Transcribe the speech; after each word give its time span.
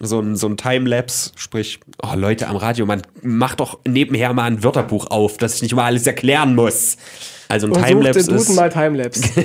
So 0.00 0.20
ein, 0.20 0.36
so 0.36 0.46
ein 0.46 0.58
Timelapse, 0.58 1.30
sprich, 1.36 1.80
oh 2.02 2.14
Leute 2.16 2.48
am 2.48 2.56
Radio, 2.56 2.84
man 2.84 3.02
macht 3.22 3.60
doch 3.60 3.78
nebenher 3.86 4.34
mal 4.34 4.44
ein 4.44 4.62
Wörterbuch 4.62 5.10
auf, 5.10 5.38
dass 5.38 5.56
ich 5.56 5.62
nicht 5.62 5.74
mal 5.74 5.84
alles 5.84 6.06
erklären 6.06 6.54
muss. 6.54 6.98
Also 7.48 7.66
ein 7.68 7.82
Timelapse 7.82 8.30
ist. 8.30 8.54
mal 8.54 8.68
Timelapse. 8.68 9.22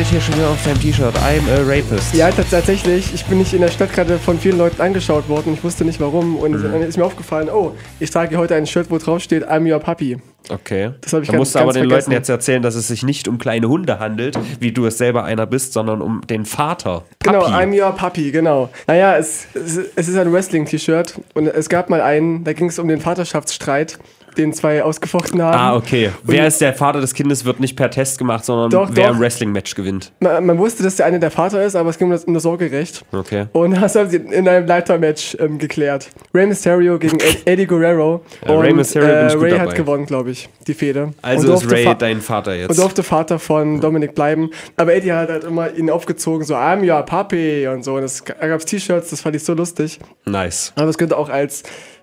steht 0.00 0.12
hier 0.12 0.20
schon 0.20 0.34
wieder 0.36 0.48
auf 0.50 0.64
deinem 0.64 0.80
T-Shirt? 0.80 1.14
I'm 1.16 1.42
a 1.50 1.62
rapist. 1.62 2.14
Ja, 2.14 2.30
tats- 2.30 2.50
tatsächlich. 2.50 3.12
Ich 3.12 3.24
bin 3.26 3.38
nicht 3.38 3.52
in 3.52 3.60
der 3.60 3.68
Stadt 3.68 3.92
gerade 3.92 4.18
von 4.18 4.38
vielen 4.38 4.56
Leuten 4.56 4.80
angeschaut 4.80 5.28
worden. 5.28 5.52
Ich 5.54 5.62
wusste 5.62 5.84
nicht 5.84 6.00
warum. 6.00 6.36
Und 6.36 6.52
Mhm. 6.52 6.62
dann 6.72 6.82
ist 6.82 6.96
mir 6.96 7.04
aufgefallen, 7.04 7.48
oh, 7.50 7.72
ich 7.98 8.10
trage 8.10 8.36
heute 8.38 8.54
ein 8.54 8.66
Shirt, 8.66 8.86
wo 8.90 8.96
drauf 8.98 9.20
steht, 9.22 9.46
I'm 9.46 9.70
your 9.70 9.78
puppy. 9.78 10.16
Okay. 10.48 10.92
Das 11.02 11.12
hab 11.12 11.20
ich 11.22 11.26
da 11.28 11.32
ganz- 11.34 11.38
musst 11.40 11.56
aber 11.56 11.72
den 11.72 11.82
vergessen. 11.82 11.90
Leuten 12.10 12.12
jetzt 12.12 12.28
erzählen, 12.30 12.62
dass 12.62 12.74
es 12.76 12.88
sich 12.88 13.02
nicht 13.02 13.28
um 13.28 13.36
kleine 13.38 13.68
Hunde 13.68 13.98
handelt, 13.98 14.38
wie 14.58 14.72
du 14.72 14.86
es 14.86 14.96
selber 14.96 15.24
einer 15.24 15.46
bist, 15.46 15.74
sondern 15.74 16.00
um 16.00 16.22
den 16.28 16.46
Vater. 16.46 17.02
Genau, 17.22 17.40
Papi. 17.40 17.52
I'm 17.52 17.78
your 17.84 17.92
puppy, 17.92 18.30
genau. 18.30 18.70
Naja, 18.86 19.16
es, 19.18 19.46
es, 19.54 19.78
es 19.94 20.08
ist 20.08 20.16
ein 20.16 20.32
Wrestling-T-Shirt 20.32 21.20
und 21.34 21.46
es 21.46 21.68
gab 21.68 21.90
mal 21.90 22.00
einen, 22.00 22.42
da 22.44 22.54
ging 22.54 22.68
es 22.68 22.78
um 22.78 22.88
den 22.88 23.00
Vaterschaftsstreit, 23.00 23.98
den 24.36 24.52
zwei 24.52 24.82
ausgefochten 24.82 25.42
haben. 25.42 25.54
Ah, 25.58 25.76
okay. 25.76 26.10
Wer 26.22 26.46
ist 26.46 26.60
der 26.60 26.72
Vater 26.74 27.00
des 27.00 27.14
Kindes, 27.14 27.44
wird 27.44 27.60
nicht 27.60 27.76
per 27.76 27.90
Test 27.90 28.18
gemacht, 28.18 28.44
sondern 28.44 28.70
Doch, 28.70 28.88
wer 28.92 29.08
doch. 29.08 29.14
im 29.14 29.20
Wrestling-Match 29.20 29.74
gewinnt. 29.74 30.12
Man, 30.20 30.46
man 30.46 30.58
wusste, 30.58 30.82
dass 30.82 30.96
der 30.96 31.06
eine 31.06 31.18
der 31.20 31.30
Vater 31.30 31.62
ist, 31.64 31.76
aber 31.76 31.90
es 31.90 31.98
ging 31.98 32.06
um 32.08 32.12
das, 32.12 32.24
um 32.24 32.34
das 32.34 32.42
Sorgerecht. 32.42 33.04
Okay. 33.12 33.46
Und 33.52 33.72
das 33.80 33.94
haben 33.96 34.08
sie 34.10 34.16
in 34.18 34.48
einem 34.48 34.66
Leiter-Match 34.66 35.36
ähm, 35.40 35.58
geklärt. 35.58 36.08
Rey 36.34 36.46
Mysterio 36.46 36.98
gegen 36.98 37.18
Ed, 37.20 37.42
Eddie 37.46 37.66
Guerrero. 37.66 38.22
Ja, 38.46 38.58
Rey 38.58 38.70
und, 38.70 38.76
Mysterio 38.76 39.08
bin 39.08 39.26
ich 39.26 39.32
gut 39.34 39.42
Ray 39.42 39.50
dabei. 39.52 39.62
hat 39.66 39.74
gewonnen, 39.74 40.06
glaube 40.06 40.30
ich, 40.30 40.48
die 40.66 40.74
Fehde. 40.74 41.12
Also 41.22 41.52
und 41.52 41.62
ist 41.64 41.70
Ray 41.70 41.84
Fa- 41.84 41.94
dein 41.94 42.20
Vater 42.20 42.52
Und 42.52 42.58
jetzt. 42.58 42.78
durfte 42.78 43.02
Vater 43.02 43.38
von 43.38 43.80
Dominik 43.80 44.14
bleiben. 44.14 44.50
Aber 44.76 44.94
Eddie 44.94 45.12
hat 45.12 45.28
halt 45.28 45.44
immer 45.44 45.72
ihn 45.74 45.90
aufgezogen, 45.90 46.44
so, 46.44 46.54
I'm 46.54 46.88
your 46.88 47.02
puppy 47.02 47.66
und 47.68 47.84
so. 47.84 47.94
Und 47.96 48.04
es, 48.04 48.22
da 48.24 48.46
gab 48.48 48.58
es 48.60 48.64
T-Shirts, 48.66 49.10
das 49.10 49.20
fand 49.20 49.36
ich 49.36 49.44
so 49.44 49.54
lustig. 49.54 49.98
Nice. 50.24 50.72
Aber 50.76 50.88
es 50.88 50.98
könnte 50.98 51.16
auch 51.16 51.28
als 51.28 51.62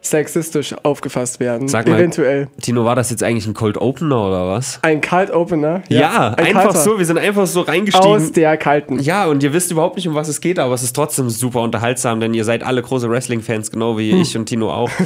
sexistisch 0.09 0.75
aufgefasst 0.83 1.39
werden. 1.39 1.67
Sag 1.67 1.88
mal, 1.88 1.97
Eventuell. 2.00 2.47
Tino, 2.61 2.86
war 2.86 2.95
das 2.95 3.09
jetzt 3.09 3.23
eigentlich 3.23 3.47
ein 3.47 3.53
Cold 3.53 3.77
Opener 3.77 4.27
oder 4.27 4.47
was? 4.47 4.80
Ein 4.81 5.02
Cult 5.02 5.31
Opener. 5.31 5.83
Ja, 5.89 6.30
ein 6.30 6.47
einfach 6.47 6.63
kalter. 6.63 6.80
so. 6.80 6.97
Wir 6.97 7.05
sind 7.05 7.17
einfach 7.17 7.47
so 7.47 7.61
reingestiegen. 7.61 8.08
Aus 8.08 8.31
der 8.31 8.58
kalten. 8.58 9.00
Ja, 9.00 9.25
und 9.28 9.44
ihr 9.44 9.53
wisst 9.53 9.72
überhaupt 9.72 9.95
nicht, 9.95 10.08
um 10.08 10.16
was 10.16 10.28
es 10.28 10.41
geht, 10.41 10.59
aber 10.59 10.73
es 10.73 10.83
ist 10.83 10.95
trotzdem 10.95 11.30
super 11.30 11.61
unterhaltsam, 11.61 12.19
denn 12.19 12.33
ihr 12.33 12.45
seid 12.45 12.63
alle 12.63 12.81
große 12.81 13.09
Wrestling-Fans, 13.09 13.72
genau 13.72 13.97
wie 13.97 14.11
ich 14.22 14.35
und 14.38 14.45
Tino 14.45 14.72
auch. 14.72 14.89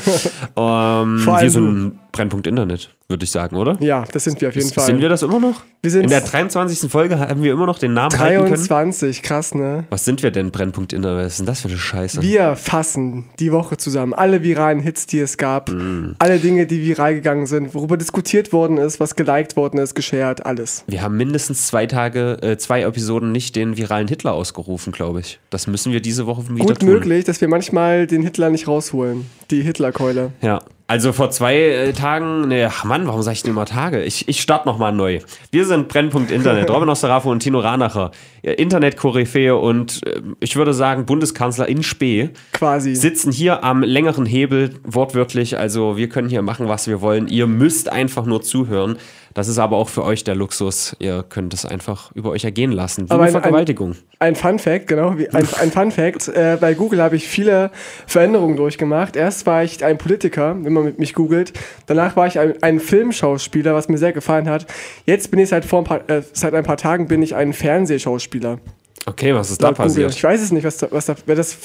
ähm, 0.55 1.19
Vor 1.19 1.35
allem 1.35 1.41
wir 1.41 1.49
sind 1.49 1.93
Brennpunkt 2.11 2.45
Internet, 2.47 2.89
würde 3.07 3.23
ich 3.23 3.31
sagen, 3.31 3.55
oder? 3.55 3.77
Ja, 3.79 4.03
das 4.11 4.25
sind 4.25 4.41
wir 4.41 4.49
auf 4.49 4.55
jeden 4.55 4.69
Fall. 4.71 4.85
Sind 4.85 4.99
wir 5.01 5.07
das 5.09 5.21
immer 5.23 5.39
noch? 5.39 5.63
Wir 5.81 5.89
sind 5.91 6.03
In 6.03 6.09
der 6.09 6.21
23. 6.21 6.91
Folge 6.91 7.17
haben 7.17 7.41
wir 7.41 7.53
immer 7.53 7.65
noch 7.65 7.79
den 7.79 7.93
Namen 7.93 8.17
halten 8.19 8.43
können. 8.49 8.67
23, 8.67 9.21
krass, 9.23 9.55
ne? 9.55 9.85
Was 9.89 10.05
sind 10.05 10.21
wir 10.21 10.31
denn, 10.31 10.51
Brennpunkt 10.51 10.93
Internet? 10.93 11.25
Was 11.25 11.31
ist 11.33 11.39
denn 11.39 11.45
das 11.45 11.61
für 11.61 11.69
eine 11.69 11.77
Scheiße? 11.77 12.21
Wir 12.21 12.55
fassen 12.55 13.25
die 13.39 13.51
Woche 13.51 13.77
zusammen 13.77 14.13
alle 14.13 14.43
viralen 14.43 14.79
Hits, 14.79 15.07
die 15.07 15.19
es 15.19 15.37
gab, 15.37 15.69
Mm. 15.71 16.15
alle 16.19 16.37
Dinge, 16.39 16.67
die 16.67 16.81
viral 16.85 17.15
gegangen 17.15 17.45
sind, 17.47 17.73
worüber 17.73 17.97
diskutiert 17.97 18.51
worden 18.53 18.77
ist, 18.77 18.99
was 18.99 19.15
geliked 19.15 19.55
worden 19.55 19.79
ist, 19.79 19.95
geshared, 19.95 20.45
alles. 20.45 20.83
Wir 20.87 21.01
haben 21.01 21.15
mindestens 21.17 21.67
zwei 21.67 21.85
Tage, 21.87 22.37
äh, 22.41 22.57
zwei 22.57 22.81
Episoden 22.83 23.31
nicht 23.31 23.55
den 23.55 23.77
viralen 23.77 24.07
Hitler 24.07 24.33
ausgerufen, 24.33 24.91
glaube 24.91 25.21
ich. 25.21 25.39
Das 25.49 25.65
müssen 25.67 25.91
wir 25.93 26.01
diese 26.01 26.25
Woche 26.27 26.43
wieder 26.49 26.65
Gut 26.65 26.79
tun. 26.79 26.89
möglich, 26.89 27.23
dass 27.25 27.39
wir 27.41 27.47
manchmal 27.47 28.05
den 28.07 28.21
Hitler 28.23 28.49
nicht 28.49 28.67
rausholen. 28.67 29.25
Die 29.49 29.61
Hitlerkeule. 29.61 30.31
Ja. 30.41 30.61
Also 30.91 31.13
vor 31.13 31.31
zwei 31.31 31.55
äh, 31.55 31.93
Tagen, 31.93 32.49
ne, 32.49 32.67
ach 32.69 32.83
Mann, 32.83 33.07
warum 33.07 33.21
sag 33.21 33.31
ich 33.31 33.43
denn 33.43 33.51
immer 33.51 33.65
Tage? 33.65 34.03
Ich, 34.03 34.27
ich 34.27 34.41
starte 34.41 34.67
nochmal 34.67 34.91
neu. 34.91 35.21
Wir 35.49 35.65
sind 35.65 35.87
Brennpunkt 35.87 36.31
Internet, 36.31 36.69
Robin 36.69 36.89
Osterafo 36.89 37.31
und 37.31 37.39
Tino 37.39 37.59
Ranacher, 37.59 38.11
Internet-Koryphäe 38.41 39.55
und 39.55 40.05
äh, 40.05 40.19
ich 40.41 40.57
würde 40.57 40.73
sagen 40.73 41.05
Bundeskanzler 41.05 41.69
in 41.69 41.81
Spee, 41.83 42.31
Quasi. 42.51 42.93
sitzen 42.93 43.31
hier 43.31 43.63
am 43.63 43.83
längeren 43.83 44.25
Hebel, 44.25 44.81
wortwörtlich. 44.83 45.57
Also 45.57 45.95
wir 45.95 46.09
können 46.09 46.27
hier 46.27 46.41
machen, 46.41 46.67
was 46.67 46.89
wir 46.89 46.99
wollen. 46.99 47.29
Ihr 47.29 47.47
müsst 47.47 47.89
einfach 47.89 48.25
nur 48.25 48.41
zuhören. 48.41 48.97
Das 49.33 49.47
ist 49.47 49.57
aber 49.59 49.77
auch 49.77 49.87
für 49.89 50.03
euch 50.03 50.23
der 50.23 50.35
Luxus. 50.35 50.95
Ihr 50.99 51.23
könnt 51.27 51.53
es 51.53 51.65
einfach 51.65 52.11
über 52.13 52.31
euch 52.31 52.43
ergehen 52.43 52.71
lassen. 52.71 53.07
Wie 53.07 53.11
Aber 53.11 53.23
eine 53.23 53.31
ein- 53.31 53.35
ein- 53.37 53.41
Vergewaltigung. 53.41 53.95
Ein 54.19 54.35
Fun 54.35 54.59
Fact, 54.59 54.87
genau, 54.87 55.17
wie, 55.17 55.29
ein, 55.29 55.47
ein 55.59 55.71
Fun 55.71 55.91
Fact. 55.91 56.27
Äh, 56.27 56.57
bei 56.59 56.73
Google 56.73 57.01
habe 57.01 57.15
ich 57.15 57.27
viele 57.27 57.71
Veränderungen 58.07 58.55
durchgemacht. 58.57 59.15
Erst 59.15 59.45
war 59.45 59.63
ich 59.63 59.83
ein 59.83 59.97
Politiker, 59.97 60.55
wenn 60.61 60.73
man 60.73 60.83
mit 60.83 60.99
mich 60.99 61.13
googelt. 61.13 61.53
Danach 61.87 62.15
war 62.15 62.27
ich 62.27 62.37
ein, 62.39 62.61
ein 62.61 62.79
Filmschauspieler, 62.79 63.73
was 63.73 63.87
mir 63.89 63.97
sehr 63.97 64.13
gefallen 64.13 64.49
hat. 64.49 64.65
Jetzt 65.05 65.31
bin 65.31 65.39
ich 65.39 65.49
seit, 65.49 65.65
vor 65.65 65.79
ein 65.79 65.85
paar, 65.85 66.09
äh, 66.09 66.21
seit 66.33 66.53
ein 66.53 66.63
paar 66.63 66.77
Tagen 66.77 67.07
bin 67.07 67.21
ich 67.21 67.35
ein 67.35 67.53
Fernsehschauspieler. 67.53 68.59
Okay, 69.07 69.33
was 69.33 69.49
ist 69.49 69.63
da 69.63 69.69
Google. 69.69 69.85
passiert? 69.85 70.11
Ich 70.11 70.23
weiß 70.23 70.41
es 70.41 70.51
nicht, 70.51 70.63
was 70.63 70.77
da, 70.77 70.87
was 70.91 71.07
da, 71.07 71.15
wer 71.25 71.35
das 71.35 71.57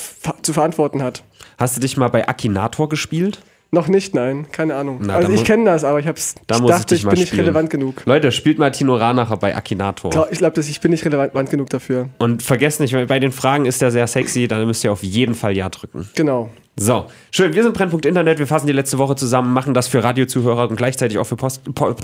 zu 0.43 0.53
verantworten 0.53 1.03
hat. 1.03 1.23
Hast 1.59 1.77
du 1.77 1.81
dich 1.81 1.97
mal 1.97 2.09
bei 2.09 2.27
Akinator 2.29 2.89
gespielt? 2.89 3.41
Noch 3.77 3.89
nicht, 3.89 4.15
nein, 4.15 4.47
keine 4.53 4.75
Ahnung. 4.75 5.01
Na, 5.03 5.17
also 5.17 5.31
ich 5.31 5.45
kenne 5.45 5.67
das, 5.67 5.85
aber 5.85 6.01
ich, 6.01 6.07
hab's, 6.07 6.35
Da 6.47 6.55
ich 6.55 6.63
muss 6.63 6.71
dachte, 6.71 6.95
ich, 6.95 7.03
bin 7.05 7.13
nicht 7.13 7.27
spielen. 7.29 7.43
relevant 7.43 7.69
genug. 7.69 8.07
Leute, 8.07 8.33
spielt 8.33 8.59
mal 8.59 8.71
Tino 8.71 8.97
Ranacher 8.97 9.37
bei 9.37 9.55
Akinator. 9.55 10.29
Ich 10.31 10.39
glaube, 10.39 10.59
ich 10.59 10.81
bin 10.81 10.93
nicht 10.93 11.05
relevant 11.05 11.51
genug 11.51 11.69
dafür. 11.69 12.09
Und 12.17 12.43
vergesst 12.43 12.81
nicht, 12.81 12.95
bei 13.07 13.19
den 13.19 13.33
Fragen 13.33 13.67
ist 13.67 13.83
er 13.83 13.91
sehr 13.91 14.07
sexy, 14.07 14.49
dann 14.49 14.67
müsst 14.67 14.83
ihr 14.83 14.91
auf 14.93 15.03
jeden 15.03 15.35
Fall 15.35 15.55
Ja 15.55 15.69
drücken. 15.69 16.09
Genau. 16.15 16.49
So, 16.77 17.05
schön, 17.31 17.53
wir 17.53 17.63
sind 17.63 17.75
Brennpunkt 17.75 18.07
Internet, 18.07 18.39
wir 18.39 18.47
fassen 18.47 18.67
die 18.67 18.73
letzte 18.73 18.97
Woche 18.97 19.15
zusammen, 19.15 19.53
machen 19.53 19.75
das 19.75 19.89
für 19.89 20.03
Radiozuhörer 20.03 20.71
und 20.71 20.77
gleichzeitig 20.77 21.19
auch 21.19 21.25
für 21.25 21.37
Post, 21.37 21.75
po, 21.75 21.95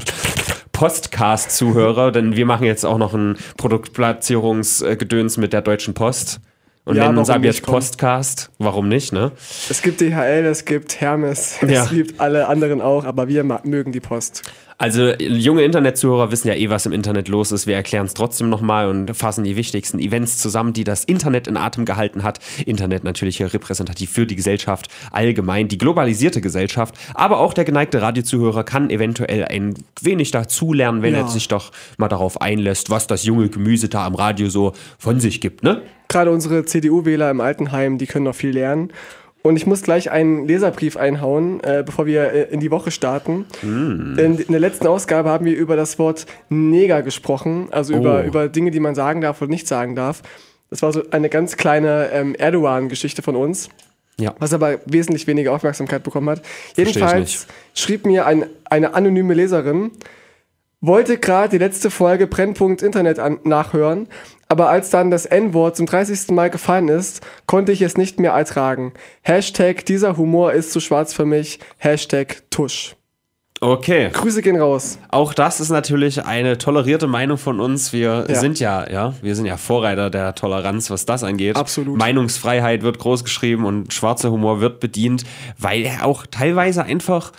Postcast-Zuhörer, 0.73 2.13
denn 2.13 2.37
wir 2.37 2.45
machen 2.45 2.65
jetzt 2.65 2.85
auch 2.85 2.99
noch 2.99 3.15
ein 3.15 3.39
Produktplatzierungsgedöns 3.57 5.39
mit 5.39 5.55
der 5.55 5.63
Deutschen 5.63 5.95
Post 5.95 6.41
und 6.85 6.97
Ja, 6.97 7.07
nennen 7.07 7.19
uns 7.19 7.31
ab 7.31 7.45
jetzt. 7.45 7.63
Postcast. 7.63 8.51
Warum 8.59 8.89
nicht, 8.89 9.13
ne? 9.13 9.33
Es 9.71 9.83
gibt 9.83 10.01
DHL, 10.01 10.45
es 10.47 10.65
gibt 10.65 11.01
Hermes, 11.01 11.59
Ja. 11.61 11.85
es 11.85 11.91
gibt 11.91 12.21
alle 12.21 12.49
anderen 12.49 12.81
auch, 12.81 13.05
aber 13.05 13.29
wir 13.29 13.45
mögen 13.65 13.93
die 13.93 14.01
Post. 14.01 14.43
Also 14.79 15.13
junge 15.19 15.63
Internetzuhörer 15.63 16.31
wissen 16.33 16.49
ja 16.49 16.55
eh, 16.55 16.69
was 16.71 16.87
im 16.87 16.93
Internet 16.93 17.29
los 17.29 17.53
ist. 17.53 17.67
Wir 17.67 17.75
erklären 17.77 18.07
es 18.07 18.15
trotzdem 18.15 18.49
nochmal 18.49 18.89
und 18.89 19.15
fassen 19.17 19.45
die 19.45 19.57
wichtigsten 19.57 19.99
Events 19.99 20.39
zusammen, 20.39 20.73
die 20.73 20.85
das 20.85 21.05
Internet 21.05 21.47
in 21.47 21.57
Atem 21.57 21.85
gehalten 21.85 22.23
hat. 22.23 22.41
Internet 22.67 23.05
natürlich 23.05 23.37
hier 23.37 23.53
repräsentativ 23.53 24.11
für 24.11 24.27
die 24.27 24.37
Gesellschaft 24.37 24.89
allgemein, 25.11 25.69
die 25.69 25.79
globalisierte 25.79 26.41
Gesellschaft. 26.41 26.95
Aber 27.15 27.39
auch 27.39 27.55
der 27.55 27.65
geneigte 27.65 28.03
Radiozuhörer 28.03 28.65
kann 28.65 28.91
eventuell 28.91 29.45
ein 29.45 29.75
wenig 30.01 30.31
dazulernen, 30.31 31.03
wenn 31.03 31.15
Ja. 31.15 31.21
er 31.21 31.29
sich 31.29 31.49
doch 31.49 31.71
mal 31.99 32.09
darauf 32.09 32.41
einlässt, 32.41 32.91
was 32.91 33.07
das 33.07 33.25
junge 33.25 33.49
Gemüse 33.49 33.89
da 33.89 34.07
am 34.07 34.15
Radio 34.15 34.49
so 34.49 34.73
von 34.99 35.21
sich 35.21 35.41
gibt, 35.41 35.63
ne? 35.63 35.83
Gerade 36.09 36.31
unsere 36.31 36.65
CDU-Wähler 36.67 37.31
im 37.31 37.41
Altenheim, 37.41 37.97
die 37.97 38.07
können 38.07 38.25
noch 38.27 38.35
viel 38.35 38.51
lernen. 38.51 38.91
Und 39.43 39.57
ich 39.57 39.67
muss 39.67 39.83
gleich 39.83 40.11
einen 40.11 40.47
Leserbrief 40.47 40.97
einhauen, 40.97 41.61
äh, 41.65 41.83
bevor 41.85 42.07
wir 42.07 42.33
äh, 42.33 42.43
in 42.53 42.61
die 42.61 42.71
Woche 42.71 42.91
starten. 42.93 43.47
Mm. 43.63 44.17
In, 44.19 44.39
in 44.39 44.53
der 44.53 44.61
letzten 44.61 44.87
Ausgabe 44.87 45.31
haben 45.31 45.45
wir 45.45 45.57
über 45.57 45.75
das 45.75 45.99
Wort 45.99 46.27
Neger 46.49 47.03
gesprochen, 47.03 47.69
also 47.73 47.93
über, 47.95 48.23
Oh. 48.23 48.27
über 48.27 48.49
Dinge, 48.49 48.71
die 48.71 48.79
man 48.81 48.95
sagen 48.95 49.21
darf 49.21 49.43
oder 49.43 49.51
nicht 49.51 49.67
sagen 49.67 49.97
darf. 49.97 50.23
Das 50.71 50.81
war 50.83 50.93
so 50.93 51.03
eine 51.11 51.29
ganz 51.29 51.57
kleine 51.57 52.11
ähm, 52.13 52.35
Erdogan-Geschichte 52.37 53.23
von 53.23 53.37
uns. 53.37 53.69
Ja. 54.21 54.35
was 54.39 54.53
aber 54.53 54.79
wesentlich 54.85 55.27
weniger 55.27 55.53
Aufmerksamkeit 55.53 56.03
bekommen 56.03 56.29
hat. 56.29 56.43
Jedenfalls 56.77 57.47
schrieb 57.75 58.05
mir 58.05 58.27
ein, 58.27 58.45
eine 58.67 58.93
anonyme 58.93 59.33
Leserin, 59.33 59.91
wollte 60.83 61.17
gerade 61.17 61.49
die 61.49 61.59
letzte 61.59 61.91
Folge 61.91 62.27
Brennpunkt 62.27 62.83
Internet 62.83 63.19
an, 63.19 63.39
nachhören, 63.45 64.09
aber 64.53 64.69
als 64.69 64.91
dann 64.91 65.11
das 65.11 65.25
N-Wort 65.25 65.77
zum 65.79 65.87
30. 65.87 66.29
Mal 66.33 66.51
gefallen 66.51 66.89
ist, 66.89 67.23
konnte 67.47 67.73
ich 67.73 67.81
es 67.81 67.97
nicht 67.97 68.21
mehr 68.21 68.33
ertragen. 68.33 68.93
Hashtag 69.23 69.87
dieser 69.87 70.19
Humor 70.19 70.53
ist 70.53 70.73
zu 70.73 70.81
schwarz 70.81 71.15
für 71.15 71.25
mich. 71.25 71.59
Hashtag 71.79 72.43
Tusch. 72.51 72.95
Okay. 73.63 74.11
Grüße 74.13 74.43
gehen 74.43 74.61
raus. 74.61 74.99
Auch 75.09 75.33
das 75.33 75.59
ist 75.59 75.71
natürlich 75.71 76.27
eine 76.27 76.59
tolerierte 76.59 77.07
Meinung 77.07 77.39
von 77.39 77.61
uns. 77.61 77.95
Wir 77.95 78.27
Ja. 78.29 78.35
sind 78.35 78.61
ja, 78.61 78.91
ja, 78.91 79.15
wir 79.23 79.35
sind 79.35 79.47
ja 79.47 79.57
Vorreiter 79.57 80.11
der 80.11 80.35
Toleranz, 80.35 80.91
was 80.91 81.07
das 81.07 81.25
angeht. 81.25 81.57
Absolut. 81.57 81.97
Meinungsfreiheit 81.97 82.83
wird 82.83 82.99
groß 82.99 83.25
geschrieben 83.25 83.65
und 83.65 83.95
schwarzer 83.95 84.31
Humor 84.31 84.61
wird 84.61 84.81
bedient, 84.81 85.25
weil 85.59 85.81
er 85.87 86.05
auch 86.05 86.27
teilweise 86.31 86.83
einfach 86.85 87.33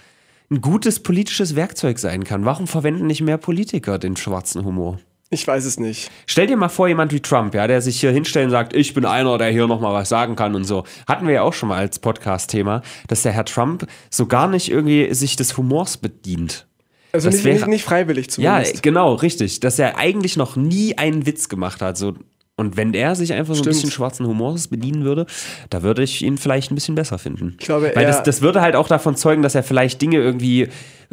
ein 0.49 0.61
gutes 0.61 0.99
politisches 1.03 1.55
Werkzeug 1.55 1.99
sein 1.99 2.23
kann. 2.23 2.43
Warum 2.43 2.65
verwenden 2.65 3.05
nicht 3.05 3.21
mehr 3.21 3.37
Politiker 3.37 3.99
den 3.99 4.15
schwarzen 4.15 4.65
Humor? 4.65 4.97
Ich 5.33 5.47
weiß 5.47 5.65
es 5.65 5.79
nicht. 5.79 6.09
Stell 6.27 6.47
dir 6.47 6.55
mal 6.57 6.69
vor, 6.69 6.87
jemand 6.87 7.11
wie 7.11 7.19
Trump, 7.19 7.53
ja, 7.55 7.67
der 7.67 7.81
sich 7.81 7.99
hier 7.99 8.11
hinstellt 8.11 8.45
und 8.45 8.51
sagt, 8.51 8.73
ich 8.75 8.93
bin 8.93 9.05
einer, 9.05 9.37
der 9.37 9.49
hier 9.49 9.67
nochmal 9.67 9.93
was 9.93 10.09
sagen 10.09 10.35
kann 10.35 10.55
und 10.55 10.63
so. 10.63 10.83
Hatten 11.07 11.27
wir 11.27 11.33
ja 11.33 11.41
auch 11.41 11.53
schon 11.53 11.69
mal 11.69 11.77
als 11.79 11.99
Podcast-Thema, 11.99 12.81
dass 13.07 13.23
der 13.23 13.31
Herr 13.31 13.45
Trump 13.45 13.87
so 14.09 14.25
gar 14.27 14.47
nicht 14.47 14.69
irgendwie 14.71 15.13
sich 15.13 15.35
des 15.35 15.57
Humors 15.57 15.97
bedient. 15.97 16.67
Also 17.11 17.27
Das 17.27 17.35
nicht, 17.35 17.45
wäre- 17.45 17.55
nicht, 17.57 17.67
nicht 17.67 17.83
freiwillig 17.83 18.25
Ja, 18.37 18.55
zumindest. 18.55 18.83
genau, 18.83 19.13
richtig. 19.15 19.59
Dass 19.59 19.77
er 19.79 19.97
eigentlich 19.97 20.37
noch 20.37 20.55
nie 20.55 20.97
einen 20.97 21.25
Witz 21.25 21.47
gemacht 21.49 21.81
hat. 21.81 21.97
So, 21.97 22.15
Und 22.55 22.75
wenn 22.77 22.93
er 22.93 23.15
sich 23.15 23.33
einfach 23.33 23.55
so 23.55 23.61
ein 23.63 23.67
bisschen 23.67 23.91
schwarzen 23.91 24.25
Humors 24.27 24.67
bedienen 24.67 25.03
würde, 25.03 25.25
da 25.69 25.81
würde 25.83 26.03
ich 26.03 26.23
ihn 26.23 26.37
vielleicht 26.37 26.71
ein 26.71 26.75
bisschen 26.75 26.95
besser 26.95 27.17
finden. 27.19 27.55
Ich 27.59 27.65
glaube, 27.65 27.91
Weil 27.95 28.05
das, 28.05 28.23
das 28.23 28.41
würde 28.41 28.61
halt 28.61 28.75
auch 28.75 28.87
davon 28.87 29.15
zeugen, 29.15 29.41
dass 29.43 29.55
er 29.55 29.63
vielleicht 29.63 30.01
Dinge 30.01 30.17
irgendwie 30.17 30.63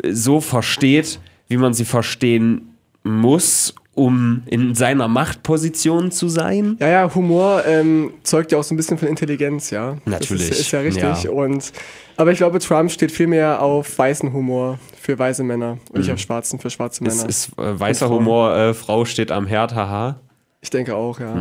äh, 0.02 0.12
so 0.12 0.40
versteht, 0.40 1.18
wie 1.48 1.56
man 1.58 1.74
sie 1.74 1.84
verstehen 1.84 2.76
muss, 3.02 3.74
um 4.00 4.42
in 4.46 4.74
seiner 4.74 5.08
Machtposition 5.08 6.10
zu 6.10 6.28
sein. 6.28 6.76
Ja, 6.80 6.88
ja, 6.88 7.14
Humor 7.14 7.64
ähm, 7.66 8.12
zeugt 8.22 8.50
ja 8.52 8.58
auch 8.58 8.62
so 8.64 8.72
ein 8.74 8.76
bisschen 8.76 8.96
von 8.98 9.08
Intelligenz, 9.08 9.70
ja. 9.70 9.96
Natürlich, 10.06 10.48
Das 10.48 10.58
ist, 10.58 10.66
ist 10.66 10.72
ja 10.72 10.80
richtig. 10.80 11.22
ja. 11.24 11.30
Und, 11.30 11.72
aber 12.16 12.32
ich 12.32 12.38
glaube, 12.38 12.58
Trump 12.60 12.90
steht 12.90 13.12
viel 13.12 13.26
mehr 13.26 13.60
auf 13.62 13.98
weißen 13.98 14.32
Humor 14.32 14.78
für 14.98 15.18
weiße 15.18 15.42
Männer 15.44 15.78
und 15.92 15.98
nicht 16.00 16.10
auf 16.10 16.18
schwarzen 16.18 16.58
für 16.58 16.70
schwarze 16.70 17.02
Männer. 17.04 17.26
Es 17.28 17.48
Mhm. 17.48 17.54
ist 17.54 17.58
äh, 17.58 17.80
weißer. 17.80 18.08
Humor, 18.08 18.56
äh, 18.56 18.74
Frau 18.74 19.04
steht 19.04 19.30
am 19.30 19.46
Herd, 19.46 19.74
haha. 19.74 20.18
ich 20.62 20.70
denke 20.70 20.94
auch, 20.96 21.20
ja. 21.20 21.34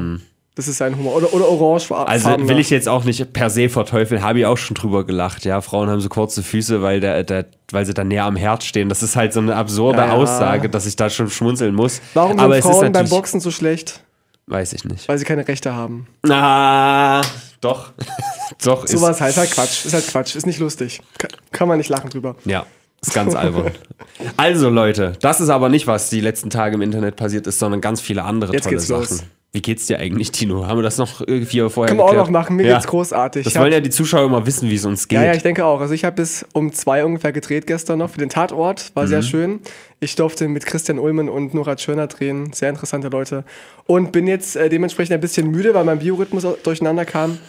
Das 0.59 0.67
ist 0.67 0.75
sein 0.79 0.97
Humor. 0.97 1.15
Oder, 1.15 1.33
oder 1.33 1.47
orange. 1.47 1.89
Also 1.89 2.35
will 2.50 2.59
ich 2.59 2.69
jetzt 2.69 2.89
auch 2.89 3.06
nicht 3.06 3.31
per 3.31 3.50
se 3.50 3.69
verteufeln, 3.69 4.21
habe 4.21 4.39
ich 4.39 4.45
auch 4.45 4.57
schon 4.57 4.75
drüber 4.75 5.06
gelacht. 5.06 5.45
Ja, 5.45 5.61
Frauen 5.61 5.89
haben 5.89 6.01
so 6.01 6.09
kurze 6.09 6.44
Füße, 6.44 6.81
weil, 6.81 7.00
der, 7.00 7.23
der, 7.23 7.45
weil 7.71 7.85
sie 7.85 7.94
dann 7.94 8.09
näher 8.09 8.25
am 8.25 8.35
Herd 8.35 8.65
stehen. 8.65 8.89
Das 8.89 9.01
ist 9.01 9.15
halt 9.15 9.31
so 9.31 9.39
eine 9.39 9.56
absurde 9.56 10.00
Ja. 10.00 10.11
Aussage, 10.11 10.69
dass 10.69 10.85
ich 10.85 10.97
da 10.97 11.09
schon 11.09 11.29
schmunzeln 11.29 11.73
muss. 11.73 12.01
Warum 12.13 12.31
sind 12.31 12.41
Aber 12.41 12.61
Frauen 12.61 12.91
beim 12.91 13.07
Boxen 13.07 13.39
so 13.39 13.51
schlecht? 13.51 14.03
Weiß 14.47 14.73
ich 14.73 14.83
nicht. 14.83 15.07
Weil 15.07 15.17
sie 15.17 15.23
keine 15.23 15.47
Rechte 15.47 15.73
haben. 15.73 16.07
Ah, 16.27 17.21
doch. 17.62 17.94
doch, 18.62 18.83
ist, 18.83 18.91
Sowas 18.91 19.21
heißt 19.21 19.38
halt 19.38 19.51
Quatsch. 19.51 19.85
Ist 19.85 19.94
halt 19.94 20.07
Quatsch. 20.07 20.35
Ist 20.35 20.45
nicht 20.45 20.59
lustig. 20.59 21.00
Kann, 21.17 21.31
kann 21.53 21.67
man 21.69 21.77
nicht 21.77 21.89
lachen 21.89 22.09
drüber. 22.09 22.35
Ja, 22.44 22.65
ist 23.01 23.13
ganz 23.13 23.33
albern. 23.33 23.71
Also 24.35 24.69
Leute, 24.69 25.13
das 25.21 25.39
ist 25.39 25.47
aber 25.47 25.69
nicht, 25.69 25.88
was 25.88 26.09
die 26.09 26.19
letzten 26.19 26.50
Tage 26.50 26.75
im 26.75 26.81
Internet 26.81 27.15
passiert 27.15 27.47
ist, 27.47 27.59
sondern 27.59 27.79
ganz 27.79 28.01
viele 28.01 28.25
andere 28.25 28.51
Jetzt 28.51 28.65
tolle 28.65 28.79
Sachen. 28.81 29.00
los. 29.00 29.23
Wie 29.51 29.62
geht's 29.63 29.88
dir 29.88 29.98
eigentlich, 29.98 30.31
Tino? 30.31 30.68
Haben 30.68 30.78
wir 30.78 30.84
das 30.84 31.00
noch 31.00 31.22
irgendwie 31.22 31.68
vorher 31.72 31.88
Können 31.88 32.00
wir 32.00 32.04
auch 32.06 32.13
noch 32.13 32.30
machen. 32.30 32.56
Mir 32.56 32.68
ja. 32.68 32.75
geht's 32.75 32.86
großartig. 32.86 33.46
Das 33.46 33.54
Ich 33.54 33.60
wollen 33.60 33.74
ja 33.74 33.80
die 33.80 33.90
Zuschauer 33.90 34.25
immer 34.25 34.46
wissen, 34.46 34.69
wie 34.69 34.75
es 34.75 34.86
uns 34.86 35.07
geht. 35.07 35.18
Ja, 35.18 35.25
ja, 35.25 35.34
ich 35.34 35.42
denke 35.42 35.66
auch. 35.66 35.81
Also 35.81 35.96
ich 35.96 36.06
habe 36.06 36.18
bis 36.18 36.46
um 36.54 36.72
zwei 36.72 37.04
ungefähr 37.04 37.31
gedreht 37.31 37.66
gestern 37.66 37.98
noch 37.98 38.12
für 38.12 38.19
den 38.19 38.30
Tatort. 38.30 38.92
War 38.96 39.06
Mhm. 39.06 39.07
sehr 39.07 39.22
schön. 39.24 39.60
Ich 40.00 40.16
durfte 40.16 40.48
mit 40.48 40.68
Christian 40.68 41.00
Ulmen 41.00 41.30
und 41.30 41.56
Nora 41.56 41.75
Tschirner 41.78 42.06
drehen. 42.06 42.54
Sehr 42.54 42.69
interessante 42.69 43.07
Leute. 43.07 43.44
Und 43.88 44.12
bin 44.12 44.28
jetzt 44.28 44.56
äh, 44.56 44.69
dementsprechend 44.69 45.16
ein 45.16 45.22
bisschen 45.22 45.50
müde, 45.50 45.74
weil 45.74 45.84
mein 45.84 45.98
Biorhythmus 45.98 46.46
durcheinander 46.63 47.06
kam. 47.06 47.40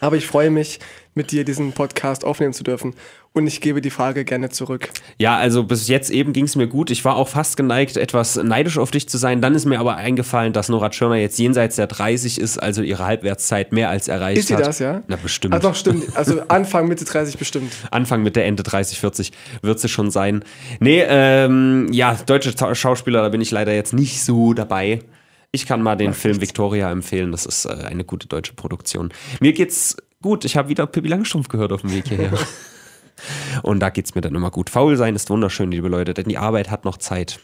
Aber 0.00 0.16
ich 0.16 0.26
freue 0.26 0.50
mich, 0.50 0.78
mit 1.16 1.32
dir 1.32 1.44
diesen 1.44 1.72
Podcast 1.72 2.24
aufnehmen 2.24 2.52
zu 2.52 2.62
dürfen. 2.62 2.94
Und 3.32 3.46
ich 3.46 3.60
gebe 3.60 3.80
die 3.80 3.90
Frage 3.90 4.24
gerne 4.24 4.48
zurück. 4.50 4.88
Ja, 5.18 5.36
also 5.36 5.64
bis 5.64 5.88
jetzt 5.88 6.10
eben 6.10 6.32
ging 6.32 6.44
es 6.44 6.56
mir 6.56 6.68
gut. 6.68 6.90
Ich 6.90 7.04
war 7.04 7.16
auch 7.16 7.28
fast 7.28 7.56
geneigt, 7.56 7.96
etwas 7.96 8.36
neidisch 8.36 8.78
auf 8.78 8.90
dich 8.90 9.08
zu 9.08 9.18
sein. 9.18 9.42
Dann 9.42 9.54
ist 9.54 9.66
mir 9.66 9.78
aber 9.78 9.96
eingefallen, 9.96 10.52
dass 10.52 10.68
Nora 10.68 10.90
Tschirner 10.90 11.16
jetzt 11.16 11.38
jenseits 11.38 11.76
der 11.76 11.86
30 11.86 12.40
ist, 12.40 12.58
also 12.58 12.82
ihre 12.82 13.04
Halbwertszeit 13.04 13.72
mehr 13.72 13.90
als 13.90 14.08
erreicht 14.08 14.38
Ist 14.38 14.48
sie 14.48 14.56
hat. 14.56 14.66
das, 14.66 14.78
ja? 14.78 15.02
Na, 15.08 15.16
bestimmt. 15.16 15.54
Also 15.54 15.68
doch, 15.68 15.74
stimmt. 15.74 16.16
Also 16.16 16.40
Anfang, 16.48 16.88
Mitte 16.88 17.04
30 17.04 17.36
bestimmt. 17.36 17.72
Anfang 17.90 18.22
mit 18.22 18.36
der 18.36 18.46
Ende 18.46 18.62
30, 18.62 19.00
40 19.00 19.32
wird 19.62 19.80
sie 19.80 19.88
schon 19.88 20.10
sein. 20.10 20.44
Nee, 20.80 21.02
ähm, 21.06 21.88
ja, 21.92 22.14
deutsche 22.14 22.54
Schauspieler, 22.74 23.22
da 23.22 23.28
bin 23.30 23.40
ich 23.40 23.50
leider 23.50 23.74
jetzt 23.74 23.92
nicht 23.92 24.22
so 24.22 24.54
dabei. 24.54 25.00
Ich 25.52 25.66
kann 25.66 25.80
mal 25.80 25.96
den 25.96 26.12
Film 26.12 26.40
Victoria 26.40 26.90
empfehlen. 26.90 27.32
Das 27.32 27.46
ist 27.46 27.64
äh, 27.64 27.70
eine 27.86 28.04
gute 28.04 28.28
deutsche 28.28 28.52
Produktion. 28.54 29.12
Mir 29.40 29.52
geht's 29.52 29.96
gut. 30.22 30.44
Ich 30.44 30.56
habe 30.56 30.68
wieder 30.68 30.86
Pippi 30.86 31.08
Langstrumpf 31.08 31.48
gehört 31.48 31.72
auf 31.72 31.82
dem 31.82 31.92
Weg 31.92 32.08
hierher. 32.08 32.32
Und 33.62 33.80
da 33.80 33.90
geht's 33.90 34.14
mir 34.14 34.20
dann 34.20 34.34
immer 34.34 34.50
gut. 34.50 34.70
Faul 34.70 34.96
sein 34.96 35.16
ist 35.16 35.30
wunderschön, 35.30 35.70
liebe 35.70 35.88
Leute, 35.88 36.14
denn 36.14 36.28
die 36.28 36.38
Arbeit 36.38 36.70
hat 36.70 36.84
noch 36.84 36.98
Zeit. 36.98 37.38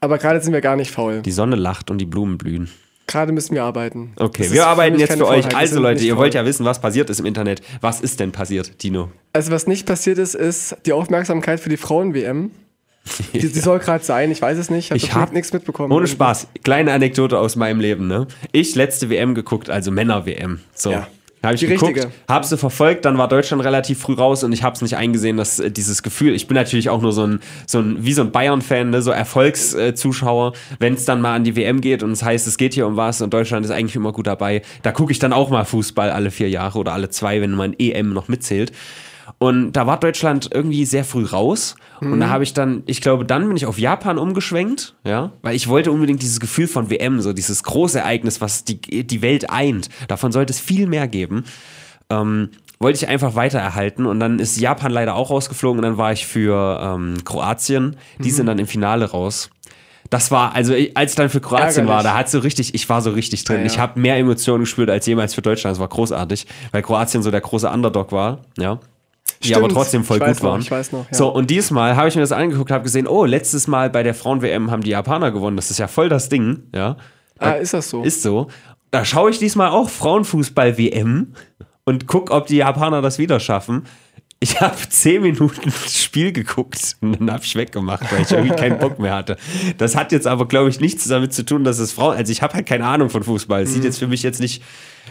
Aber 0.00 0.18
gerade 0.18 0.40
sind 0.40 0.52
wir 0.52 0.60
gar 0.60 0.76
nicht 0.76 0.90
faul. 0.90 1.22
Die 1.22 1.32
Sonne 1.32 1.56
lacht 1.56 1.90
und 1.90 1.98
die 1.98 2.04
Blumen 2.04 2.36
blühen. 2.36 2.70
Gerade 3.06 3.32
müssen 3.32 3.54
wir 3.54 3.62
arbeiten. 3.62 4.12
Okay, 4.16 4.42
Das 4.44 4.52
wir 4.52 4.66
arbeiten 4.66 4.98
jetzt 4.98 5.16
für 5.16 5.26
euch. 5.26 5.56
Also 5.56 5.80
Leute, 5.80 6.04
ihr 6.04 6.16
wollt 6.16 6.34
ja 6.34 6.44
wissen, 6.44 6.64
was 6.66 6.80
passiert 6.80 7.08
ist 7.08 7.20
im 7.20 7.26
Internet. 7.26 7.62
Was 7.80 8.00
ist 8.00 8.18
denn 8.20 8.32
passiert, 8.32 8.82
Dino? 8.82 9.10
Also 9.32 9.52
was 9.52 9.66
nicht 9.66 9.86
passiert 9.86 10.18
ist, 10.18 10.34
ist 10.34 10.76
die 10.86 10.92
Aufmerksamkeit 10.92 11.60
für 11.60 11.68
die 11.68 11.76
Frauen-WM. 11.76 12.50
Die, 13.32 13.38
die 13.38 13.60
soll 13.60 13.78
gerade 13.78 14.02
sein, 14.02 14.32
ich 14.32 14.42
weiß 14.42 14.58
es 14.58 14.68
nicht. 14.68 14.90
Ich 14.90 15.06
davon 15.06 15.20
hab 15.20 15.32
nichts 15.32 15.52
mitbekommen. 15.52 15.92
Ohne 15.92 16.08
Spaß, 16.08 16.48
kleine 16.64 16.92
Anekdote 16.92 17.38
aus 17.38 17.54
meinem 17.54 17.78
Leben, 17.78 18.08
ne? 18.08 18.26
Ich 18.50 18.74
letzte 18.74 19.08
WM 19.10 19.36
geguckt, 19.36 19.70
also 19.70 19.92
Männer-WM. 19.92 20.58
So. 20.74 20.90
Ja. 20.90 21.06
Habe 21.46 21.54
ich 21.54 21.60
Die 21.60 21.66
geguckt, 21.66 21.96
richtige. 21.96 22.12
hab 22.28 22.44
sie 22.44 22.58
verfolgt, 22.58 23.04
dann 23.04 23.16
war 23.18 23.28
Deutschland 23.28 23.64
relativ 23.64 24.00
früh 24.00 24.14
raus 24.14 24.44
und 24.44 24.52
ich 24.52 24.62
habe 24.62 24.74
es 24.74 24.82
nicht 24.82 24.96
eingesehen, 24.96 25.36
dass 25.36 25.58
äh, 25.58 25.70
dieses 25.70 26.02
Gefühl, 26.02 26.34
ich 26.34 26.46
bin 26.46 26.54
natürlich 26.54 26.90
auch 26.90 27.00
nur 27.00 27.12
so 27.12 27.26
ein, 27.26 27.40
so 27.66 27.78
ein 27.78 28.04
wie 28.04 28.12
so 28.12 28.22
ein 28.22 28.32
Bayern-Fan, 28.32 28.90
ne, 28.90 29.02
so 29.02 29.10
Erfolgszuschauer, 29.10 30.52
wenn 30.78 30.94
es 30.94 31.04
dann 31.04 31.20
mal 31.20 31.34
an 31.34 31.44
die 31.44 31.56
WM 31.56 31.80
geht 31.80 32.02
und 32.02 32.12
es 32.12 32.22
heißt, 32.22 32.46
es 32.46 32.58
geht 32.58 32.74
hier 32.74 32.86
um 32.86 32.96
was 32.96 33.20
und 33.22 33.32
Deutschland 33.32 33.64
ist 33.64 33.72
eigentlich 33.72 33.96
immer 33.96 34.12
gut 34.12 34.26
dabei, 34.26 34.62
da 34.82 34.92
gucke 34.92 35.12
ich 35.12 35.18
dann 35.18 35.32
auch 35.32 35.50
mal 35.50 35.64
Fußball 35.64 36.10
alle 36.10 36.30
vier 36.30 36.50
Jahre 36.50 36.78
oder 36.78 36.92
alle 36.92 37.10
zwei, 37.10 37.40
wenn 37.40 37.52
mein 37.52 37.74
EM 37.78 38.12
noch 38.12 38.28
mitzählt. 38.28 38.72
Und 39.38 39.72
da 39.72 39.86
war 39.86 39.98
Deutschland 39.98 40.50
irgendwie 40.52 40.84
sehr 40.84 41.04
früh 41.04 41.24
raus. 41.24 41.76
Und 42.00 42.20
da 42.20 42.28
habe 42.28 42.44
ich 42.44 42.52
dann, 42.52 42.82
ich 42.86 43.00
glaube, 43.00 43.24
dann 43.24 43.46
bin 43.48 43.56
ich 43.56 43.66
auf 43.66 43.78
Japan 43.78 44.18
umgeschwenkt, 44.18 44.94
ja, 45.04 45.32
weil 45.42 45.54
ich 45.54 45.68
wollte 45.68 45.90
unbedingt 45.90 46.22
dieses 46.22 46.40
Gefühl 46.40 46.68
von 46.68 46.90
WM, 46.90 47.20
so 47.20 47.32
dieses 47.32 47.62
große 47.62 48.00
Ereignis, 48.00 48.40
was 48.40 48.64
die, 48.64 48.80
die 48.80 49.22
Welt 49.22 49.50
eint. 49.50 49.88
Davon 50.08 50.30
sollte 50.32 50.52
es 50.52 50.60
viel 50.60 50.86
mehr 50.86 51.08
geben. 51.08 51.44
Ähm, 52.10 52.50
wollte 52.78 52.96
ich 53.02 53.08
einfach 53.08 53.34
weiter 53.34 53.58
erhalten. 53.58 54.06
Und 54.06 54.20
dann 54.20 54.38
ist 54.38 54.58
Japan 54.58 54.92
leider 54.92 55.14
auch 55.14 55.30
rausgeflogen 55.30 55.78
und 55.78 55.82
dann 55.82 55.96
war 55.96 56.12
ich 56.12 56.26
für 56.26 56.80
ähm, 56.82 57.24
Kroatien. 57.24 57.96
Die 58.18 58.30
sind 58.30 58.46
dann 58.46 58.58
im 58.58 58.66
Finale 58.66 59.10
raus. 59.10 59.50
Das 60.10 60.30
war, 60.30 60.54
also 60.54 60.74
als 60.94 61.12
ich 61.12 61.16
dann 61.16 61.30
für 61.30 61.40
Kroatien 61.40 61.86
war, 61.86 61.96
Ärgerlich. 61.96 62.12
da 62.12 62.18
hat 62.18 62.30
so 62.30 62.38
richtig, 62.38 62.74
ich 62.74 62.88
war 62.88 63.02
so 63.02 63.10
richtig 63.10 63.44
drin. 63.44 63.56
Ja, 63.56 63.62
ja. 63.62 63.66
Ich 63.66 63.78
habe 63.78 63.98
mehr 63.98 64.16
Emotionen 64.16 64.60
gespürt 64.60 64.90
als 64.90 65.06
jemals 65.06 65.34
für 65.34 65.42
Deutschland. 65.42 65.74
Das 65.74 65.80
war 65.80 65.88
großartig, 65.88 66.46
weil 66.70 66.82
Kroatien 66.82 67.22
so 67.22 67.30
der 67.30 67.40
große 67.40 67.68
Underdog 67.68 68.12
war, 68.12 68.40
ja. 68.58 68.78
Die 69.48 69.56
aber 69.56 69.68
trotzdem 69.68 70.04
voll 70.04 70.18
gut 70.18 70.28
noch, 70.28 70.42
waren. 70.42 70.60
ich 70.60 70.70
weiß 70.70 70.92
noch, 70.92 71.06
ja. 71.10 71.16
So, 71.16 71.28
und 71.28 71.50
diesmal 71.50 71.96
habe 71.96 72.08
ich 72.08 72.14
mir 72.14 72.20
das 72.20 72.32
angeguckt, 72.32 72.70
habe 72.70 72.84
gesehen, 72.84 73.06
oh, 73.06 73.24
letztes 73.24 73.66
Mal 73.66 73.90
bei 73.90 74.02
der 74.02 74.14
Frauen-WM 74.14 74.70
haben 74.70 74.82
die 74.82 74.90
Japaner 74.90 75.30
gewonnen. 75.30 75.56
Das 75.56 75.70
ist 75.70 75.78
ja 75.78 75.88
voll 75.88 76.08
das 76.08 76.28
Ding, 76.28 76.64
ja. 76.74 76.96
Ah, 77.38 77.52
ist 77.52 77.74
das 77.74 77.90
so? 77.90 78.02
Ist 78.02 78.22
so. 78.22 78.48
Da 78.90 79.04
schaue 79.04 79.30
ich 79.30 79.38
diesmal 79.38 79.70
auch 79.70 79.90
Frauenfußball-WM 79.90 81.34
und 81.84 82.06
guck, 82.06 82.30
ob 82.30 82.46
die 82.46 82.56
Japaner 82.56 83.02
das 83.02 83.18
wieder 83.18 83.40
schaffen. 83.40 83.84
Ich 84.40 84.60
habe 84.60 84.76
zehn 84.88 85.22
Minuten 85.22 85.70
das 85.70 86.02
Spiel 86.02 86.32
geguckt 86.32 86.96
und 87.00 87.20
dann 87.20 87.30
habe 87.30 87.44
ich 87.44 87.54
weggemacht, 87.56 88.10
weil 88.12 88.22
ich 88.22 88.30
irgendwie 88.30 88.56
keinen 88.56 88.78
Bock 88.78 88.98
mehr 88.98 89.14
hatte. 89.14 89.36
Das 89.78 89.96
hat 89.96 90.12
jetzt 90.12 90.26
aber, 90.26 90.46
glaube 90.46 90.68
ich, 90.68 90.80
nichts 90.80 91.06
damit 91.08 91.32
zu 91.32 91.44
tun, 91.44 91.64
dass 91.64 91.78
es 91.78 91.92
Frauen. 91.92 92.16
Also 92.16 92.32
ich 92.32 92.42
habe 92.42 92.54
halt 92.54 92.66
keine 92.66 92.86
Ahnung 92.86 93.10
von 93.10 93.22
Fußball. 93.22 93.62
Es 93.62 93.72
sieht 93.72 93.84
jetzt 93.84 93.98
für 93.98 94.08
mich 94.08 94.22
jetzt 94.22 94.40
nicht 94.40 94.62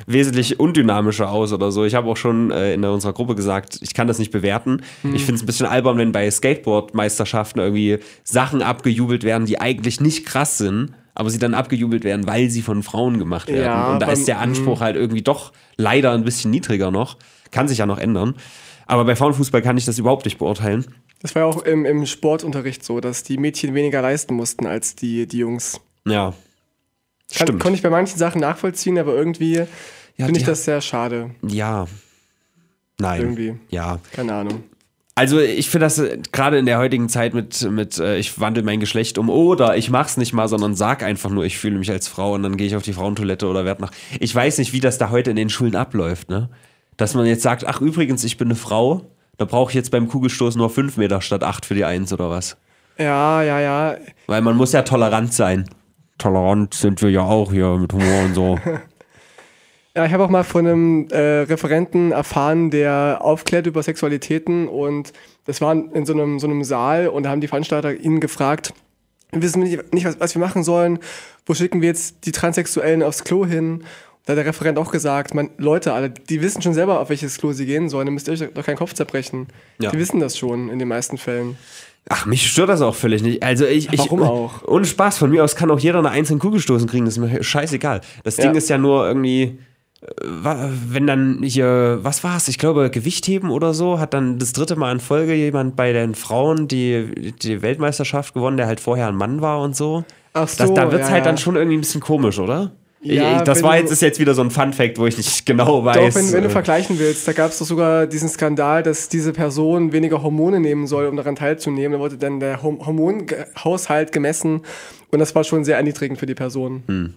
wesentlich 0.07 0.59
undynamischer 0.59 1.29
aus 1.31 1.51
oder 1.53 1.71
so. 1.71 1.83
Ich 1.85 1.95
habe 1.95 2.07
auch 2.09 2.17
schon 2.17 2.51
äh, 2.51 2.73
in 2.73 2.83
unserer 2.83 3.13
Gruppe 3.13 3.35
gesagt, 3.35 3.79
ich 3.81 3.93
kann 3.93 4.07
das 4.07 4.19
nicht 4.19 4.31
bewerten. 4.31 4.81
Ich 5.13 5.23
finde 5.23 5.35
es 5.35 5.43
ein 5.43 5.45
bisschen 5.47 5.65
albern, 5.65 5.97
wenn 5.97 6.11
bei 6.11 6.29
Skateboard-Meisterschaften 6.29 7.59
irgendwie 7.59 7.99
Sachen 8.23 8.61
abgejubelt 8.61 9.23
werden, 9.23 9.45
die 9.47 9.59
eigentlich 9.59 9.99
nicht 10.01 10.25
krass 10.25 10.57
sind, 10.57 10.91
aber 11.13 11.29
sie 11.29 11.39
dann 11.39 11.53
abgejubelt 11.53 12.03
werden, 12.03 12.27
weil 12.27 12.49
sie 12.49 12.61
von 12.61 12.83
Frauen 12.83 13.17
gemacht 13.19 13.47
werden. 13.47 13.63
Ja, 13.63 13.93
Und 13.93 13.99
da 14.01 14.07
beim- 14.07 14.13
ist 14.13 14.27
der 14.27 14.39
Anspruch 14.39 14.81
halt 14.81 14.95
irgendwie 14.95 15.21
doch 15.21 15.51
leider 15.77 16.11
ein 16.11 16.23
bisschen 16.23 16.51
niedriger 16.51 16.91
noch. 16.91 17.17
Kann 17.51 17.67
sich 17.67 17.77
ja 17.77 17.85
noch 17.85 17.97
ändern. 17.99 18.35
Aber 18.87 19.05
bei 19.05 19.15
Frauenfußball 19.15 19.61
kann 19.61 19.77
ich 19.77 19.85
das 19.85 19.97
überhaupt 19.97 20.25
nicht 20.25 20.37
beurteilen. 20.37 20.85
Das 21.21 21.33
war 21.33 21.41
ja 21.43 21.47
auch 21.47 21.63
im, 21.63 21.85
im 21.85 22.05
Sportunterricht 22.05 22.83
so, 22.83 22.99
dass 22.99 23.23
die 23.23 23.37
Mädchen 23.37 23.73
weniger 23.73 24.01
leisten 24.01 24.35
mussten 24.35 24.67
als 24.67 24.95
die, 24.95 25.25
die 25.25 25.39
Jungs. 25.39 25.79
Ja. 26.07 26.33
Kann, 27.33 27.47
Stimmt. 27.47 27.61
Konnte 27.61 27.75
ich 27.77 27.83
bei 27.83 27.89
manchen 27.89 28.17
Sachen 28.17 28.41
nachvollziehen, 28.41 28.97
aber 28.97 29.13
irgendwie 29.15 29.55
Ja, 30.17 30.25
finde 30.25 30.39
ich 30.39 30.45
das 30.45 30.65
sehr 30.65 30.81
schade. 30.81 31.31
Ja. 31.47 31.87
Nein. 32.99 33.21
Irgendwie. 33.21 33.55
Ja. 33.69 33.99
Keine 34.13 34.33
Ahnung. 34.33 34.63
Also 35.17 35.39
ich 35.39 35.69
finde 35.69 35.85
das 35.85 35.97
äh, 35.97 36.19
gerade 36.33 36.57
in 36.57 36.65
der 36.65 36.77
heutigen 36.77 37.07
Zeit 37.07 37.33
mit, 37.33 37.61
mit 37.71 37.97
äh, 37.99 38.17
ich 38.17 38.37
wandle 38.39 38.63
mein 38.63 38.81
Geschlecht 38.81 39.17
um 39.17 39.29
oder 39.29 39.77
ich 39.77 39.89
mach's 39.89 40.17
nicht 40.17 40.33
mal, 40.33 40.49
sondern 40.49 40.75
sag 40.75 41.03
einfach 41.03 41.29
nur, 41.29 41.45
ich 41.45 41.57
fühle 41.57 41.77
mich 41.77 41.89
als 41.89 42.09
Frau 42.09 42.33
und 42.33 42.43
dann 42.43 42.57
gehe 42.57 42.67
ich 42.67 42.75
auf 42.75 42.83
die 42.83 42.91
Frauentoilette 42.91 43.47
oder 43.47 43.63
werd 43.63 43.79
nach. 43.79 43.91
Ich 44.19 44.35
weiß 44.35 44.57
nicht, 44.57 44.73
wie 44.73 44.81
das 44.81 44.97
da 44.97 45.11
heute 45.11 45.29
in 45.29 45.37
den 45.37 45.49
Schulen 45.49 45.75
abläuft, 45.75 46.29
ne? 46.29 46.49
Dass 46.97 47.13
man 47.13 47.25
jetzt 47.25 47.43
sagt, 47.43 47.65
ach 47.65 47.79
übrigens, 47.79 48.25
ich 48.25 48.37
bin 48.37 48.49
eine 48.49 48.55
Frau, 48.55 49.09
da 49.37 49.45
brauche 49.45 49.71
ich 49.71 49.75
jetzt 49.75 49.91
beim 49.91 50.09
Kugelstoß 50.09 50.57
nur 50.57 50.69
fünf 50.69 50.97
Meter 50.97 51.21
statt 51.21 51.43
acht 51.43 51.65
für 51.65 51.75
die 51.75 51.85
Eins 51.85 52.11
oder 52.11 52.29
was. 52.29 52.57
Ja, 52.97 53.41
ja, 53.41 53.59
ja. 53.59 53.97
Weil 54.27 54.41
man 54.41 54.57
muss 54.57 54.73
ja 54.73 54.81
tolerant 54.81 55.33
sein. 55.33 55.65
Tolerant 56.17 56.73
sind 56.73 57.01
wir 57.01 57.09
ja 57.09 57.21
auch 57.21 57.51
hier 57.51 57.75
mit 57.77 57.93
Humor 57.93 58.23
und 58.25 58.33
so. 58.33 58.59
Ja, 59.97 60.05
ich 60.05 60.11
habe 60.11 60.25
auch 60.25 60.29
mal 60.29 60.43
von 60.43 60.67
einem 60.67 61.07
äh, 61.07 61.43
Referenten 61.43 62.11
erfahren, 62.11 62.69
der 62.69 63.19
aufklärt 63.21 63.65
über 63.65 63.81
Sexualitäten 63.81 64.67
und 64.67 65.13
das 65.45 65.61
war 65.61 65.71
in 65.71 66.05
so 66.05 66.11
einem, 66.11 66.37
so 66.37 66.47
einem 66.47 66.65
Saal 66.65 67.07
und 67.07 67.23
da 67.23 67.29
haben 67.29 67.39
die 67.39 67.47
Veranstalter 67.47 67.93
ihn 67.93 68.19
gefragt, 68.19 68.73
wir 69.31 69.41
wissen 69.41 69.63
nicht, 69.63 69.93
nicht 69.93 70.05
was, 70.05 70.19
was 70.19 70.35
wir 70.35 70.41
machen 70.41 70.65
sollen, 70.65 70.99
wo 71.45 71.53
schicken 71.53 71.81
wir 71.81 71.87
jetzt 71.87 72.25
die 72.25 72.33
Transsexuellen 72.33 73.03
aufs 73.03 73.23
Klo 73.23 73.45
hin? 73.45 73.85
Da 74.25 74.31
hat 74.31 74.39
der 74.39 74.45
Referent 74.47 74.77
auch 74.79 74.91
gesagt, 74.91 75.33
man, 75.33 75.51
Leute 75.57 75.93
alle, 75.93 76.09
die 76.09 76.41
wissen 76.41 76.61
schon 76.61 76.73
selber, 76.73 76.99
auf 76.99 77.09
welches 77.09 77.37
Klo 77.37 77.53
sie 77.53 77.65
gehen 77.65 77.87
sollen, 77.87 78.07
ihr 78.07 78.11
müsst 78.11 78.27
euch 78.27 78.43
doch 78.53 78.65
keinen 78.65 78.77
Kopf 78.77 78.93
zerbrechen. 78.95 79.47
Ja. 79.79 79.91
Die 79.91 79.97
wissen 79.97 80.19
das 80.19 80.37
schon 80.37 80.69
in 80.69 80.79
den 80.79 80.89
meisten 80.89 81.17
Fällen. 81.17 81.57
Ach, 82.09 82.25
mich 82.27 82.47
stört 82.49 82.69
das 82.69 82.81
auch 82.81 82.93
völlig 82.95 83.23
nicht. 83.23 83.41
Also 83.41 83.65
ich, 83.65 83.91
ich 83.91 83.99
Warum 83.99 84.21
auch? 84.23 84.63
Ohne 84.67 84.85
Spaß, 84.85 85.17
von 85.17 85.31
mir 85.31 85.43
aus 85.43 85.55
kann 85.55 85.71
auch 85.71 85.79
jeder 85.79 85.99
eine 85.99 86.11
einzelne 86.11 86.39
Kugel 86.39 86.59
stoßen 86.59 86.87
kriegen, 86.87 87.05
das 87.05 87.17
ist 87.17 87.23
mir 87.23 87.43
scheißegal. 87.43 88.01
Das 88.23 88.35
Ding 88.35 88.51
Ja. 88.51 88.57
ist 88.57 88.69
ja 88.69 88.77
nur 88.77 89.07
irgendwie, 89.07 89.57
äh, 90.01 90.07
wenn 90.87 91.07
dann 91.07 91.41
hier, 91.41 91.99
was 92.03 92.23
war's? 92.23 92.47
Ich 92.47 92.59
glaube, 92.59 92.91
Gewichtheben 92.91 93.49
oder 93.49 93.73
so, 93.73 93.99
hat 93.99 94.13
dann 94.13 94.37
das 94.37 94.53
dritte 94.53 94.75
Mal 94.75 94.91
in 94.91 94.99
Folge 94.99 95.33
jemand 95.33 95.75
bei 95.75 95.93
den 95.93 96.13
Frauen 96.13 96.67
die, 96.67 97.33
die 97.41 97.61
Weltmeisterschaft 97.63 98.35
gewonnen, 98.35 98.57
der 98.57 98.67
halt 98.67 98.79
vorher 98.79 99.07
ein 99.07 99.15
Mann 99.15 99.41
war 99.41 99.61
und 99.61 99.75
so. 99.75 100.03
Ach 100.33 100.41
Das, 100.41 100.57
so, 100.67 100.75
da 100.75 100.91
wird's 100.91 101.07
ja, 101.07 101.13
halt 101.13 101.25
ja. 101.25 101.31
dann 101.31 101.37
schon 101.39 101.55
irgendwie 101.55 101.77
ein 101.77 101.81
bisschen 101.81 102.01
komisch, 102.01 102.37
oder? 102.37 102.71
Ja, 103.05 103.37
ich, 103.37 103.43
das 103.43 103.61
war 103.61 103.77
jetzt, 103.77 103.91
ist 103.91 104.01
jetzt 104.01 104.19
wieder 104.19 104.33
so 104.33 104.41
ein 104.41 104.51
Fun-Fact, 104.51 104.97
wo 104.97 105.05
ich 105.05 105.17
nicht 105.17 105.45
genau 105.45 105.85
weiß. 105.85 106.13
Doch, 106.13 106.21
wenn, 106.21 106.33
wenn 106.33 106.43
du 106.43 106.49
vergleichen 106.49 106.97
willst, 106.97 107.27
da 107.27 107.33
gab 107.33 107.51
es 107.51 107.59
doch 107.59 107.65
sogar 107.65 108.07
diesen 108.07 108.29
Skandal, 108.29 108.83
dass 108.83 109.09
diese 109.09 109.31
Person 109.31 109.91
weniger 109.91 110.23
Hormone 110.23 110.59
nehmen 110.59 110.87
soll, 110.87 111.05
um 111.07 111.15
daran 111.15 111.35
teilzunehmen. 111.35 111.93
Da 111.93 111.99
wurde 111.99 112.17
dann 112.17 112.39
der 112.39 112.63
Hormonhaushalt 112.63 114.11
gemessen 114.11 114.61
und 115.11 115.19
das 115.19 115.35
war 115.35 115.43
schon 115.43 115.63
sehr 115.63 115.77
erniedrigend 115.77 116.19
für 116.19 116.25
die 116.25 116.35
Person. 116.35 116.83
Hm. 116.87 117.13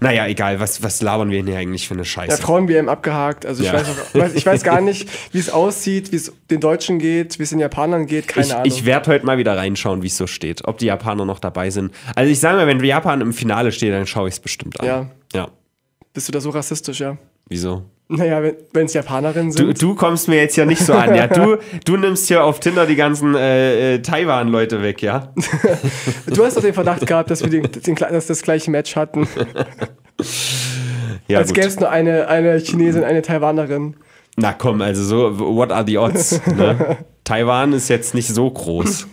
Naja, 0.00 0.26
egal, 0.26 0.58
was, 0.60 0.82
was 0.82 1.00
labern 1.00 1.30
wir 1.30 1.38
denn 1.38 1.46
hier 1.46 1.58
eigentlich 1.58 1.86
für 1.86 1.94
eine 1.94 2.02
Ja, 2.02 2.06
Scheiße? 2.06 2.42
Frauen-WM 2.42 2.88
abgehakt. 2.88 3.46
Also 3.46 3.62
ich, 3.62 3.68
Ja. 3.68 3.74
weiß 3.74 3.86
auch, 3.88 4.34
ich 4.34 4.44
weiß 4.46 4.62
gar 4.64 4.80
nicht, 4.80 5.08
wie 5.32 5.38
es 5.38 5.50
aussieht, 5.50 6.10
wie 6.12 6.16
es 6.16 6.32
den 6.50 6.60
Deutschen 6.60 6.98
geht, 6.98 7.38
wie 7.38 7.44
es 7.44 7.50
den 7.50 7.60
Japanern 7.60 8.06
geht, 8.06 8.26
keine 8.28 8.46
ich, 8.46 8.52
Ahnung. 8.52 8.66
ich 8.66 8.84
werde 8.84 9.10
heute 9.12 9.26
mal 9.26 9.38
wieder 9.38 9.56
reinschauen, 9.56 10.02
wie 10.02 10.08
es 10.08 10.16
so 10.16 10.26
steht. 10.26 10.66
Ob 10.66 10.78
die 10.78 10.86
Japaner 10.86 11.24
noch 11.24 11.38
dabei 11.38 11.70
sind. 11.70 11.92
Also 12.16 12.30
ich 12.32 12.40
sage 12.40 12.56
mal, 12.56 12.66
wenn 12.66 12.82
Japan 12.82 13.20
im 13.20 13.32
Finale 13.32 13.70
steht, 13.72 13.92
dann 13.92 14.06
schaue 14.06 14.28
ich 14.28 14.34
es 14.34 14.40
bestimmt 14.40 14.80
an. 14.80 14.86
Ja. 14.86 15.10
Ja. 15.32 15.48
Bist 16.12 16.26
du 16.28 16.32
da 16.32 16.40
so 16.40 16.50
rassistisch, 16.50 17.00
ja? 17.00 17.16
Wieso? 17.48 17.84
Naja, 18.12 18.42
wenn 18.72 18.86
es 18.86 18.92
Japanerinnen 18.92 19.52
Du, 19.52 19.66
sind. 19.66 19.80
du 19.80 19.94
kommst 19.94 20.26
mir 20.26 20.36
jetzt 20.36 20.56
ja 20.56 20.66
nicht 20.66 20.84
so 20.84 20.94
an, 20.94 21.14
ja. 21.14 21.28
Du, 21.28 21.58
du 21.84 21.96
nimmst 21.96 22.26
hier 22.26 22.42
auf 22.44 22.58
Tinder 22.58 22.84
die 22.86 22.96
ganzen 22.96 23.36
äh, 23.36 23.94
äh, 23.94 24.02
Taiwan-Leute 24.02 24.82
weg, 24.82 25.00
ja. 25.00 25.32
Du, 26.26 26.44
hast 26.44 26.56
doch 26.56 26.62
den 26.62 26.74
Verdacht 26.74 27.06
gehabt, 27.06 27.30
dass 27.30 27.42
wir 27.42 27.50
den, 27.50 27.68
den, 27.70 27.94
dass 27.94 28.26
das 28.26 28.42
gleiche 28.42 28.70
Match 28.70 28.96
hatten. 28.96 29.28
Ja, 31.28 31.38
Als 31.38 31.52
gäbe 31.52 31.66
es 31.68 31.78
nur 31.78 31.88
eine, 31.90 32.26
eine 32.28 32.58
Chinesin, 32.58 33.04
eine 33.04 33.22
Taiwanerin. 33.22 33.94
Na 34.36 34.52
komm, 34.52 34.80
also 34.82 35.02
so, 35.04 35.38
what 35.56 35.70
are 35.70 35.84
the 35.86 35.98
odds? 35.98 36.40
Ne? 36.46 36.98
Taiwan 37.24 37.72
ist 37.72 37.88
jetzt 37.88 38.14
nicht 38.14 38.28
so 38.28 38.50
groß. 38.50 39.06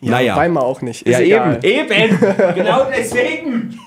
naja. 0.00 0.36
Weimar 0.36 0.62
auch 0.64 0.82
nicht. 0.82 1.02
Ist 1.02 1.12
Ja, 1.12 1.20
egal. 1.20 1.58
eben, 1.64 1.90
eben. 1.92 2.18
genau 2.54 2.86
deswegen. 2.96 3.78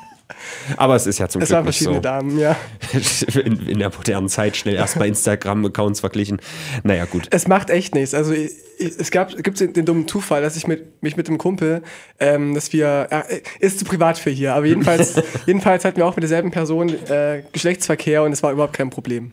Aber 0.77 0.95
es 0.95 1.07
ist 1.07 1.19
ja 1.19 1.27
zum 1.27 1.41
Es 1.41 1.49
Glück 1.49 1.57
waren 1.57 1.65
nicht 1.65 1.77
verschiedene 1.77 1.97
so. 1.97 2.01
Damen, 2.01 2.37
ja. 2.39 2.55
In, 3.43 3.67
in 3.67 3.79
der 3.79 3.89
modernen 3.89 4.29
Zeit 4.29 4.57
schnell 4.57 4.75
erst 4.75 4.97
bei 4.99 5.07
Instagram-Accounts 5.07 5.99
verglichen. 5.99 6.41
Naja, 6.83 7.05
gut. 7.05 7.27
Es 7.31 7.47
macht 7.47 7.69
echt 7.69 7.95
nichts. 7.95 8.13
Also 8.13 8.33
ich, 8.33 8.51
ich, 8.77 8.93
es 8.97 9.11
gab 9.11 9.35
gibt 9.35 9.59
den, 9.59 9.73
den 9.73 9.85
dummen 9.85 10.07
Zufall, 10.07 10.41
dass 10.41 10.55
ich 10.55 10.67
mit, 10.67 11.01
mich 11.01 11.17
mit 11.17 11.27
dem 11.27 11.37
Kumpel, 11.37 11.81
ähm, 12.19 12.53
dass 12.53 12.73
wir, 12.73 13.07
ja, 13.11 13.23
ist 13.59 13.79
zu 13.79 13.85
privat 13.85 14.17
für 14.17 14.29
hier, 14.29 14.53
aber 14.53 14.65
jedenfalls, 14.65 15.21
jedenfalls 15.45 15.85
hatten 15.85 15.97
wir 15.97 16.05
auch 16.05 16.15
mit 16.15 16.23
derselben 16.23 16.51
Person 16.51 16.89
äh, 17.09 17.43
Geschlechtsverkehr 17.51 18.23
und 18.23 18.31
es 18.31 18.43
war 18.43 18.51
überhaupt 18.51 18.73
kein 18.73 18.89
Problem. 18.89 19.31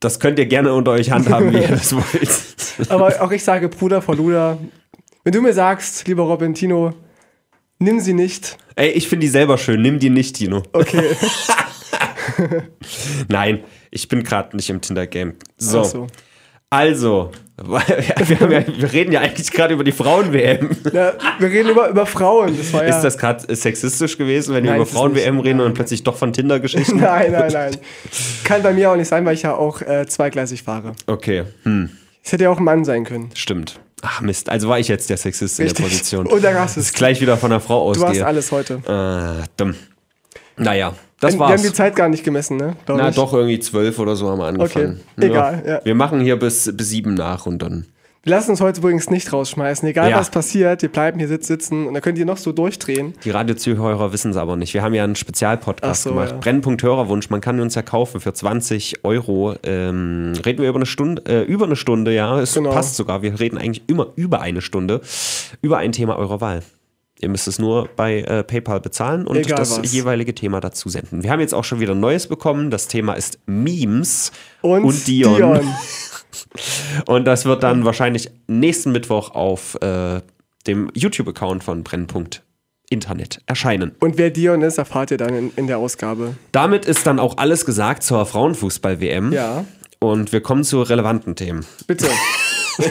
Das 0.00 0.18
könnt 0.18 0.38
ihr 0.38 0.46
gerne 0.46 0.72
unter 0.72 0.92
euch 0.92 1.10
handhaben, 1.10 1.52
wie 1.52 1.58
ihr 1.58 1.68
das 1.68 1.94
wollt. 1.94 2.90
Aber 2.90 3.20
auch 3.20 3.30
ich 3.32 3.44
sage 3.44 3.68
Bruder 3.68 4.00
vor 4.00 4.16
Luder, 4.16 4.58
wenn 5.24 5.32
du 5.32 5.42
mir 5.42 5.52
sagst, 5.52 6.08
lieber 6.08 6.22
Robin, 6.22 6.54
Tino, 6.54 6.94
nimm 7.80 7.98
sie 8.00 8.14
nicht. 8.14 8.56
Ey, 8.76 8.90
ich 8.90 9.08
finde 9.08 9.26
die 9.26 9.30
selber 9.30 9.58
schön. 9.58 9.82
Nimm 9.82 9.98
die 9.98 10.10
nicht, 10.10 10.36
Tino. 10.36 10.62
Okay. 10.72 11.02
Nein, 13.28 13.64
ich 13.90 14.08
bin 14.08 14.22
gerade 14.22 14.56
nicht 14.56 14.70
im 14.70 14.80
Tinder-Game. 14.80 15.34
So. 15.56 15.82
So. 15.84 16.06
Also, 16.72 17.32
wir, 17.56 17.80
ja, 17.80 18.64
wir 18.78 18.92
reden 18.92 19.10
ja 19.10 19.20
eigentlich 19.20 19.50
gerade 19.50 19.74
über 19.74 19.82
die 19.82 19.90
Frauen-WM. 19.92 20.70
Ja, 20.92 21.14
wir 21.40 21.48
reden 21.48 21.70
über, 21.70 21.88
über 21.88 22.06
Frauen. 22.06 22.56
Das 22.56 22.70
ja. 22.70 22.82
Ist 22.82 23.00
das 23.00 23.18
gerade 23.18 23.54
sexistisch 23.56 24.16
gewesen, 24.16 24.54
wenn 24.54 24.62
wir 24.62 24.70
Nein, 24.70 24.76
über 24.76 24.84
ist 24.84 24.90
es 24.90 24.96
Frauen-WM 24.96 25.40
reden 25.40 25.60
und 25.60 25.74
plötzlich 25.74 26.04
doch 26.04 26.16
von 26.16 26.32
Tinder-Geschichten? 26.32 26.96
Nein, 27.00 27.32
nein, 27.32 27.52
nein. 27.52 27.76
Kann 28.44 28.62
bei 28.62 28.72
mir 28.72 28.92
auch 28.92 28.96
nicht 28.96 29.08
sein, 29.08 29.24
weil 29.26 29.34
ich 29.34 29.42
ja 29.42 29.54
auch 29.56 29.82
äh, 29.82 30.06
zweigleisig 30.06 30.62
fahre. 30.62 30.92
Okay, 31.08 31.42
hm, 31.64 31.90
Es 32.22 32.30
hätte 32.32 32.44
ja 32.44 32.50
auch 32.50 32.58
ein 32.58 32.64
Mann 32.64 32.84
sein 32.84 33.04
können. 33.04 33.30
stimmt. 33.34 33.80
Ach 34.02 34.20
Mist, 34.22 34.48
also 34.48 34.68
war 34.68 34.78
ich 34.78 34.88
jetzt 34.88 35.10
der 35.10 35.16
Sexist 35.16 35.58
in 35.60 35.66
der 35.66 35.70
Richtig. 35.72 35.84
Position. 35.86 36.26
Und 36.26 36.42
der 36.42 36.54
Rassist. 36.56 36.88
ich 36.90 36.94
gleich 36.94 37.20
wieder 37.20 37.36
von 37.36 37.52
einer 37.52 37.60
Frau 37.60 37.92
Du 37.92 38.00
hast 38.00 38.08
ausgehe. 38.08 38.26
alles 38.26 38.50
heute. 38.52 38.74
Äh, 39.42 39.46
dumm. 39.56 39.74
Naja, 40.56 40.94
das 41.20 41.34
wir 41.34 41.40
haben 41.40 41.50
war's. 41.52 41.62
die 41.62 41.72
Zeit 41.72 41.96
gar 41.96 42.08
nicht 42.08 42.24
gemessen, 42.24 42.56
ne? 42.56 42.76
Glaub 42.86 42.98
Na 42.98 43.08
ich. 43.10 43.14
doch, 43.14 43.32
irgendwie 43.32 43.58
zwölf 43.60 43.98
oder 43.98 44.16
so 44.16 44.28
haben 44.30 44.38
wir 44.38 44.46
angefangen. 44.46 45.00
Okay, 45.16 45.26
egal, 45.26 45.62
ja. 45.66 45.80
Wir 45.84 45.94
machen 45.94 46.20
hier 46.20 46.38
bis, 46.38 46.74
bis 46.76 46.88
sieben 46.90 47.14
nach 47.14 47.46
und 47.46 47.60
dann. 47.60 47.86
Wir 48.22 48.32
lassen 48.32 48.50
uns 48.50 48.60
heute 48.60 48.80
übrigens 48.80 49.08
nicht 49.08 49.32
rausschmeißen. 49.32 49.88
Egal 49.88 50.10
Ja. 50.10 50.18
was 50.18 50.28
passiert, 50.30 50.82
wir 50.82 50.90
bleiben 50.90 51.18
hier 51.18 51.26
sitz- 51.28 51.46
sitzen 51.46 51.86
und 51.86 51.94
dann 51.94 52.02
könnt 52.02 52.18
ihr 52.18 52.26
noch 52.26 52.36
so 52.36 52.52
durchdrehen. 52.52 53.14
Die 53.24 53.30
Radiozuhörer 53.30 54.12
wissen 54.12 54.32
es 54.32 54.36
aber 54.36 54.56
nicht. 54.56 54.74
Wir 54.74 54.82
haben 54.82 54.92
ja 54.92 55.04
einen 55.04 55.16
Spezialpodcast 55.16 56.02
so, 56.02 56.10
gemacht. 56.10 56.32
ja. 56.32 56.36
Brennpunkt 56.36 56.82
Hörerwunsch. 56.82 57.30
Man 57.30 57.40
kann 57.40 57.58
uns 57.60 57.74
ja 57.76 57.82
kaufen 57.82 58.20
für 58.20 58.34
20 58.34 59.04
Euro. 59.04 59.54
Ähm, 59.62 60.34
reden 60.44 60.60
wir 60.60 60.68
über 60.68 60.76
eine 60.78 60.84
Stunde, 60.86 61.22
äh, 61.26 61.42
über 61.44 61.64
eine 61.64 61.76
Stunde, 61.76 62.12
ja. 62.14 62.38
Es 62.40 62.52
Genau. 62.52 62.72
passt 62.72 62.96
sogar. 62.96 63.22
Wir 63.22 63.40
reden 63.40 63.56
eigentlich 63.56 63.84
immer 63.86 64.08
über 64.16 64.42
eine 64.42 64.60
Stunde 64.60 65.00
über 65.62 65.78
ein 65.78 65.92
Thema 65.92 66.16
eurer 66.18 66.42
Wahl. 66.42 66.62
Ihr 67.22 67.30
müsst 67.30 67.48
es 67.48 67.58
nur 67.58 67.88
bei 67.96 68.20
äh, 68.20 68.42
PayPal 68.44 68.80
bezahlen 68.80 69.26
und 69.26 69.36
Egal 69.38 69.56
das 69.58 69.78
was. 69.78 69.92
jeweilige 69.92 70.34
Thema 70.34 70.60
dazu 70.60 70.90
senden. 70.90 71.22
Wir 71.22 71.30
haben 71.30 71.40
jetzt 71.40 71.54
auch 71.54 71.64
schon 71.64 71.80
wieder 71.80 71.92
ein 71.94 72.00
Neues 72.00 72.26
bekommen. 72.26 72.70
Das 72.70 72.86
Thema 72.86 73.14
ist 73.14 73.38
Memes 73.46 74.30
Und, 74.60 74.84
und 74.84 75.06
Dion. 75.06 75.36
Dion. 75.36 75.60
Und 77.06 77.24
das 77.24 77.44
wird 77.44 77.62
dann 77.62 77.84
wahrscheinlich 77.84 78.30
nächsten 78.46 78.92
Mittwoch 78.92 79.30
auf 79.34 79.76
äh, 79.82 80.20
dem 80.66 80.90
YouTube-Account 80.94 81.64
von 81.64 81.82
Brennpunkt 81.84 82.42
Internet 82.90 83.40
erscheinen. 83.46 83.92
Und 84.00 84.18
wer 84.18 84.30
Dion 84.30 84.62
ist, 84.62 84.78
erfahrt 84.78 85.12
ihr 85.12 85.16
dann 85.16 85.34
in, 85.34 85.52
in 85.56 85.66
der 85.68 85.78
Ausgabe. 85.78 86.34
Damit 86.52 86.84
ist 86.84 87.06
dann 87.06 87.18
auch 87.20 87.38
alles 87.38 87.64
gesagt 87.64 88.02
zur 88.02 88.26
Frauenfußball-WM. 88.26 89.32
Ja, 89.32 89.64
Und 90.00 90.32
wir 90.32 90.40
kommen 90.40 90.64
zu 90.64 90.82
relevanten 90.82 91.36
Themen. 91.36 91.64
bitte. 91.86 92.08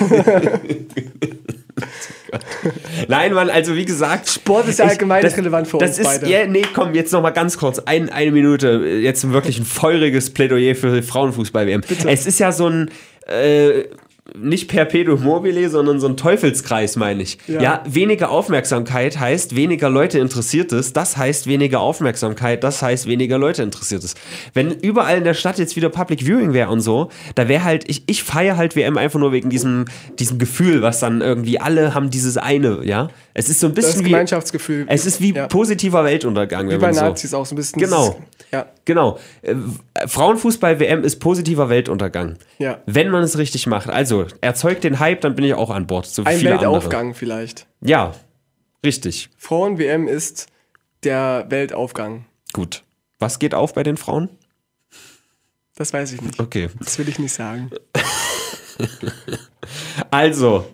Nein, 3.08 3.34
Mann, 3.34 3.50
also 3.50 3.76
wie 3.76 3.86
gesagt. 3.86 4.30
Sport 4.30 4.68
ist 4.68 4.80
ja 4.80 4.86
allgemein 4.86 5.24
nicht 5.24 5.38
relevant 5.38 5.68
für 5.68 5.78
das 5.80 5.92
uns 5.92 6.00
ist, 6.00 6.06
beide. 6.06 6.30
Ja, 6.30 6.46
nee, 6.46 6.64
komm, 6.74 6.94
jetzt 6.94 7.12
noch 7.12 7.22
mal 7.22 7.32
ganz 7.32 7.58
kurz. 7.58 7.80
Ein, 7.80 8.10
eine 8.10 8.32
Minute. 8.32 9.00
Jetzt 9.02 9.30
wirklich 9.32 9.60
ein 9.60 9.66
feuriges 9.66 10.30
Plädoyer 10.30 10.76
für 10.76 11.02
Frauenfußball-WM. 11.02 11.82
Es 12.08 12.26
ist 12.26 12.40
ja 12.40 12.52
so 12.52 12.68
ein. 12.68 12.92
Äh, 13.30 13.90
nicht 14.38 14.68
Perpetuum 14.70 15.24
mobile, 15.24 15.70
sondern 15.70 16.00
so 16.00 16.08
ein 16.08 16.18
Teufelskreis, 16.18 16.96
meine 16.96 17.24
ich. 17.24 17.38
Ja. 17.48 17.62
Ja. 17.62 17.84
weniger 17.88 18.30
Aufmerksamkeit 18.32 19.20
heißt 19.20 19.56
weniger 19.56 19.90
Leute 19.90 20.20
interessiert 20.20 20.72
es. 20.72 20.94
Das 20.94 21.18
heißt 21.18 21.48
weniger 21.48 21.80
Aufmerksamkeit. 21.80 22.64
Das 22.64 22.82
heißt 22.82 23.08
weniger 23.08 23.38
Leute 23.38 23.64
interessiert 23.64 24.04
es. 24.04 24.16
Wenn 24.54 24.72
überall 24.72 25.18
in 25.18 25.24
der 25.24 25.34
Stadt 25.34 25.58
jetzt 25.60 25.76
wieder 25.76 25.90
Public 25.90 26.22
Viewing 26.26 26.54
wäre 26.54 26.70
und 26.70 26.82
so, 26.82 27.10
da 27.36 27.48
wäre 27.48 27.64
halt, 27.64 27.90
ich, 27.90 28.04
ich 28.08 28.24
feiere 28.24 28.58
halt 28.58 28.76
WM 28.76 28.98
einfach 28.98 29.20
nur 29.20 29.32
wegen 29.32 29.50
diesem, 29.50 29.86
diesem 30.20 30.38
Gefühl, 30.40 30.82
was 30.82 31.00
dann 31.00 31.22
irgendwie 31.22 31.60
alle 31.60 31.94
haben 31.94 32.10
dieses 32.10 32.38
eine, 32.38 32.80
ja. 32.84 33.10
Es 33.34 33.48
ist 33.50 33.60
so 33.62 33.68
ein 33.68 33.76
Das 33.76 33.86
bisschen 33.86 34.02
wie. 34.06 34.10
Gemeinschaftsgefühl. 34.10 34.86
Es 34.90 35.06
ist 35.06 35.22
wie 35.22 35.34
Ja. 35.34 35.48
positiver 35.48 36.04
Weltuntergang, 36.04 36.68
Wie 36.68 36.72
wenn 36.72 36.80
bei 36.82 36.88
man 36.88 36.96
so. 36.96 37.02
Nazis 37.02 37.34
auch 37.34 37.46
so 37.46 37.54
ein 37.54 37.58
bisschen. 37.58 37.80
Genau. 37.80 38.20
Ja. 38.52 38.66
Genau. 38.86 39.18
Äh, 39.44 39.54
Frauenfußball-WM 40.08 41.04
ist 41.04 41.18
positiver 41.20 41.70
Weltuntergang. 41.70 42.36
Ja. 42.58 42.80
Wenn 42.86 43.10
man 43.10 43.24
es 43.24 43.38
richtig 43.38 43.68
macht. 43.68 43.90
Also, 43.90 44.19
erzeugt 44.42 44.84
den 44.84 45.00
Hype, 45.00 45.22
dann 45.22 45.36
bin 45.36 45.46
ich 45.46 45.54
auch 45.54 45.70
an 45.70 45.88
Bord. 45.88 46.06
So 46.06 46.24
Ein 46.24 46.38
viele 46.38 46.54
andere. 46.54 46.74
Weltaufgang 46.74 47.14
vielleicht. 47.14 47.68
Ja, 47.82 48.14
richtig. 48.86 49.30
Frauen-WM 49.38 50.08
ist 50.08 50.48
der 51.04 51.46
Weltaufgang. 51.50 52.26
Gut. 52.54 52.84
Was 53.20 53.40
geht 53.40 53.54
auf 53.54 53.74
bei 53.74 53.84
den 53.84 53.98
Frauen? 53.98 54.30
Das 55.76 55.94
weiß 55.94 56.12
ich 56.14 56.22
nicht. 56.22 56.40
Okay. 56.40 56.70
Das 56.80 56.98
will 57.00 57.08
ich 57.08 57.20
nicht 57.20 57.34
sagen. 57.34 57.70
Also, 60.12 60.66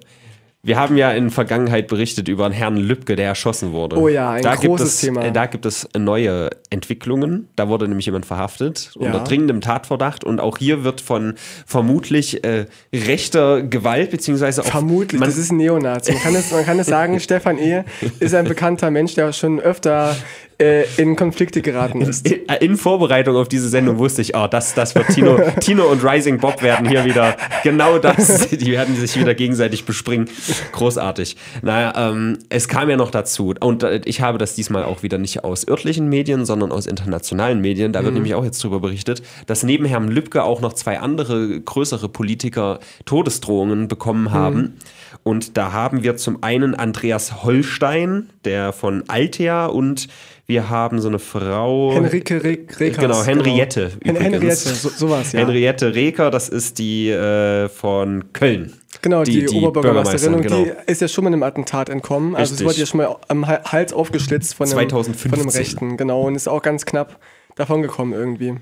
wir 0.66 0.78
haben 0.80 0.98
ja 0.98 1.12
in 1.12 1.30
Vergangenheit 1.30 1.88
berichtet 1.88 2.28
über 2.28 2.46
einen 2.46 2.54
Herrn 2.54 2.76
Lübcke, 2.76 3.16
der 3.16 3.28
erschossen 3.28 3.72
wurde. 3.72 3.98
Oh 4.00 4.08
ja, 4.08 4.32
ein 4.32 4.42
da 4.42 4.56
gibt 4.56 4.66
großes 4.66 4.96
es, 4.96 5.02
Thema. 5.02 5.24
äh, 5.24 5.32
Da 5.32 5.46
gibt 5.46 5.66
es 5.66 5.88
neue 5.98 6.50
Entwicklungen. 6.72 7.48
Da 7.56 7.70
wurde 7.70 7.88
nämlich 7.88 8.08
jemand 8.08 8.26
verhaftet 8.26 8.90
Ja. 9.00 9.06
unter 9.06 9.20
dringendem 9.24 9.62
Tatverdacht. 9.62 10.24
Und 10.24 10.42
auch 10.42 10.58
hier 10.58 10.84
wird 10.84 11.02
von 11.02 11.36
vermutlich 11.68 12.44
äh, 12.44 12.66
rechter 12.94 13.62
Gewalt, 13.62 14.10
beziehungsweise 14.12 14.62
auch 14.64 14.66
Vermutlich, 14.66 15.20
man, 15.20 15.30
das 15.30 15.38
ist 15.38 15.52
ein 15.52 15.58
Neonazi. 15.58 16.14
Man 16.14 16.22
kann 16.22 16.36
es, 16.36 16.52
man 16.52 16.66
kann 16.66 16.80
es 16.80 16.88
sagen, 16.88 17.20
Stefan 17.20 17.58
Ehe 17.60 17.86
ist 18.20 18.34
ein 18.34 18.46
bekannter 18.46 18.90
Mensch, 18.90 19.14
der 19.14 19.32
schon 19.34 19.60
öfter 19.60 20.16
äh, 20.58 20.86
in 20.98 21.16
Konflikte 21.16 21.62
geraten 21.62 22.02
ist. 22.02 22.30
in, 22.30 22.46
in 22.60 22.78
Vorbereitung 22.78 23.36
auf 23.36 23.48
diese 23.48 23.68
Sendung 23.70 23.98
wusste 23.98 24.22
ich, 24.22 24.36
oh, 24.36 24.48
das, 24.48 24.74
das 24.74 24.96
wird 24.96 25.08
Tino, 25.10 25.40
Tino 25.60 25.86
und 25.86 26.04
Rising 26.04 26.40
Bob 26.40 26.62
werden 26.62 26.88
hier 26.88 27.06
wieder 27.06 27.36
genau 27.64 27.98
das. 27.98 28.48
Die 28.50 28.72
werden 28.72 28.96
sich 28.96 29.20
wieder 29.20 29.36
gegenseitig 29.36 29.86
bespringen. 29.86 30.30
Großartig. 30.72 31.36
Naja, 31.62 32.12
ähm, 32.12 32.40
es 32.50 32.68
kam 32.68 32.90
ja 32.90 32.98
noch 32.98 33.12
dazu, 33.12 33.54
und 33.60 33.84
äh, 33.84 34.02
ich 34.06 34.22
habe 34.22 34.38
das 34.38 34.56
diesmal 34.56 34.84
auch 34.84 35.04
wieder 35.04 35.18
nicht 35.18 35.44
aus 35.44 35.68
örtlichen 35.68 36.08
Medien, 36.10 36.46
sondern 36.46 36.72
aus 36.72 36.86
internationalen 36.86 37.62
Medien. 37.62 37.92
Da 37.92 38.04
wird 38.04 38.14
nämlich 38.14 38.36
auch 38.36 38.44
jetzt 38.44 38.64
drüber 38.64 38.80
berichtet, 38.80 39.24
dass 39.48 39.64
neben 39.64 39.86
Herrn 39.86 40.08
Lübcke 40.08 40.44
auch 40.44 40.62
noch 40.62 40.74
zwei 40.74 41.00
andere 41.00 41.60
größere 41.60 42.10
Politiker 42.10 42.80
Todesdrohungen 43.06 43.88
bekommen 43.88 44.32
haben. 44.32 44.78
Und 45.24 45.58
da 45.58 45.72
haben 45.72 46.04
wir 46.04 46.18
zum 46.18 46.44
einen 46.44 46.76
Andreas 46.76 47.44
Holstein, 47.44 48.30
der 48.44 48.74
von 48.74 49.04
Altea 49.08 49.66
und 49.66 50.08
wir 50.48 50.70
haben 50.70 51.02
so 51.02 51.08
eine 51.08 51.20
Frau. 51.20 51.92
Henrike 51.94 52.44
Re 52.44 52.58
Rekers, 52.80 52.98
Genau, 53.02 53.24
Henriette. 53.24 53.92
Hen 54.04 54.16
übrigens. 54.16 54.66
Henriette, 54.66 54.76
so, 54.76 54.90
sowas, 54.90 55.32
ja. 55.32 55.40
Henriette 55.40 55.96
Reker, 55.96 56.30
das 56.30 56.50
ist 56.50 56.78
die 56.78 57.10
äh, 57.10 57.68
von 57.70 58.32
Köln. 58.34 58.74
Genau, 59.02 59.24
die, 59.24 59.48
Oberbürgermeisterin. 59.48 60.36
Und 60.36 60.42
genau. 60.44 60.64
die 60.64 60.72
ist 60.92 61.02
ja 61.02 61.08
schon 61.08 61.24
mal 61.24 61.34
einem 61.34 61.44
Attentat 61.44 61.90
entkommen. 61.90 62.36
Also 62.36 62.56
sie 62.56 62.64
Richtig. 62.64 62.68
wurde 62.68 62.80
ja 62.80 62.86
schon 62.86 62.98
mal 63.00 63.16
am 63.28 63.48
Ha- 63.48 63.72
Hals 63.72 63.94
aufgeschlitzt 63.94 64.56
von 64.56 64.66
einem, 64.68 64.74
2015. 64.74 65.30
von 65.32 65.40
einem 65.40 65.50
Rechten. 65.50 65.98
Genau, 65.98 66.22
und 66.24 66.36
ist 66.36 66.48
auch 66.48 66.62
ganz 66.62 66.86
knapp 66.86 67.20
davon 67.56 67.82
gekommen 67.82 68.14
irgendwie. 68.14 68.56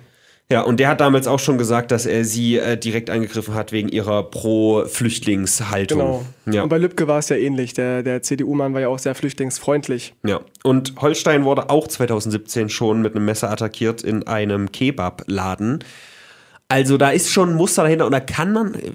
Ja, 0.54 0.62
und 0.62 0.80
der 0.80 0.88
hat 0.90 1.02
damals 1.02 1.26
auch 1.26 1.40
schon 1.40 1.58
gesagt, 1.58 1.90
dass 1.90 2.06
er 2.06 2.26
sie 2.26 2.58
äh, 2.58 2.78
direkt 2.78 3.10
angegriffen 3.10 3.56
hat 3.56 3.72
wegen 3.72 3.90
ihrer 3.90 4.22
Pro-Flüchtlingshaltung. 4.22 5.98
Genau. 5.98 6.26
Ja. 6.46 6.62
Und 6.62 6.70
bei 6.70 6.78
Lübcke 6.78 7.08
war 7.08 7.18
es 7.18 7.30
ja 7.30 7.38
ähnlich. 7.38 7.74
Der, 7.74 8.04
der 8.04 8.22
CDU-Mann 8.22 8.72
war 8.76 8.82
ja 8.82 8.88
auch 8.88 9.00
sehr 9.00 9.16
flüchtlingsfreundlich. 9.16 10.14
Ja, 10.24 10.42
und 10.64 10.94
Holstein 11.02 11.44
wurde 11.44 11.72
auch 11.72 11.88
2017 11.88 12.70
schon 12.70 13.02
mit 13.02 13.16
einem 13.16 13.26
Messer 13.26 13.50
attackiert 13.50 14.04
in 14.04 14.28
einem 14.28 14.72
Kebabladen. 14.72 15.84
Also 16.68 16.98
da 16.98 17.10
ist 17.10 17.32
schon 17.32 17.50
ein 17.50 17.56
Muster 17.56 17.82
dahinter 17.82 18.06
und 18.06 18.12
da 18.12 18.20
kann 18.20 18.54
man, 18.54 18.76
äh, 18.76 18.92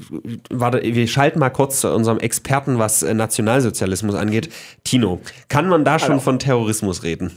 warte, 0.50 0.80
wir 0.80 1.08
schalten 1.08 1.40
mal 1.40 1.50
kurz 1.50 1.80
zu 1.80 1.92
unserem 1.92 2.20
Experten, 2.20 2.78
was 2.78 3.02
äh, 3.02 3.14
Nationalsozialismus 3.14 4.14
angeht. 4.14 4.48
Tino, 4.84 5.18
kann 5.48 5.68
man 5.68 5.84
da 5.84 5.98
schon 5.98 6.10
Hallo. 6.10 6.20
von 6.20 6.38
Terrorismus 6.38 7.02
reden? 7.02 7.32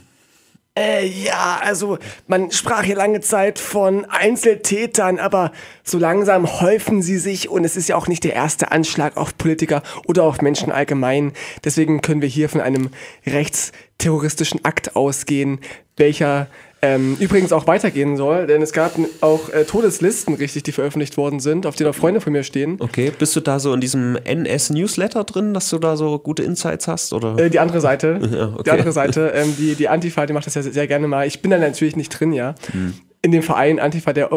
Äh, 0.74 1.06
ja, 1.06 1.60
also 1.62 1.98
man 2.26 2.50
sprach 2.50 2.82
hier 2.82 2.96
lange 2.96 3.20
Zeit 3.20 3.58
von 3.58 4.06
Einzeltätern, 4.06 5.18
aber 5.18 5.52
so 5.84 5.98
langsam 5.98 6.62
häufen 6.62 7.02
sie 7.02 7.18
sich 7.18 7.50
und 7.50 7.64
es 7.64 7.76
ist 7.76 7.88
ja 7.88 7.96
auch 7.96 8.08
nicht 8.08 8.24
der 8.24 8.32
erste 8.32 8.72
Anschlag 8.72 9.18
auf 9.18 9.36
Politiker 9.36 9.82
oder 10.06 10.22
auf 10.24 10.40
Menschen 10.40 10.72
allgemein. 10.72 11.34
Deswegen 11.62 12.00
können 12.00 12.22
wir 12.22 12.28
hier 12.28 12.48
von 12.48 12.62
einem 12.62 12.88
rechtsterroristischen 13.26 14.64
Akt 14.64 14.96
ausgehen, 14.96 15.60
welcher 15.98 16.46
ähm, 16.84 17.16
übrigens 17.20 17.52
auch 17.52 17.68
weitergehen 17.68 18.16
soll, 18.16 18.48
denn 18.48 18.60
es 18.60 18.72
gab 18.72 18.98
auch 19.20 19.48
äh, 19.50 19.64
Todeslisten, 19.64 20.34
richtig, 20.34 20.64
die 20.64 20.72
veröffentlicht 20.72 21.16
worden 21.16 21.38
sind, 21.38 21.64
auf 21.64 21.76
denen 21.76 21.90
auch 21.90 21.94
Freunde 21.94 22.20
von 22.20 22.32
mir 22.32 22.42
stehen. 22.42 22.76
Okay, 22.80 23.12
bist 23.16 23.36
du 23.36 23.40
da 23.40 23.60
so 23.60 23.72
in 23.72 23.80
diesem 23.80 24.16
NS-Newsletter 24.16 25.22
drin, 25.22 25.54
dass 25.54 25.70
du 25.70 25.78
da 25.78 25.96
so 25.96 26.18
gute 26.18 26.42
Insights 26.42 26.88
hast? 26.88 27.12
Oder? 27.12 27.38
Äh, 27.38 27.50
die 27.50 27.60
andere 27.60 27.80
Seite. 27.80 28.20
Ja, 28.32 28.48
okay. 28.48 28.62
Die 28.64 28.70
andere 28.70 28.92
Seite, 28.92 29.32
ähm, 29.34 29.54
die, 29.58 29.74
die 29.74 29.88
Antifa, 29.88 30.24
die 30.24 30.32
macht 30.32 30.46
das 30.46 30.54
ja 30.54 30.62
sehr, 30.62 30.72
sehr 30.72 30.86
gerne 30.86 31.06
mal. 31.06 31.26
Ich 31.26 31.42
bin 31.42 31.50
da 31.50 31.58
natürlich 31.58 31.96
nicht 31.96 32.08
drin, 32.08 32.32
ja. 32.32 32.54
Hm. 32.72 32.94
In 33.20 33.30
dem 33.30 33.42
Verein 33.42 33.78
Antifa, 33.78 34.14
der 34.14 34.32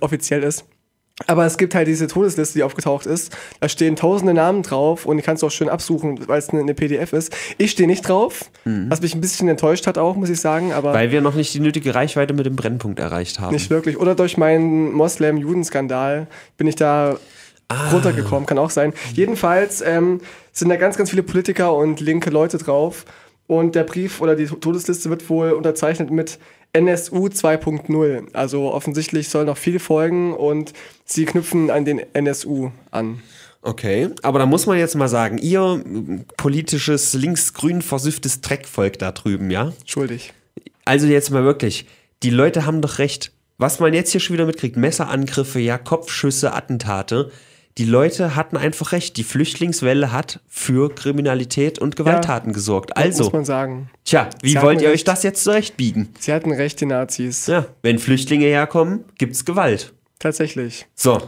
offiziell 0.00 0.42
ist. 0.42 0.64
Aber 1.28 1.46
es 1.46 1.58
gibt 1.58 1.76
halt 1.76 1.86
diese 1.86 2.08
Todesliste, 2.08 2.58
die 2.58 2.64
aufgetaucht 2.64 3.06
ist. 3.06 3.36
Da 3.60 3.68
stehen 3.68 3.94
tausende 3.94 4.34
Namen 4.34 4.62
drauf 4.62 5.06
und 5.06 5.16
die 5.16 5.22
kannst 5.22 5.42
du 5.42 5.46
auch 5.46 5.50
schön 5.52 5.68
absuchen, 5.68 6.26
weil 6.26 6.38
es 6.40 6.50
eine, 6.50 6.74
PDF 6.74 7.12
ist. 7.12 7.32
Ich 7.56 7.70
stehe 7.70 7.86
nicht 7.86 8.08
drauf, 8.08 8.50
was 8.64 9.00
mich 9.00 9.14
ein 9.14 9.20
bisschen 9.20 9.48
enttäuscht 9.48 9.86
hat 9.86 9.96
auch, 9.96 10.16
muss 10.16 10.28
ich 10.28 10.40
sagen, 10.40 10.72
aber. 10.72 10.92
Weil 10.92 11.12
wir 11.12 11.20
noch 11.20 11.34
nicht 11.36 11.54
die 11.54 11.60
nötige 11.60 11.94
Reichweite 11.94 12.34
mit 12.34 12.46
dem 12.46 12.56
Brennpunkt 12.56 12.98
erreicht 12.98 13.38
haben. 13.38 13.52
nicht 13.52 13.70
wirklich. 13.70 13.98
Oder 14.00 14.16
durch 14.16 14.36
meinen 14.36 14.92
Moslem-Juden-Skandal 14.92 16.26
bin 16.56 16.66
ich 16.66 16.76
da 16.76 17.16
Ah. 17.68 17.90
runtergekommen, 17.92 18.44
kann 18.44 18.58
auch 18.58 18.68
sein. 18.68 18.92
Jedenfalls 19.14 19.80
ähm, 19.80 20.20
sind 20.52 20.68
da 20.68 20.76
ganz, 20.76 20.98
ganz 20.98 21.08
viele 21.10 21.22
Politiker 21.22 21.74
und 21.74 21.98
linke 22.00 22.28
Leute 22.28 22.58
drauf. 22.58 23.06
Und 23.46 23.74
der 23.74 23.84
Brief 23.84 24.20
oder 24.20 24.36
die 24.36 24.46
Todesliste 24.46 25.08
wird 25.08 25.28
wohl 25.30 25.52
unterzeichnet 25.52 26.10
mit 26.10 26.38
NSU 26.74 27.28
2.0. 27.28 28.34
Also 28.34 28.72
offensichtlich 28.72 29.28
soll 29.30 29.46
noch 29.46 29.56
viel 29.56 29.78
folgen 29.78 30.34
und 30.34 30.74
sie 31.04 31.24
knüpfen 31.24 31.70
an 31.70 31.84
den 31.84 32.02
NSU 32.12 32.70
an. 32.90 33.22
Okay, 33.62 34.10
aber 34.22 34.38
da 34.38 34.44
muss 34.46 34.66
man 34.66 34.78
jetzt 34.78 34.94
mal 34.94 35.08
sagen, 35.08 35.38
ihr 35.38 35.60
m, 35.62 36.26
politisches 36.36 37.14
linksgrün 37.14 37.80
versüfftes 37.80 38.42
Dreckvolk 38.42 38.98
da 38.98 39.12
drüben, 39.12 39.50
ja? 39.50 39.72
Schuldig. 39.86 40.34
Also 40.84 41.06
jetzt 41.06 41.30
mal 41.30 41.44
wirklich, 41.44 41.86
die 42.22 42.30
Leute 42.30 42.66
haben 42.66 42.82
doch 42.82 42.98
recht. 42.98 43.32
Was 43.56 43.80
man 43.80 43.94
jetzt 43.94 44.10
hier 44.10 44.20
schon 44.20 44.34
wieder 44.34 44.44
mitkriegt, 44.44 44.76
Messerangriffe, 44.76 45.60
ja, 45.60 45.78
Kopfschüsse, 45.78 46.52
Attentate. 46.52 47.30
Die 47.76 47.84
Leute 47.84 48.36
hatten 48.36 48.56
einfach 48.56 48.92
recht. 48.92 49.16
Die 49.16 49.24
Flüchtlingswelle 49.24 50.12
hat 50.12 50.40
für 50.48 50.94
Kriminalität 50.94 51.80
und 51.80 51.96
Gewalttaten 51.96 52.52
gesorgt. 52.52 52.96
Also, 52.96 53.24
Muss 53.24 53.32
man 53.32 53.44
sagen. 53.44 53.90
tja, 54.04 54.30
wie 54.42 54.50
Sie 54.50 54.62
wollt 54.62 54.80
ihr 54.80 54.88
euch 54.88 54.92
recht. 54.94 55.08
das 55.08 55.24
jetzt 55.24 55.42
zurechtbiegen? 55.42 56.08
Sie 56.20 56.32
hatten 56.32 56.52
recht, 56.52 56.80
die 56.80 56.86
Nazis. 56.86 57.48
Ja, 57.48 57.66
wenn 57.82 57.98
Flüchtlinge 57.98 58.46
herkommen, 58.46 59.04
gibt's 59.18 59.44
Gewalt. 59.44 59.92
Tatsächlich. 60.20 60.86
So, 60.94 61.20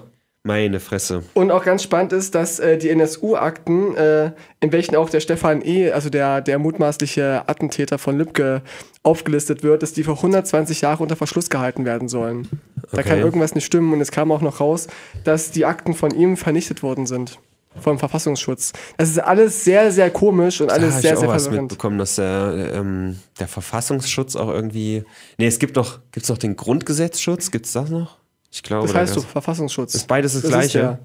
meine 0.46 0.80
Fresse. 0.80 1.22
Und 1.34 1.50
auch 1.50 1.64
ganz 1.64 1.82
spannend 1.82 2.12
ist, 2.12 2.34
dass 2.34 2.58
äh, 2.60 2.78
die 2.78 2.88
NSU-Akten, 2.90 3.96
äh, 3.96 4.30
in 4.60 4.72
welchen 4.72 4.96
auch 4.96 5.10
der 5.10 5.20
Stefan 5.20 5.60
E., 5.64 5.90
also 5.90 6.08
der, 6.08 6.40
der 6.40 6.58
mutmaßliche 6.58 7.42
Attentäter 7.48 7.98
von 7.98 8.16
Lübcke, 8.16 8.62
aufgelistet 9.02 9.62
wird, 9.62 9.82
dass 9.82 9.92
die 9.92 10.04
für 10.04 10.12
120 10.12 10.80
Jahre 10.80 11.02
unter 11.02 11.16
Verschluss 11.16 11.50
gehalten 11.50 11.84
werden 11.84 12.08
sollen. 12.08 12.48
Da 12.92 12.98
Okay. 12.98 13.08
kann 13.10 13.18
irgendwas 13.20 13.54
nicht 13.54 13.64
stimmen 13.66 13.92
und 13.92 14.00
es 14.00 14.10
kam 14.10 14.30
auch 14.32 14.40
noch 14.40 14.60
raus, 14.60 14.86
dass 15.24 15.50
die 15.50 15.64
Akten 15.66 15.94
von 15.94 16.12
ihm 16.12 16.36
vernichtet 16.36 16.82
worden 16.82 17.06
sind. 17.06 17.38
Vom 17.78 17.98
Verfassungsschutz. 17.98 18.72
Das 18.96 19.10
ist 19.10 19.18
alles 19.18 19.62
sehr, 19.64 19.92
sehr 19.92 20.08
komisch 20.10 20.62
und 20.62 20.68
Da 20.70 20.74
alles 20.76 20.92
habe 20.94 21.02
sehr, 21.02 21.10
ich 21.12 21.16
auch 21.18 21.20
sehr 21.20 21.28
was 21.28 21.42
verwirrend. 21.42 21.70
mitbekommen, 21.72 21.98
dass 21.98 22.14
der, 22.14 22.70
ähm, 22.74 23.18
der 23.38 23.48
Verfassungsschutz 23.48 24.34
auch 24.34 24.48
irgendwie. 24.48 25.04
Nee, 25.36 25.46
es 25.46 25.58
gibt 25.58 25.76
noch, 25.76 25.98
gibt's 26.10 26.30
noch 26.30 26.38
den 26.38 26.56
Grundgesetzschutz? 26.56 27.50
Gibt's 27.50 27.72
das 27.74 27.90
noch? 27.90 28.16
Ich 28.52 28.62
glaube. 28.62 28.84
Das 28.86 28.92
da 28.92 29.00
heißt 29.00 29.14
so, 29.14 29.20
Verfassungsschutz. 29.20 29.94
Ist 29.94 30.08
beides 30.08 30.34
das 30.34 30.42
Das 30.42 30.50
Gleiche? 30.50 30.78
ja. 30.78 30.98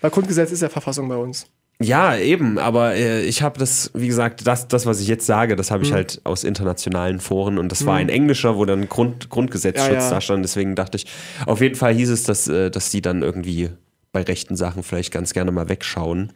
Weil 0.00 0.10
Grundgesetz 0.10 0.52
ist 0.52 0.62
ja 0.62 0.68
Verfassung 0.68 1.08
bei 1.08 1.16
uns. 1.16 1.46
Ja, 1.78 2.16
eben, 2.16 2.58
aber 2.58 2.94
äh, 2.94 3.22
ich 3.24 3.42
habe 3.42 3.58
das, 3.58 3.90
wie 3.92 4.06
gesagt, 4.06 4.46
das, 4.46 4.66
das, 4.66 4.86
was 4.86 4.98
ich 5.00 5.08
jetzt 5.08 5.26
sage, 5.26 5.56
das 5.56 5.70
habe 5.70 5.82
Hm. 5.82 5.88
ich 5.88 5.92
halt 5.92 6.20
aus 6.24 6.42
internationalen 6.42 7.20
Foren 7.20 7.58
und 7.58 7.70
das 7.70 7.84
war 7.84 7.96
ein 7.96 8.08
englischer, 8.08 8.56
wo 8.56 8.64
dann 8.64 8.88
Grund, 8.88 9.28
Grundgesetzschutz 9.28 9.88
Ja, 9.88 9.98
ja. 10.00 10.10
da 10.10 10.20
stand. 10.22 10.42
Deswegen 10.42 10.74
dachte 10.74 10.96
ich, 10.96 11.06
auf 11.44 11.60
jeden 11.60 11.74
Fall 11.74 11.92
hieß 11.94 12.08
es, 12.08 12.22
dass, 12.24 12.48
äh, 12.48 12.70
dass 12.70 12.90
die 12.90 13.02
dann 13.02 13.22
irgendwie 13.22 13.68
bei 14.12 14.22
rechten 14.22 14.56
Sachen 14.56 14.82
vielleicht 14.82 15.12
ganz 15.12 15.34
gerne 15.34 15.50
mal 15.52 15.68
wegschauen. 15.68 16.32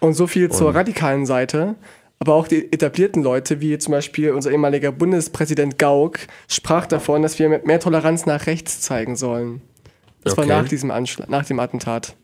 Und 0.00 0.12
so 0.12 0.26
viel 0.26 0.50
zur 0.50 0.74
radikalen 0.74 1.24
Seite. 1.24 1.76
Aber 2.18 2.34
auch 2.34 2.46
die 2.46 2.70
etablierten 2.70 3.22
Leute, 3.22 3.62
wie 3.62 3.78
zum 3.78 3.92
Beispiel 3.92 4.30
unser 4.32 4.50
ehemaliger 4.50 4.92
Bundespräsident 4.92 5.78
Gauck, 5.78 6.18
sprach 6.48 6.84
davon, 6.86 7.22
dass 7.22 7.38
wir 7.38 7.48
mehr 7.64 7.80
Toleranz 7.80 8.26
nach 8.26 8.46
rechts 8.46 8.82
zeigen 8.82 9.16
sollen. 9.16 9.62
Das 10.24 10.36
war 10.36 10.44
Okay. 10.44 10.52
nach 10.52 10.68
diesem 10.68 10.90
Anschlag, 10.90 11.28
nach 11.28 11.44
dem 11.44 11.58
Attentat. 11.60 12.16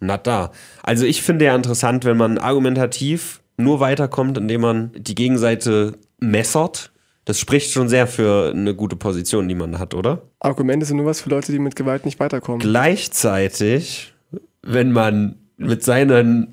Na 0.00 0.16
da. 0.16 0.50
Also 0.82 1.04
ich 1.04 1.22
finde 1.22 1.44
ja 1.46 1.54
interessant, 1.54 2.04
wenn 2.04 2.16
man 2.16 2.38
argumentativ 2.38 3.40
nur 3.56 3.80
weiterkommt, 3.80 4.38
indem 4.38 4.62
man 4.62 4.92
die 4.96 5.14
Gegenseite 5.14 5.98
messert. 6.20 6.92
Das 7.26 7.38
spricht 7.38 7.70
schon 7.70 7.88
sehr 7.88 8.06
für 8.06 8.50
eine 8.54 8.74
gute 8.74 8.96
Position, 8.96 9.46
die 9.46 9.54
man 9.54 9.78
hat, 9.78 9.94
oder? 9.94 10.22
Argumente 10.40 10.86
sind 10.86 10.96
nur 10.96 11.06
was 11.06 11.20
für 11.20 11.28
Leute, 11.28 11.52
die 11.52 11.58
mit 11.58 11.76
Gewalt 11.76 12.06
nicht 12.06 12.18
weiterkommen. 12.18 12.60
Gleichzeitig, 12.60 14.14
wenn 14.62 14.92
man 14.92 15.36
mit 15.58 15.84
seinen, 15.84 16.48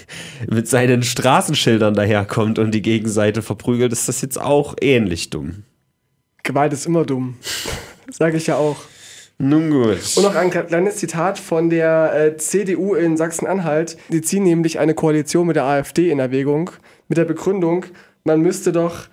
mit 0.48 0.68
seinen 0.68 1.02
Straßenschildern 1.02 1.94
daherkommt 1.94 2.58
und 2.60 2.70
die 2.72 2.82
Gegenseite 2.82 3.42
verprügelt, 3.42 3.92
ist 3.92 4.08
das 4.08 4.20
jetzt 4.20 4.40
auch 4.40 4.76
ähnlich 4.80 5.30
dumm. 5.30 5.64
Gewalt 6.44 6.72
ist 6.72 6.86
immer 6.86 7.04
dumm. 7.04 7.36
Sage 8.10 8.36
ich 8.36 8.46
ja 8.46 8.56
auch. 8.56 8.76
Nun 9.44 9.70
gut. 9.70 9.98
Und 10.16 10.22
noch 10.22 10.36
ein 10.36 10.50
kleines 10.50 10.98
Zitat 10.98 11.36
von 11.36 11.68
der 11.68 12.12
äh, 12.14 12.36
CDU 12.36 12.94
in 12.94 13.16
Sachsen-Anhalt. 13.16 13.96
Die 14.08 14.22
ziehen 14.22 14.44
nämlich 14.44 14.78
eine 14.78 14.94
Koalition 14.94 15.48
mit 15.48 15.56
der 15.56 15.64
AfD 15.64 16.12
in 16.12 16.20
Erwägung, 16.20 16.70
mit 17.08 17.18
der 17.18 17.24
Begründung, 17.24 17.86
man 18.22 18.40
müsste 18.40 18.70
doch 18.70 19.08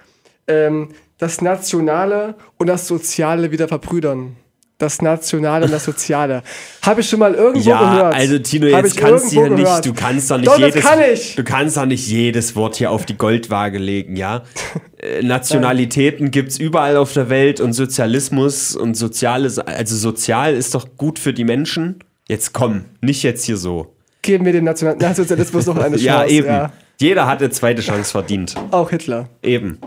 ähm, 0.47 0.89
das 1.17 1.41
Nationale 1.41 2.35
und 2.59 2.67
das 2.67 2.87
Soziale 2.87 3.49
wieder 3.49 3.67
verbrüdern. 3.67 4.35
Das 4.79 5.01
Nationale 5.01 5.65
und 5.65 5.71
das 5.71 5.83
Soziale. 5.83 6.41
Habe 6.81 7.01
ich 7.01 7.09
schon 7.09 7.19
mal 7.19 7.35
irgendwo 7.35 7.69
ja, 7.69 7.79
gehört. 7.79 8.15
also 8.15 8.39
Tino, 8.39 8.65
jetzt 8.65 8.95
kannst 8.95 9.35
du 9.35 9.47
nicht, 9.49 9.85
du 9.85 9.93
kannst 9.93 10.31
doch 10.31 10.37
nicht 10.37 10.47
Doch, 10.47 10.57
jedes, 10.57 10.83
kann 10.83 10.99
du 11.35 11.43
kannst 11.43 11.77
doch 11.77 11.85
nicht 11.85 12.07
jedes 12.07 12.55
Wort 12.55 12.77
hier 12.77 12.89
auf 12.89 13.05
die 13.05 13.17
Goldwaage 13.17 13.77
legen, 13.77 14.15
ja? 14.15 14.43
Äh, 15.01 15.23
Nationalitäten 15.23 16.29
gibt's 16.29 16.57
überall 16.57 16.97
auf 16.97 17.13
der 17.13 17.29
Welt 17.29 17.61
und 17.61 17.71
Sozialismus 17.71 18.75
und 18.75 18.95
soziales, 18.95 19.57
also 19.57 19.95
sozial 19.95 20.53
ist 20.55 20.75
doch 20.75 20.97
gut 20.97 21.19
für 21.19 21.31
die 21.31 21.45
Menschen. 21.45 22.03
Jetzt 22.27 22.51
komm, 22.51 22.83
nicht 22.99 23.23
jetzt 23.23 23.45
hier 23.45 23.55
so. 23.55 23.95
Geben 24.21 24.43
wir 24.43 24.51
dem 24.51 24.65
Nationalsozialismus 24.65 25.67
noch 25.67 25.77
eine 25.77 25.95
Chance. 25.95 26.03
Ja, 26.03 26.25
eben. 26.25 26.69
Jeder 26.99 27.27
hat 27.27 27.39
eine 27.39 27.49
zweite 27.49 27.81
Chance 27.81 28.11
verdient. 28.11 28.55
Auch 28.71 28.89
Hitler. 28.89 29.29
Eben. 29.41 29.79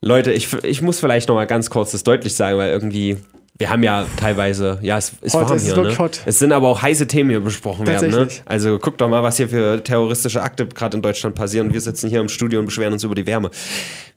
Leute, 0.00 0.32
ich, 0.32 0.52
ich 0.64 0.82
muss 0.82 1.00
vielleicht 1.00 1.28
noch 1.28 1.36
mal 1.36 1.46
ganz 1.46 1.70
kurz 1.70 1.92
das 1.92 2.02
deutlich 2.02 2.34
sagen, 2.34 2.58
weil 2.58 2.70
irgendwie, 2.70 3.18
wir 3.58 3.70
haben 3.70 3.82
ja 3.82 4.06
teilweise, 4.16 4.78
ja, 4.82 4.98
es 4.98 5.14
ist 5.20 5.34
Hot, 5.34 5.48
warm 5.48 5.56
ist 5.56 5.64
hier, 5.64 5.76
ne? 5.76 5.98
hot. 5.98 6.20
Es 6.26 6.38
sind 6.38 6.52
aber 6.52 6.68
auch 6.68 6.80
heiße 6.80 7.08
Themen 7.08 7.30
hier 7.30 7.40
besprochen 7.40 7.86
werden, 7.86 8.10
ne? 8.10 8.28
Also 8.44 8.78
guckt 8.78 9.00
doch 9.00 9.08
mal, 9.08 9.24
was 9.24 9.36
hier 9.36 9.48
für 9.48 9.82
terroristische 9.82 10.42
Akte 10.42 10.66
gerade 10.66 10.96
in 10.96 11.02
Deutschland 11.02 11.34
passieren. 11.34 11.72
Wir 11.72 11.80
sitzen 11.80 12.08
hier 12.08 12.20
im 12.20 12.28
Studio 12.28 12.60
und 12.60 12.66
beschweren 12.66 12.92
uns 12.92 13.02
über 13.02 13.16
die 13.16 13.26
Wärme. 13.26 13.50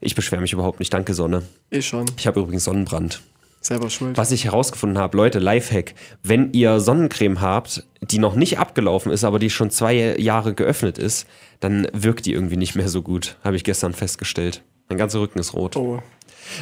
Ich 0.00 0.14
beschwere 0.14 0.40
mich 0.40 0.52
überhaupt 0.52 0.78
nicht, 0.78 0.94
danke 0.94 1.12
Sonne. 1.12 1.42
Eh 1.72 1.82
schon. 1.82 2.06
Ich 2.16 2.26
habe 2.28 2.38
übrigens 2.40 2.64
Sonnenbrand. 2.64 3.20
Selber 3.60 3.90
schuld. 3.90 4.16
Was 4.16 4.30
ich 4.32 4.44
herausgefunden 4.44 4.98
habe, 4.98 5.16
Leute, 5.16 5.38
Lifehack, 5.38 5.94
wenn 6.22 6.52
ihr 6.52 6.80
Sonnencreme 6.80 7.40
habt, 7.40 7.84
die 8.00 8.18
noch 8.18 8.34
nicht 8.34 8.58
abgelaufen 8.58 9.12
ist, 9.12 9.24
aber 9.24 9.38
die 9.38 9.50
schon 9.50 9.70
zwei 9.70 10.16
Jahre 10.18 10.54
geöffnet 10.54 10.98
ist, 10.98 11.26
dann 11.60 11.86
wirkt 11.92 12.26
die 12.26 12.32
irgendwie 12.32 12.56
nicht 12.56 12.74
mehr 12.74 12.88
so 12.88 13.02
gut. 13.02 13.36
Habe 13.44 13.56
ich 13.56 13.62
gestern 13.64 13.92
festgestellt. 13.92 14.62
Mein 14.88 14.98
ganzer 14.98 15.20
Rücken 15.20 15.38
ist 15.38 15.54
rot. 15.54 15.76
Oh. 15.76 16.00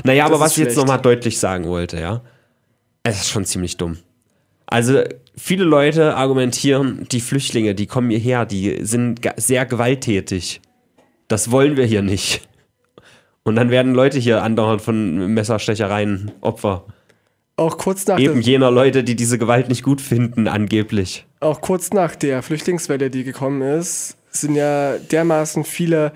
Naja, 0.04 0.24
aber 0.26 0.34
Das 0.34 0.40
was 0.40 0.50
ist 0.52 0.58
ich 0.58 0.64
jetzt 0.64 0.76
nochmal 0.76 1.00
deutlich 1.00 1.38
sagen 1.38 1.64
wollte, 1.64 1.98
ja. 1.98 2.20
Es 3.02 3.22
ist 3.22 3.30
schon 3.30 3.44
ziemlich 3.44 3.76
dumm. 3.76 3.98
Also, 4.66 5.02
viele 5.36 5.64
Leute 5.64 6.14
argumentieren, 6.16 7.06
die 7.10 7.20
Flüchtlinge, 7.20 7.74
die 7.74 7.86
kommen 7.86 8.10
hierher, 8.10 8.46
die 8.46 8.84
sind 8.84 9.20
sehr 9.36 9.66
gewalttätig. 9.66 10.60
Das 11.28 11.50
wollen 11.50 11.76
wir 11.76 11.86
hier 11.86 12.02
nicht. 12.02 12.48
Und 13.42 13.56
dann 13.56 13.70
werden 13.70 13.94
Leute 13.94 14.18
hier 14.18 14.42
andauernd 14.42 14.82
von 14.82 15.32
Messerstechereien 15.34 16.30
Opfer. 16.40 16.84
Auch 17.56 17.78
kurz 17.78 18.06
nach 18.06 18.18
Eben 18.18 18.40
jener 18.40 18.70
Leute, 18.70 19.02
die 19.02 19.16
diese 19.16 19.38
Gewalt 19.38 19.68
nicht 19.68 19.82
gut 19.82 20.00
finden, 20.00 20.46
angeblich. 20.48 21.26
auch 21.40 21.60
kurz 21.60 21.92
nach 21.92 22.14
der 22.14 22.42
Flüchtlingswelle, 22.42 23.10
die 23.10 23.24
gekommen 23.24 23.62
ist, 23.62 24.16
sind 24.30 24.54
ja 24.54 24.96
dermaßen 24.98 25.64
viele 25.64 26.12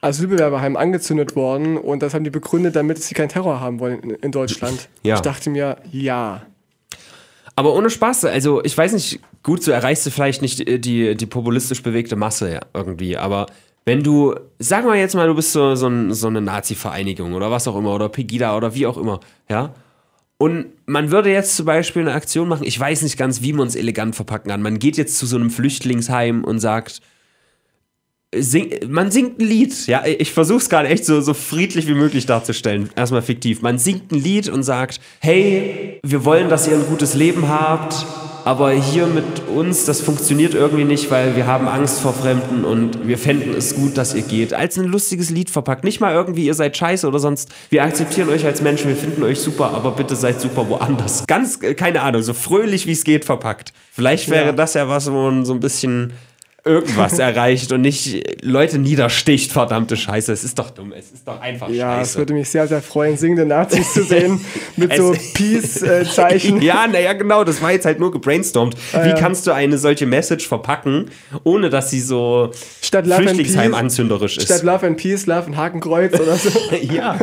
Asylbewerberheime 0.00 0.78
angezündet 0.78 1.36
worden 1.36 1.76
und 1.76 2.02
das 2.02 2.14
haben 2.14 2.24
die 2.24 2.30
begründet, 2.30 2.76
damit 2.76 3.02
sie 3.02 3.14
keinen 3.14 3.28
Terror 3.28 3.60
haben 3.60 3.80
wollen 3.80 4.00
in, 4.00 4.10
in 4.10 4.32
Deutschland. 4.32 4.88
Ja. 5.02 5.16
Ich 5.16 5.20
dachte 5.20 5.50
mir, 5.50 5.76
ja. 5.90 6.42
Aber 7.56 7.74
ohne 7.74 7.90
Spaß, 7.90 8.26
also 8.26 8.62
ich 8.62 8.76
weiß 8.78 8.92
nicht, 8.92 9.20
gut, 9.42 9.62
so 9.62 9.72
erreichst 9.72 10.06
du 10.06 10.10
vielleicht 10.10 10.42
nicht 10.42 10.60
äh, 10.60 10.78
die, 10.78 11.16
die 11.16 11.26
populistisch 11.26 11.82
bewegte 11.82 12.16
Masse 12.16 12.52
ja, 12.52 12.60
irgendwie, 12.74 13.16
aber 13.16 13.46
wenn 13.84 14.02
du, 14.02 14.34
sagen 14.58 14.86
wir 14.86 14.96
jetzt 14.96 15.14
mal, 15.14 15.26
du 15.26 15.34
bist 15.34 15.52
so, 15.52 15.74
so, 15.74 15.88
ein, 15.88 16.12
so 16.12 16.26
eine 16.26 16.42
Nazi-Vereinigung 16.42 17.32
oder 17.32 17.50
was 17.50 17.66
auch 17.66 17.76
immer, 17.76 17.94
oder 17.94 18.08
Pegida 18.08 18.56
oder 18.56 18.74
wie 18.74 18.86
auch 18.86 18.98
immer, 18.98 19.20
ja, 19.48 19.72
und 20.38 20.66
man 20.86 21.10
würde 21.10 21.32
jetzt 21.32 21.56
zum 21.56 21.66
Beispiel 21.66 22.02
eine 22.02 22.12
Aktion 22.12 22.48
machen, 22.48 22.64
ich 22.64 22.78
weiß 22.78 23.02
nicht 23.02 23.18
ganz, 23.18 23.42
wie 23.42 23.52
man 23.52 23.66
es 23.66 23.74
elegant 23.74 24.14
verpacken 24.14 24.50
kann. 24.50 24.62
Man 24.62 24.78
geht 24.78 24.96
jetzt 24.96 25.18
zu 25.18 25.26
so 25.26 25.34
einem 25.34 25.50
Flüchtlingsheim 25.50 26.44
und 26.44 26.60
sagt, 26.60 27.00
sing, 28.34 28.70
man 28.88 29.10
singt 29.10 29.40
ein 29.40 29.46
Lied. 29.46 29.86
Ja, 29.86 30.04
ich 30.06 30.32
versuche 30.32 30.58
es 30.58 30.68
gerade 30.68 30.88
echt 30.88 31.04
so, 31.04 31.20
so 31.20 31.34
friedlich 31.34 31.86
wie 31.86 31.94
möglich 31.94 32.26
darzustellen. 32.26 32.90
Erstmal 32.96 33.22
fiktiv. 33.22 33.62
Man 33.62 33.78
singt 33.78 34.12
ein 34.12 34.22
Lied 34.22 34.48
und 34.48 34.62
sagt, 34.62 35.00
hey, 35.20 36.00
wir 36.02 36.24
wollen, 36.24 36.48
dass 36.48 36.68
ihr 36.68 36.74
ein 36.74 36.86
gutes 36.88 37.14
Leben 37.14 37.48
habt, 37.48 38.04
aber 38.44 38.70
hier 38.72 39.06
mit 39.06 39.24
uns, 39.54 39.84
das 39.84 40.00
funktioniert 40.00 40.54
irgendwie 40.54 40.84
nicht, 40.84 41.10
weil 41.10 41.36
wir 41.36 41.46
haben 41.46 41.68
Angst 41.68 42.00
vor 42.00 42.12
Fremden 42.14 42.64
und 42.64 43.06
wir 43.06 43.18
fänden 43.18 43.54
es 43.54 43.74
gut, 43.74 43.96
dass 43.98 44.14
ihr 44.14 44.22
geht. 44.22 44.54
Als 44.54 44.78
ein 44.78 44.86
lustiges 44.86 45.28
Lied 45.30 45.50
verpackt. 45.50 45.84
Nicht 45.84 46.00
mal 46.00 46.14
irgendwie, 46.14 46.46
ihr 46.46 46.54
seid 46.54 46.76
scheiße 46.76 47.06
oder 47.08 47.18
sonst. 47.18 47.50
Wir 47.70 47.82
akzeptieren 47.84 48.28
euch 48.28 48.44
als 48.46 48.62
Menschen, 48.62 48.88
wir 48.88 48.96
finden 48.96 49.22
euch 49.22 49.40
super, 49.40 49.72
aber 49.74 49.90
bitte 49.92 50.16
seid 50.16 50.40
super 50.40 50.68
woanders. 50.68 51.26
Ganz, 51.26 51.62
äh, 51.62 51.74
keine 51.74 52.00
Ahnung, 52.02 52.22
so 52.22 52.32
fröhlich 52.32 52.86
wie 52.86 52.92
es 52.92 53.04
geht 53.04 53.24
verpackt. 53.24 53.72
Vielleicht 53.92 54.30
wäre 54.30 54.46
Ja. 54.46 54.52
das 54.52 54.74
ja 54.74 54.88
was, 54.88 55.10
wo 55.10 55.16
man 55.30 55.44
so 55.44 55.52
ein 55.52 55.60
bisschen 55.60 56.12
irgendwas 56.68 57.18
erreicht 57.18 57.72
und 57.72 57.80
nicht 57.80 58.44
Leute 58.44 58.78
niedersticht, 58.78 59.50
verdammte 59.52 59.96
Scheiße. 59.96 60.32
Es 60.32 60.44
ist 60.44 60.58
doch 60.58 60.70
dumm, 60.70 60.92
es 60.92 61.10
ist 61.10 61.26
doch 61.26 61.40
einfach 61.40 61.68
Ja, 61.70 61.94
es 62.00 62.08
scheiße. 62.10 62.18
würde 62.18 62.34
mich 62.34 62.48
sehr, 62.50 62.68
sehr 62.68 62.82
freuen, 62.82 63.16
singende 63.16 63.46
Nazis 63.46 63.92
zu 63.94 64.04
sehen 64.04 64.40
mit 64.76 64.94
so 64.94 65.12
Es- 65.12 65.32
Peace-Zeichen. 65.32 66.60
ja, 66.62 66.86
naja, 66.86 67.12
genau, 67.14 67.44
das 67.44 67.60
war 67.62 67.72
jetzt 67.72 67.86
halt 67.86 67.98
nur 68.00 68.10
gebrainstormt. 68.12 68.76
Wie 68.92 68.96
Ah, 68.96 69.06
ja. 69.08 69.14
kannst 69.14 69.46
du 69.46 69.52
eine 69.52 69.78
solche 69.78 70.06
Message 70.06 70.46
verpacken, 70.46 71.10
ohne 71.44 71.70
dass 71.70 71.90
sie 71.90 72.00
so 72.00 72.50
Statt 72.82 73.06
Love 73.06 73.16
and 73.20 73.30
Flüchtlingsheim 73.30 73.72
Peace- 73.72 73.80
anzünderisch 73.80 74.36
ist? 74.38 74.44
Statt 74.44 74.62
Love 74.62 74.86
and 74.86 74.96
Peace, 74.96 75.26
Love 75.26 75.46
and 75.46 75.56
Hakenkreuz 75.56 76.14
oder 76.18 76.36
so. 76.36 76.50
ja. 76.92 77.18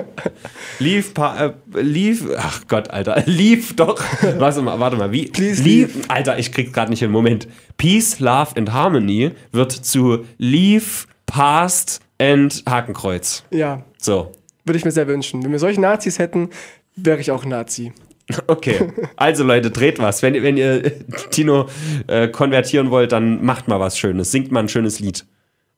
Leave, 0.79 1.09
pa 1.13 1.53
leave, 1.75 2.37
ach 2.37 2.61
Gott, 2.67 2.89
Alter, 2.91 3.23
leave 3.25 3.73
doch. 3.75 4.01
Warte 4.37 4.61
mal, 4.61 4.79
warte 4.79 4.97
mal, 4.97 5.11
wie? 5.11 5.27
Please 5.27 5.63
leave, 5.63 5.89
Alter, 6.07 6.37
ich 6.39 6.51
krieg's 6.51 6.71
gerade 6.73 6.89
nicht 6.91 6.99
hin. 6.99 7.11
Moment. 7.11 7.47
Peace, 7.77 8.19
Love 8.19 8.55
and 8.55 8.71
Harmony 8.73 9.31
wird 9.51 9.71
zu 9.71 10.25
Leave, 10.37 11.05
Past 11.25 11.99
and 12.19 12.63
Hakenkreuz. 12.67 13.43
ja, 13.51 13.83
So. 13.99 14.31
würde 14.63 14.77
ich 14.77 14.85
mir 14.85 14.91
sehr 14.91 15.07
wünschen. 15.07 15.43
Wenn 15.43 15.51
wir 15.51 15.59
solche 15.59 15.81
Nazis 15.81 16.17
hätten, 16.19 16.49
wäre 16.95 17.19
ich 17.19 17.31
auch 17.31 17.45
Nazi. 17.45 17.91
Okay. 18.47 18.91
Also 19.17 19.43
Leute, 19.43 19.69
dreht 19.69 19.99
was. 19.99 20.23
Wenn, 20.23 20.33
wenn 20.41 20.57
ihr 20.57 20.81
Tino 21.29 21.69
äh, 22.07 22.27
konvertieren 22.27 22.89
wollt, 22.89 23.11
dann 23.11 23.45
macht 23.45 23.67
mal 23.67 23.79
was 23.79 23.99
Schönes. 23.99 24.31
Singt 24.31 24.51
mal 24.51 24.61
ein 24.61 24.69
schönes 24.69 24.99
Lied. 24.99 25.25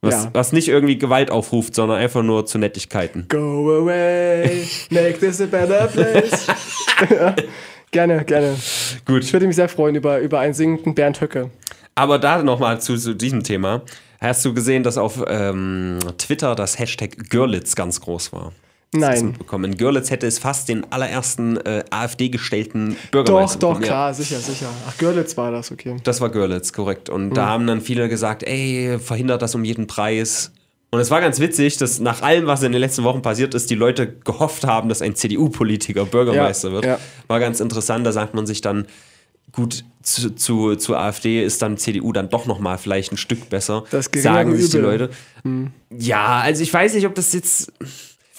Was, 0.02 0.26
Ja. 0.26 0.30
was 0.34 0.52
nicht 0.54 0.68
irgendwie 0.68 0.98
Gewalt 0.98 1.32
aufruft, 1.32 1.74
sondern 1.74 1.98
einfach 1.98 2.22
nur 2.24 2.46
zu 2.46 2.60
Nettigkeiten. 2.60 3.26
Go 3.30 3.82
away, 3.82 4.68
make 4.92 5.18
this 5.20 5.42
a 5.42 5.46
better 5.48 5.88
place. 5.88 6.48
ja, 7.10 7.36
gerne, 7.92 8.24
gerne. 8.24 8.56
Gut. 9.06 9.24
Ich 9.24 9.34
würde 9.34 9.48
mich 9.48 9.56
sehr 9.56 9.70
freuen 9.70 9.96
über, 9.96 10.20
über 10.20 10.40
einen 10.40 10.54
singenden 10.54 10.94
Bernd 10.94 11.20
Höcke. 11.20 11.50
Aber 11.96 12.20
da 12.20 12.44
nochmal 12.44 12.80
zu, 12.80 12.96
zu 12.96 13.16
diesem 13.16 13.42
Thema. 13.44 13.82
Hast 14.22 14.46
du 14.46 14.54
gesehen, 14.54 14.84
dass 14.84 14.98
auf 14.98 15.24
ähm, 15.28 15.98
Twitter 16.18 16.54
das 16.56 16.78
Hashtag 16.78 17.30
Görlitz 17.30 17.76
ganz 17.76 18.00
groß 18.02 18.34
war? 18.34 18.52
Nein. 18.94 19.34
Bekommen. 19.34 19.72
In 19.74 19.78
Görlitz 19.78 20.10
hätte 20.12 20.26
es 20.28 20.40
fast 20.40 20.70
den 20.70 20.90
allerersten 20.92 21.58
äh, 21.58 21.84
AfD-gestellten 21.90 22.92
Doch, 22.96 23.12
Bürgermeister. 23.12 23.60
doch, 23.60 23.68
bekommen. 23.70 23.84
Ja. 23.84 23.88
klar, 23.90 24.14
sicher, 24.14 24.40
sicher. 24.40 24.70
Ach, 24.88 24.98
Görlitz 24.98 25.36
war 25.38 25.52
das, 25.52 25.72
okay. 25.72 25.98
Das 26.04 26.22
war 26.22 26.30
Görlitz, 26.30 26.72
korrekt. 26.74 27.10
Und 27.10 27.30
Mhm. 27.30 27.34
da 27.34 27.48
haben 27.48 27.68
dann 27.68 27.82
viele 27.82 28.08
gesagt, 28.10 28.44
ey, 28.44 28.98
verhindert 29.00 29.42
das 29.42 29.56
um 29.56 29.64
jeden 29.66 29.88
Preis. 29.88 30.52
Und 30.90 31.02
es 31.02 31.12
war 31.12 31.20
ganz 31.20 31.40
witzig, 31.42 31.76
dass 31.78 32.00
nach 32.00 32.22
allem, 32.22 32.48
was 32.48 32.64
in 32.64 32.72
den 32.72 32.80
letzten 32.80 33.04
Wochen 33.04 33.22
passiert 33.22 33.54
ist, 33.54 33.70
die 33.70 33.76
Leute 33.76 34.08
gehofft 34.24 34.64
haben, 34.66 34.88
dass 34.88 35.02
ein 35.02 35.16
CDU-Politiker 35.16 36.06
Bürgermeister 36.06 36.70
Ja, 36.70 36.74
wird. 36.74 36.86
ja. 36.86 37.00
War 37.28 37.42
ganz 37.42 37.60
interessant, 37.60 38.08
da 38.08 38.14
sagt 38.14 38.34
man 38.36 38.48
sich 38.48 38.62
dann, 38.62 38.86
gut, 39.52 39.84
zu, 40.02 40.34
zu, 40.34 40.76
zu 40.78 40.96
AfD 40.96 41.44
ist 41.44 41.62
dann 41.62 41.76
CDU 41.78 42.14
dann 42.14 42.30
doch 42.30 42.46
nochmal 42.46 42.78
vielleicht 42.78 43.12
ein 43.12 43.18
Stück 43.18 43.50
besser. 43.50 43.84
Das 43.92 44.10
sagen 44.16 44.56
sich 44.56 44.70
die 44.72 44.78
Übel. 44.78 44.90
Leute. 44.92 45.10
Ja, 45.90 46.40
also 46.40 46.64
ich 46.64 46.74
weiß 46.74 46.94
nicht, 46.94 47.06
ob 47.06 47.16
das 47.16 47.34
jetzt. 47.34 47.74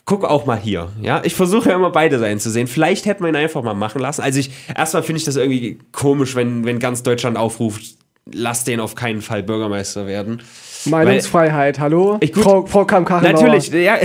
Guck 0.09 0.25
auch 0.25 0.47
mal 0.47 0.59
hier, 0.59 0.89
ja. 1.03 1.21
Ich 1.23 1.35
versuche 1.35 1.69
ja 1.69 1.77
immer 1.77 1.91
beide 1.91 2.19
Seiten 2.19 2.41
zu 2.41 2.49
sehen. 2.49 2.67
Vielleicht 2.67 3.05
hätte 3.05 3.21
man 3.21 3.35
ihn 3.35 3.37
einfach 3.37 3.63
mal 3.63 3.75
machen 3.75 4.01
lassen. 4.01 4.23
Also 4.23 4.41
ich, 4.41 4.51
erstmal 4.75 5.03
finde 5.03 5.19
ich 5.19 5.25
das 5.27 5.37
irgendwie 5.37 5.81
komisch, 5.93 6.35
wenn, 6.35 6.65
wenn 6.65 6.79
ganz 6.79 7.03
Deutschland 7.03 7.37
aufruft, 7.37 7.83
lass 8.25 8.65
den 8.65 8.81
auf 8.81 8.95
keinen 8.95 9.21
Fall 9.21 9.43
Bürgermeister 9.43 10.07
werden. 10.07 10.41
Meinungsfreiheit, 10.87 11.79
hallo? 11.79 12.17
Ich- 12.21 12.33
gut. 12.33 12.43
Frau, 12.43 12.65
Frau 12.65 12.87
Kamm-Kachenbauer. 12.87 13.49
Natürlich, 13.49 13.69
ja. 13.69 13.99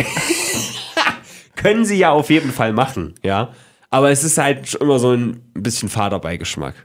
können 1.55 1.85
sie 1.85 1.95
ja 1.95 2.11
auf 2.11 2.29
jeden 2.29 2.51
Fall 2.51 2.73
machen, 2.73 3.15
ja. 3.23 3.53
Aber 3.89 4.11
es 4.11 4.25
ist 4.25 4.37
halt 4.37 4.67
schon 4.67 4.81
immer 4.81 4.99
so 4.99 5.11
ein 5.11 5.39
bisschen 5.53 5.87
Vaterbeigeschmack. 5.87 6.75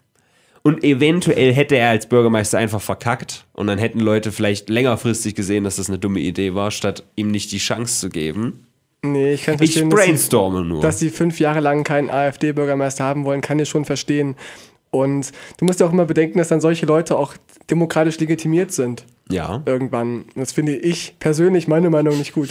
Und 0.63 0.85
eventuell 0.85 1.53
hätte 1.53 1.75
er 1.75 1.91
als 1.91 2.09
Bürgermeister 2.09 2.59
einfach 2.59 2.81
verkackt 2.81 3.47
und 3.53 3.67
dann 3.67 3.79
hätten 3.79 3.99
Leute 3.99 4.31
vielleicht 4.31 4.71
längerfristig 4.71 5.35
gesehen, 5.35 5.65
dass 5.65 5.75
das 5.75 5.89
eine 5.89 5.99
dumme 5.99 6.21
Idee 6.21 6.55
war, 6.55 6.71
statt 6.71 7.03
ihm 7.17 7.33
nicht 7.33 7.51
die 7.51 7.59
Chance 7.59 7.99
zu 7.99 8.11
geben. 8.11 8.65
Nee, 9.03 9.33
ich 9.35 9.45
kann 9.45 9.55
Ich 9.55 9.73
verstehen, 9.73 9.91
dass 9.91 10.01
sie, 10.01 10.07
brainstorme 10.07 10.65
nur. 10.65 10.83
dass 10.83 10.99
sie 10.99 11.11
fünf 11.11 11.39
Jahre 11.39 11.61
lang 11.61 11.85
keinen 11.85 12.11
AfD-Bürgermeister 12.11 13.05
haben 13.05 13.25
wollen, 13.25 13.41
kann 13.41 13.59
ich 13.59 13.69
schon 13.69 13.85
verstehen. 13.85 14.35
Und 14.91 15.31
du 15.59 15.65
musst 15.67 15.81
ja 15.81 15.87
auch 15.87 15.93
immer 15.93 16.07
bedenken, 16.07 16.39
dass 16.39 16.49
dann 16.49 16.61
solche 16.61 16.87
Leute 16.87 17.17
auch 17.17 17.35
demokratisch 17.71 18.19
legitimiert 18.19 18.73
sind. 18.73 19.05
ja. 19.31 19.63
Irgendwann. 19.67 20.25
Das 20.35 20.53
finde 20.53 20.75
ich 20.77 21.15
persönlich, 21.21 21.69
meine 21.69 21.91
Meinung, 21.91 22.17
nicht 22.19 22.33
gut. 22.33 22.49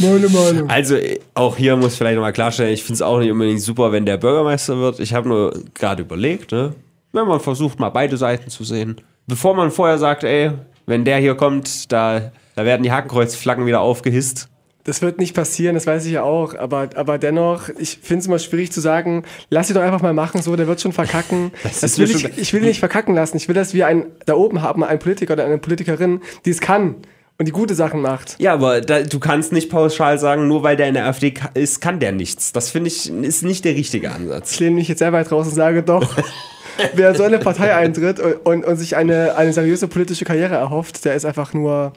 Meine 0.00 0.28
Meinung. 0.28 0.68
Also 0.68 0.96
auch 1.34 1.56
hier 1.56 1.76
muss 1.76 1.92
ich 1.92 1.98
vielleicht 1.98 2.16
nochmal 2.16 2.32
klarstellen, 2.32 2.72
ich 2.72 2.82
finde 2.82 2.94
es 2.94 3.02
auch 3.02 3.20
nicht 3.20 3.30
unbedingt 3.30 3.60
super, 3.60 3.92
wenn 3.92 4.04
der 4.04 4.16
Bürgermeister 4.16 4.78
wird. 4.78 4.98
Ich 4.98 5.14
habe 5.14 5.28
nur 5.28 5.52
gerade 5.74 6.02
überlegt, 6.02 6.50
ne? 6.52 6.74
wenn 7.12 7.26
man 7.28 7.38
versucht, 7.40 7.78
mal 7.78 7.90
beide 7.90 8.16
Seiten 8.16 8.50
zu 8.50 8.64
sehen. 8.64 9.00
Bevor 9.26 9.54
man 9.54 9.70
vorher 9.70 9.98
sagt, 9.98 10.24
ey, 10.24 10.50
wenn 10.86 11.04
der 11.04 11.18
hier 11.18 11.34
kommt, 11.34 11.90
da, 11.92 12.32
da 12.56 12.64
werden 12.64 12.82
die 12.82 12.90
Hakenkreuzflaggen 12.92 13.64
wieder 13.66 13.80
aufgehisst. 13.80 14.48
Das 14.86 15.02
wird 15.02 15.18
nicht 15.18 15.34
passieren, 15.34 15.74
das 15.74 15.86
weiß 15.86 16.06
ich 16.06 16.12
ja 16.12 16.22
auch. 16.22 16.54
Aber, 16.54 16.90
aber 16.94 17.18
dennoch, 17.18 17.68
ich 17.76 17.98
finde 18.00 18.20
es 18.20 18.26
immer 18.28 18.38
schwierig 18.38 18.70
zu 18.70 18.80
sagen, 18.80 19.24
lass 19.50 19.68
ihn 19.68 19.74
doch 19.74 19.82
einfach 19.82 20.00
mal 20.00 20.14
machen, 20.14 20.42
so, 20.42 20.54
der 20.54 20.68
wird 20.68 20.80
schon 20.80 20.92
verkacken. 20.92 21.50
Das 21.64 21.80
Das, 21.80 21.98
will 21.98 22.10
ich, 22.10 22.38
ich 22.38 22.52
will 22.52 22.62
ihn 22.62 22.68
nicht 22.68 22.78
verkacken 22.78 23.14
lassen. 23.14 23.36
Ich 23.36 23.48
will, 23.48 23.54
dass 23.54 23.74
wir 23.74 23.88
einen 23.88 24.06
da 24.24 24.34
oben 24.34 24.62
haben, 24.62 24.84
einen 24.84 25.00
Politiker 25.00 25.32
oder 25.32 25.44
eine 25.44 25.58
Politikerin, 25.58 26.20
die 26.44 26.50
es 26.50 26.60
kann 26.60 26.94
und 27.38 27.46
die 27.46 27.52
gute 27.52 27.74
Sachen 27.74 28.00
macht. 28.00 28.36
Ja, 28.38 28.52
aber 28.54 28.80
da, 28.80 29.02
du 29.02 29.18
kannst 29.18 29.52
nicht 29.52 29.70
pauschal 29.70 30.18
sagen, 30.20 30.46
nur 30.46 30.62
weil 30.62 30.76
der 30.76 30.86
in 30.86 30.94
der 30.94 31.06
AfD 31.06 31.34
ist, 31.54 31.80
kann 31.80 31.98
der 31.98 32.12
nichts. 32.12 32.52
Das 32.52 32.70
finde 32.70 32.88
ich, 32.88 33.10
ist 33.10 33.42
nicht 33.42 33.64
der 33.64 33.74
richtige 33.74 34.12
Ansatz. 34.12 34.52
Ich 34.52 34.60
lehne 34.60 34.76
mich 34.76 34.86
jetzt 34.86 35.00
sehr 35.00 35.12
weit 35.12 35.32
raus 35.32 35.48
und 35.48 35.54
sage 35.54 35.82
doch, 35.82 36.16
wer 36.94 37.10
in 37.10 37.16
so 37.16 37.24
eine 37.24 37.38
Partei 37.38 37.74
eintritt 37.74 38.20
und, 38.20 38.34
und, 38.46 38.64
und 38.64 38.76
sich 38.76 38.96
eine, 38.96 39.34
eine 39.36 39.52
seriöse 39.52 39.88
politische 39.88 40.24
Karriere 40.24 40.54
erhofft, 40.54 41.04
der 41.04 41.14
ist 41.14 41.24
einfach 41.24 41.52
nur 41.52 41.92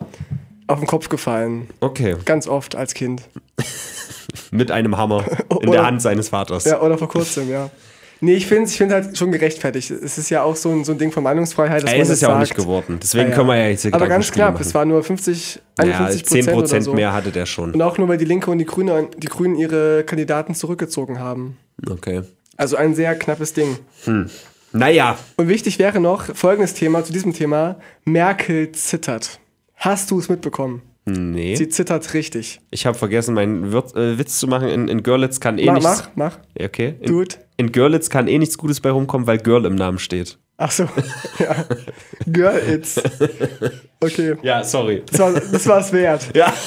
auf 0.70 0.80
den 0.80 0.88
Kopf 0.88 1.10
gefallen. 1.10 1.70
Okay. 1.80 2.16
Ganz 2.26 2.48
oft 2.48 2.76
als 2.76 2.94
Kind. 2.94 3.24
Mit 4.52 4.72
einem 4.72 4.98
Hammer 4.98 5.26
in 5.50 5.56
Oder- 5.58 5.72
der 5.72 5.86
Hand 5.86 6.02
seines 6.02 6.30
Vaters. 6.30 6.66
Ja, 6.66 6.82
oder 6.82 6.98
vor 6.98 7.10
kurzem, 7.10 7.50
ja. 7.50 7.70
Nee, 8.22 8.34
ich 8.34 8.48
finde 8.48 8.64
es 8.66 8.72
ich 8.74 8.78
find 8.78 8.92
halt 8.92 9.18
schon 9.18 9.32
gerechtfertigt. 9.32 9.92
Es 9.92 10.18
ist 10.18 10.30
ja 10.30 10.44
auch 10.44 10.56
so 10.58 10.70
ein, 10.70 10.84
so 10.84 10.92
ein 10.92 10.98
Ding 10.98 11.12
von 11.12 11.24
Meinungsfreiheit, 11.24 11.84
dass 11.84 11.90
Er 11.92 11.98
man 12.00 12.02
ist 12.04 12.10
es 12.10 12.20
ja 12.22 12.28
auch 12.28 12.32
sagt. 12.34 12.42
nicht 12.42 12.56
geworden. 12.56 13.00
Deswegen 13.02 13.24
Ja, 13.26 13.30
ja. 13.30 13.36
können 13.36 13.48
wir 13.48 13.56
ja 13.56 13.68
jetzt 13.70 13.84
hier 13.84 13.94
Aber 13.94 14.08
ganz 14.08 14.30
knapp, 14.30 14.56
machen. 14.56 14.62
es 14.66 14.74
war 14.76 14.84
nur 14.84 15.02
50, 15.04 15.56
Ja, 15.78 15.84
51 15.86 16.26
10 16.26 16.26
Prozent 16.26 16.48
oder 16.50 16.62
Prozent 16.62 16.84
so. 16.84 16.94
mehr 16.94 17.14
hatte 17.14 17.32
der 17.32 17.46
schon. 17.46 17.74
Und 17.74 17.82
auch 17.82 17.98
nur, 17.98 18.10
weil 18.10 18.18
die 18.18 18.26
Linke 18.26 18.52
und 18.52 18.58
die 18.58 18.66
Grüne, 18.66 19.08
die 19.18 19.28
Grünen 19.28 19.56
ihre 19.56 20.04
Kandidaten 20.04 20.54
zurückgezogen 20.54 21.20
haben. 21.20 21.58
Okay. 21.90 22.24
Also 22.58 22.76
ein 22.76 22.94
sehr 22.94 23.16
knappes 23.16 23.54
Ding. 23.54 23.78
Naja, 24.74 25.18
Und 25.38 25.48
wichtig 25.48 25.80
wäre 25.80 26.02
noch 26.02 26.26
folgendes 26.36 26.74
Thema 26.74 27.04
zu 27.06 27.14
diesem 27.14 27.34
Thema: 27.34 27.78
Merkel 28.04 28.72
zittert. 28.74 29.40
Hast 29.80 30.12
du 30.12 30.20
es 30.20 30.30
mitbekommen? 30.30 30.82
Nee. 31.06 31.56
Sie 31.56 31.70
zittert 31.70 32.14
richtig. 32.14 32.60
Ich 32.70 32.86
habe 32.86 32.98
vergessen, 32.98 33.34
meinen 33.34 33.72
Wirt, 33.72 33.96
äh, 33.96 34.20
Witz 34.20 34.38
zu 34.40 34.48
machen. 34.48 34.68
In, 34.68 34.88
in 34.90 35.02
Görlitz 35.02 35.40
kann 35.40 35.58
eh 35.58 35.66
Mach, 35.66 35.74
nichts. 35.76 35.90
mach, 35.90 36.10
mach. 36.16 36.38
Okay. 36.62 36.96
In, 37.00 37.22
it. 37.22 37.40
in 37.58 37.72
Görlitz 37.72 38.10
kann 38.10 38.28
eh 38.28 38.38
nichts 38.38 38.58
Gutes 38.58 38.80
bei 38.82 38.92
rumkommen, 38.92 39.26
weil 39.26 39.38
Girl 39.40 39.66
im 39.66 39.76
Namen 39.76 39.98
steht. 39.98 40.38
Ach 40.58 40.70
so. 40.72 40.84
ja. 41.40 41.56
Girl, 42.28 42.58
it's. 42.70 43.02
Okay. 44.02 44.36
Ja, 44.44 44.64
sorry. 44.64 45.02
Das 45.10 45.20
war 45.20 45.32
das 45.34 45.66
war's 45.68 45.92
wert. 45.94 46.30
Ja. 46.36 46.54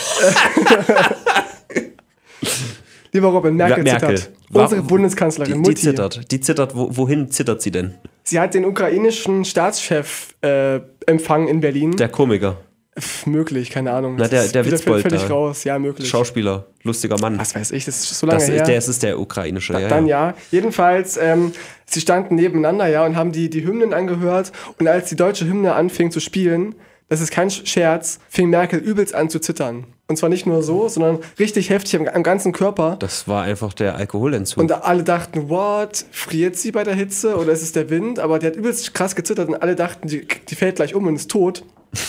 Lieber 3.13 3.29
Robin, 3.29 3.55
Merkel, 3.55 3.85
Merkel. 3.85 4.17
zittert. 4.17 4.37
Warum- 4.49 4.65
Unsere 4.65 4.83
Bundeskanzlerin, 4.83 5.53
Die, 5.53 5.59
Mutti. 5.59 5.75
die 5.75 5.81
zittert. 5.83 6.33
Die 6.33 6.41
zittert. 6.41 6.75
Wo, 6.75 6.89
wohin 6.97 7.31
zittert 7.31 7.61
sie 7.61 7.71
denn? 7.71 7.95
Sie 8.25 8.41
hat 8.41 8.55
den 8.55 8.65
ukrainischen 8.65 9.45
Staatschef 9.45 10.35
äh, 10.43 10.81
empfangen 11.07 11.49
in 11.49 11.61
Berlin. 11.61 11.95
Der 11.97 12.09
Komiker, 12.09 12.57
Pff, 12.99 13.27
möglich, 13.27 13.71
keine 13.71 13.91
Ahnung. 13.93 14.17
Na, 14.19 14.29
der- 14.29 14.43
Das 14.43 14.53
der 14.53 14.67
Witzbold 14.67 15.03
völlig 15.03 15.31
raus. 15.31 15.65
Ja, 15.65 15.79
möglich. 15.79 16.09
Schauspieler, 16.09 16.67
lustiger 16.83 17.19
Mann. 17.19 17.39
Was 17.39 17.55
weiß 17.55 17.71
ich, 17.71 17.87
das 17.87 18.01
ist 18.05 18.19
so 18.19 18.27
lange 18.27 18.39
Das 18.41 18.49
her. 18.49 18.57
ist, 18.57 18.67
der, 18.69 18.77
es 18.77 18.89
ist 18.89 19.03
der 19.03 19.19
ukrainische. 19.19 19.73
Ja, 19.75 19.89
Dann 19.89 20.07
ja. 20.07 20.29
ja. 20.29 20.35
Jedenfalls, 20.51 21.17
ähm, 21.17 21.53
sie 21.87 22.01
standen 22.03 22.35
nebeneinander, 22.35 22.87
ja, 22.89 23.05
und 23.07 23.17
haben 23.17 23.33
die, 23.33 23.49
die 23.49 23.65
Hymnen 23.65 23.95
angehört. 23.95 24.53
Und 24.79 24.89
als 24.89 25.09
die 25.09 25.17
deutsche 25.17 25.47
Hymne 25.47 25.75
anfing 25.75 26.11
zu 26.11 26.21
spielen, 26.21 26.75
das 27.09 27.21
ist 27.23 27.31
kein 27.31 27.51
Scherz, 27.51 28.19
fing 28.29 28.51
Merkel 28.51 28.79
übelst 28.79 29.15
an 29.15 29.31
zu 29.31 29.39
zittern. 29.39 29.87
Und 30.09 30.17
zwar 30.17 30.29
nicht 30.29 30.45
nur 30.45 30.63
so, 30.63 30.89
sondern 30.89 31.19
richtig 31.39 31.71
heftig 31.71 31.99
am, 31.99 32.07
am 32.07 32.23
ganzen 32.23 32.53
Körper. 32.53 32.97
Das 32.99 33.27
war 33.27 33.43
einfach 33.45 33.73
der 33.73 33.97
Alkoholentzug. 33.97 34.59
Und 34.63 34.71
alle 34.85 35.03
dachten, 35.03 35.49
what? 35.49 36.05
Friert 36.11 36.57
sie 36.57 36.73
bei 36.73 36.85
der 36.85 36.95
Hitze 36.95 37.37
oder 37.37 37.53
ist 37.53 37.63
es 37.63 37.73
der 37.73 37.89
Wind? 37.89 38.19
Aber 38.19 38.39
die 38.39 38.47
hat 38.47 38.57
übelst 38.57 38.93
krass 38.93 39.17
gezittert 39.17 39.49
und 39.49 39.55
alle 39.63 39.77
dachten, 39.77 40.09
die, 40.09 40.27
die 40.51 40.55
fällt 40.55 40.77
gleich 40.77 40.95
um 40.95 41.07
und 41.07 41.17
ist 41.17 41.31
tot. 41.31 41.65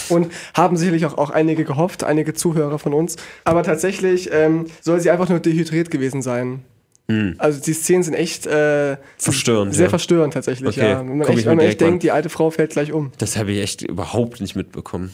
Und 0.10 0.32
haben 0.54 0.78
sicherlich 0.78 1.06
auch, 1.06 1.18
auch 1.18 1.30
einige 1.30 1.66
gehofft, 1.66 2.04
einige 2.04 2.34
Zuhörer 2.34 2.80
von 2.80 2.94
uns. 2.94 3.18
Aber 3.44 3.64
tatsächlich 3.64 4.30
ähm, 4.32 4.66
soll 4.82 5.00
sie 5.00 5.12
einfach 5.12 5.30
nur 5.30 5.40
dehydriert 5.40 5.92
gewesen 5.92 6.22
sein. 6.22 6.64
Also 7.38 7.62
die 7.62 7.74
Szenen 7.74 8.04
sind 8.04 8.14
echt 8.14 8.48
äh, 8.48 8.98
Verstörend, 9.18 9.74
sehr 9.74 9.86
ja. 9.86 9.90
verstörend 9.90 10.34
tatsächlich. 10.34 10.78
Okay, 10.78 10.92
Ja. 10.92 11.00
Wenn 11.00 11.18
man 11.18 11.28
komm 11.28 11.34
ich 11.34 11.40
echt, 11.40 11.48
wenn 11.48 11.58
man 11.58 11.66
echt 11.66 11.82
denkt, 11.82 12.04
die 12.04 12.12
alte 12.12 12.30
Frau 12.30 12.50
fällt 12.50 12.72
gleich 12.72 12.94
um. 12.94 13.12
das 13.18 13.38
habe 13.38 13.52
ich 13.52 13.62
echt 13.62 13.82
überhaupt 13.82 14.40
nicht 14.40 14.56
mitbekommen. 14.56 15.14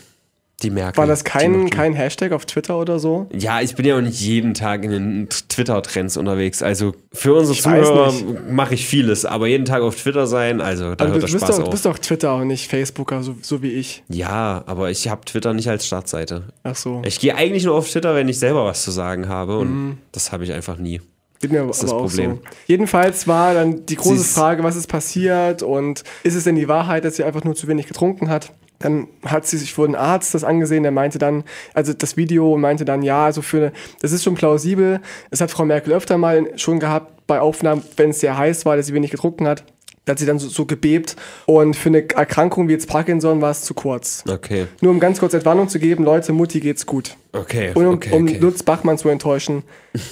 Die 0.62 0.70
Merkel. 0.72 0.98
War 0.98 1.08
das 1.08 1.24
kein, 1.24 1.70
kein 1.70 1.94
Hashtag 1.94 2.34
auf 2.34 2.46
Twitter 2.46 2.78
oder 2.78 3.00
so? 3.00 3.28
Ja, 3.34 3.62
ich 3.62 3.76
bin 3.76 3.86
ja 3.86 3.96
auch 3.98 4.02
nicht 4.02 4.20
jeden 4.20 4.54
Tag 4.54 4.84
in 4.84 4.92
den 4.92 5.30
Twitter-Trends 5.30 6.18
unterwegs. 6.18 6.62
Also 6.62 6.94
für 7.14 7.34
unsere 7.34 7.54
Ich 7.56 7.62
Zuhörer 7.62 8.14
mache 8.50 8.74
ich 8.74 8.86
vieles, 8.86 9.26
aber 9.26 9.48
jeden 9.48 9.66
Tag 9.66 9.82
auf 9.82 9.96
Twitter 9.96 10.28
sein, 10.28 10.60
also 10.60 10.96
da 10.96 11.06
Also 11.06 11.14
hört 11.14 11.16
du 11.16 11.20
der 11.28 11.34
bist 11.34 11.38
Spaß 11.46 11.50
doch, 11.50 11.58
du 11.58 11.64
auf. 11.64 11.70
bist 11.70 11.86
doch 11.86 12.00
Twitter 12.00 12.36
und 12.36 12.48
nicht 12.48 12.68
Facebooker, 12.70 13.24
so, 13.24 13.36
so 13.42 13.62
wie 13.62 13.72
ich. 13.72 14.04
Ja, 14.10 14.64
aber 14.66 14.90
ich 14.92 15.08
habe 15.08 15.24
Twitter 15.26 15.54
nicht 15.54 15.70
als 15.70 15.88
Startseite. 15.88 16.44
Ach 16.64 16.76
so. 16.76 17.02
Ich 17.06 17.20
gehe 17.20 17.36
eigentlich 17.36 17.64
nur 17.64 17.76
auf 17.76 17.90
Twitter, 17.90 18.14
wenn 18.16 18.28
ich 18.28 18.38
selber 18.40 18.66
was 18.66 18.84
zu 18.84 18.92
sagen 18.92 19.30
habe 19.30 19.58
und 19.60 19.70
Mhm. 19.70 19.98
das 20.12 20.32
habe 20.32 20.44
ich 20.44 20.52
einfach 20.52 20.78
nie. 20.78 21.00
Geht 21.42 21.54
mir 21.54 21.62
aber 21.62 21.70
ist 21.72 21.82
das 21.84 21.92
auch 21.92 22.02
Problem. 22.08 22.36
so. 22.36 22.42
Jedenfalls 22.68 23.26
war 23.26 23.54
dann 23.54 23.86
die 23.86 23.96
große 23.96 24.26
Frage, 24.26 24.62
was 24.64 24.76
ist 24.76 24.88
passiert 24.88 25.64
und 25.64 26.04
ist 26.24 26.36
es 26.36 26.44
denn 26.44 26.56
die 26.56 26.68
Wahrheit, 26.68 27.06
dass 27.06 27.16
sie 27.16 27.24
einfach 27.24 27.46
nur 27.46 27.56
zu 27.56 27.70
wenig 27.70 27.88
getrunken 27.88 28.30
hat? 28.30 28.52
Dann 28.80 29.08
hat 29.26 29.46
sie 29.46 29.58
sich 29.58 29.78
wohl 29.78 29.88
ein 29.90 29.96
Arzt 29.96 30.34
das 30.34 30.44
angesehen, 30.44 30.84
der 30.84 30.92
meinte 30.92 31.20
dann, 31.20 31.44
also 31.74 31.94
das 31.94 32.16
Video 32.18 32.58
meinte 32.58 32.86
dann, 32.86 33.04
ja, 33.04 33.26
also 33.26 33.42
für, 33.42 33.72
das 34.02 34.14
ist 34.14 34.24
schon 34.24 34.36
plausibel. 34.36 35.02
Das 35.30 35.42
hat 35.42 35.52
Frau 35.52 35.66
Merkel 35.66 35.94
öfter 35.94 36.18
mal 36.18 36.58
schon 36.58 36.80
gehabt 36.80 37.28
bei 37.28 37.40
Aufnahmen, 37.42 37.84
wenn 37.98 38.12
es 38.12 38.22
sehr 38.22 38.38
heiß 38.38 38.66
war, 38.66 38.78
dass 38.78 38.88
sie 38.88 38.94
wenig 38.94 39.12
getrunken 39.12 39.48
hat. 39.48 39.64
Da 40.06 40.12
hat 40.12 40.20
sie 40.20 40.26
dann 40.26 40.40
so, 40.40 40.48
so 40.48 40.66
gebebt 40.66 41.18
und 41.46 41.76
für 41.76 41.90
eine 41.90 42.10
Erkrankung 42.10 42.68
wie 42.68 42.72
jetzt 42.72 42.88
Parkinson 42.88 43.42
war 43.42 43.52
es 43.52 43.62
zu 43.62 43.76
kurz. 43.76 44.24
Okay, 44.28 44.66
Nur 44.82 44.92
um 44.92 45.00
ganz 45.00 45.20
kurz 45.20 45.36
Entwarnung 45.36 45.70
zu 45.70 45.78
geben, 45.78 46.04
Leute, 46.04 46.34
Mutti 46.34 46.62
geht's 46.62 46.86
gut. 46.86 47.16
okay, 47.34 47.74
Und 47.76 47.86
um, 47.86 47.94
okay, 47.96 48.12
um 48.14 48.24
okay. 48.24 48.38
Lutz 48.40 48.64
Bachmann 48.64 48.98
zu 48.98 49.10
enttäuschen, 49.10 49.62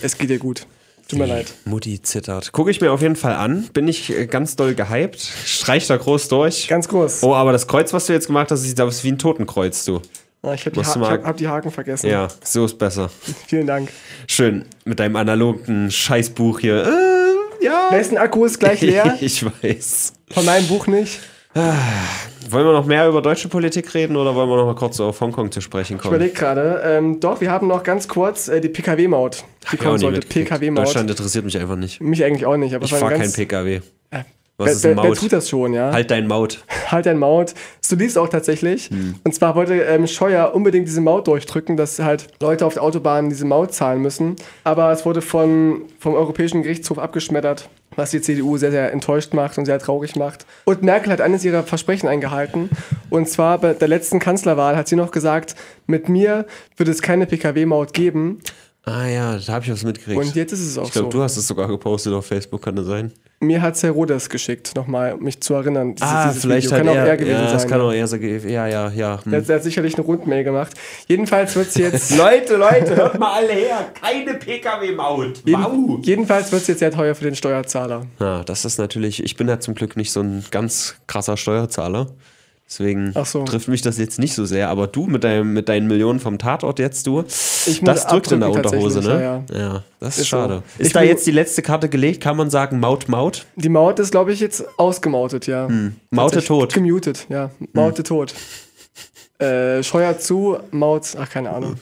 es 0.03 0.17
geht 0.17 0.29
ihr 0.29 0.37
gut. 0.37 0.67
Tut 1.07 1.19
mir 1.19 1.25
leid. 1.25 1.53
Mutti 1.63 2.01
zittert. 2.01 2.51
Gucke 2.51 2.69
ich 2.69 2.81
mir 2.81 2.91
auf 2.91 3.01
jeden 3.01 3.15
Fall 3.15 3.33
an. 3.33 3.69
Bin 3.71 3.87
ich 3.87 4.09
äh, 4.09 4.25
ganz 4.25 4.57
doll 4.57 4.75
gehypt. 4.75 5.21
Streich 5.21 5.87
da 5.87 5.95
groß 5.95 6.27
durch. 6.27 6.67
Ganz 6.67 6.89
groß. 6.89 7.23
Oh, 7.23 7.33
aber 7.33 7.53
das 7.53 7.67
Kreuz, 7.67 7.93
was 7.93 8.07
du 8.07 8.13
jetzt 8.13 8.27
gemacht 8.27 8.51
hast, 8.51 8.63
sieht 8.63 8.79
aus 8.81 9.03
wie 9.05 9.11
ein 9.11 9.17
Totenkreuz, 9.17 9.85
du. 9.85 10.01
Ah, 10.43 10.53
ich 10.53 10.65
habe 10.65 10.75
die, 10.75 10.85
ha 10.85 11.09
hab, 11.09 11.23
hab 11.25 11.37
die 11.37 11.47
Haken 11.47 11.71
vergessen. 11.71 12.09
Ja, 12.09 12.27
so 12.43 12.65
ist 12.65 12.77
besser. 12.77 13.09
Vielen 13.47 13.67
Dank. 13.67 13.89
Schön. 14.27 14.65
Mit 14.85 14.99
deinem 14.99 15.15
analogen 15.15 15.89
Scheißbuch 15.89 16.59
hier. 16.59 16.85
Äh, 16.85 17.65
ja. 17.65 17.87
Wessen 17.91 18.17
Akku 18.17 18.45
ist 18.45 18.59
gleich 18.59 18.81
leer? 18.81 19.17
ich 19.21 19.45
weiß. 19.45 20.13
Von 20.31 20.45
meinem 20.45 20.67
Buch 20.67 20.87
nicht. 20.87 21.19
Wollen 22.49 22.65
wir 22.65 22.73
noch 22.73 22.85
mehr 22.85 23.07
über 23.07 23.21
deutsche 23.21 23.47
Politik 23.49 23.93
reden 23.93 24.15
oder 24.15 24.33
wollen 24.35 24.49
wir 24.49 24.57
noch 24.57 24.65
mal 24.65 24.75
kurz 24.75 24.99
auf 24.99 25.19
Hongkong 25.19 25.51
zu 25.51 25.59
sprechen 25.61 25.97
Ich 25.97 26.01
kommen? 26.01 26.15
überlege 26.15 26.33
gerade. 26.33 26.81
Ähm, 26.85 27.19
doch, 27.19 27.41
wir 27.41 27.51
haben 27.51 27.67
noch 27.67 27.83
ganz 27.83 28.07
kurz 28.07 28.47
äh, 28.47 28.61
die 28.61 28.69
PKW-Maut. 28.69 29.43
Die 29.71 29.75
ich 29.75 29.81
kommen 29.81 29.97
sollte. 29.97 30.21
PKW-Maut. 30.21 30.85
Deutschland 30.85 31.09
interessiert 31.09 31.45
mich 31.45 31.57
einfach 31.57 31.75
nicht. 31.75 31.99
Mich 32.01 32.23
eigentlich 32.23 32.45
auch 32.45 32.57
nicht. 32.57 32.73
Aber 32.75 32.85
Ich 32.85 32.93
fahre 32.93 33.13
ein 33.15 33.21
kein 33.21 33.33
PKW. 33.33 33.75
Äh, 34.11 34.23
Was 34.57 34.65
wer, 34.67 34.73
ist 34.73 34.85
ein 34.85 34.89
wer, 34.95 35.03
wer 35.03 35.09
Maut? 35.09 35.19
tut 35.19 35.33
das 35.33 35.49
schon, 35.49 35.73
ja? 35.73 35.91
Halt 35.91 36.09
dein 36.09 36.27
Maut. 36.27 36.63
halt 36.91 37.05
dein 37.05 37.17
Maut. 37.19 37.53
So 37.81 37.95
lief 37.95 38.09
es 38.09 38.17
auch 38.17 38.29
tatsächlich. 38.29 38.89
Hm. 38.89 39.15
Und 39.23 39.35
zwar 39.35 39.55
wollte 39.55 39.73
ähm, 39.81 40.07
Scheuer 40.07 40.53
unbedingt 40.55 40.87
diese 40.87 41.01
Maut 41.01 41.27
durchdrücken, 41.27 41.75
dass 41.77 41.99
halt 41.99 42.27
Leute 42.41 42.65
auf 42.65 42.73
der 42.75 42.83
Autobahn 42.83 43.29
diese 43.29 43.45
Maut 43.45 43.73
zahlen 43.73 44.01
müssen. 44.01 44.35
Aber 44.63 44.91
es 44.91 45.05
wurde 45.05 45.21
von, 45.21 45.81
vom 45.99 46.13
Europäischen 46.15 46.63
Gerichtshof 46.63 46.97
abgeschmettert, 46.97 47.69
was 47.97 48.11
die 48.11 48.21
CDU 48.21 48.57
sehr, 48.57 48.71
sehr 48.71 48.93
enttäuscht 48.93 49.33
macht 49.33 49.57
und 49.57 49.65
sehr 49.65 49.79
traurig 49.79 50.15
macht. 50.15 50.45
Und 50.63 50.83
Merkel 50.83 51.11
hat 51.11 51.19
eines 51.19 51.43
ihrer 51.43 51.63
Versprechen 51.63 52.07
eingehalten. 52.07 52.69
Und 53.09 53.27
zwar 53.27 53.57
bei 53.57 53.73
der 53.73 53.87
letzten 53.87 54.19
Kanzlerwahl 54.19 54.77
hat 54.77 54.87
sie 54.87 54.95
noch 54.95 55.11
gesagt, 55.11 55.55
mit 55.87 56.07
mir 56.07 56.45
wird 56.77 56.87
es 56.87 57.01
keine 57.01 57.25
Pkw-Maut 57.25 57.93
geben. 57.93 58.39
Ah 58.83 59.07
ja, 59.07 59.37
da 59.37 59.53
habe 59.53 59.65
ich 59.65 59.71
was 59.71 59.83
mitgekriegt. 59.83 60.17
Und 60.17 60.35
jetzt 60.35 60.53
ist 60.53 60.61
es 60.61 60.77
auch 60.77 60.85
ich 60.85 60.93
glaube, 60.93 61.07
so. 61.11 61.17
du 61.17 61.23
hast 61.23 61.35
es 61.35 61.47
sogar 61.47 61.67
gepostet 61.67 62.13
auf 62.13 62.25
Facebook, 62.25 62.61
kann 62.61 62.77
das 62.77 62.85
sein? 62.85 63.11
Mir 63.39 63.61
hat 63.61 63.81
Herr 63.83 63.91
Rodes 63.91 64.29
geschickt, 64.29 64.75
nochmal, 64.75 65.13
um 65.13 65.21
mich 65.23 65.39
zu 65.41 65.53
erinnern. 65.53 65.93
Dieses, 65.93 66.09
ah, 66.09 66.27
dieses 66.27 66.41
vielleicht 66.41 66.67
Video. 66.71 66.77
hat 66.79 66.85
Kann 66.87 66.95
er, 66.95 67.03
auch 67.03 67.07
er 67.07 67.17
gewesen 67.17 67.35
ja, 67.45 67.51
das 67.51 67.61
sein. 67.61 67.69
kann 67.71 67.81
auch 67.81 67.91
er 67.91 68.07
ge- 68.17 68.51
ja, 68.51 68.65
ja, 68.67 68.89
ja. 68.89 69.19
Hm. 69.23 69.31
Der, 69.31 69.41
der 69.41 69.55
hat 69.57 69.63
sicherlich 69.63 69.93
eine 69.95 70.05
Rundmail 70.07 70.43
gemacht. 70.43 70.73
Jedenfalls 71.07 71.55
wird 71.55 71.71
sie 71.71 71.83
jetzt. 71.83 72.17
Leute, 72.17 72.55
Leute, 72.55 72.95
hört 72.95 73.19
mal 73.19 73.33
alle 73.35 73.53
her. 73.53 73.91
Keine 74.01 74.33
PKW-Maut. 74.33 75.43
jeden, 75.45 76.01
jedenfalls 76.01 76.51
wird 76.51 76.63
es 76.63 76.67
jetzt 76.67 76.79
sehr 76.79 76.89
teuer 76.91 77.13
für 77.13 77.25
den 77.25 77.35
Steuerzahler. 77.35 78.07
Ja, 78.19 78.43
das 78.43 78.65
ist 78.65 78.79
natürlich, 78.79 79.23
ich 79.23 79.35
bin 79.35 79.47
ja 79.47 79.59
zum 79.59 79.75
Glück 79.75 79.97
nicht 79.97 80.11
so 80.11 80.21
ein 80.21 80.43
ganz 80.49 80.95
krasser 81.05 81.37
Steuerzahler. 81.37 82.07
Deswegen 82.69 83.13
so. 83.23 83.45
trifft 83.45 83.69
mich 83.69 83.81
das 83.81 83.97
jetzt 83.97 84.19
nicht 84.19 84.33
so 84.33 84.45
sehr. 84.45 84.67
Aber 84.69 84.87
du 84.87 85.07
mit, 85.07 85.23
deinem, 85.23 85.53
mit 85.53 85.69
deinen 85.69 85.87
Millionen 85.87 86.19
vom 86.19 86.37
Tatort 86.37 86.79
jetzt, 86.79 87.07
du, 87.07 87.21
das 87.21 88.07
drückt 88.07 88.31
in 88.33 88.41
der 88.41 88.51
Unterhose, 88.51 88.99
ne? 88.99 89.43
tatsächlich, 89.45 89.59
ja, 89.61 89.83
das 90.01 90.15
ist, 90.15 90.23
Ist 90.23 90.29
so. 90.29 90.37
schade. 90.37 90.63
Ist 90.77 90.87
Ich 90.87 90.93
da 90.93 91.01
jetzt 91.01 91.25
die 91.25 91.31
letzte 91.31 91.61
Karte 91.61 91.87
gelegt? 91.87 92.21
Kann 92.21 92.35
man 92.35 92.49
sagen, 92.49 92.81
Maut, 92.81 93.07
Maut? 93.07 93.45
Die 93.55 93.69
Maut 93.69 93.99
ist, 93.99 94.11
glaube 94.11 94.33
ich, 94.33 94.41
jetzt 94.41 94.65
ausgemautet, 94.77 95.47
ja. 95.47 95.67
Hm. 95.69 95.95
Maute 96.11 96.43
tot. 96.43 96.73
Gemutet, 96.73 97.25
ja. 97.29 97.51
Maute 97.71 98.03
tot. 98.03 98.33
Äh, 99.39 99.81
Scheuer 99.83 100.17
zu, 100.19 100.57
Maut, 100.71 101.15
ach, 101.17 101.29
keine 101.29 101.51
Ahnung. 101.51 101.75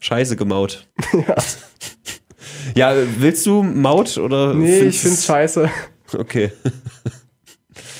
Scheiße 0.00 0.36
gemaut. 0.36 0.86
ja. 2.74 2.94
willst 3.18 3.46
du 3.46 3.62
Maut 3.62 4.18
oder? 4.18 4.52
Nee, 4.54 4.80
ich 4.80 5.00
find's 5.00 5.20
es- 5.20 5.26
scheiße. 5.26 5.70
Okay. 6.18 6.52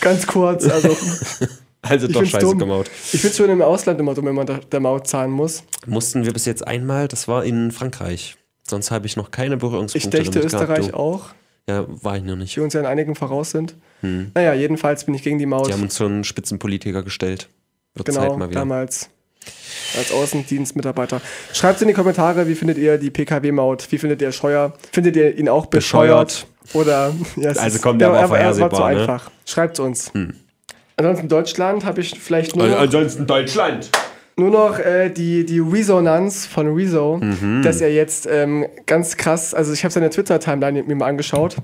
Ganz 0.01 0.27
kurz, 0.27 0.67
also 0.69 0.97
Also 1.83 2.07
Ich 2.07 2.13
doch 2.15 2.25
scheiße 2.25 2.47
dumm. 2.47 2.59
gemacht. 2.59 2.91
ich 3.13 3.21
find's 3.21 3.37
schon 3.37 3.51
im 3.51 3.61
Ausland 3.61 3.99
immer 4.01 4.15
dumm, 4.15 4.27
wenn 4.27 4.35
man 4.37 4.47
da, 4.47 4.59
der 4.71 4.81
Maut 4.81 5.07
zahlen 5.09 5.31
muss. 5.33 5.65
Mussten 5.87 6.25
wir 6.25 6.33
bis 6.33 6.45
jetzt 6.47 6.67
einmal, 6.67 7.09
das 7.09 7.27
war 7.29 7.45
in 7.45 7.73
Frankreich. 7.73 8.37
Sonst 8.69 8.91
habe 8.93 9.07
ich 9.07 9.17
noch 9.17 9.31
keine 9.33 9.57
Ich 9.57 9.61
Berührungspunkte 9.61 10.11
damit 10.11 10.33
gehabt, 10.33 10.45
Österreich 10.47 10.87
du. 10.89 10.95
auch, 10.97 11.31
Ja, 11.69 11.85
war 11.89 12.17
ich 12.17 12.23
noch 12.23 12.37
nicht. 12.37 12.55
die 12.57 12.61
uns 12.61 12.75
ja 12.75 12.81
in 12.81 12.87
einigen 12.87 13.15
voraus 13.17 13.51
sind. 13.51 13.75
Naja, 14.01 14.55
jedenfalls 14.55 15.05
bin 15.05 15.15
ich 15.15 15.23
gegen 15.23 15.39
die 15.39 15.47
Maut. 15.47 15.63
Hm. 15.63 15.67
Die 15.69 15.73
haben 15.75 15.83
uns 15.83 15.97
schon 15.97 16.25
Spitzenpolitiker 16.25 17.03
gestellt. 17.03 17.49
Wird 17.95 18.07
Genau, 18.07 18.21
Zeit 18.21 18.39
mal 18.39 18.49
wieder. 18.51 18.61
damals 18.61 19.11
als 19.99 20.13
Außendienstmitarbeiter. 20.13 21.21
Schreibt 21.53 21.83
in 21.83 21.89
die 21.89 21.95
Kommentare, 21.95 22.47
wie 22.49 22.55
findet 22.55 22.79
ihr 22.79 22.97
die 22.99 23.11
PKW-Maut? 23.11 23.91
Wie 23.91 23.99
findet 23.99 24.23
ihr 24.23 24.31
Scheuer? 24.33 24.73
Findet 24.93 25.17
ihr 25.17 25.37
ihn 25.37 25.49
auch 25.49 25.67
bescheuert? 25.67 26.47
Oder 26.75 27.13
ja, 27.37 27.51
es 27.51 27.59
Also 27.59 27.81
kommt 27.81 28.01
der 28.01 28.09
ja, 28.11 28.15
aber 28.23 28.39
er 28.39 28.47
war 28.47 28.53
zu 28.55 28.59
vorhersehbar, 28.61 28.93
ne? 28.95 29.01
einfach. 29.01 29.31
Schreift's 29.45 29.81
uns. 29.81 30.13
Ansonsten 30.97 31.29
Deutschland 31.29 31.85
habe 31.85 32.01
ich 32.01 32.19
vielleicht 32.21 32.55
nur 32.57 32.67
Äh, 32.67 32.71
noch, 32.71 32.79
ansonsten 32.81 33.27
Deutschland. 33.27 33.91
nur 34.37 34.51
noch 34.51 34.79
äh, 34.79 35.09
die, 35.11 35.45
die 35.47 35.59
Resonanz 35.61 36.47
von 36.47 36.67
Rezo, 36.75 37.19
Mhm. 37.23 37.63
dass 37.63 37.81
er 37.81 37.93
jetzt 37.93 38.29
ähm, 38.31 38.67
ganz 38.87 39.17
krass, 39.17 39.55
also 39.55 39.73
ich 39.73 39.85
habe 39.85 39.93
seine 39.93 40.11
Twitter-Timeline 40.11 40.83
mir 40.85 40.95
mal 40.95 41.07
angeschaut 41.09 41.57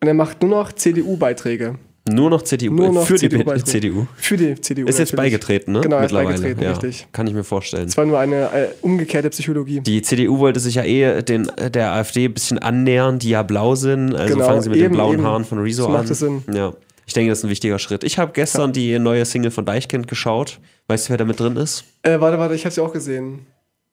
und 0.00 0.08
er 0.08 0.14
macht 0.14 0.40
nur 0.42 0.50
noch 0.50 0.72
CDU-Beiträge. 0.72 1.74
Nur 2.08 2.30
noch 2.30 2.42
CDU. 2.42 2.72
Nur 2.72 2.92
noch 2.92 3.04
für 3.04 3.14
die 3.14 3.28
CDU-Beiträge. 3.28 3.64
CDU. 3.64 4.06
Für 4.16 4.36
die 4.36 4.54
CDU. 4.60 4.86
Ist 4.86 5.00
jetzt 5.00 5.12
natürlich. 5.12 5.32
beigetreten, 5.32 5.72
ne? 5.72 5.80
Genau, 5.80 5.96
er 5.96 6.04
ist 6.04 6.12
Mittlerweile. 6.12 6.28
beigetreten, 6.38 6.62
ja. 6.62 6.70
richtig. 6.70 7.06
Kann 7.10 7.26
ich 7.26 7.34
mir 7.34 7.42
vorstellen. 7.42 7.88
Es 7.88 7.96
war 7.96 8.06
nur 8.06 8.20
eine 8.20 8.42
äh, 8.52 8.68
umgekehrte 8.82 9.28
Psychologie. 9.30 9.80
Die 9.80 10.02
CDU 10.02 10.38
wollte 10.38 10.60
sich 10.60 10.76
ja 10.76 10.84
eh 10.84 11.22
den, 11.22 11.50
der 11.74 11.90
AfD 11.94 12.26
ein 12.26 12.34
bisschen 12.34 12.60
annähern, 12.60 13.18
die 13.18 13.30
ja 13.30 13.42
blau 13.42 13.74
sind. 13.74 14.14
Also 14.14 14.34
Genau, 14.34 14.46
fangen 14.46 14.62
sie 14.62 14.68
mit 14.68 14.78
eben, 14.78 14.90
den 14.90 14.92
blauen 14.92 15.14
eben. 15.14 15.24
Haaren 15.24 15.44
von 15.44 15.58
Rezo 15.58 15.82
So 15.82 15.88
an. 15.88 15.94
macht 15.94 16.14
Sinn. 16.14 16.44
Ja. 16.54 16.72
Ich 17.06 17.12
denke, 17.14 17.30
das 17.30 17.38
ist 17.38 17.44
ein 17.44 17.50
wichtiger 17.50 17.78
Schritt. 17.78 18.02
Ich 18.04 18.18
habe 18.18 18.32
gestern 18.32 18.72
die 18.72 18.98
neue 18.98 19.24
Single 19.24 19.50
von 19.52 19.64
Deichkind 19.64 20.08
geschaut. 20.08 20.58
Weißt 20.88 21.06
du, 21.06 21.10
wer 21.10 21.18
da 21.18 21.24
mit 21.24 21.38
drin 21.40 21.56
ist? 21.56 21.84
Äh, 22.02 22.20
warte, 22.20 22.38
warte, 22.38 22.54
ich 22.54 22.64
habe 22.64 22.74
sie 22.74 22.80
auch 22.82 22.92
gesehen. 22.92 23.46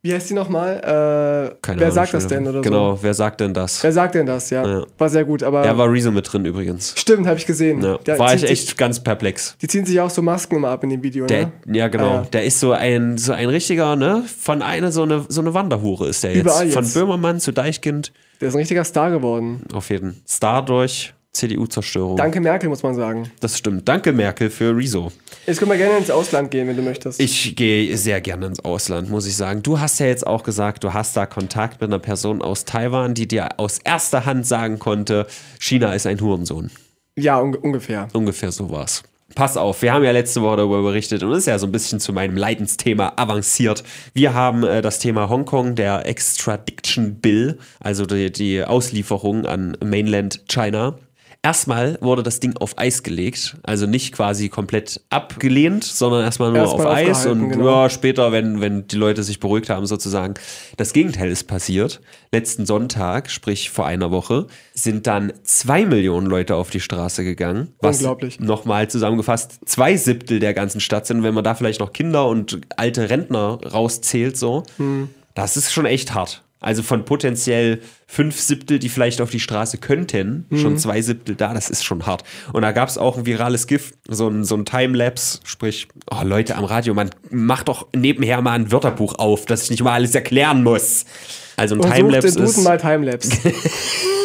Wie 0.05 0.13
heißt 0.13 0.29
die 0.29 0.33
nochmal? 0.33 0.79
Äh, 0.79 1.55
Keine 1.61 1.79
wer 1.79 1.87
Ahnung, 1.87 1.91
sagt 1.95 2.13
das 2.13 2.27
denn 2.27 2.45
oder 2.45 2.59
Genau, 2.61 2.95
so? 2.97 3.03
wer 3.03 3.13
sagt 3.13 3.39
denn 3.39 3.53
das? 3.53 3.81
Wer 3.81 3.91
sagt 3.93 4.15
denn 4.15 4.25
das? 4.25 4.49
Ja, 4.49 4.67
Ja. 4.67 4.85
war 4.97 5.07
sehr 5.07 5.23
gut, 5.23 5.43
aber 5.43 5.63
Ja, 5.65 5.77
war 5.77 5.89
Rezo 5.89 6.11
mit 6.11 6.29
drin 6.33 6.43
übrigens. 6.43 6.93
stimmt, 6.97 7.25
habe 7.25 7.37
ich 7.37 7.45
gesehen. 7.45 7.81
Ja, 7.81 7.97
Der 7.99 8.19
war 8.19 8.33
ich 8.33 8.41
sich- 8.41 8.49
echt 8.49 8.77
ganz 8.77 9.01
perplex. 9.01 9.55
Die 9.61 9.67
ziehen 9.69 9.85
sich 9.85 10.01
auch 10.01 10.09
so 10.09 10.21
Masken 10.21 10.57
immer 10.57 10.69
ab 10.71 10.83
in 10.83 10.89
dem 10.89 11.01
Video, 11.03 11.25
Der, 11.25 11.45
ne? 11.45 11.77
ja, 11.77 11.87
genau. 11.87 12.09
Ah, 12.09 12.13
ja. 12.15 12.27
Der 12.33 12.43
ist 12.43 12.59
so 12.59 12.73
ein, 12.73 13.17
so 13.17 13.31
ein 13.31 13.47
richtiger, 13.47 13.95
ne? 13.95 14.23
Von 14.41 14.61
einer, 14.61 14.91
so 14.91 15.03
eine, 15.03 15.23
so 15.29 15.39
eine 15.39 15.53
Wanderhure 15.53 16.09
ist 16.09 16.21
der 16.23 16.31
jetzt. 16.33 16.41
Überall 16.41 16.67
Von 16.69 16.83
jetzt. 16.83 16.93
Böhmermann 16.95 17.39
zu 17.39 17.53
Deichkind. 17.53 18.11
Der 18.41 18.49
ist 18.49 18.55
ein 18.55 18.59
richtiger 18.59 18.83
Star 18.83 19.09
geworden. 19.09 19.61
Auf 19.71 19.89
jeden 19.89 20.21
Star 20.27 20.65
durch 20.65 21.13
CDU-Zerstörung. 21.33 22.15
Danke 22.15 22.39
Merkel, 22.39 22.69
muss 22.69 22.83
man 22.83 22.93
sagen. 22.95 23.31
Das 23.39 23.57
stimmt. 23.57 23.87
Danke, 23.89 24.13
Merkel, 24.13 24.49
für 24.49 24.75
Rezo. 24.75 25.11
Jetzt 25.47 25.57
können 25.59 25.71
wir 25.71 25.77
gerne 25.77 25.97
ins 25.97 26.11
Ausland 26.11 26.51
gehen, 26.51 26.67
wenn 26.67 26.77
du 26.77 26.83
möchtest. 26.83 27.19
Ich 27.19 27.55
gehe 27.55 27.97
sehr 27.97 28.21
gerne 28.21 28.45
ins 28.45 28.63
Ausland, 28.63 29.09
muss 29.09 29.25
ich 29.25 29.35
sagen. 29.35 29.63
Du 29.63 29.79
hast 29.79 29.99
ja 29.99 30.05
jetzt 30.05 30.25
auch 30.25 30.43
gesagt, 30.43 30.83
du 30.83 30.93
hast 30.93 31.17
da 31.17 31.25
Kontakt 31.25 31.81
mit 31.81 31.89
einer 31.89 31.99
Person 31.99 32.41
aus 32.41 32.65
Taiwan, 32.65 33.13
die 33.15 33.27
dir 33.27 33.59
aus 33.59 33.79
erster 33.83 34.25
Hand 34.25 34.45
sagen 34.45 34.77
konnte, 34.79 35.25
China 35.59 35.93
ist 35.93 36.05
ein 36.05 36.21
Hurensohn. 36.21 36.69
ja, 37.15 37.39
un 37.39 37.55
ungefähr. 37.55 38.07
Ungefähr 38.13 38.51
so 38.51 38.69
war's. 38.69 39.03
Pass 39.35 39.57
auf, 39.57 39.81
wir 39.81 39.91
haben 39.91 40.03
ja 40.03 40.11
letzte 40.11 40.43
Woche 40.43 40.57
darüber 40.57 40.83
berichtet 40.83 41.23
und 41.23 41.31
es 41.31 41.39
ist 41.39 41.45
ja 41.47 41.57
so 41.57 41.65
ein 41.65 41.71
bisschen 41.71 41.99
zu 41.99 42.13
meinem 42.13 42.37
Leidensthema 42.37 43.13
avanciert. 43.15 43.83
Wir 44.13 44.35
haben 44.35 44.63
äh, 44.63 44.83
das 44.83 44.99
Thema 44.99 45.27
Hongkong, 45.27 45.73
der 45.73 46.05
Extradiction 46.05 47.15
Bill, 47.15 47.57
also 47.79 48.05
die, 48.05 48.31
die 48.31 48.63
Auslieferung 48.63 49.47
an 49.47 49.75
Mainland 49.83 50.43
China. 50.47 50.99
Erstmal 51.45 51.97
wurde 51.99 52.23
das 52.23 52.39
Ding 52.39 52.55
auf 52.55 52.77
Eis 52.77 53.03
gelegt, 53.03 53.57
also 53.63 53.85
nicht 53.85 54.13
quasi 54.13 54.47
komplett 54.47 55.01
abgelehnt, 55.09 55.83
sondern 55.83 56.23
erstmal 56.23 56.51
nur 56.51 56.61
Erstmal 56.61 56.87
auf 56.87 56.93
Eis 56.93 57.25
und 57.25 57.49
genau. 57.49 57.65
ja, 57.83 57.89
später, 57.89 58.31
wenn, 58.31 58.61
wenn 58.61 58.87
die 58.87 58.95
Leute 58.95 59.23
sich 59.23 59.41
beruhigt 59.41 59.69
haben, 59.69 59.85
sozusagen. 59.85 60.35
Das 60.77 60.93
Gegenteil 60.93 61.29
ist 61.29 61.43
passiert. 61.43 61.99
Letzten 62.31 62.65
Sonntag, 62.65 63.29
sprich 63.29 63.71
vor 63.71 63.85
einer 63.85 64.09
Woche, 64.09 64.47
sind 64.73 65.05
dann 65.05 65.33
zwei 65.43 65.85
Millionen 65.85 66.27
Leute 66.27 66.55
auf 66.55 66.69
die 66.69 66.79
Straße 66.79 67.25
gegangen. 67.25 67.73
Was 67.81 67.97
Unglaublich. 67.97 68.39
nochmal 68.39 68.89
zusammengefasst 68.89 69.59
zwei 69.65 69.97
Siebtel 69.97 70.39
der 70.39 70.53
ganzen 70.53 70.79
Stadt 70.79 71.05
sind. 71.07 71.23
Wenn 71.23 71.33
man 71.33 71.43
da 71.43 71.55
vielleicht 71.55 71.81
noch 71.81 71.91
Kinder 71.91 72.25
und 72.25 72.61
alte 72.77 73.09
Rentner 73.09 73.59
rauszählt, 73.69 74.37
so, 74.37 74.63
Hm. 74.77 75.09
das 75.35 75.57
ist 75.57 75.73
schon 75.73 75.85
echt 75.85 76.13
hart. 76.13 76.41
Also 76.63 76.81
von 76.81 77.05
potenziell 77.05 77.81
fünf 78.07 78.39
Siebtel, 78.39 78.79
die 78.79 78.89
vielleicht 78.89 79.21
auf 79.21 79.29
die 79.29 79.39
Straße 79.39 79.77
könnten, 79.77 80.45
Hm. 80.49 80.57
schon 80.57 80.77
zwei 80.77 81.01
Siebtel 81.01 81.35
da, 81.35 81.53
das 81.53 81.69
ist 81.69 81.83
schon 81.83 82.05
hart. 82.05 82.23
Und 82.53 82.61
da 82.63 82.71
gab 82.71 82.89
es 82.89 82.97
auch 82.97 83.17
ein 83.17 83.25
virales 83.25 83.67
GIF, 83.67 83.91
so 84.07 84.27
ein, 84.29 84.43
so 84.45 84.55
ein 84.55 84.65
Timelapse, 84.65 85.39
sprich, 85.43 85.87
oh 86.09 86.23
Leute 86.23 86.55
am 86.55 86.63
Radio, 86.63 86.93
man 86.93 87.09
macht 87.29 87.67
doch 87.67 87.87
nebenher 87.95 88.41
mal 88.41 88.53
ein 88.53 88.71
Wörterbuch 88.71 89.15
auf, 89.19 89.45
dass 89.45 89.63
ich 89.65 89.69
nicht 89.71 89.83
mal 89.83 89.93
alles 89.93 90.15
erklären 90.15 90.63
muss. 90.63 91.05
Also 91.57 91.75
ein 91.75 91.81
Und 91.81 91.87
sucht 91.87 91.95
Timelapse 91.97 92.27
den 92.29 92.35
Duden 92.37 92.49
ist. 92.49 92.63
mal 92.63 92.77
Timelapse. 92.79 93.31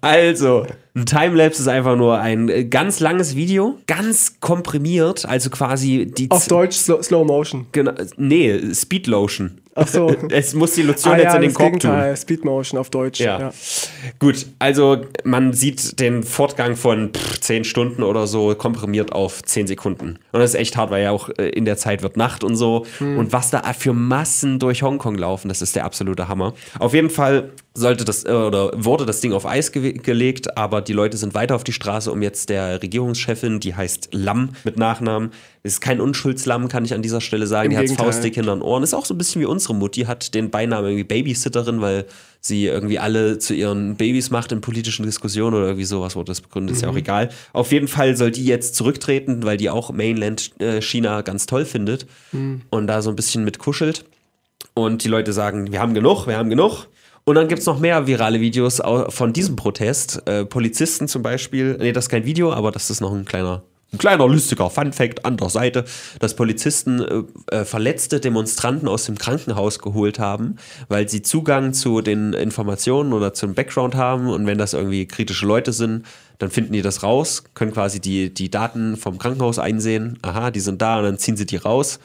Also, 0.00 0.66
ein 0.94 1.04
Timelapse 1.04 1.62
ist 1.62 1.68
einfach 1.68 1.96
nur 1.96 2.18
ein 2.18 2.48
äh, 2.48 2.64
ganz 2.64 3.00
langes 3.00 3.36
Video, 3.36 3.78
ganz 3.86 4.40
komprimiert, 4.40 5.26
also 5.26 5.50
quasi 5.50 6.10
die. 6.16 6.30
Auf 6.30 6.46
Deutsch 6.48 6.76
Slow, 6.76 7.02
Slow 7.02 7.24
Motion. 7.24 7.66
Genau, 7.72 7.92
nee, 8.16 8.74
Speed 8.74 9.06
Lotion. 9.06 9.60
Ach 9.76 9.86
so. 9.86 10.14
Es 10.30 10.54
muss 10.54 10.74
die 10.74 10.82
Lotion 10.82 11.14
Ah 11.14 11.18
jetzt 11.18 11.24
ja, 11.24 11.36
in 11.36 11.42
den 11.42 11.54
Korb 11.54 11.78
tun. 11.78 12.16
Speed 12.16 12.44
Motion 12.44 12.80
auf 12.80 12.90
Deutsch. 12.90 13.20
Ja. 13.20 13.38
Ja. 13.38 13.50
Gut, 14.18 14.46
also 14.58 15.02
man 15.24 15.52
sieht 15.52 16.00
den 16.00 16.22
Fortgang 16.22 16.76
von 16.76 17.10
pff, 17.12 17.40
10 17.40 17.64
Stunden 17.64 18.02
oder 18.02 18.26
so 18.26 18.54
komprimiert 18.54 19.12
auf 19.12 19.42
10 19.42 19.66
Sekunden. 19.66 20.18
Und 20.32 20.40
das 20.40 20.54
ist 20.54 20.60
echt 20.60 20.76
hart, 20.76 20.90
weil 20.90 21.02
ja 21.02 21.10
auch 21.10 21.28
äh, 21.38 21.50
in 21.50 21.66
der 21.66 21.76
Zeit 21.76 22.02
wird 22.02 22.16
Nacht 22.16 22.42
und 22.42 22.56
so. 22.56 22.86
Hm. 22.98 23.18
Und 23.18 23.32
was 23.32 23.50
da 23.50 23.62
für 23.74 23.92
Massen 23.92 24.58
durch 24.58 24.82
Hongkong 24.82 25.16
laufen, 25.16 25.48
das 25.48 25.60
ist 25.60 25.76
der 25.76 25.84
absolute 25.84 26.28
Hammer. 26.28 26.54
Auf 26.78 26.94
jeden 26.94 27.10
Fall 27.10 27.50
sollte 27.76 28.04
das 28.04 28.24
äh, 28.24 28.30
oder 28.30 28.70
wurde 28.74 29.06
das 29.06 29.20
Ding 29.20 29.32
auf 29.32 29.46
Eis 29.46 29.72
ge 29.72 29.92
gelegt, 29.92 30.56
aber 30.56 30.80
die 30.80 30.92
Leute 30.92 31.16
sind 31.16 31.34
weiter 31.34 31.54
auf 31.54 31.64
die 31.64 31.72
Straße, 31.72 32.10
um 32.10 32.22
jetzt 32.22 32.48
der 32.48 32.82
Regierungschefin, 32.82 33.60
die 33.60 33.74
heißt 33.74 34.08
Lamm 34.12 34.50
mit 34.64 34.78
Nachnamen, 34.78 35.30
ist 35.62 35.80
kein 35.80 36.00
Unschuldslamm, 36.00 36.68
kann 36.68 36.84
ich 36.84 36.94
an 36.94 37.02
dieser 37.02 37.20
Stelle 37.20 37.46
sagen. 37.46 37.70
Im 37.70 37.80
die 37.80 37.92
hat 37.92 37.96
faustdick 37.96 38.34
hinter 38.34 38.54
den 38.54 38.62
Ohren. 38.62 38.82
Ist 38.82 38.94
auch 38.94 39.04
so 39.04 39.14
ein 39.14 39.18
bisschen 39.18 39.40
wie 39.42 39.46
unsere 39.46 39.74
Mutti, 39.74 40.02
hat 40.02 40.34
den 40.34 40.50
Beinamen 40.50 40.86
irgendwie 40.86 41.04
Babysitterin, 41.04 41.80
weil 41.80 42.06
sie 42.40 42.66
irgendwie 42.66 42.98
alle 42.98 43.38
zu 43.38 43.54
ihren 43.54 43.96
Babys 43.96 44.30
macht 44.30 44.52
in 44.52 44.60
politischen 44.60 45.04
Diskussionen 45.04 45.56
oder 45.56 45.66
irgendwie 45.66 45.84
sowas 45.84 46.14
wurde 46.16 46.30
das 46.30 46.40
begründet, 46.40 46.76
ist 46.76 46.82
ja 46.82 46.88
auch 46.88 46.96
egal. 46.96 47.30
Auf 47.52 47.72
jeden 47.72 47.88
Fall 47.88 48.16
soll 48.16 48.30
die 48.30 48.44
jetzt 48.44 48.76
zurücktreten, 48.76 49.44
weil 49.44 49.56
die 49.56 49.68
auch 49.68 49.90
Mainland 49.92 50.52
äh, 50.60 50.80
China 50.80 51.22
ganz 51.22 51.46
toll 51.46 51.64
findet 51.64 52.06
und 52.70 52.86
da 52.86 53.02
so 53.02 53.10
ein 53.10 53.16
bisschen 53.16 53.44
mit 53.44 53.58
kuschelt. 53.58 54.04
Und 54.74 55.04
die 55.04 55.08
Leute 55.08 55.32
sagen, 55.32 55.72
wir 55.72 55.80
haben 55.80 55.94
genug, 55.94 56.26
wir 56.26 56.36
haben 56.36 56.50
genug. 56.50 56.86
Und 57.28 57.34
dann 57.34 57.48
gibt 57.48 57.58
es 57.58 57.66
noch 57.66 57.80
mehr 57.80 58.06
virale 58.06 58.40
Videos 58.40 58.80
von 59.08 59.32
diesem 59.32 59.56
Protest. 59.56 60.22
Äh, 60.28 60.44
Polizisten 60.44 61.08
zum 61.08 61.22
Beispiel, 61.22 61.76
nee, 61.80 61.90
das 61.90 62.04
ist 62.04 62.08
kein 62.08 62.24
Video, 62.24 62.52
aber 62.52 62.70
das 62.70 62.88
ist 62.88 63.00
noch 63.00 63.12
ein 63.12 63.24
kleiner, 63.24 63.64
ein 63.92 63.98
kleiner 63.98 64.28
lustiger 64.28 64.70
Funfact 64.70 65.24
an 65.24 65.36
der 65.36 65.48
Seite, 65.48 65.84
dass 66.20 66.36
Polizisten 66.36 67.26
äh, 67.50 67.56
äh, 67.56 67.64
verletzte 67.64 68.20
Demonstranten 68.20 68.86
aus 68.86 69.06
dem 69.06 69.18
Krankenhaus 69.18 69.80
geholt 69.80 70.20
haben, 70.20 70.54
weil 70.86 71.08
sie 71.08 71.20
Zugang 71.20 71.72
zu 71.72 72.00
den 72.00 72.32
Informationen 72.32 73.12
oder 73.12 73.34
zum 73.34 73.54
Background 73.54 73.96
haben. 73.96 74.28
Und 74.28 74.46
wenn 74.46 74.58
das 74.58 74.72
irgendwie 74.72 75.06
kritische 75.06 75.46
Leute 75.46 75.72
sind, 75.72 76.06
dann 76.38 76.50
finden 76.50 76.74
die 76.74 76.82
das 76.82 77.02
raus, 77.02 77.42
können 77.54 77.72
quasi 77.72 77.98
die, 77.98 78.32
die 78.32 78.52
Daten 78.52 78.96
vom 78.96 79.18
Krankenhaus 79.18 79.58
einsehen. 79.58 80.16
Aha, 80.22 80.52
die 80.52 80.60
sind 80.60 80.80
da 80.80 80.98
und 80.98 81.02
dann 81.02 81.18
ziehen 81.18 81.36
sie 81.36 81.46
die 81.46 81.56
raus. 81.56 81.98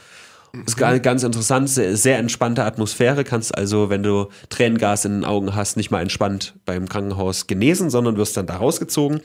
Ist 0.65 0.77
ga- 0.77 0.97
ganz 0.97 1.23
interessant, 1.23 1.69
sehr, 1.69 1.95
sehr 1.95 2.17
entspannte 2.17 2.63
Atmosphäre. 2.65 3.23
Kannst 3.23 3.57
also, 3.57 3.89
wenn 3.89 4.03
du 4.03 4.27
Tränengas 4.49 5.05
in 5.05 5.11
den 5.13 5.25
Augen 5.25 5.55
hast, 5.55 5.77
nicht 5.77 5.91
mal 5.91 6.01
entspannt 6.01 6.55
beim 6.65 6.89
Krankenhaus 6.89 7.47
genesen, 7.47 7.89
sondern 7.89 8.17
wirst 8.17 8.35
dann 8.37 8.47
da 8.47 8.57
rausgezogen. 8.57 9.21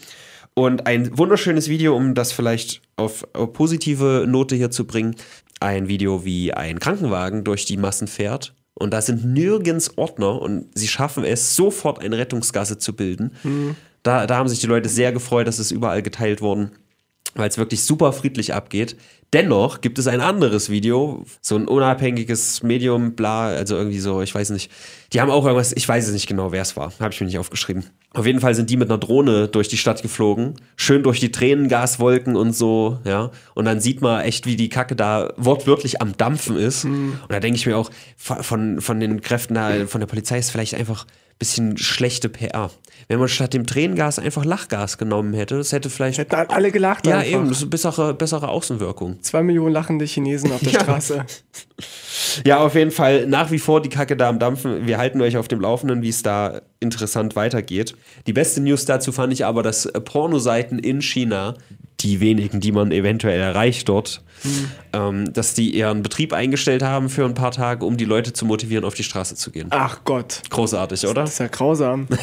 Und 0.55 0.87
ein 0.87 1.17
wunderschönes 1.19 1.69
Video, 1.69 1.97
um 1.97 2.15
das 2.15 2.33
vielleicht 2.33 2.81
auf, 2.97 3.27
positive 3.53 4.25
Note 4.27 4.57
hier 4.57 4.71
zu 4.71 4.87
bringen. 4.87 5.17
Ein 5.61 5.89
Video, 5.89 6.25
wie 6.25 6.53
ein 6.55 6.79
Krankenwagen 6.79 7.45
durch 7.45 7.65
die 7.67 7.77
Massen 7.77 8.09
fährt. 8.09 8.55
Und 8.75 8.93
da 8.93 9.01
sind 9.03 9.25
nirgends 9.25 9.97
Ordner 9.97 10.41
und 10.41 10.67
sie 10.75 10.89
schaffen 10.89 11.25
es, 11.25 11.57
sofort 11.57 12.01
eine 12.03 12.19
Rettungsgasse 12.19 12.79
zu 12.79 12.95
bilden. 12.95 13.77
Da, 14.03 14.27
da 14.27 14.37
haben 14.37 14.49
sich 14.49 14.61
die 14.61 14.67
Leute 14.67 14.89
sehr 14.89 15.12
gefreut, 15.12 15.47
dass 15.47 15.59
es 15.59 15.71
überall 15.73 16.03
geteilt 16.03 16.41
worden 16.41 16.71
weil 17.39 17.51
es 17.51 17.59
wirklich 17.59 17.85
super 17.85 18.15
friedlich 18.15 18.55
abgeht. 18.55 18.97
Dennoch 19.33 19.81
gibt 19.81 19.99
es 19.99 20.07
ein 20.07 20.21
anderes 20.21 20.71
Video, 20.71 21.25
so 21.41 21.57
ein 21.57 21.67
unabhängiges 21.67 22.62
Medium, 22.62 23.15
bla, 23.15 23.49
also 23.49 23.77
irgendwie 23.77 23.99
so, 23.99 24.23
ich 24.23 24.35
weiß 24.35 24.51
nicht. 24.51 24.71
Die 25.12 25.21
haben 25.21 25.31
auch 25.31 25.45
irgendwas, 25.45 25.73
ich 25.73 25.89
weiß 25.89 26.07
es 26.07 26.12
nicht 26.12 26.29
genau, 26.29 26.53
wer 26.53 26.62
es 26.62 26.77
war, 26.77 26.93
habe 27.01 27.12
ich 27.12 27.21
mir 27.21 27.27
nicht 27.27 27.39
aufgeschrieben. 27.39 27.85
Auf 28.12 28.25
jeden 28.25 28.41
Fall 28.41 28.55
sind 28.55 28.71
die 28.71 28.77
mit 28.77 28.89
einer 28.89 28.99
Drohne 28.99 29.49
durch 29.49 29.69
die 29.69 29.77
Stadt 29.77 30.01
geflogen, 30.01 30.55
schön 30.77 31.03
durch 31.03 31.19
die 31.21 31.33
Tränengaswolken 31.33 32.37
und 32.37 32.53
so, 32.53 32.99
ja. 33.05 33.31
Und 33.55 33.65
dann 33.65 33.81
sieht 33.81 34.01
man 34.01 34.23
echt, 34.23 34.47
wie 34.47 34.57
die 34.57 34.69
Kacke 34.69 34.95
da 34.95 35.33
wortwörtlich 35.37 36.01
am 36.01 36.17
Dampfen 36.17 36.57
ist. 36.57 36.85
Und 36.85 37.19
da 37.29 37.41
denke 37.41 37.57
ich 37.57 37.67
mir 37.67 37.77
auch, 37.77 37.91
von, 38.17 38.81
von 38.81 39.01
den 39.01 39.21
Kräften 39.21 39.55
da, 39.55 39.87
von 39.87 40.01
der 40.01 40.07
Polizei 40.07 40.39
ist 40.39 40.51
vielleicht 40.51 40.75
einfach 40.77 41.05
ein 41.05 41.26
bisschen 41.38 41.77
schlechte 41.77 42.29
PR. 42.29 42.70
Wenn 43.09 43.18
man 43.20 43.29
statt 43.29 43.55
dem 43.55 43.66
Tränengas 43.66 44.18
einfach 44.18 44.44
Lachgas 44.44 44.99
genommen 44.99 45.33
hätte, 45.35 45.59
das 45.59 45.70
hätte 45.72 45.90
vielleicht 45.90 46.18
Hätten 46.18 46.35
alle 46.35 46.72
gelacht 46.72 47.07
ja, 47.07 47.18
einfach. 47.18 47.31
eben, 47.31 47.49
das 47.49 47.59
ist 47.59 47.62
eine 47.64 47.70
bessere, 47.70 48.14
bessere 48.14 48.49
Außenwirkung. 48.49 49.22
Zwei 49.22 49.42
Millionen 49.42 49.72
lachende 49.72 50.05
Chinesen 50.07 50.51
auf 50.53 50.61
der 50.61 50.72
Ja. 50.77 50.81
Straße. 50.81 51.25
Ja, 52.44 52.59
auf 52.59 52.75
jeden 52.75 52.90
Fall 52.90 53.27
nach 53.27 53.51
wie 53.51 53.59
vor 53.59 53.81
die 53.83 53.88
Kacke 53.90 54.16
da 54.16 54.29
am 54.29 54.38
Dampfen. 54.38 54.87
Wir 54.87 54.99
halten 54.99 55.20
euch 55.20 55.37
auf 55.37 55.46
dem 55.49 55.61
Laufenden, 55.61 56.03
wie 56.03 56.09
es 56.09 56.22
da 56.22 56.62
interessant 56.81 57.37
weitergeht. 57.37 57.94
Die 58.27 58.33
beste 58.33 58.61
News 58.61 58.85
dazu 58.87 59.12
fand 59.12 59.33
ich 59.33 59.44
aber, 59.44 59.62
dass 59.62 59.90
Pornoseiten 60.05 60.79
in 60.79 61.03
China, 61.03 61.55
die 62.01 62.21
wenigen, 62.21 62.61
die 62.61 62.73
man 62.73 62.93
eventuell 62.93 63.41
erreicht 63.41 63.89
dort, 63.89 64.23
ähm, 64.93 65.33
dass 65.33 65.55
die 65.55 65.71
ihren 65.71 66.03
Betrieb 66.03 66.33
eingestellt 66.33 66.83
haben 66.83 67.09
für 67.09 67.25
ein 67.25 67.35
paar 67.35 67.53
Tage, 67.53 67.85
um 67.87 67.97
die 67.97 68.05
Leute 68.05 68.33
zu 68.33 68.45
motivieren, 68.45 68.85
auf 68.85 68.95
die 68.95 69.03
Straße 69.03 69.35
zu 69.35 69.51
gehen. 69.51 69.69
Ach 69.71 70.01
Gott, 70.05 70.43
Großartig, 70.51 71.07
oder? 71.07 71.23
das 71.23 71.33
ist 71.33 71.39
ja 71.39 71.49
grausam. 71.49 72.07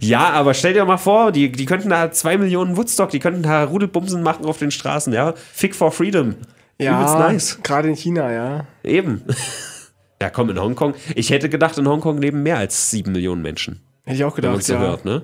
Ja, 0.00 0.30
aber 0.30 0.54
stell 0.54 0.72
dir 0.74 0.84
mal 0.84 0.96
vor, 0.96 1.32
die, 1.32 1.52
die 1.52 1.66
könnten 1.66 1.90
da 1.90 2.10
zwei 2.10 2.36
Millionen 2.36 2.76
Woodstock, 2.76 3.10
die 3.10 3.18
könnten 3.18 3.42
da 3.42 3.64
Rudelbumsen 3.64 4.22
machen 4.22 4.44
auf 4.44 4.58
den 4.58 4.70
Straßen, 4.70 5.12
ja. 5.12 5.34
Fick 5.36 5.74
for 5.74 5.92
Freedom. 5.92 6.30
Übelst 6.30 7.14
Ja, 7.14 7.28
nice. 7.30 7.58
gerade 7.62 7.88
in 7.88 7.94
China, 7.94 8.32
ja. 8.32 8.66
Eben. 8.82 9.22
Ja, 10.20 10.30
komm, 10.30 10.50
in 10.50 10.60
Hongkong. 10.60 10.94
Ich 11.16 11.30
hätte 11.30 11.48
gedacht, 11.48 11.76
in 11.78 11.88
Hongkong 11.88 12.18
leben 12.18 12.44
mehr 12.44 12.56
als 12.56 12.92
sieben 12.92 13.10
Millionen 13.10 13.42
Menschen. 13.42 13.80
Hätte 14.04 14.18
ich 14.18 14.22
auch 14.22 14.36
gedacht, 14.36 14.56
es 14.56 14.68
so 14.68 14.74
ja. 14.74 14.78
hört, 14.78 15.04
ne? 15.04 15.22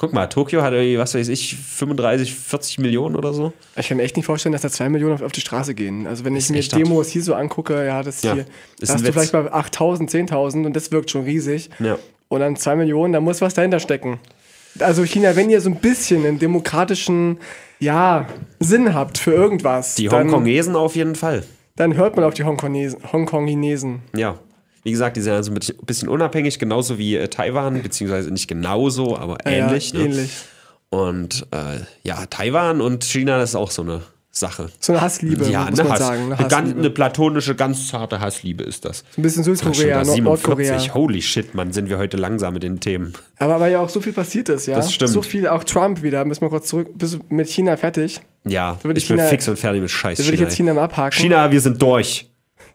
Guck 0.00 0.14
mal, 0.14 0.28
Tokio 0.28 0.62
hat 0.62 0.72
irgendwie, 0.72 0.96
was 0.96 1.14
weiß 1.14 1.28
ich, 1.28 1.56
35, 1.56 2.34
40 2.34 2.78
Millionen 2.78 3.16
oder 3.16 3.34
so. 3.34 3.52
Ich 3.76 3.88
kann 3.88 3.98
mir 3.98 4.02
echt 4.02 4.16
nicht 4.16 4.24
vorstellen, 4.24 4.54
dass 4.54 4.62
da 4.62 4.70
zwei 4.70 4.88
Millionen 4.88 5.12
auf, 5.12 5.20
auf 5.20 5.32
die 5.32 5.42
Straße 5.42 5.74
gehen. 5.74 6.06
Also 6.06 6.24
wenn 6.24 6.34
ich 6.34 6.48
Ist 6.48 6.72
mir. 6.72 6.78
Demos 6.78 7.10
hier 7.10 7.22
so 7.22 7.34
angucke, 7.34 7.84
ja, 7.84 8.02
das 8.02 8.22
Ja, 8.22 8.32
hier, 8.32 8.46
ist 8.80 8.88
da 8.88 8.94
hast 8.94 9.06
du 9.06 9.12
vielleicht 9.12 9.34
mal 9.34 9.52
8000, 9.52 10.10
10.000 10.10 10.64
und 10.64 10.74
das 10.74 10.90
wirkt 10.90 11.10
schon 11.10 11.24
riesig. 11.24 11.68
Ja. 11.80 11.98
Und 12.28 12.40
dann 12.40 12.56
zwei 12.56 12.76
Millionen, 12.76 13.12
da 13.12 13.20
muss 13.20 13.42
was 13.42 13.52
dahinter 13.52 13.78
stecken. 13.78 14.20
Also 14.78 15.04
China, 15.04 15.36
wenn 15.36 15.50
ihr 15.50 15.60
so 15.60 15.68
ein 15.68 15.76
bisschen 15.76 16.24
einen 16.24 16.38
demokratischen 16.38 17.36
ja, 17.78 18.26
Sinn 18.58 18.94
habt 18.94 19.18
für 19.18 19.32
irgendwas, 19.32 19.96
Die 19.96 20.08
Hongkongesen 20.08 20.76
auf 20.76 20.96
jeden 20.96 21.14
Fall. 21.14 21.44
dann 21.76 21.94
hört 21.94 22.16
man 22.16 22.24
auf 22.24 22.32
die 22.32 22.44
Hongkongesen. 22.44 23.00
Hongkongesen. 23.12 24.00
Ja. 24.16 24.38
Wie 24.82 24.90
gesagt, 24.90 25.16
die 25.16 25.20
sind 25.20 25.32
also 25.34 25.52
ein 25.52 25.58
bisschen- 25.86 26.08
unabhängig, 26.08 26.58
genauso 26.58 26.98
wie 26.98 27.16
äh, 27.16 27.28
Taiwan, 27.28 27.82
beziehungsweise 27.82 28.30
nicht 28.30 28.48
genauso, 28.48 29.16
aber 29.16 29.38
ähnlich. 29.46 29.92
Ja, 29.92 29.98
ne? 30.00 30.04
ähnlich. 30.06 30.30
Und 30.88 31.46
äh, 31.52 31.80
ja, 32.02 32.26
Taiwan 32.26 32.80
und 32.80 33.04
China, 33.04 33.38
das 33.38 33.50
ist 33.50 33.56
auch 33.56 33.70
so 33.70 33.82
eine 33.82 34.00
Sache. 34.32 34.70
So 34.78 34.92
eine 34.92 35.02
Hassliebe, 35.02 35.44
ja, 35.48 35.68
muss 35.70 35.78
eine, 35.78 35.88
man 35.88 35.92
Hass, 35.92 35.98
sagen. 35.98 36.22
Eine 36.26 36.38
eine, 36.38 36.48
ganz, 36.48 36.72
eine 36.76 36.90
platonische, 36.90 37.54
ganz 37.56 37.88
zarte 37.88 38.20
Hassliebe 38.20 38.62
ist 38.62 38.84
das. 38.84 39.04
ein 39.16 39.22
bisschen 39.22 39.42
Südkorea, 39.44 40.04
Nord 40.04 40.18
Nordkorea. 40.20 40.78
47. 40.78 40.94
Holy 40.94 41.20
shit, 41.22 41.54
Mann, 41.54 41.72
sind 41.72 41.88
wir 41.88 41.98
heute 41.98 42.16
langsam 42.16 42.54
mit 42.54 42.62
den 42.62 42.80
Themen. 42.80 43.12
Aber 43.38 43.58
weil 43.60 43.72
ja 43.72 43.80
auch 43.80 43.88
so 43.88 44.00
viel 44.00 44.12
passiert 44.12 44.48
ist, 44.48 44.66
ja. 44.66 44.76
Das 44.76 44.92
stimmt. 44.92 45.10
So 45.10 45.22
viel, 45.22 45.46
auch 45.48 45.64
Trump 45.64 46.02
wieder, 46.02 46.24
müssen 46.24 46.42
wir 46.42 46.48
kurz 46.48 46.68
zurück, 46.68 46.88
bis 46.94 47.18
mit 47.28 47.48
China 47.48 47.76
fertig. 47.76 48.20
Ja, 48.44 48.76
ich 48.78 48.82
bin 48.82 48.96
China- 48.96 49.26
fix 49.26 49.48
und 49.48 49.58
fertig 49.58 49.82
mit 49.82 49.90
Scheiß 49.90 50.18
Da 50.18 50.24
würde 50.24 50.34
ich 50.34 50.40
jetzt 50.40 50.56
China 50.56 50.74
mal 50.74 50.84
abhaken. 50.84 51.12
China, 51.20 51.50
wir 51.50 51.60
sind 51.60 51.82
durch. 51.82 52.30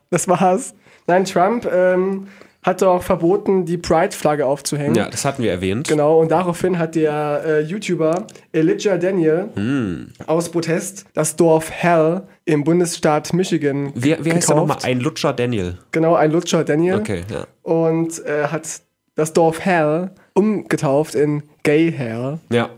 Das 0.09 0.27
war's. 0.27 0.73
Nein, 1.07 1.25
Trump 1.25 1.67
ähm, 1.71 2.27
hat 2.63 2.81
doch 2.81 3.03
verboten, 3.03 3.65
die 3.65 3.77
Pride-Flagge 3.77 4.45
aufzuhängen. 4.45 4.95
Ja, 4.95 5.07
das 5.07 5.23
hatten 5.23 5.43
wir 5.43 5.51
erwähnt. 5.51 5.87
Genau, 5.87 6.19
und 6.19 6.31
daraufhin 6.31 6.79
hat 6.79 6.95
der 6.95 7.43
äh, 7.45 7.59
YouTuber 7.61 8.25
Elijah 8.53 8.97
Daniel 8.97 9.49
Hm. 9.55 10.07
aus 10.25 10.49
Protest 10.49 11.05
das 11.13 11.35
Dorf 11.35 11.69
Hell 11.69 12.23
im 12.45 12.63
Bundesstaat 12.63 13.33
Michigan 13.33 13.91
Wie, 13.93 14.01
wie 14.03 14.09
heißt 14.11 14.25
der 14.25 14.31
gekauft. 14.33 14.55
nochmal? 14.57 14.77
Ein 14.81 14.99
Lutscher 14.99 15.33
Daniel. 15.33 15.77
Genau, 15.91 16.15
ein 16.15 16.31
Lutscher 16.31 16.63
Daniel. 16.63 16.95
Okay, 16.95 17.21
ja. 17.31 17.45
Und 17.61 18.25
äh, 18.25 18.47
hat 18.47 18.67
das 19.13 19.31
Dorf 19.33 19.59
Hell 19.59 20.09
umgetauft 20.33 21.13
in 21.15 21.43
Gay 21.63 21.91
Hell. 21.91 22.39
Ja, 22.51 22.69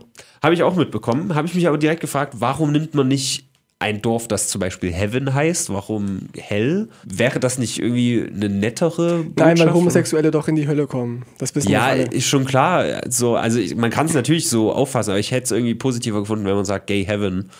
habe 0.42 0.54
ich 0.54 0.62
auch 0.62 0.76
mitbekommen. 0.76 1.34
Habe 1.34 1.46
ich 1.46 1.54
mich 1.54 1.66
aber 1.66 1.78
direkt 1.78 2.00
gefragt, 2.00 2.34
warum 2.38 2.72
nimmt 2.72 2.94
man 2.94 3.08
nicht 3.08 3.47
ein 3.80 4.02
Dorf, 4.02 4.26
das 4.26 4.48
zum 4.48 4.60
Beispiel 4.60 4.92
Heaven 4.92 5.32
heißt? 5.34 5.72
Warum 5.72 6.28
Hell? 6.36 6.88
Wäre 7.04 7.38
das 7.38 7.58
nicht 7.58 7.78
irgendwie 7.78 8.28
eine 8.34 8.48
nettere 8.48 9.18
Botschaft? 9.22 9.36
Nein, 9.38 9.58
weil 9.60 9.72
Homosexuelle 9.72 10.30
doch 10.32 10.48
in 10.48 10.56
die 10.56 10.66
Hölle 10.66 10.86
kommen. 10.88 11.24
Das 11.38 11.54
wissen 11.54 11.70
Ja, 11.70 11.80
wir 11.86 11.90
alle. 11.90 12.02
ist 12.04 12.26
schon 12.26 12.44
klar. 12.44 13.02
So, 13.08 13.36
also 13.36 13.60
ich, 13.60 13.76
man 13.76 13.90
kann 13.90 14.06
es 14.06 14.14
natürlich 14.14 14.48
so 14.48 14.72
auffassen, 14.72 15.10
aber 15.10 15.20
ich 15.20 15.30
hätte 15.30 15.44
es 15.44 15.50
irgendwie 15.52 15.76
positiver 15.76 16.20
gefunden, 16.20 16.44
wenn 16.44 16.56
man 16.56 16.64
sagt 16.64 16.88
Gay 16.88 17.04
Heaven. 17.04 17.50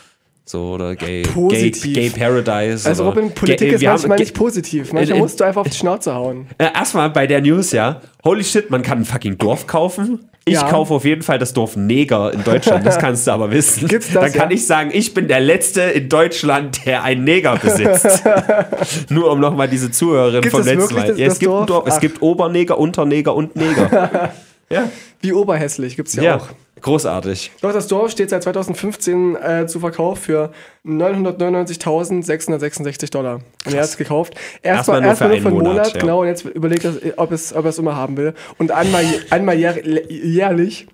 So, 0.51 0.71
oder 0.73 0.97
Gay, 0.97 1.25
Gay. 1.51 1.71
Gay 1.71 2.09
Paradise. 2.09 2.89
Also 2.89 3.05
Robin, 3.05 3.31
Politik 3.35 3.69
Gay, 3.69 3.75
ist 3.77 3.83
manchmal 3.83 4.13
haben- 4.17 4.23
nicht 4.23 4.35
positiv. 4.35 4.95
Manchmal 4.95 5.17
in- 5.19 5.23
musst 5.23 5.39
du 5.39 5.45
einfach 5.45 5.61
auf 5.61 5.69
die 5.69 5.77
Schnauze 5.77 6.15
hauen. 6.15 6.47
Äh, 6.59 6.69
Erstmal 6.75 7.11
bei 7.11 7.27
der 7.27 7.43
News, 7.43 7.73
ja. 7.73 8.01
Holy 8.25 8.43
shit, 8.43 8.71
man 8.71 8.81
kann 8.83 9.01
ein 9.01 9.05
fucking 9.05 9.37
Dorf 9.37 9.67
kaufen. 9.67 10.21
Ich 10.47 10.55
Ja. 10.55 10.63
kaufe 10.63 10.95
auf 10.95 11.05
jeden 11.05 11.21
Fall 11.21 11.39
das 11.39 11.53
Dorf 11.53 11.77
Neger 11.77 12.33
in 12.33 12.43
Deutschland, 12.45 12.87
das 12.87 12.99
kannst 12.99 13.27
du 13.27 13.33
aber 13.33 13.51
wissen. 13.51 13.87
Gibt's 13.89 14.11
das, 14.11 14.23
Dann 14.23 14.33
kann 14.33 14.49
ja? 14.49 14.57
ich 14.57 14.67
sagen, 14.67 14.89
ich 14.95 15.13
bin 15.13 15.29
der 15.29 15.41
Letzte 15.41 15.83
in 15.83 16.09
Deutschland, 16.09 16.87
der 16.87 17.03
einen 17.05 17.25
Neger 17.25 17.57
besitzt. 17.57 18.25
Nur 19.11 19.31
um 19.31 19.41
nochmal 19.41 19.69
diese 19.69 19.91
Zuhörerin 19.91 20.41
Gibt's 20.41 20.57
vom 20.57 20.67
letzten 20.67 20.95
Mal. 20.95 21.09
das- 21.09 21.19
Ja, 21.19 21.25
das 21.27 21.35
es 21.35 21.39
gibt 21.41 21.53
Dorf? 21.53 21.67
Dorf, 21.67 21.85
es 21.89 22.01
gibt 22.01 22.23
Oberneger, 22.23 22.79
Unterneger 22.79 23.35
und 23.35 23.55
Neger. 23.55 24.33
ja, 24.71 24.89
Wie 25.21 25.35
oberhässlich 25.35 25.95
gibt's 25.97 26.15
ja, 26.15 26.23
ja. 26.23 26.37
auch. 26.37 26.49
Großartig. 26.83 27.53
Doch, 27.61 27.73
das 27.73 27.87
Dorf 27.89 28.11
steht 28.11 28.31
seit 28.31 28.43
2015 28.43 29.37
äh, 29.37 29.67
zu 29.67 29.81
Verkauf 29.81 30.19
für 30.19 30.51
999.666 30.87 33.11
Dollar. 33.11 33.41
Und 33.67 33.75
er 33.75 33.83
hat 33.83 33.89
es 33.89 33.97
gekauft. 33.97 34.35
Erstmal 34.63 35.03
erst 35.05 35.19
für 35.19 35.25
nur 35.25 35.33
einen 35.35 35.43
für 35.43 35.49
einen 35.49 35.59
Monat, 35.59 35.73
Monat, 35.73 35.95
ja. 35.95 36.01
genau. 36.01 36.21
Und 36.23 36.29
jetzt 36.29 36.45
überlegt 36.45 36.85
er, 36.85 36.95
ob 37.17 37.33
es, 37.33 37.53
ob 37.55 37.65
er 37.65 37.71
es 37.71 37.79
immer 37.79 37.97
haben 37.97 38.17
will. 38.17 38.35
Und 38.59 38.71
einmal, 38.73 39.05
einmal 39.31 39.59
jähr, 39.59 39.77
jährlich 40.09 40.87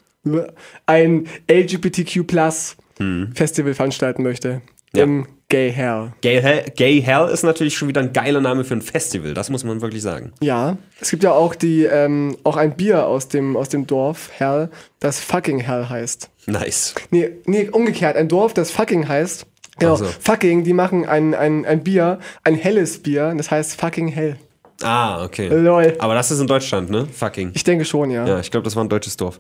ein 0.87 1.27
LGBTQ 1.51 2.27
Plus 2.27 2.77
Hm. 2.99 3.33
Festival 3.35 3.75
veranstalten 3.75 4.23
möchte. 4.23 4.63
Ja. 4.95 5.05
Im 5.05 5.27
Gay 5.49 5.71
Hell. 5.71 6.13
Gay 6.21 6.41
Hell, 6.41 6.65
Gay 6.75 7.01
Hell 7.03 7.29
ist 7.29 7.43
natürlich 7.43 7.77
schon 7.77 7.89
wieder 7.89 8.01
ein 8.01 8.13
geiler 8.13 8.41
Name 8.41 8.65
für 8.65 8.75
ein 8.75 8.83
Festival, 8.83 9.35
das 9.35 9.51
muss 9.51 9.63
man 9.65 9.81
wirklich 9.81 10.03
sagen. 10.03 10.33
Ja. 10.41 10.79
Es 11.01 11.11
gibt 11.11 11.23
ja 11.23 11.33
auch 11.33 11.55
die, 11.55 11.85
ähm, 11.85 12.37
auch 12.45 12.57
ein 12.57 12.77
Bier 12.77 13.07
aus 13.07 13.29
dem, 13.29 13.57
aus 13.57 13.69
dem 13.69 13.87
Dorf 13.87 14.31
Hell, 14.37 14.71
das 15.01 15.21
fucking 15.21 15.61
Hell 15.61 15.89
heißt. 15.89 16.31
Nice. 16.47 16.95
Nee, 17.11 17.31
nee, 17.47 17.69
umgekehrt. 17.69 18.17
Ein 18.17 18.29
Dorf, 18.29 18.55
das 18.55 18.71
fucking 18.71 19.09
heißt. 19.09 19.47
Genau, 19.79 19.95
Ach 19.95 19.99
so. 19.99 20.05
fucking, 20.05 20.63
die 20.65 20.73
machen 20.73 21.05
ein, 21.05 21.35
ein, 21.35 21.65
ein 21.67 21.83
Bier, 21.83 22.21
ein 22.45 22.55
helles 22.55 23.03
Bier, 23.03 23.35
das 23.37 23.51
heißt 23.51 23.81
fucking 23.81 24.09
hell. 24.09 24.37
Ah, 24.83 25.25
okay. 25.25 25.49
Lol. 25.49 25.95
Aber 25.99 26.15
das 26.15 26.31
ist 26.31 26.41
in 26.41 26.47
Deutschland, 26.47 26.91
ne? 26.91 27.07
Fucking. 27.07 27.53
Ich 27.55 27.63
denke 27.65 27.85
schon, 27.85 28.11
ja. 28.11 28.27
Ja, 28.27 28.41
ich 28.41 28.51
glaube, 28.51 28.65
das 28.65 28.75
war 28.75 28.83
ein 28.85 28.89
deutsches 28.89 29.17
Dorf. 29.17 29.39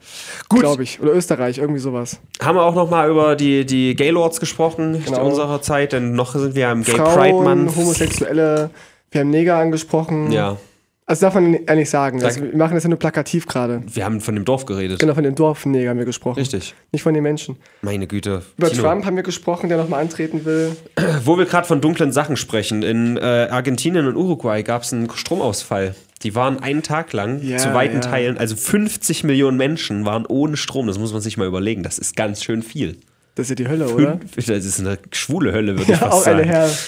Gut, 0.48 0.60
Glaube 0.60 0.82
ich. 0.84 1.00
Oder 1.00 1.12
Österreich, 1.12 1.58
irgendwie 1.58 1.80
sowas. 1.80 2.20
haben 2.40 2.56
wir 2.56 2.62
auch 2.62 2.74
noch 2.74 2.88
mal 2.88 3.10
über 3.10 3.34
die, 3.36 3.66
die 3.66 3.94
Gaylords 3.96 4.38
gesprochen 4.40 5.02
Genau. 5.04 5.26
unserer 5.26 5.60
Zeit, 5.60 5.92
denn 5.92 6.12
noch 6.14 6.34
sind 6.34 6.54
wir 6.54 6.70
im 6.70 6.82
Gay 6.84 6.94
Pride 6.94 7.10
Frauen, 7.10 7.44
Month. 7.64 7.76
Homosexuelle, 7.76 8.70
wir 9.10 9.20
haben 9.20 9.30
Neger 9.30 9.56
angesprochen. 9.56 10.30
Ja, 10.30 10.56
Also 11.06 11.26
darf 11.26 11.34
man 11.34 11.50
nicht 11.50 11.90
sagen. 11.90 12.18
Sag- 12.18 12.28
Also 12.28 12.42
wir 12.44 12.56
machen 12.56 12.74
das 12.74 12.82
ja 12.84 12.88
nur 12.88 12.98
plakativ 12.98 13.46
gerade. 13.46 13.82
wir 13.86 14.04
haben 14.06 14.22
von 14.22 14.34
dem 14.34 14.46
Dorf 14.46 14.64
geredet. 14.64 15.00
Genau, 15.00 15.12
von 15.14 15.22
den 15.24 15.34
Dorfneger 15.34 15.90
haben 15.90 15.98
wir 15.98 16.06
gesprochen. 16.06 16.38
Richtig. 16.38 16.74
Nicht 16.92 17.02
von 17.02 17.12
den 17.12 17.22
Menschen. 17.22 17.56
Meine 17.82 18.06
Güte. 18.06 18.42
Über 18.56 18.70
Tino. 18.70 18.82
Trump 18.82 19.04
haben 19.04 19.16
wir 19.16 19.22
gesprochen, 19.22 19.68
der 19.68 19.76
nochmal 19.76 20.00
antreten 20.00 20.46
will. 20.46 20.74
Wo 21.24 21.36
wir 21.36 21.44
gerade 21.44 21.66
von 21.66 21.82
dunklen 21.82 22.10
Sachen 22.10 22.36
sprechen, 22.38 22.82
in 22.82 23.18
äh, 23.18 23.20
Argentinien 23.50 24.06
und 24.06 24.16
Uruguay 24.16 24.62
gab 24.62 24.82
es 24.82 24.94
einen 24.94 25.10
Stromausfall. 25.10 25.94
Die 26.22 26.34
waren 26.34 26.62
einen 26.62 26.82
Tag 26.82 27.12
lang 27.12 27.42
Ja, 27.42 27.58
zu 27.58 27.74
weiten 27.74 27.96
ja. 27.96 28.00
Teilen, 28.00 28.38
also 28.38 28.56
50 28.56 29.24
Millionen 29.24 29.58
Menschen 29.58 30.06
waren 30.06 30.24
ohne 30.24 30.56
Strom. 30.56 30.86
Das 30.86 30.98
muss 30.98 31.12
man 31.12 31.20
sich 31.20 31.36
mal 31.36 31.46
überlegen. 31.46 31.82
Das 31.82 31.98
ist 31.98 32.16
ganz 32.16 32.42
schön 32.42 32.62
viel. 32.62 32.96
Das 33.36 33.46
ist 33.46 33.50
ja 33.50 33.54
die 33.56 33.68
Hölle, 33.68 33.88
oder? 33.88 34.20
Das 34.36 34.48
ist 34.48 34.78
eine 34.78 34.96
schwule 35.10 35.52
Hölle, 35.52 35.72
würde 35.72 35.82
ich 35.82 35.88
Ja, 35.88 35.96
fast 35.96 36.12
auch 36.12 36.26
eine 36.26 36.44
sagen. 36.44 36.50
Hell. 36.50 36.70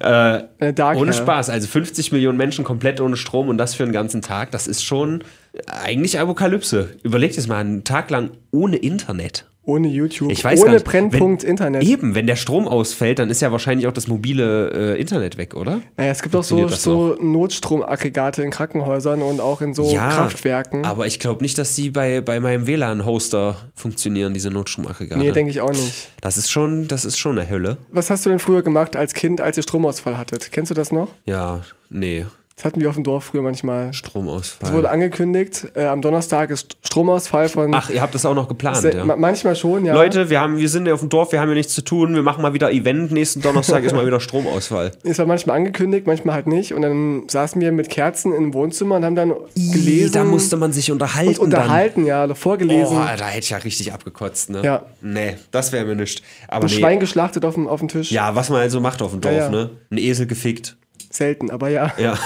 Äh, 0.00 0.72
Eine 0.82 0.98
Ohne. 0.98 1.12
Spaß, 1.12 1.50
also 1.50 1.68
50 1.68 2.10
Millionen 2.10 2.36
Menschen 2.36 2.64
komplett 2.64 3.00
ohne 3.00 3.16
Strom 3.16 3.48
und 3.48 3.58
das 3.58 3.74
für 3.74 3.84
einen 3.84 3.92
ganzen 3.92 4.22
Tag, 4.22 4.50
das 4.50 4.66
ist 4.66 4.82
schon 4.82 5.22
eigentlich 5.66 6.18
Apokalypse. 6.18 6.96
Überlegt 7.02 7.38
es 7.38 7.46
mal, 7.46 7.58
einen 7.58 7.84
Tag 7.84 8.10
lang 8.10 8.30
ohne 8.50 8.76
Internet. 8.76 9.46
Ohne 9.66 9.88
YouTube. 9.88 10.30
Ich 10.30 10.44
weiß 10.44 10.62
Ohne 10.62 10.80
Brennpunkt 10.80 11.42
wenn, 11.42 11.50
Internet. 11.50 11.82
Eben, 11.82 12.14
wenn 12.14 12.26
der 12.26 12.36
Strom 12.36 12.68
ausfällt, 12.68 13.18
dann 13.18 13.30
ist 13.30 13.40
ja 13.40 13.50
wahrscheinlich 13.50 13.86
auch 13.86 13.92
das 13.92 14.08
mobile 14.08 14.94
äh, 14.96 15.00
Internet 15.00 15.38
weg, 15.38 15.54
oder? 15.54 15.80
Naja, 15.96 16.10
es 16.10 16.22
gibt 16.22 16.36
auch 16.36 16.44
so, 16.44 16.68
so 16.68 17.16
Notstromaggregate 17.20 18.42
in 18.42 18.50
Krankenhäusern 18.50 19.22
und 19.22 19.40
auch 19.40 19.62
in 19.62 19.72
so 19.72 19.90
Kraftwerken. 19.92 20.84
Aber 20.84 21.06
ich 21.06 21.18
glaube 21.18 21.42
nicht, 21.42 21.56
dass 21.56 21.74
die 21.74 21.90
bei, 21.90 22.20
bei 22.20 22.40
meinem 22.40 22.66
WLAN-Hoster 22.66 23.56
funktionieren, 23.74 24.34
diese 24.34 24.50
Notstromaggregate. 24.50 25.18
Nee, 25.18 25.32
denke 25.32 25.50
ich 25.50 25.60
auch 25.62 25.70
nicht. 25.72 26.10
das 26.20 26.36
ist 26.36 26.50
schon, 26.50 26.86
das 26.88 27.04
ist 27.04 27.18
schon 27.18 27.38
eine 27.38 27.48
Hölle. 27.48 27.78
Was 27.90 28.10
hast 28.10 28.26
du 28.26 28.30
denn 28.30 28.38
früher 28.38 28.62
gemacht 28.62 28.96
als 28.96 29.14
Kind, 29.14 29.40
als 29.40 29.56
ihr 29.56 29.62
Stromausfall 29.62 30.18
hattet? 30.18 30.52
Kennst 30.52 30.70
du 30.70 30.74
das 30.74 30.92
noch? 30.92 31.08
Ja, 31.24 31.62
nee, 31.88 32.26
Das 32.56 32.66
hatten 32.66 32.80
wir 32.80 32.88
auf 32.88 32.94
dem 32.94 33.02
Dorf 33.02 33.24
früher 33.24 33.42
manchmal. 33.42 33.92
Stromausfall. 33.92 34.68
Es 34.70 34.72
wurde 34.76 34.88
angekündigt, 34.88 35.66
äh, 35.74 35.86
am 35.86 36.00
Donnerstag 36.02 36.50
ist 36.50 36.76
Stromausfall 36.86 37.48
von. 37.48 37.74
Ach, 37.74 37.90
ihr 37.90 38.00
habt 38.00 38.14
das 38.14 38.24
auch 38.24 38.34
noch 38.36 38.46
geplant, 38.46 38.76
se- 38.76 38.94
ja. 38.94 39.04
ma- 39.04 39.16
Manchmal 39.16 39.56
schon, 39.56 39.84
ja. 39.84 39.92
Leute, 39.92 40.30
wir, 40.30 40.40
haben, 40.40 40.56
wir 40.56 40.68
sind 40.68 40.86
ja 40.86 40.94
auf 40.94 41.00
dem 41.00 41.08
Dorf, 41.08 41.32
wir 41.32 41.40
haben 41.40 41.48
ja 41.48 41.56
nichts 41.56 41.74
zu 41.74 41.82
tun, 41.82 42.14
wir 42.14 42.22
machen 42.22 42.42
mal 42.42 42.54
wieder 42.54 42.70
Event, 42.70 43.10
nächsten 43.10 43.40
Donnerstag 43.42 43.82
ist 43.82 43.92
mal 43.92 44.06
wieder 44.06 44.20
Stromausfall. 44.20 44.92
Es 45.02 45.18
war 45.18 45.26
manchmal 45.26 45.56
angekündigt, 45.56 46.06
manchmal 46.06 46.36
halt 46.36 46.46
nicht. 46.46 46.72
Und 46.74 46.82
dann 46.82 47.24
saßen 47.28 47.60
wir 47.60 47.72
mit 47.72 47.90
Kerzen 47.90 48.32
im 48.32 48.54
Wohnzimmer 48.54 48.96
und 48.96 49.04
haben 49.04 49.16
dann 49.16 49.34
gelesen 49.56 50.12
da 50.12 50.22
musste 50.22 50.56
man 50.56 50.72
sich 50.72 50.92
unterhalten. 50.92 51.30
und 51.40 51.46
unterhalten, 51.46 52.06
ja, 52.06 52.18
oder 52.20 52.28
Dann. 52.28 52.36
vorgelesen. 52.36 52.96
Oh, 52.96 53.16
da 53.18 53.26
hätte 53.26 53.40
ich 53.44 53.50
ja 53.50 53.56
richtig 53.58 53.92
abgekotzt, 53.92 54.50
ne? 54.50 54.62
Ja. 54.62 54.82
Nee, 55.02 55.38
das 55.50 55.72
wäre 55.72 55.84
mir 55.86 55.96
nicht. 55.96 56.22
Aber 56.46 56.66
ein 56.66 56.70
nee. 56.70 56.78
Schwein 56.78 57.00
geschlachtet 57.00 57.44
auf 57.44 57.54
dem, 57.54 57.66
auf 57.66 57.80
dem 57.80 57.88
Tisch. 57.88 58.12
Ja, 58.12 58.36
was 58.36 58.48
man 58.48 58.60
also 58.60 58.80
macht 58.80 59.02
auf 59.02 59.10
dem 59.10 59.20
Dorf, 59.20 59.34
Ja, 59.34 59.40
ja. 59.46 59.50
ne? 59.50 59.70
Ein 59.90 59.98
Esel 59.98 60.26
gefickt. 60.28 60.76
Selten, 61.16 61.50
aber 61.50 61.68
ja. 61.68 61.92
Ja. 61.98 62.18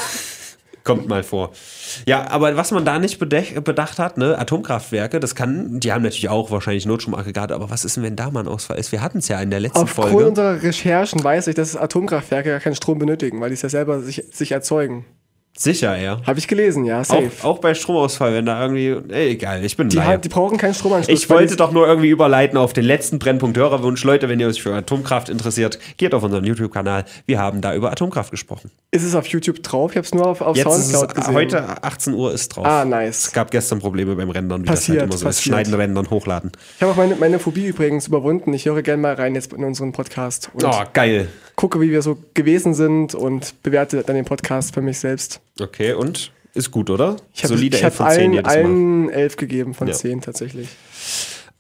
Kommt 0.85 1.07
mal 1.07 1.23
vor. 1.23 1.51
Ja, 2.07 2.31
aber 2.31 2.57
was 2.57 2.71
man 2.71 2.87
da 2.87 2.99
nicht 2.99 3.19
bedacht 3.19 3.99
hat, 3.99 4.17
ne, 4.17 4.39
Atomkraftwerke, 4.39 5.21
das 5.21 5.35
kann, 5.35 5.81
die 5.81 5.93
haben 5.93 6.03
natürlich 6.03 6.31
auch 6.31 6.51
wahrscheinlich 6.51 6.87
Notstromaggregate, 6.87 7.55
aber 7.55 7.69
was 7.69 7.85
ist 7.85 7.97
denn, 7.97 8.05
wenn 8.05 8.17
da 8.17 8.31
mal 8.31 8.41
ein 8.41 8.49
Ausfall 8.49 8.79
ist? 8.79 8.91
Wir 8.91 9.03
hatten 9.03 9.19
es 9.19 9.29
ja 9.29 9.39
in 9.41 9.51
der 9.51 9.61
letzten 9.61 9.81
Aufgrund 9.81 10.13
Folge. 10.13 10.29
unserer 10.31 10.63
Recherchen 10.63 11.23
weiß 11.23 11.49
ich, 11.49 11.55
dass 11.55 11.77
Atomkraftwerke 11.77 12.49
gar 12.49 12.61
keinen 12.61 12.77
Strom 12.77 12.99
benötigen, 12.99 13.39
weil 13.41 13.51
die 13.51 13.55
es 13.55 13.63
ja 13.63 13.69
selber 13.69 14.01
sich, 14.01 14.25
sich 14.33 14.53
erzeugen. 14.53 15.05
Sicher, 15.59 15.97
ja. 15.99 16.21
Habe 16.25 16.39
ich 16.39 16.47
gelesen, 16.47 16.85
ja, 16.85 17.03
safe. 17.03 17.31
Auch, 17.43 17.45
auch 17.45 17.59
bei 17.59 17.75
Stromausfall, 17.75 18.33
wenn 18.33 18.47
da 18.47 18.63
irgendwie. 18.63 18.97
Ey, 19.13 19.31
egal, 19.31 19.65
ich 19.65 19.77
bin 19.77 19.89
die, 19.89 20.01
haben- 20.01 20.21
die 20.21 20.29
brauchen 20.29 20.57
keinen 20.57 20.73
Stromanschluss. 20.75 21.19
Ich 21.23 21.29
wollte 21.29 21.57
doch 21.57 21.73
nur 21.73 21.87
irgendwie 21.89 22.11
überleiten 22.11 22.57
auf 22.57 22.73
den 22.73 22.85
letzten 22.85 23.19
Brennpunkt 23.19 23.57
Hörerwunsch. 23.59 24.05
Leute, 24.05 24.29
wenn 24.29 24.39
ihr 24.39 24.47
euch 24.47 24.63
für 24.63 24.73
Atomkraft 24.75 25.29
interessiert, 25.29 25.79
geht 25.97 26.15
auf 26.15 26.23
unseren 26.23 26.45
YouTube-Kanal. 26.45 27.05
Wir 27.27 27.41
haben 27.41 27.61
da 27.61 27.75
über 27.75 27.91
Atomkraft 27.91 28.31
gesprochen. 28.31 28.71
Ist 28.93 29.03
es 29.05 29.15
auf 29.17 29.27
YouTube 29.27 29.63
drauf? 29.65 29.91
Ich 29.91 29.97
habe 29.97 30.07
es 30.07 30.15
nur 30.15 30.27
auf, 30.27 30.41
auf 30.41 30.57
Jetzt 30.57 30.67
ist 30.67 30.91
Soundcloud 30.93 31.09
es, 31.11 31.15
gesehen. 31.17 31.35
heute 31.35 31.83
18 31.83 32.15
Uhr 32.15 32.33
ist 32.33 32.49
drauf. 32.51 32.65
Ah, 32.65 32.83
Es 32.83 32.89
nice. 32.89 33.33
gab 33.33 33.51
gestern 33.51 33.81
Probleme 33.81 34.15
beim 34.15 34.31
Rendern, 34.31 34.63
wie 34.63 34.67
Passiert, 34.67 34.99
das 34.99 35.01
halt 35.03 35.11
immer 35.11 35.19
so 35.19 35.29
ist. 35.29 35.37
passiert. 35.37 35.55
Schneiden, 35.55 35.75
Rendern, 35.75 36.09
hochladen. 36.09 36.53
Ich 36.77 36.83
habe 36.83 36.93
auch 36.93 36.97
meine, 36.97 37.17
meine 37.17 37.39
Phobie 37.41 37.67
übrigens 37.67 38.07
überwunden. 38.07 38.55
Ich 38.55 38.67
höre 38.67 38.83
gerne 38.83 39.03
mal 39.03 39.15
rein 39.15 39.35
jetzt 39.35 39.53
in 39.53 39.65
unseren 39.65 39.91
Podcast 39.93 40.51
und 40.55 40.63
Oh, 40.65 40.73
geil. 40.93 41.29
gucke, 41.57 41.81
wie 41.81 41.91
wir 41.91 42.03
so 42.03 42.17
gewesen 42.35 42.75
sind 42.75 43.17
und 43.17 43.61
bewerte 43.65 44.05
dann 44.05 44.15
den 44.15 44.25
Podcast 44.25 44.73
für 44.73 44.83
mich 44.83 45.01
selbst. 45.01 45.41
Okay, 45.61 45.93
und? 45.93 46.31
Ist 46.55 46.71
gut, 46.71 46.91
oder? 46.91 47.17
Ich 47.35 47.45
habe 47.45 47.55
Solide 47.55 47.77
ich 47.77 47.83
11 47.85 47.99
hab 48.01 48.07
von 48.07 48.15
10 48.15 48.21
allen, 48.23 48.33
jedes 48.33 48.47
Mal. 48.47 48.57
allen 48.57 49.11
elf 49.11 49.37
gegeben 49.37 49.75
von 49.75 49.87
Ja. 49.89 49.95
zehn 49.95 50.21
tatsächlich. 50.21 50.69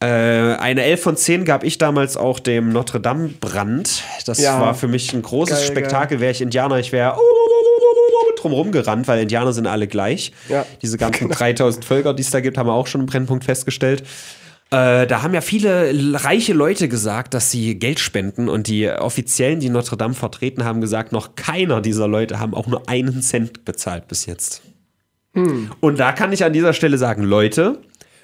Äh, 0.01 0.07
eine 0.07 0.82
11 0.84 1.03
von 1.03 1.16
10 1.16 1.44
gab 1.44 1.64
ich 1.64 1.78
damals 1.78 2.16
auch 2.16 2.38
dem 2.38 2.70
Notre 2.72 3.01
Dame 3.01 3.28
Brand. 3.28 4.03
Das 4.26 4.38
Ja. 4.40 4.61
war 4.61 4.74
für 4.74 4.88
mich 4.88 5.12
ein 5.12 5.22
großes 5.22 5.59
Geil, 5.59 5.66
Spektakel. 5.66 6.20
Wäre 6.20 6.30
ich 6.32 6.40
Indianer, 6.40 6.78
ich 6.78 6.92
wäre 6.92 7.16
drumherum 8.36 8.70
gerannt, 8.72 9.09
weil 9.09 9.20
Indianer 9.20 9.53
sind 9.53 9.66
alle 9.66 9.88
gleich. 9.88 10.32
Ja. 10.49 10.64
Diese 10.82 10.96
ganzen 10.99 11.28
3000 11.30 11.84
Völker, 11.84 12.14
die 12.14 12.22
es 12.22 12.30
da 12.30 12.40
gibt, 12.40 12.57
haben 12.57 12.68
wir 12.68 12.74
auch 12.74 12.86
schon 12.86 13.01
im 13.03 13.07
Brennpunkt 13.09 13.44
festgestellt. 13.44 14.05
Äh, 14.70 15.06
da 15.06 15.22
haben 15.22 15.32
ja 15.32 15.40
viele 15.40 16.22
reiche 16.22 16.52
Leute 16.52 16.88
gesagt, 16.88 17.32
dass 17.32 17.50
sie 17.50 17.78
Geld 17.78 18.00
spenden 18.00 18.48
und 18.48 18.66
die 18.66 18.90
Offiziellen, 18.90 19.60
die 19.60 19.70
Notre 19.70 19.96
Dame 19.96 20.14
vertreten 20.14 20.64
haben, 20.64 20.80
gesagt, 20.80 21.10
noch 21.12 21.36
keiner 21.36 21.80
dieser 21.80 22.06
Leute 22.06 22.38
haben 22.38 22.54
auch 22.54 22.66
nur 22.66 22.88
einen 22.88 23.22
Cent 23.22 23.64
bezahlt 23.64 24.08
bis 24.08 24.26
jetzt. 24.26 24.62
Und 25.80 25.98
da 25.98 26.12
kann 26.12 26.32
ich 26.32 26.44
an 26.44 26.52
dieser 26.52 26.72
Stelle 26.72 26.98
sagen, 26.98 27.22
Leute, 27.22 27.78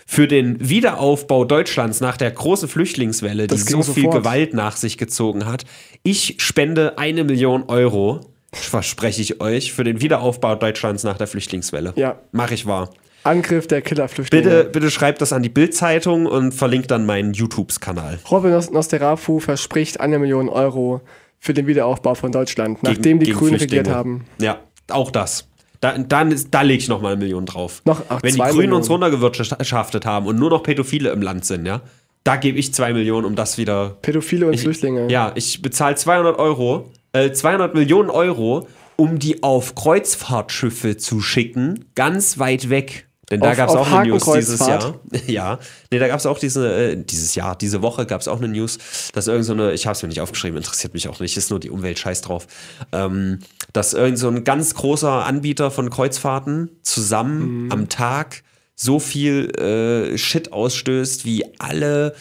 für 0.07 0.29
den 0.29 0.69
Wiederaufbau 0.69 1.45
Deutschlands 1.45 2.01
nach 2.01 2.17
der 2.17 2.31
großen 2.31 2.69
Flüchtlingswelle, 2.69 3.47
die 3.47 3.55
Das 3.55 3.67
ging 3.67 3.83
so 3.83 3.93
viel 3.93 4.05
sofort. 4.05 4.25
Gewalt 4.25 4.55
nach 4.55 4.77
sich 4.77 4.99
gezogen 4.99 5.47
hat, 5.47 5.65
ich 6.03 6.37
spende 6.39 6.99
eine 6.99 7.25
Million 7.25 7.65
Euro, 7.69 8.21
verspreche 8.53 9.23
ich 9.23 9.41
euch, 9.41 9.73
für 9.73 9.85
den 9.85 10.01
Wiederaufbau 10.01 10.57
Deutschlands 10.57 11.05
nach 11.05 11.17
der 11.17 11.27
Flüchtlingswelle. 11.27 11.93
Ja. 11.97 12.19
Mach 12.33 12.51
ich 12.51 12.67
wahr. 12.67 12.91
Angriff 13.25 13.67
der 13.67 13.83
Killerflüchtlinge. 13.83 14.43
Bitte, 14.45 14.65
bitte 14.71 14.91
schreibt 14.91 15.21
das 15.21 15.33
an 15.33 15.43
die 15.43 15.49
Bild-Zeitung 15.49 16.27
und 16.27 16.53
verlinkt 16.53 16.91
dann 16.91 17.07
meinen 17.07 17.33
YouTube-Kanal. 17.35 18.19
Robin 18.31 18.51
Nos- 18.53 18.71
Nosterafu 18.71 19.41
verspricht 19.41 20.01
eine 20.01 20.19
Million 20.19 20.49
Euro 20.49 21.01
für 21.41 21.55
den 21.55 21.67
Wiederaufbau 21.67 22.15
von 22.15 22.33
Deutschland, 22.33 22.83
nachdem 22.83 23.19
die 23.19 23.27
gegen 23.27 23.39
Grünen 23.39 23.57
regiert 23.57 23.89
haben. 23.89 24.25
Ja, 24.41 24.61
auch 24.91 25.11
das. 25.11 25.49
Da, 25.81 25.99
dann 25.99 26.31
ist, 26.33 26.49
da 26.53 26.63
lege 26.63 26.79
ich 26.79 26.89
noch 26.89 27.03
mal 27.03 27.13
eine 27.13 27.19
Million 27.23 27.45
drauf. 27.47 27.83
Noch- 27.85 28.03
ach, 28.09 28.23
Wenn 28.23 28.35
die 28.35 28.41
Grünen 28.41 28.73
uns 28.73 28.89
runtergewirtschaftet 28.89 30.07
haben 30.07 30.27
und 30.27 30.39
nur 30.39 30.51
noch 30.51 30.63
Pädophile 30.63 31.11
im 31.11 31.21
Land 31.21 31.45
sind, 31.45 31.67
ja, 31.67 31.83
da 32.25 32.37
gebe 32.37 32.59
ich 32.59 32.73
zwei 32.73 32.93
Millionen, 32.95 33.27
um 33.27 33.35
das 33.35 33.59
wieder. 33.59 33.99
Pädophile 34.01 34.47
und 34.47 34.55
Ich, 34.55 34.63
Flüchtlinge. 34.63 35.11
Ja, 35.11 35.33
ich 35.35 35.61
bezahle 35.61 35.95
200 35.97 36.39
Euro, 36.39 36.91
äh, 37.13 37.33
200 37.33 37.75
Millionen 37.75 38.09
Euro, 38.09 38.67
um 38.97 39.19
die 39.19 39.43
auf 39.43 39.75
Kreuzfahrtschiffe 39.75 40.97
zu 40.97 41.21
schicken, 41.21 41.85
ganz 41.95 42.39
weit 42.39 42.71
weg. 42.71 43.07
Denn 43.31 43.41
da 43.41 43.55
gab 43.55 43.69
es 43.69 43.75
auch 43.75 43.91
eine 43.91 44.11
News 44.11 44.25
dieses 44.25 44.61
Jahr. 44.61 45.01
Ja, 45.27 45.59
nee, 45.91 45.99
da 45.99 46.09
gab 46.09 46.19
es 46.19 46.27
auch 46.27 46.39
diese, 46.39 46.93
äh, 46.93 46.97
dieses 46.97 47.35
Jahr, 47.35 47.57
diese 47.57 47.83
Woche 47.83 48.05
gab 48.07 48.21
es 48.21 48.29
auch 48.29 48.39
eine 48.39 48.49
News, 48.49 48.79
dass 49.13 49.27
irgend 49.27 49.45
so 49.45 49.53
eine, 49.53 49.73
ich 49.73 49.87
habe 49.87 49.95
es 49.95 50.03
mir 50.03 50.09
nicht 50.09 50.21
aufgeschrieben, 50.21 50.57
interessiert 50.57 50.93
mich 50.93 51.09
auch 51.09 51.21
nicht, 51.21 51.37
ist 51.37 51.51
nur 51.51 51.61
die 51.61 51.71
Umwelt, 51.71 51.99
scheiß 51.99 52.21
drauf, 52.21 52.47
ähm, 52.93 53.39
dass 53.73 53.95
irgend 53.95 54.19
so 54.19 54.29
ein 54.29 54.45
ganz 54.45 54.75
großer 54.75 55.25
Anbieter 55.25 55.71
von 55.71 55.91
Kreuzfahrten 55.91 56.71
zusammen 56.83 57.71
am 57.73 57.89
Tag 57.89 58.43
so 58.77 58.99
viel 58.99 59.51
äh, 59.59 60.19
Shit 60.19 60.53
ausstößt, 60.53 61.25
wie 61.25 61.45
alle 61.59 62.15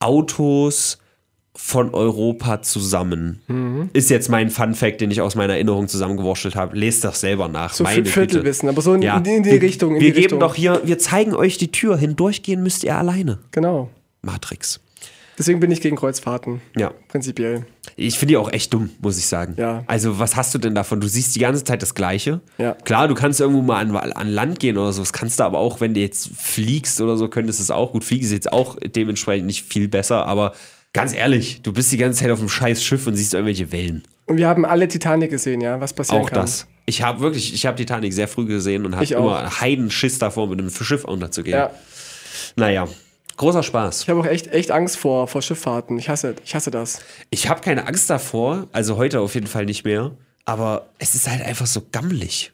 Autos 0.00 0.98
von 1.54 1.92
Europa 1.94 2.62
zusammen. 2.62 3.40
Mhm. 3.46 3.90
Ist 3.92 4.08
jetzt 4.08 4.28
mein 4.30 4.48
Fun 4.50 4.74
Fact, 4.74 5.00
den 5.02 5.10
ich 5.10 5.20
aus 5.20 5.34
meiner 5.34 5.52
Erinnerung 5.54 5.86
zusammengewurschtelt 5.86 6.54
habe. 6.56 6.76
Lest 6.78 7.04
das 7.04 7.20
selber 7.20 7.48
nach. 7.48 7.74
So 7.74 7.84
meine. 7.84 8.06
Viertelwissen, 8.06 8.68
aber 8.70 8.80
so 8.80 8.94
in, 8.94 9.02
in, 9.02 9.22
die- 9.22 9.30
in 9.36 9.42
die 9.42 9.50
wir, 9.52 9.62
Richtung. 9.62 9.94
In 9.96 10.00
wir 10.00 10.08
die 10.08 10.12
geben 10.12 10.22
Richtung. 10.22 10.40
doch 10.40 10.54
hier, 10.54 10.80
wir 10.84 10.98
zeigen 10.98 11.34
euch 11.34 11.58
die 11.58 11.70
Tür. 11.70 11.96
Hindurchgehen 11.98 12.62
müsst 12.62 12.84
ihr 12.84 12.96
alleine. 12.96 13.38
Genau. 13.50 13.90
Matrix. 14.22 14.80
Deswegen 15.38 15.60
bin 15.60 15.70
ich 15.70 15.80
gegen 15.80 15.96
Kreuzfahrten. 15.96 16.60
Ja. 16.76 16.92
Prinzipiell. 17.08 17.66
Ich 17.96 18.18
finde 18.18 18.32
die 18.32 18.36
auch 18.36 18.52
echt 18.52 18.72
dumm, 18.72 18.90
muss 19.00 19.18
ich 19.18 19.26
sagen. 19.26 19.54
Ja. 19.56 19.82
Also, 19.86 20.18
was 20.18 20.36
hast 20.36 20.54
du 20.54 20.58
denn 20.58 20.74
davon? 20.74 21.00
Du 21.00 21.08
siehst 21.08 21.34
die 21.34 21.40
ganze 21.40 21.64
Zeit 21.64 21.82
das 21.82 21.94
Gleiche. 21.94 22.40
Ja. 22.58 22.74
Klar, 22.84 23.08
du 23.08 23.14
kannst 23.14 23.40
irgendwo 23.40 23.62
mal 23.62 23.78
an, 23.80 23.94
an 23.96 24.28
Land 24.28 24.60
gehen 24.60 24.76
oder 24.78 24.92
so. 24.92 25.00
Das 25.02 25.12
kannst 25.12 25.40
du 25.40 25.44
aber 25.44 25.58
auch, 25.58 25.80
wenn 25.80 25.94
du 25.94 26.00
jetzt 26.00 26.28
fliegst 26.36 27.00
oder 27.00 27.16
so, 27.16 27.28
könntest 27.28 27.58
du 27.58 27.62
es 27.62 27.70
auch. 27.70 27.92
Gut, 27.92 28.04
fliegen 28.04 28.24
ist 28.24 28.30
jetzt 28.32 28.52
auch 28.52 28.76
dementsprechend 28.84 29.46
nicht 29.46 29.64
viel 29.64 29.88
besser, 29.88 30.26
aber 30.26 30.52
ganz 30.92 31.14
ehrlich, 31.14 31.62
du 31.62 31.72
bist 31.72 31.90
die 31.92 31.96
ganze 31.96 32.20
Zeit 32.20 32.30
auf 32.30 32.40
einem 32.40 32.48
scheiß 32.48 32.82
Schiff 32.82 33.06
und 33.06 33.16
siehst 33.16 33.34
irgendwelche 33.34 33.72
Wellen. 33.72 34.02
Und 34.26 34.36
wir 34.36 34.48
haben 34.48 34.64
alle 34.64 34.88
Titanic 34.88 35.30
gesehen, 35.30 35.60
ja, 35.60 35.80
was 35.80 35.92
passieren 35.92 36.22
Auch 36.22 36.30
kann. 36.30 36.42
das. 36.42 36.66
Ich 36.86 37.02
habe 37.02 37.20
wirklich, 37.20 37.54
ich 37.54 37.66
habe 37.66 37.76
Titanic 37.76 38.12
sehr 38.12 38.28
früh 38.28 38.46
gesehen 38.46 38.86
und 38.86 38.96
habe 38.96 39.06
immer 39.06 39.60
Heidenschiss 39.60 40.18
davor, 40.18 40.48
mit 40.48 40.58
einem 40.58 40.70
Schiff 40.70 41.04
unterzugehen. 41.04 41.56
Ja. 41.56 41.70
Naja, 42.56 42.88
großer 43.36 43.62
Spaß. 43.62 44.02
Ich 44.02 44.08
habe 44.08 44.20
auch 44.20 44.26
echt, 44.26 44.48
echt 44.48 44.70
Angst 44.70 44.96
vor, 44.96 45.28
vor 45.28 45.42
Schifffahrten. 45.42 45.98
Ich 45.98 46.08
hasse, 46.08 46.34
ich 46.44 46.54
hasse 46.54 46.70
das. 46.70 47.00
Ich 47.30 47.48
habe 47.48 47.60
keine 47.60 47.86
Angst 47.86 48.10
davor, 48.10 48.68
also 48.72 48.96
heute 48.96 49.20
auf 49.20 49.34
jeden 49.34 49.46
Fall 49.46 49.64
nicht 49.64 49.84
mehr, 49.84 50.12
aber 50.44 50.88
es 50.98 51.14
ist 51.14 51.28
halt 51.28 51.42
einfach 51.42 51.66
so 51.66 51.82
gammelig. 51.92 52.52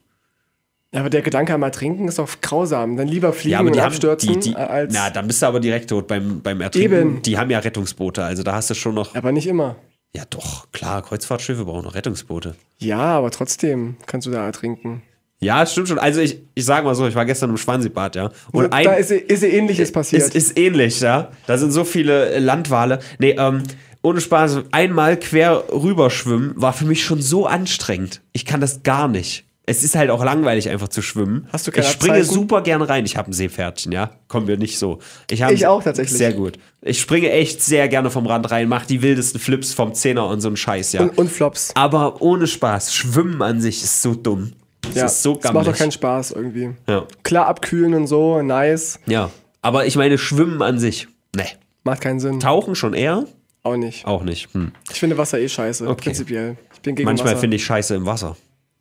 Aber 0.95 1.11
der 1.11 1.21
Gedanke 1.23 1.53
am 1.53 1.63
Ertrinken 1.63 2.09
ist 2.09 2.19
doch 2.19 2.41
grausam. 2.41 2.97
Dann 2.97 3.09
lieber 3.09 3.33
fliegen 3.33 3.53
Ja, 3.53 3.59
aber 3.59 3.67
und 3.69 3.77
die 3.77 3.81
haben 3.81 3.89
abstürzen 3.89 4.41
die, 4.41 4.51
die, 4.51 4.57
als. 4.57 4.93
na, 4.93 5.11
dann 5.11 5.27
bist 5.27 5.43
du 5.43 5.47
aber 5.47 5.61
direkt 5.61 5.91
tot 5.91 6.07
beim, 6.07 6.41
beim 6.41 6.61
Ertrinken. 6.61 6.93
Eben. 6.93 7.23
Die 7.23 7.39
haben 7.39 7.51
ja 7.51 7.59
Rettungsboote, 7.59 8.25
also 8.25 8.43
da 8.43 8.55
hast 8.55 8.71
du 8.71 8.75
schon 8.75 8.95
noch. 8.95 9.15
aber 9.15 9.33
nicht 9.33 9.47
immer. 9.47 9.77
Ja, 10.17 10.25
doch, 10.31 10.73
klar, 10.73 11.03
Kreuzfahrtschiffe 11.03 11.67
brauchen 11.67 11.85
noch 11.85 11.95
Rettungsboote. 11.95 12.55
Ja, 12.79 12.99
aber 12.99 13.31
trotzdem 13.31 13.97
kannst 14.07 14.27
du 14.27 14.31
da 14.31 14.47
ertrinken. 14.47 15.03
Ja, 15.41 15.65
stimmt 15.67 15.89
schon. 15.89 15.99
Also 15.99 16.21
ich, 16.21 16.41
ich 16.55 16.65
sag 16.65 16.85
mal 16.85 16.95
so, 16.95 17.07
ich 17.07 17.15
war 17.15 17.25
gestern 17.25 17.51
im 17.51 17.59
Schwansibad, 17.59 18.17
ja. 18.17 18.31
Und 18.51 18.73
da 18.73 18.95
ist, 18.95 19.11
ist 19.11 19.43
ähnliches 19.45 19.93
passiert. 19.93 20.23
Ist, 20.23 20.35
ist 20.35 20.59
ähnlich, 20.59 21.01
ja. 21.01 21.31
Da 21.47 21.59
sind 21.59 21.71
so 21.71 21.85
viele 21.85 22.31
äh, 22.31 22.39
Landwale. 22.39 22.99
Nee, 23.19 23.37
ähm, 23.39 23.63
ohne 24.03 24.21
Spaß, 24.21 24.63
einmal 24.73 25.17
quer 25.19 25.65
rüberschwimmen 25.71 26.55
war 26.57 26.73
für 26.73 26.87
mich 26.87 27.05
schon 27.05 27.21
so 27.21 27.47
anstrengend. 27.47 28.21
Ich 28.33 28.47
kann 28.47 28.61
das 28.61 28.83
gar 28.83 29.07
nicht. 29.07 29.45
Es 29.69 29.85
ist 29.85 29.95
halt 29.95 30.11
auch 30.11 30.25
langweilig, 30.25 30.69
einfach 30.69 30.89
zu 30.89 31.03
schwimmen. 31.03 31.47
Hast 31.53 31.67
du 31.67 31.71
keine 31.71 31.87
Ich 31.87 31.93
springe 31.93 32.15
Abzeichen? 32.15 32.35
super 32.35 32.63
gerne 32.63 32.89
rein. 32.89 33.05
Ich 33.05 33.17
habe 33.17 33.31
ein 33.31 33.33
Seepferdchen, 33.33 33.93
ja. 33.93 34.11
Kommen 34.29 34.47
wir 34.49 34.57
nicht 34.57 34.79
so. 34.79 34.99
Ich, 35.31 35.41
Ich 35.43 35.67
auch 35.67 35.83
tatsächlich. 35.83 36.17
Sehr 36.17 36.33
gut. 36.33 36.59
Ich 36.81 37.01
springe 37.01 37.31
echt 37.31 37.63
sehr 37.63 37.89
gerne 37.89 38.11
vom 38.11 38.27
Rand 38.27 38.51
rein, 38.51 38.69
mache 38.69 38.87
die 38.87 39.03
wildesten 39.03 39.41
Flips 39.41 39.75
vom 39.75 39.93
Zehner 39.95 40.27
und 40.29 40.41
so 40.41 40.49
einen 40.49 40.57
Scheiß, 40.57 40.93
ja. 40.95 41.03
und, 41.03 41.19
und 41.19 41.31
Flops. 41.31 41.71
Aber 41.75 42.23
ohne 42.23 42.47
Spaß. 42.47 42.95
Schwimmen 42.95 43.43
an 43.43 43.61
sich 43.61 43.83
ist 43.83 44.03
so 44.03 44.15
dumm. 44.15 44.53
Das 44.83 44.95
Ja, 44.95 45.07
ist 45.07 45.23
so 45.23 45.35
das 45.35 45.45
macht 45.45 45.53
gammelig. 45.55 45.73
doch 45.73 45.79
keinen 45.79 45.93
Spaß 45.93 46.31
irgendwie. 46.33 46.71
ja. 46.89 47.05
Klar 47.23 47.47
abkühlen 47.47 47.95
und 47.95 48.07
so, 48.07 48.41
nice. 48.43 48.99
ja. 49.07 49.31
Aber 49.61 49.87
ich 49.87 49.97
meine, 49.97 50.19
Schwimmen 50.19 50.63
an 50.63 50.79
sich, 50.79 51.09
nee. 51.37 51.43
Macht 51.83 52.01
keinen 52.01 52.21
Sinn. 52.21 52.39
Tauchen 52.41 52.75
schon 52.77 52.95
eher? 52.95 53.25
Auch 53.65 53.77
nicht. 53.77 54.07
Auch 54.07 54.23
nicht. 54.23 54.55
Hm. 54.55 54.71
Ich 54.91 55.01
finde 55.01 55.19
Wasser 55.19 55.39
eh 55.41 55.49
scheiße, 55.49 55.87
Okay. 55.89 56.05
prinzipiell. 56.05 56.57
Ich 56.73 56.81
bin 56.81 56.95
gegen 56.95 57.07
Manchmal 57.07 57.37
finde 57.37 57.57
ich 57.57 57.65
Scheiße 57.65 57.95
im 57.97 58.07
Wasser. 58.07 58.37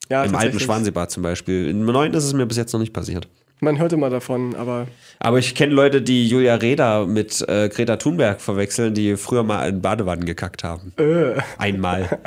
Ja, 0.10 0.24
Im 0.24 0.36
alten. 0.36 0.60
Schwansibad 0.60 1.12
zum 1.12 1.24
Beispiel. 1.24 1.70
Im 1.70 1.86
neuen 1.86 2.14
ist 2.14 2.24
es 2.24 2.34
mir 2.34 2.46
bis 2.46 2.58
jetzt 2.58 2.74
noch 2.74 2.80
nicht 2.80 2.94
passiert. 2.94 3.28
Man 3.60 3.80
hört 3.80 3.92
immer 3.92 4.12
davon, 4.12 4.56
aber 4.56 4.86
Aber 5.18 5.40
ich 5.40 5.56
kenne 5.56 5.74
Leute, 5.74 6.04
die 6.04 6.28
Julia 6.28 6.54
Reda 6.56 7.06
mit 7.06 7.42
äh, 7.50 7.70
Greta 7.70 7.96
Thunberg 7.96 8.40
verwechseln, 8.40 8.94
die 8.94 9.18
früher 9.18 9.42
mal 9.42 9.68
in 9.68 9.82
Badewannen 9.82 10.26
gekackt 10.26 10.64
haben. 10.64 10.94
äh, 10.98 11.34
Einmal. 11.58 12.04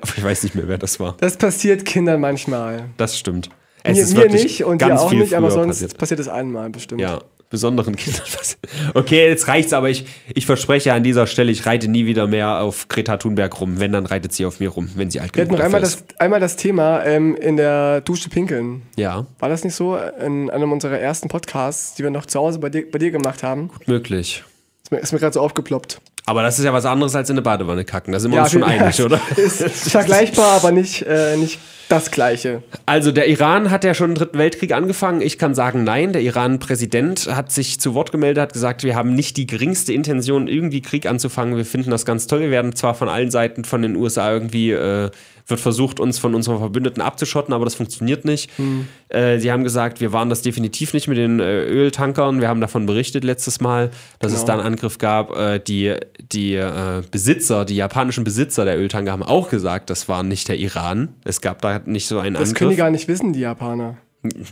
Aber 0.00 0.12
ich 0.16 0.24
weiß 0.24 0.42
nicht 0.44 0.54
mehr, 0.54 0.66
wer 0.68 0.78
das 0.78 0.98
war. 0.98 1.14
das 1.20 1.36
passiert 1.36 1.84
Kindern 1.84 2.20
manchmal. 2.22 2.86
Das 2.96 3.18
stimmt. 3.18 3.50
Es 3.84 3.96
Mir, 3.96 4.02
ist 4.04 4.16
mir 4.16 4.28
nicht 4.30 4.64
und 4.64 4.78
ganz 4.78 5.00
dir 5.00 5.06
auch 5.06 5.12
nicht, 5.12 5.34
aber 5.34 5.50
sonst 5.50 5.66
passiert. 5.80 5.98
passiert 5.98 6.20
es 6.20 6.28
einmal 6.28 6.70
bestimmt. 6.70 7.00
Ja, 7.00 7.20
besonderen 7.52 7.94
Kindern. 7.96 8.22
Okay, 8.94 9.28
jetzt 9.28 9.46
reicht's, 9.46 9.72
aber 9.72 9.88
ich, 9.90 10.06
ich 10.34 10.46
verspreche 10.46 10.92
an 10.92 11.04
dieser 11.04 11.28
Stelle, 11.28 11.52
ich 11.52 11.64
reite 11.66 11.86
nie 11.86 12.06
wieder 12.06 12.26
mehr 12.26 12.60
auf 12.60 12.88
Greta 12.88 13.16
Thunberg 13.18 13.60
rum. 13.60 13.78
Wenn, 13.78 13.92
dann 13.92 14.06
reitet 14.06 14.32
sie 14.32 14.44
auf 14.44 14.58
mir 14.58 14.70
rum, 14.70 14.90
wenn 14.96 15.10
sie 15.10 15.20
alt 15.20 15.36
Wir 15.36 15.42
hatten 15.42 15.50
genug 15.50 15.58
noch 15.60 15.64
einmal 15.66 15.80
das, 15.80 16.02
einmal 16.18 16.40
das 16.40 16.56
Thema 16.56 17.04
ähm, 17.04 17.36
in 17.36 17.56
der 17.56 18.00
Dusche 18.00 18.28
pinkeln. 18.28 18.82
ist. 18.90 18.98
Ja, 18.98 19.26
War 19.38 19.48
das 19.48 19.62
nicht 19.62 19.74
so 19.74 19.96
in 19.96 20.50
einem 20.50 20.72
unserer 20.72 20.98
ersten 20.98 21.28
Podcasts, 21.28 21.94
die 21.94 22.02
wir 22.02 22.10
noch 22.10 22.26
zu 22.26 22.40
Hause 22.40 22.58
bei 22.58 22.70
dir, 22.70 22.90
bei 22.90 22.98
dir 22.98 23.12
gemacht 23.12 23.42
haben? 23.44 23.70
möglich. 23.86 24.42
Ist 24.82 24.90
mir, 24.90 24.98
ist 24.98 25.12
mir 25.12 25.18
gerade 25.20 25.34
so 25.34 25.40
aufgeploppt. 25.40 26.00
Aber 26.24 26.42
das 26.42 26.58
ist 26.58 26.64
ja 26.64 26.72
was 26.72 26.84
anderes 26.84 27.14
als 27.16 27.30
in 27.30 27.34
eine 27.34 27.42
Badewanne 27.42 27.84
kacken. 27.84 28.12
Da 28.12 28.20
sind 28.20 28.32
wir 28.32 28.40
uns 28.40 28.52
schon 28.52 28.62
einig, 28.64 29.00
oder? 29.02 29.20
Ist 29.36 29.90
vergleichbar, 29.90 30.52
aber 30.52 30.70
nicht, 30.70 31.02
äh, 31.02 31.36
nicht 31.36 31.58
das 31.88 32.10
Gleiche. 32.10 32.62
Also 32.86 33.12
der 33.12 33.28
Iran 33.28 33.70
hat 33.70 33.84
ja 33.84 33.92
schon 33.92 34.10
den 34.10 34.14
Dritten 34.14 34.38
Weltkrieg 34.38 34.72
angefangen. 34.72 35.20
Ich 35.20 35.36
kann 35.36 35.54
sagen, 35.54 35.84
nein. 35.84 36.12
Der 36.12 36.22
Iran-Präsident 36.22 37.28
hat 37.34 37.50
sich 37.50 37.80
zu 37.80 37.94
Wort 37.94 38.12
gemeldet, 38.12 38.40
hat 38.40 38.52
gesagt, 38.52 38.82
wir 38.84 38.94
haben 38.94 39.14
nicht 39.14 39.36
die 39.36 39.46
geringste 39.46 39.92
Intention, 39.92 40.48
irgendwie 40.48 40.80
Krieg 40.80 41.06
anzufangen. 41.06 41.56
Wir 41.56 41.66
finden 41.66 41.90
das 41.90 42.06
ganz 42.06 42.26
toll. 42.28 42.40
Wir 42.40 42.50
werden 42.50 42.74
zwar 42.74 42.94
von 42.94 43.08
allen 43.08 43.30
Seiten 43.30 43.64
von 43.64 43.82
den 43.82 43.96
USA 43.96 44.32
irgendwie, 44.32 44.70
äh, 44.70 45.10
wird 45.46 45.60
versucht, 45.60 46.00
uns 46.00 46.18
von 46.18 46.34
unseren 46.34 46.58
Verbündeten 46.58 47.02
abzuschotten, 47.02 47.52
aber 47.54 47.64
das 47.64 47.74
funktioniert 47.74 48.24
nicht. 48.24 48.50
Äh, 49.08 49.38
sie 49.38 49.50
haben 49.52 49.64
gesagt, 49.64 50.00
wir 50.00 50.12
waren 50.12 50.28
das 50.28 50.42
definitiv 50.42 50.94
nicht 50.94 51.08
mit 51.08 51.18
den 51.18 51.40
äh, 51.40 51.64
Öltankern. 51.64 52.40
Wir 52.40 52.48
haben 52.48 52.60
davon 52.60 52.86
berichtet 52.86 53.24
letztes 53.24 53.60
Mal, 53.60 53.90
dass 54.18 54.32
es 54.32 54.40
Genau. 54.40 54.46
da 54.46 54.52
einen 54.54 54.72
Angriff 54.74 54.98
gab. 54.98 55.36
Äh, 55.36 55.58
die 55.60 55.94
die 56.32 56.54
äh, 56.54 57.02
Besitzer, 57.10 57.64
die 57.64 57.76
japanischen 57.76 58.24
Besitzer 58.24 58.64
der 58.64 58.78
Öltanker 58.78 59.12
haben 59.12 59.22
auch 59.22 59.50
gesagt, 59.50 59.90
das 59.90 60.08
war 60.08 60.22
nicht 60.22 60.48
der 60.48 60.56
Iran. 60.58 61.10
Es 61.24 61.40
gab 61.40 61.60
da 61.62 61.80
nicht 61.84 62.06
so 62.06 62.18
einen 62.18 62.34
Das 62.34 62.42
Angriff. 62.44 62.58
können 62.58 62.70
die 62.70 62.76
gar 62.76 62.90
nicht 62.90 63.08
wissen, 63.08 63.32
die 63.32 63.40
Japaner. 63.40 63.98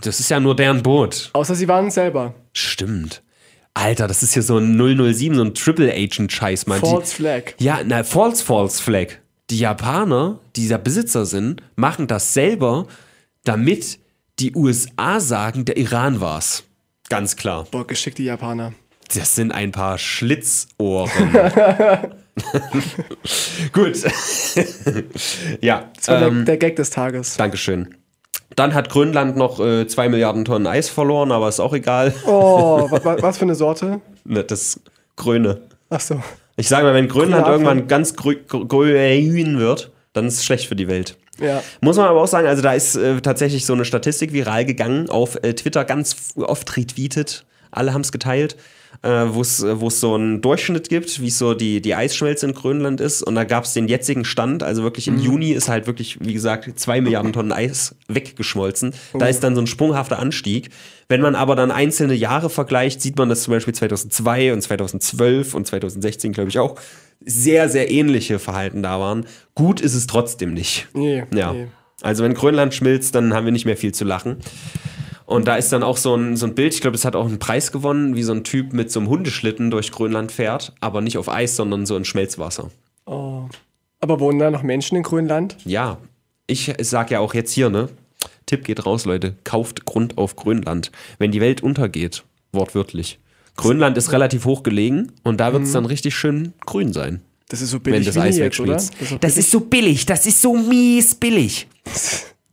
Das 0.02 0.18
ist 0.20 0.28
ja 0.30 0.40
nur 0.40 0.56
deren 0.56 0.82
Boot. 0.82 1.30
Außer 1.32 1.54
sie 1.54 1.68
waren 1.68 1.86
es 1.86 1.94
selber. 1.94 2.34
Stimmt. 2.52 3.22
Alter, 3.72 4.08
das 4.08 4.24
ist 4.24 4.34
hier 4.34 4.42
so 4.42 4.58
ein 4.58 4.76
007, 4.76 5.36
so 5.36 5.42
ein 5.44 5.54
Triple 5.54 5.92
Agent 5.94 6.32
Scheiß, 6.32 6.66
man. 6.66 6.80
False 6.80 7.14
Flag. 7.14 7.54
Ja, 7.60 7.78
na, 7.86 8.02
False 8.02 8.44
False 8.44 8.82
Flag. 8.82 9.19
Die 9.50 9.58
Japaner, 9.58 10.38
die 10.54 10.68
da 10.68 10.78
Besitzer 10.78 11.26
sind, 11.26 11.62
machen 11.74 12.06
das 12.06 12.32
selber, 12.34 12.86
damit 13.42 13.98
die 14.38 14.54
USA 14.54 15.18
sagen, 15.18 15.64
der 15.64 15.76
Iran 15.76 16.20
war's. 16.20 16.62
Ganz 17.08 17.34
klar. 17.34 17.66
Boah, 17.70 17.84
geschickt 17.84 18.18
die 18.18 18.24
Japaner. 18.24 18.72
Das 19.12 19.34
sind 19.34 19.50
ein 19.50 19.72
paar 19.72 19.98
Schlitzohren. 19.98 21.10
Gut. 23.72 23.96
ja. 25.60 25.90
Das 25.96 26.08
war 26.08 26.22
ähm, 26.22 26.36
der, 26.36 26.44
der 26.44 26.56
Gag 26.58 26.76
des 26.76 26.90
Tages. 26.90 27.36
Dankeschön. 27.36 27.96
Dann 28.54 28.72
hat 28.72 28.88
Grönland 28.88 29.36
noch 29.36 29.58
äh, 29.58 29.88
zwei 29.88 30.08
Milliarden 30.08 30.44
Tonnen 30.44 30.68
Eis 30.68 30.88
verloren, 30.88 31.32
aber 31.32 31.48
ist 31.48 31.58
auch 31.58 31.74
egal. 31.74 32.14
Oh, 32.24 32.88
wa, 32.90 33.04
wa, 33.04 33.16
was 33.20 33.38
für 33.38 33.44
eine 33.46 33.56
Sorte? 33.56 34.00
Ne, 34.24 34.44
das 34.44 34.78
Grüne. 35.16 35.60
Ach 35.88 36.00
so. 36.00 36.22
Ich 36.60 36.68
sage 36.68 36.84
mal, 36.84 36.94
wenn 36.94 37.08
Grönland 37.08 37.44
Grüner 37.44 37.52
irgendwann 37.52 37.88
ganz 37.88 38.12
grü- 38.12 38.44
grü- 38.46 38.66
grün 38.68 39.58
wird, 39.58 39.90
dann 40.12 40.26
ist 40.26 40.34
es 40.34 40.44
schlecht 40.44 40.66
für 40.66 40.76
die 40.76 40.88
Welt. 40.88 41.16
Ja. 41.40 41.62
Muss 41.80 41.96
man 41.96 42.06
aber 42.06 42.20
auch 42.20 42.26
sagen, 42.26 42.46
also 42.46 42.62
da 42.62 42.74
ist 42.74 42.96
äh, 42.96 43.20
tatsächlich 43.22 43.64
so 43.64 43.72
eine 43.72 43.86
Statistik 43.86 44.32
viral 44.34 44.66
gegangen, 44.66 45.08
auf 45.08 45.36
äh, 45.42 45.54
Twitter 45.54 45.84
ganz 45.86 46.34
oft 46.36 46.76
retweetet. 46.76 47.46
Alle 47.70 47.92
haben 47.94 48.00
es 48.02 48.12
geteilt, 48.12 48.56
äh, 49.02 49.08
wo 49.28 49.40
es 49.40 49.62
äh, 49.62 49.76
so 49.90 50.14
einen 50.14 50.40
Durchschnitt 50.42 50.88
gibt, 50.88 51.20
wie 51.20 51.30
so 51.30 51.54
die, 51.54 51.80
die 51.80 51.94
Eisschmelze 51.94 52.46
in 52.46 52.54
Grönland 52.54 53.00
ist. 53.00 53.22
Und 53.22 53.34
da 53.34 53.44
gab 53.44 53.64
es 53.64 53.72
den 53.72 53.88
jetzigen 53.88 54.24
Stand, 54.24 54.62
also 54.62 54.82
wirklich 54.82 55.08
im 55.08 55.18
Juni 55.18 55.52
ist 55.52 55.68
halt 55.68 55.86
wirklich, 55.86 56.18
wie 56.20 56.32
gesagt, 56.32 56.78
zwei 56.78 57.00
Milliarden 57.00 57.32
Tonnen 57.32 57.52
Eis 57.52 57.94
weggeschmolzen. 58.08 58.94
Da 59.18 59.26
ist 59.26 59.42
dann 59.42 59.54
so 59.54 59.60
ein 59.60 59.66
sprunghafter 59.66 60.18
Anstieg. 60.18 60.70
Wenn 61.08 61.20
man 61.20 61.34
aber 61.34 61.56
dann 61.56 61.70
einzelne 61.70 62.14
Jahre 62.14 62.50
vergleicht, 62.50 63.00
sieht 63.00 63.16
man, 63.16 63.28
dass 63.28 63.42
zum 63.42 63.52
Beispiel 63.52 63.74
2002 63.74 64.52
und 64.52 64.62
2012 64.62 65.54
und 65.54 65.66
2016, 65.66 66.32
glaube 66.32 66.50
ich, 66.50 66.58
auch 66.58 66.76
sehr, 67.24 67.68
sehr 67.68 67.90
ähnliche 67.90 68.38
Verhalten 68.38 68.82
da 68.82 68.98
waren. 69.00 69.26
Gut 69.54 69.80
ist 69.80 69.94
es 69.94 70.06
trotzdem 70.06 70.54
nicht. 70.54 70.88
Nee, 70.94 71.24
Ja. 71.34 71.52
nee. 71.52 71.68
Also 72.02 72.24
wenn 72.24 72.32
Grönland 72.32 72.72
schmilzt, 72.72 73.14
dann 73.14 73.34
haben 73.34 73.44
wir 73.44 73.52
nicht 73.52 73.66
mehr 73.66 73.76
viel 73.76 73.92
zu 73.92 74.04
lachen. 74.04 74.38
Und 75.30 75.46
da 75.46 75.54
ist 75.54 75.72
dann 75.72 75.84
auch 75.84 75.96
so 75.96 76.16
ein, 76.16 76.36
so 76.36 76.44
ein 76.46 76.56
Bild, 76.56 76.74
ich 76.74 76.80
glaube, 76.80 76.96
es 76.96 77.04
hat 77.04 77.14
auch 77.14 77.26
einen 77.26 77.38
Preis 77.38 77.70
gewonnen, 77.70 78.16
wie 78.16 78.24
so 78.24 78.32
ein 78.32 78.42
Typ 78.42 78.72
mit 78.72 78.90
so 78.90 78.98
einem 78.98 79.08
Hundeschlitten 79.08 79.70
durch 79.70 79.92
Grönland 79.92 80.32
fährt, 80.32 80.72
aber 80.80 81.02
nicht 81.02 81.18
auf 81.18 81.28
Eis, 81.28 81.54
sondern 81.54 81.86
so 81.86 81.96
in 81.96 82.04
Schmelzwasser. 82.04 82.72
Oh. 83.06 83.44
Aber 84.00 84.18
wohnen 84.18 84.40
da 84.40 84.50
noch 84.50 84.64
Menschen 84.64 84.96
in 84.96 85.04
Grönland? 85.04 85.56
Ja, 85.64 85.98
ich 86.48 86.72
sag 86.80 87.12
ja 87.12 87.20
auch 87.20 87.32
jetzt 87.32 87.52
hier, 87.52 87.70
ne? 87.70 87.88
Tipp 88.46 88.64
geht 88.64 88.84
raus, 88.84 89.04
Leute. 89.04 89.36
Kauft 89.44 89.84
Grund 89.84 90.18
auf 90.18 90.34
Grönland. 90.34 90.90
Wenn 91.20 91.30
die 91.30 91.40
Welt 91.40 91.62
untergeht, 91.62 92.24
wortwörtlich. 92.50 93.20
Grönland 93.56 93.96
ist 93.98 94.10
relativ 94.10 94.46
hoch 94.46 94.64
gelegen 94.64 95.12
und 95.22 95.38
da 95.38 95.52
wird 95.52 95.62
es 95.62 95.70
dann 95.70 95.86
richtig 95.86 96.16
schön 96.16 96.54
grün 96.66 96.92
sein, 96.92 97.20
Das 97.50 97.60
ist 97.62 97.70
so 97.70 97.76
wenn 97.76 97.92
billig 97.92 98.06
das 98.06 98.16
wie 98.16 98.20
Eis 98.20 98.36
jetzt, 98.36 98.58
oder? 98.58 98.72
wegschmilzt. 98.74 98.94
Das 99.00 99.12
ist, 99.12 99.22
Das 99.24 99.36
ist 99.36 99.50
so 99.52 99.60
billig, 99.60 100.06
das 100.06 100.26
ist 100.26 100.42
so 100.42 100.56
mies 100.56 101.14
billig. 101.14 101.68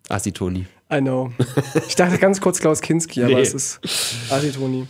Assi 0.09 0.31
Toni. 0.31 0.67
I 0.93 0.99
know. 1.01 1.31
Ich 1.87 1.95
dachte 1.95 2.17
ganz 2.17 2.39
kurz 2.39 2.59
Klaus 2.59 2.81
Kinski, 2.81 3.21
aber 3.23 3.35
Nee. 3.35 3.41
es 3.41 3.53
ist 3.53 3.79
Asitoni. 4.29 4.87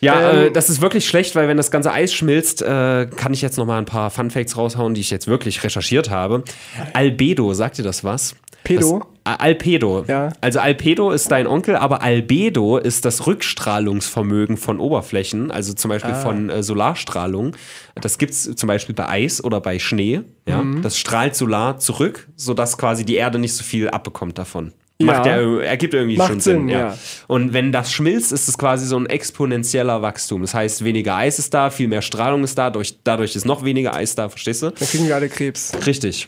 Ja, 0.00 0.30
Ähm, 0.30 0.46
äh, 0.46 0.50
das 0.50 0.68
ist 0.70 0.80
wirklich 0.80 1.06
schlecht, 1.08 1.34
weil 1.34 1.48
wenn 1.48 1.56
das 1.56 1.70
ganze 1.70 1.92
Eis 1.92 2.12
schmilzt, 2.14 2.62
äh, 2.62 3.06
kann 3.16 3.32
ich 3.34 3.42
jetzt 3.42 3.56
noch 3.58 3.66
mal 3.66 3.78
ein 3.78 3.84
paar 3.84 4.10
Fun 4.10 4.30
Facts 4.30 4.56
raushauen, 4.56 4.94
die 4.94 5.00
ich 5.00 5.10
jetzt 5.10 5.26
wirklich 5.26 5.62
recherchiert 5.64 6.10
habe. 6.10 6.44
Albedo, 6.92 7.52
sagt 7.54 7.78
dir 7.78 7.82
das 7.82 8.04
was? 8.04 8.34
Pedo? 8.64 9.02
Das, 9.24 9.34
äh, 9.34 9.38
Alpedo. 9.42 10.04
Ja. 10.08 10.32
Also 10.40 10.58
Alpedo 10.60 11.10
ist 11.12 11.30
dein 11.30 11.46
Onkel, 11.46 11.76
aber 11.76 12.02
Albedo 12.02 12.76
ist 12.78 13.04
das 13.04 13.26
Rückstrahlungsvermögen 13.26 14.56
von 14.56 14.78
Oberflächen, 14.80 15.50
also 15.50 15.72
zum 15.74 15.88
Beispiel 15.90 16.12
Ah. 16.12 16.20
von 16.20 16.50
äh, 16.50 16.62
Solarstrahlung. 16.62 17.56
Das 18.00 18.18
gibt 18.18 18.32
es 18.32 18.54
zum 18.56 18.66
Beispiel 18.66 18.94
bei 18.94 19.08
Eis 19.08 19.42
oder 19.42 19.60
bei 19.60 19.78
Schnee. 19.78 20.22
Ja? 20.46 20.62
Mhm. 20.62 20.82
Das 20.82 20.98
strahlt 20.98 21.34
Solar 21.36 21.78
zurück, 21.78 22.28
sodass 22.36 22.78
quasi 22.78 23.04
die 23.04 23.16
Erde 23.16 23.38
nicht 23.38 23.54
so 23.54 23.62
viel 23.64 23.88
abbekommt 23.88 24.38
davon. 24.38 24.72
Ja. 25.00 25.06
Macht 25.06 25.26
ja, 25.26 25.60
ergibt 25.60 25.94
irgendwie 25.94 26.16
Macht 26.16 26.28
schon 26.28 26.40
Sinn. 26.40 26.56
Sinn, 26.60 26.68
ja. 26.70 26.78
ja. 26.88 26.98
Und 27.28 27.52
wenn 27.52 27.70
das 27.70 27.92
schmilzt, 27.92 28.32
ist 28.32 28.48
es 28.48 28.58
quasi 28.58 28.84
so 28.84 28.98
ein 28.98 29.06
exponentieller 29.06 30.02
Wachstum. 30.02 30.40
Das 30.42 30.54
heißt, 30.54 30.82
weniger 30.82 31.14
Eis 31.14 31.38
ist 31.38 31.54
da, 31.54 31.70
viel 31.70 31.86
mehr 31.86 32.02
Strahlung 32.02 32.42
ist 32.42 32.58
da, 32.58 32.70
durch, 32.70 32.98
dadurch 33.04 33.36
ist 33.36 33.44
noch 33.46 33.64
weniger 33.64 33.94
Eis 33.94 34.16
da, 34.16 34.28
verstehst 34.28 34.62
du? 34.62 34.70
Dann 34.70 34.88
kriegen 34.88 35.06
wir 35.06 35.14
alle 35.14 35.28
Krebs. 35.28 35.72
Richtig. 35.86 36.26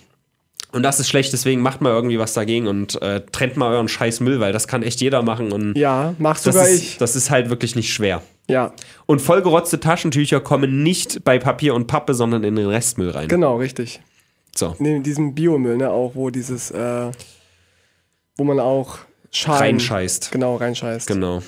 Und 0.72 0.84
das 0.84 1.00
ist 1.00 1.08
schlecht, 1.08 1.32
deswegen 1.32 1.62
macht 1.62 1.80
mal 1.80 1.90
irgendwie 1.90 2.20
was 2.20 2.32
dagegen 2.32 2.68
und 2.68 3.02
äh, 3.02 3.22
trennt 3.32 3.56
mal 3.56 3.72
euren 3.72 3.88
scheiß 3.88 4.20
Müll, 4.20 4.38
weil 4.38 4.52
das 4.52 4.68
kann 4.68 4.84
echt 4.84 5.00
jeder 5.00 5.22
machen 5.22 5.50
und 5.50 5.76
Ja, 5.76 6.14
das, 6.20 6.44
sogar 6.44 6.68
ist, 6.68 6.80
ich. 6.80 6.98
das 6.98 7.16
ist 7.16 7.28
halt 7.28 7.50
wirklich 7.50 7.74
nicht 7.74 7.92
schwer. 7.92 8.22
Ja, 8.48 8.72
Und 9.06 9.20
vollgerotzte 9.20 9.80
Taschentücher 9.80 10.40
kommen 10.40 10.84
nicht 10.84 11.24
bei 11.24 11.40
Papier 11.40 11.74
und 11.74 11.88
Pappe, 11.88 12.14
sondern 12.14 12.44
in 12.44 12.54
den 12.54 12.66
Restmüll 12.68 13.10
rein. 13.10 13.26
genau, 13.26 13.56
richtig. 13.56 14.00
So. 14.54 14.76
Neben 14.78 15.02
diesem 15.02 15.34
Biomüll, 15.34 15.76
ne, 15.76 15.90
auch 15.90 16.12
wo 16.14 16.30
dieses, 16.30 16.70
äh, 16.70 17.10
wo 18.40 18.44
man 18.44 18.58
auch 18.58 19.00
Schalen 19.30 19.60
Reinscheißt. 19.60 20.32
Genau, 20.32 20.56
reinscheißt. 20.56 21.06
Genau. 21.06 21.42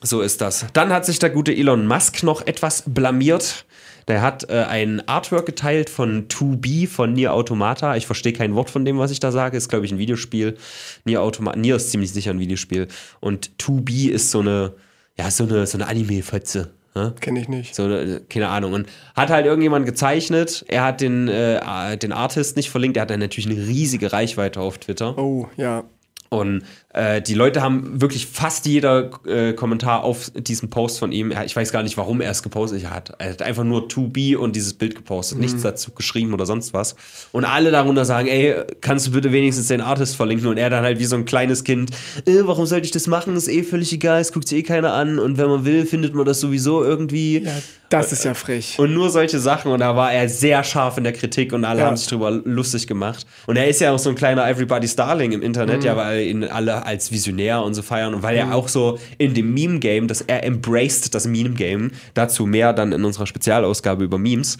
So 0.00 0.20
ist 0.20 0.40
das. 0.40 0.64
Dann 0.74 0.92
hat 0.92 1.04
sich 1.04 1.18
der 1.18 1.28
gute 1.28 1.52
Elon 1.52 1.88
Musk 1.88 2.22
noch 2.22 2.46
etwas 2.46 2.84
blamiert. 2.86 3.66
Der 4.06 4.22
hat 4.22 4.48
äh, 4.48 4.62
ein 4.62 5.06
Artwork 5.08 5.44
geteilt 5.44 5.90
von 5.90 6.28
2B 6.28 6.86
von 6.86 7.14
Nier 7.14 7.34
Automata. 7.34 7.96
Ich 7.96 8.06
verstehe 8.06 8.32
kein 8.32 8.54
Wort 8.54 8.70
von 8.70 8.84
dem, 8.84 8.98
was 8.98 9.10
ich 9.10 9.18
da 9.18 9.32
sage. 9.32 9.56
Ist, 9.56 9.68
glaube 9.68 9.86
ich, 9.86 9.92
ein 9.92 9.98
Videospiel. 9.98 10.56
Nier 11.04 11.20
Automata. 11.20 11.58
Nier 11.58 11.74
ist 11.74 11.90
ziemlich 11.90 12.12
sicher 12.12 12.30
ein 12.30 12.38
Videospiel. 12.38 12.86
Und 13.18 13.50
2B 13.58 14.10
ist 14.10 14.30
so 14.30 14.38
eine, 14.38 14.74
ja, 15.18 15.32
so 15.32 15.44
eine, 15.44 15.66
so 15.66 15.78
eine 15.78 15.88
Anime-Fotze. 15.88 16.70
Ne? 16.98 17.14
Kenne 17.20 17.40
ich 17.40 17.48
nicht. 17.48 17.76
So, 17.76 17.88
keine 18.28 18.48
Ahnung. 18.48 18.72
Und 18.72 18.88
hat 19.14 19.30
halt 19.30 19.46
irgendjemand 19.46 19.86
gezeichnet. 19.86 20.64
Er 20.66 20.84
hat 20.84 21.00
den, 21.00 21.28
äh, 21.28 21.96
den 21.96 22.12
Artist 22.12 22.56
nicht 22.56 22.70
verlinkt. 22.70 22.96
Er 22.96 23.02
hat 23.02 23.10
dann 23.10 23.20
natürlich 23.20 23.48
eine 23.48 23.68
riesige 23.68 24.12
Reichweite 24.12 24.60
auf 24.60 24.78
Twitter. 24.78 25.16
Oh, 25.16 25.46
ja. 25.56 25.84
Und 26.30 26.62
äh, 26.92 27.22
die 27.22 27.34
Leute 27.34 27.62
haben 27.62 28.00
wirklich 28.00 28.26
fast 28.26 28.66
jeder 28.66 29.10
äh, 29.26 29.52
Kommentar 29.54 30.04
auf 30.04 30.30
diesen 30.36 30.68
Post 30.70 30.98
von 30.98 31.10
ihm, 31.12 31.32
ich 31.44 31.56
weiß 31.56 31.72
gar 31.72 31.82
nicht, 31.82 31.96
warum 31.96 32.20
er 32.20 32.30
es 32.30 32.42
gepostet 32.42 32.88
hat. 32.90 33.12
Er 33.18 33.30
hat 33.30 33.42
einfach 33.42 33.64
nur 33.64 33.86
2B 33.88 34.36
und 34.36 34.54
dieses 34.56 34.74
Bild 34.74 34.94
gepostet, 34.94 35.38
nichts 35.38 35.62
dazu 35.62 35.90
geschrieben 35.92 36.34
oder 36.34 36.44
sonst 36.44 36.74
was. 36.74 36.96
Und 37.32 37.44
alle 37.44 37.70
darunter 37.70 38.04
sagen, 38.04 38.28
ey, 38.28 38.54
kannst 38.80 39.06
du 39.06 39.12
bitte 39.12 39.32
wenigstens 39.32 39.68
den 39.68 39.80
Artist 39.80 40.16
verlinken? 40.16 40.48
Und 40.48 40.58
er 40.58 40.68
dann 40.70 40.84
halt 40.84 40.98
wie 40.98 41.04
so 41.06 41.16
ein 41.16 41.24
kleines 41.24 41.64
Kind, 41.64 41.90
äh, 42.26 42.40
warum 42.42 42.66
sollte 42.66 42.84
ich 42.84 42.92
das 42.92 43.06
machen? 43.06 43.34
Ist 43.36 43.48
eh 43.48 43.62
völlig 43.62 43.92
egal, 43.92 44.20
es 44.20 44.32
guckt 44.32 44.48
sich 44.48 44.58
eh 44.58 44.62
keiner 44.62 44.92
an. 44.92 45.18
Und 45.18 45.38
wenn 45.38 45.48
man 45.48 45.64
will, 45.64 45.86
findet 45.86 46.14
man 46.14 46.26
das 46.26 46.40
sowieso 46.40 46.84
irgendwie. 46.84 47.44
ja. 47.44 47.52
Das 47.90 48.12
ist 48.12 48.22
ja 48.22 48.34
frech. 48.34 48.74
Und 48.78 48.92
nur 48.92 49.08
solche 49.08 49.38
Sachen. 49.38 49.72
Und 49.72 49.80
da 49.80 49.96
war 49.96 50.12
er 50.12 50.28
sehr 50.28 50.62
scharf 50.62 50.98
in 50.98 51.04
der 51.04 51.14
Kritik 51.14 51.54
und 51.54 51.64
alle 51.64 51.80
Ja. 51.80 51.86
haben 51.86 51.96
sich 51.96 52.06
drüber 52.06 52.30
lustig 52.30 52.86
gemacht. 52.86 53.24
Und 53.46 53.56
er 53.56 53.66
ist 53.66 53.80
ja 53.80 53.92
auch 53.92 53.98
so 53.98 54.10
ein 54.10 54.14
kleiner 54.14 54.46
Everybody's 54.46 54.94
Darling 54.94 55.32
im 55.32 55.40
Internet, 55.40 55.84
ja, 55.84 55.96
weil 55.96 56.17
ihn 56.22 56.44
alle 56.44 56.84
als 56.86 57.12
Visionär 57.12 57.62
und 57.62 57.74
so 57.74 57.82
feiern. 57.82 58.14
Und 58.14 58.22
weil 58.22 58.36
er 58.36 58.54
auch 58.54 58.68
so 58.68 58.98
in 59.18 59.34
dem 59.34 59.52
Meme-Game, 59.54 60.08
dass 60.08 60.20
er 60.22 60.44
embraced 60.44 61.14
das 61.14 61.26
Meme-Game, 61.26 61.92
dazu 62.14 62.46
mehr 62.46 62.72
dann 62.72 62.92
in 62.92 63.04
unserer 63.04 63.26
Spezialausgabe 63.26 64.04
über 64.04 64.18
Memes. 64.18 64.58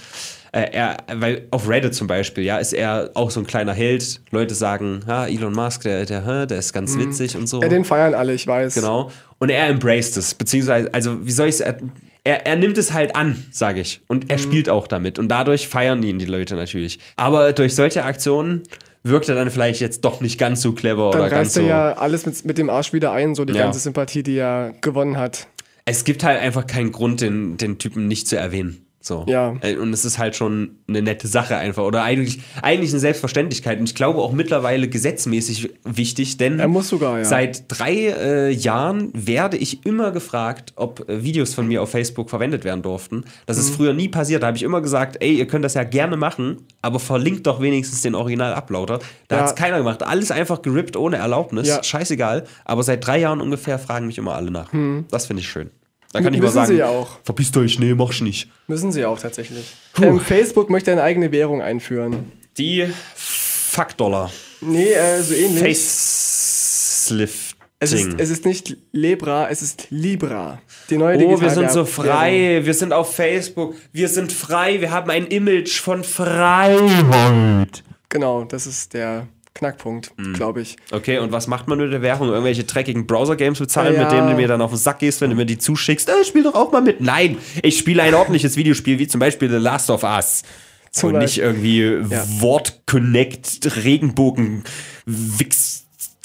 Äh, 0.53 0.71
er, 0.73 0.97
weil 1.15 1.47
auf 1.51 1.69
Reddit 1.69 1.95
zum 1.95 2.07
Beispiel, 2.07 2.43
ja, 2.45 2.57
ist 2.59 2.73
er 2.73 3.11
auch 3.15 3.31
so 3.31 3.41
ein 3.41 3.47
kleiner 3.47 3.75
Held. 3.75 4.21
Leute 4.31 4.55
sagen, 4.55 5.01
ja, 5.07 5.27
Elon 5.27 5.53
Musk, 5.53 5.83
der, 5.83 6.07
der, 6.07 6.47
der 6.47 6.59
ist 6.59 6.73
ganz 6.73 6.97
witzig 6.97 7.37
und 7.37 7.47
so. 7.47 7.61
Ja, 7.61 7.69
den 7.69 7.85
feiern 7.85 8.15
alle, 8.15 8.33
ich 8.33 8.47
weiß. 8.47 8.75
Genau. 8.75 9.11
Und 9.39 9.51
er 9.51 9.69
embraced 9.69 10.17
es, 10.17 10.35
beziehungsweise, 10.35 10.93
also 10.95 11.25
wie 11.27 11.31
soll 11.33 11.49
ich 11.49 11.57
es, 11.57 11.61
er, 11.61 12.47
er, 12.47 12.57
nimmt 12.57 12.77
es 12.79 12.93
halt 12.93 13.15
an, 13.15 13.43
sage 13.51 13.81
ich. 13.81 14.01
Und 14.07 14.25
Mhm. 14.25 14.31
er 14.31 14.39
spielt 14.39 14.69
auch 14.69 14.87
damit. 14.87 15.19
Und 15.19 15.29
dadurch 15.29 15.69
feiern 15.69 16.03
ihn 16.03 16.19
die 16.19 16.27
Leute 16.27 16.57
natürlich. 16.57 16.99
Aber 17.17 17.53
durch 17.53 17.75
solche 17.75 18.05
Aktionen 18.05 18.63
wirkt 19.05 19.29
er 19.29 19.35
dann 19.35 19.51
vielleicht 19.51 19.81
jetzt 19.81 20.05
doch 20.05 20.21
nicht 20.21 20.39
ganz 20.39 20.61
so 20.63 20.73
clever 20.73 21.11
Dann 21.11 21.21
oder 21.23 21.31
ganz 21.31 21.49
reißt 21.49 21.55
so. 21.55 21.61
er 21.63 21.67
ja 21.67 21.93
alles 21.95 22.27
mit, 22.27 22.45
mit 22.45 22.59
dem 22.59 22.71
Arsch 22.71 22.93
wieder 22.93 23.13
ein, 23.13 23.35
so 23.35 23.45
die 23.45 23.55
Ja. 23.55 23.65
ganze 23.65 23.79
Sympathie, 23.81 24.23
die 24.23 24.37
er 24.37 24.73
gewonnen 24.81 25.17
hat. 25.17 25.47
Es 25.85 26.05
gibt 26.05 26.23
halt 26.25 26.41
einfach 26.41 26.67
keinen 26.67 26.93
Grund, 26.93 27.21
den, 27.21 27.57
den 27.57 27.79
Typen 27.79 28.09
nicht 28.09 28.29
zu 28.29 28.37
erwähnen. 28.37 28.85
So. 29.09 29.25
Ja. 29.27 29.57
Äh, 29.63 29.77
Und 29.77 29.93
es 29.93 30.05
ist 30.05 30.19
halt 30.19 30.37
schon 30.37 30.77
eine 30.87 31.03
nette 31.03 31.27
Sache 31.27 31.57
einfach. 31.57 31.83
Oder 31.83 32.03
eigentlich, 32.03 32.41
eigentlich 32.63 32.91
eine 32.91 33.01
Selbstverständlichkeit. 33.01 33.79
Und 33.81 33.89
ich 33.89 33.95
glaube 33.95 34.21
auch 34.21 34.33
mittlerweile 34.33 34.87
gesetzmäßig 34.89 35.71
wichtig, 35.85 36.37
denn 36.37 36.61
sogar, 36.83 37.19
ja. 37.19 37.25
seit 37.25 37.65
drei 37.69 37.93
äh, 37.95 38.51
Jahren 38.53 39.11
werde 39.15 39.57
ich 39.57 39.85
immer 39.87 40.13
gefragt, 40.13 40.75
ob 40.77 41.09
äh, 41.09 41.25
Videos 41.25 41.55
von 41.55 41.67
mir 41.67 41.83
auf 41.83 41.91
Facebook 41.91 42.31
verwendet 42.31 42.65
werden 42.65 42.83
durften. 42.83 43.25
Das 43.47 43.57
Mhm. 43.57 43.63
ist 43.63 43.71
früher 43.75 43.93
nie 43.95 44.09
passiert. 44.09 44.43
Da 44.43 44.49
habe 44.49 44.57
ich 44.57 44.63
immer 44.63 44.81
gesagt, 44.83 45.17
ey, 45.21 45.33
ihr 45.39 45.47
könnt 45.47 45.65
das 45.65 45.75
ja 45.75 45.85
gerne 45.85 46.17
machen, 46.17 46.59
aber 46.83 47.01
verlinkt 47.01 47.47
doch 47.47 47.61
wenigstens 47.61 48.03
den 48.03 48.15
Original-Uploader. 48.15 48.99
Da 49.29 49.37
Ja. 49.37 49.43
hat 49.43 49.49
es 49.51 49.55
keiner 49.57 49.79
gemacht. 49.79 50.03
Alles 50.03 50.31
einfach 50.31 50.61
gerippt 50.63 50.97
ohne 50.97 51.17
Erlaubnis. 51.17 51.67
Ja. 51.67 51.83
Scheißegal. 51.83 52.45
Aber 52.67 52.83
seit 52.83 53.07
drei 53.07 53.19
Jahren 53.21 53.41
ungefähr 53.41 53.79
fragen 53.79 54.07
mich 54.07 54.19
immer 54.19 54.35
alle 54.35 54.51
nach. 54.51 54.71
Das 55.11 55.27
finde 55.27 55.41
ich 55.41 55.49
schön. 55.49 55.71
Da 56.13 56.23
kann 56.23 56.33
ich 56.33 56.41
mal 56.41 56.47
Müssen 56.47 56.55
sagen, 56.55 56.69
sie 56.73 56.79
ja 56.79 56.89
auch. 56.89 57.19
verpisst 57.23 57.57
euch, 57.59 57.79
nee, 57.79 57.95
mach 57.95 58.13
ich 58.13 58.23
nicht. 58.23 58.49
Müssen 58.67 58.93
sie 58.93 59.05
auch 59.05 59.19
tatsächlich. 59.19 59.75
Ähm, 60.01 60.21
Facebook 60.21 60.71
möchte 60.71 60.91
eine 60.91 61.03
eigene 61.03 61.33
Währung 61.33 61.61
einführen. 61.61 62.33
Die 62.57 62.87
Fuck-Dollar. 63.15 64.31
Nee, 64.61 64.93
äh, 64.93 65.23
so 65.23 65.35
ähnlich. 65.35 65.79
Facelifting. 65.79 67.59
Es 67.81 67.93
ist, 67.93 68.19
es 68.19 68.31
ist 68.31 68.45
nicht 68.45 68.77
Libra, 68.91 69.49
es 69.51 69.63
ist 69.63 69.87
Libra. 69.91 70.61
Die 70.91 70.97
neue 70.97 71.17
Oh, 71.25 71.41
wir 71.41 71.51
sind 71.51 71.71
so 71.71 71.85
frei, 71.85 72.63
wir 72.65 72.75
sind 72.75 72.93
auf 72.93 73.15
Facebook, 73.15 73.77
wir 73.93 74.09
sind 74.09 74.33
frei, 74.33 74.81
wir 74.81 74.91
haben 74.91 75.09
ein 75.11 75.27
Image 75.29 75.79
von 75.81 76.03
Freiheit. 76.03 77.85
Genau, 78.09 78.43
das 78.45 78.67
ist 78.67 78.95
der 78.95 79.29
Knackpunkt, 79.59 80.13
Mhm. 80.17 80.33
glaube 80.35 80.61
ich. 80.63 80.77
Okay, 80.93 81.19
und 81.19 81.33
was 81.33 81.47
macht 81.49 81.69
man 81.69 81.79
mit 81.79 81.93
der 81.93 82.01
Währung? 82.03 82.29
Irgendwelche 82.29 82.65
dreckigen 82.65 83.07
Browser-Games 83.07 83.59
bezahlen, 83.59 83.95
Ja. 83.95 84.05
mit 84.05 84.13
denen 84.13 84.29
du 84.29 84.35
mir 84.35 84.49
dann 84.49 84.61
auf 84.63 84.71
den 84.71 84.79
Sack 84.79 85.01
gehst, 85.01 85.21
wenn 85.21 85.31
du 85.31 85.37
mir 85.37 85.45
die 85.47 85.59
zuschickst? 85.59 86.09
Äh, 86.09 86.25
spiel 86.25 86.45
doch 86.45 86.55
auch 86.55 86.73
mal 86.73 86.81
mit. 86.81 87.01
Nein, 87.01 87.37
ich 87.63 87.77
spiele 87.79 88.03
ein 88.03 88.15
ordentliches 88.15 88.57
Videospiel, 88.57 88.99
wie 88.99 89.09
zum 89.09 89.19
Beispiel 89.19 89.51
The 89.51 89.57
Last 89.57 89.91
of 89.91 90.03
Us. 90.05 90.43
Zum 90.91 91.13
und 91.13 91.19
nicht 91.19 91.39
irgendwie 91.39 91.83
Ja. 91.83 92.25
Wort-Connect, 92.41 93.77
Regenbogen, 93.85 94.65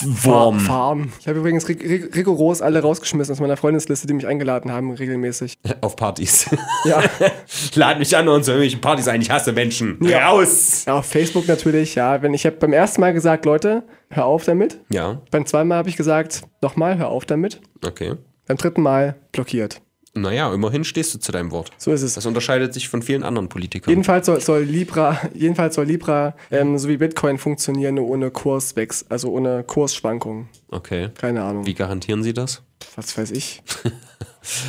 Wix-Wurm. 0.05 0.59
Farm. 0.59 1.13
Ich 1.19 1.27
habe 1.27 1.39
übrigens 1.39 1.67
rig 1.67 1.81
rig 1.81 2.15
rigoros 2.15 2.61
alle 2.61 2.81
rausgeschmissen 2.81 3.33
aus 3.33 3.39
meiner 3.39 3.57
Freundesliste, 3.57 4.07
die 4.07 4.13
mich 4.13 4.27
eingeladen 4.27 4.71
haben, 4.71 4.91
regelmäßig. 4.93 5.55
Auf 5.81 5.95
Partys. 5.95 6.49
Ja. 6.85 7.01
Lad 7.75 7.99
mich 7.99 8.15
an 8.17 8.27
und 8.27 8.43
zu 8.43 8.51
irgendwelchen 8.51 8.81
Partys 8.81 9.07
ein. 9.07 9.21
Ich 9.21 9.29
hasse 9.31 9.53
Menschen. 9.53 9.97
Ja. 10.01 10.29
Raus! 10.29 10.83
ja 10.85 10.95
auf 10.97 11.05
Facebook 11.05 11.47
natürlich, 11.47 11.95
ja. 11.95 12.21
Wenn 12.21 12.33
ich 12.33 12.45
habe 12.45 12.57
beim 12.57 12.73
ersten 12.73 12.99
Mal 12.99 13.13
gesagt, 13.13 13.45
Leute, 13.45 13.83
hör 14.09 14.25
auf 14.25 14.43
damit. 14.43 14.79
Ja, 14.89 15.21
Beim 15.31 15.45
zweiten 15.45 15.69
Mal 15.69 15.77
habe 15.77 15.89
ich 15.89 15.95
gesagt, 15.95 16.41
nochmal, 16.61 16.97
hör 16.97 17.07
auf 17.09 17.25
damit. 17.25 17.61
okay. 17.85 18.15
Beim 18.47 18.57
dritten 18.57 18.81
Mal 18.81 19.15
blockiert. 19.31 19.81
Naja, 20.15 20.53
immerhin 20.53 20.83
stehst 20.83 21.13
du 21.15 21.19
zu 21.19 21.31
deinem 21.31 21.49
Wort. 21.51 21.71
So 21.77 21.91
ist 21.91 22.03
es. 22.03 22.13
Das 22.13 22.25
unterscheidet 22.27 22.73
sich 22.73 22.87
von 22.87 23.01
vielen 23.01 23.23
anderen 23.23 23.49
Politikern. 23.49 23.89
Jedenfalls 23.89 24.27
soll, 24.27 24.39
soll 24.41 24.61
Libra, 24.61 25.19
jedenfalls 25.33 25.73
soll 25.75 25.85
Libra 25.85 26.35
ähm, 26.51 26.77
so 26.77 26.87
wie 26.87 26.97
Bitcoin 26.97 27.39
funktionieren, 27.39 27.95
nur 27.95 28.07
ohne 28.07 28.29
Kurswechsel, 28.29 29.07
also 29.09 29.31
ohne 29.31 29.63
Kursschwankungen. 29.63 30.49
Okay. 30.69 31.09
Keine 31.19 31.41
Ahnung. 31.43 31.65
Wie 31.65 31.73
garantieren 31.73 32.21
Sie 32.21 32.33
das? 32.33 32.61
Was 32.95 33.17
weiß 33.17 33.31
ich. 33.31 33.61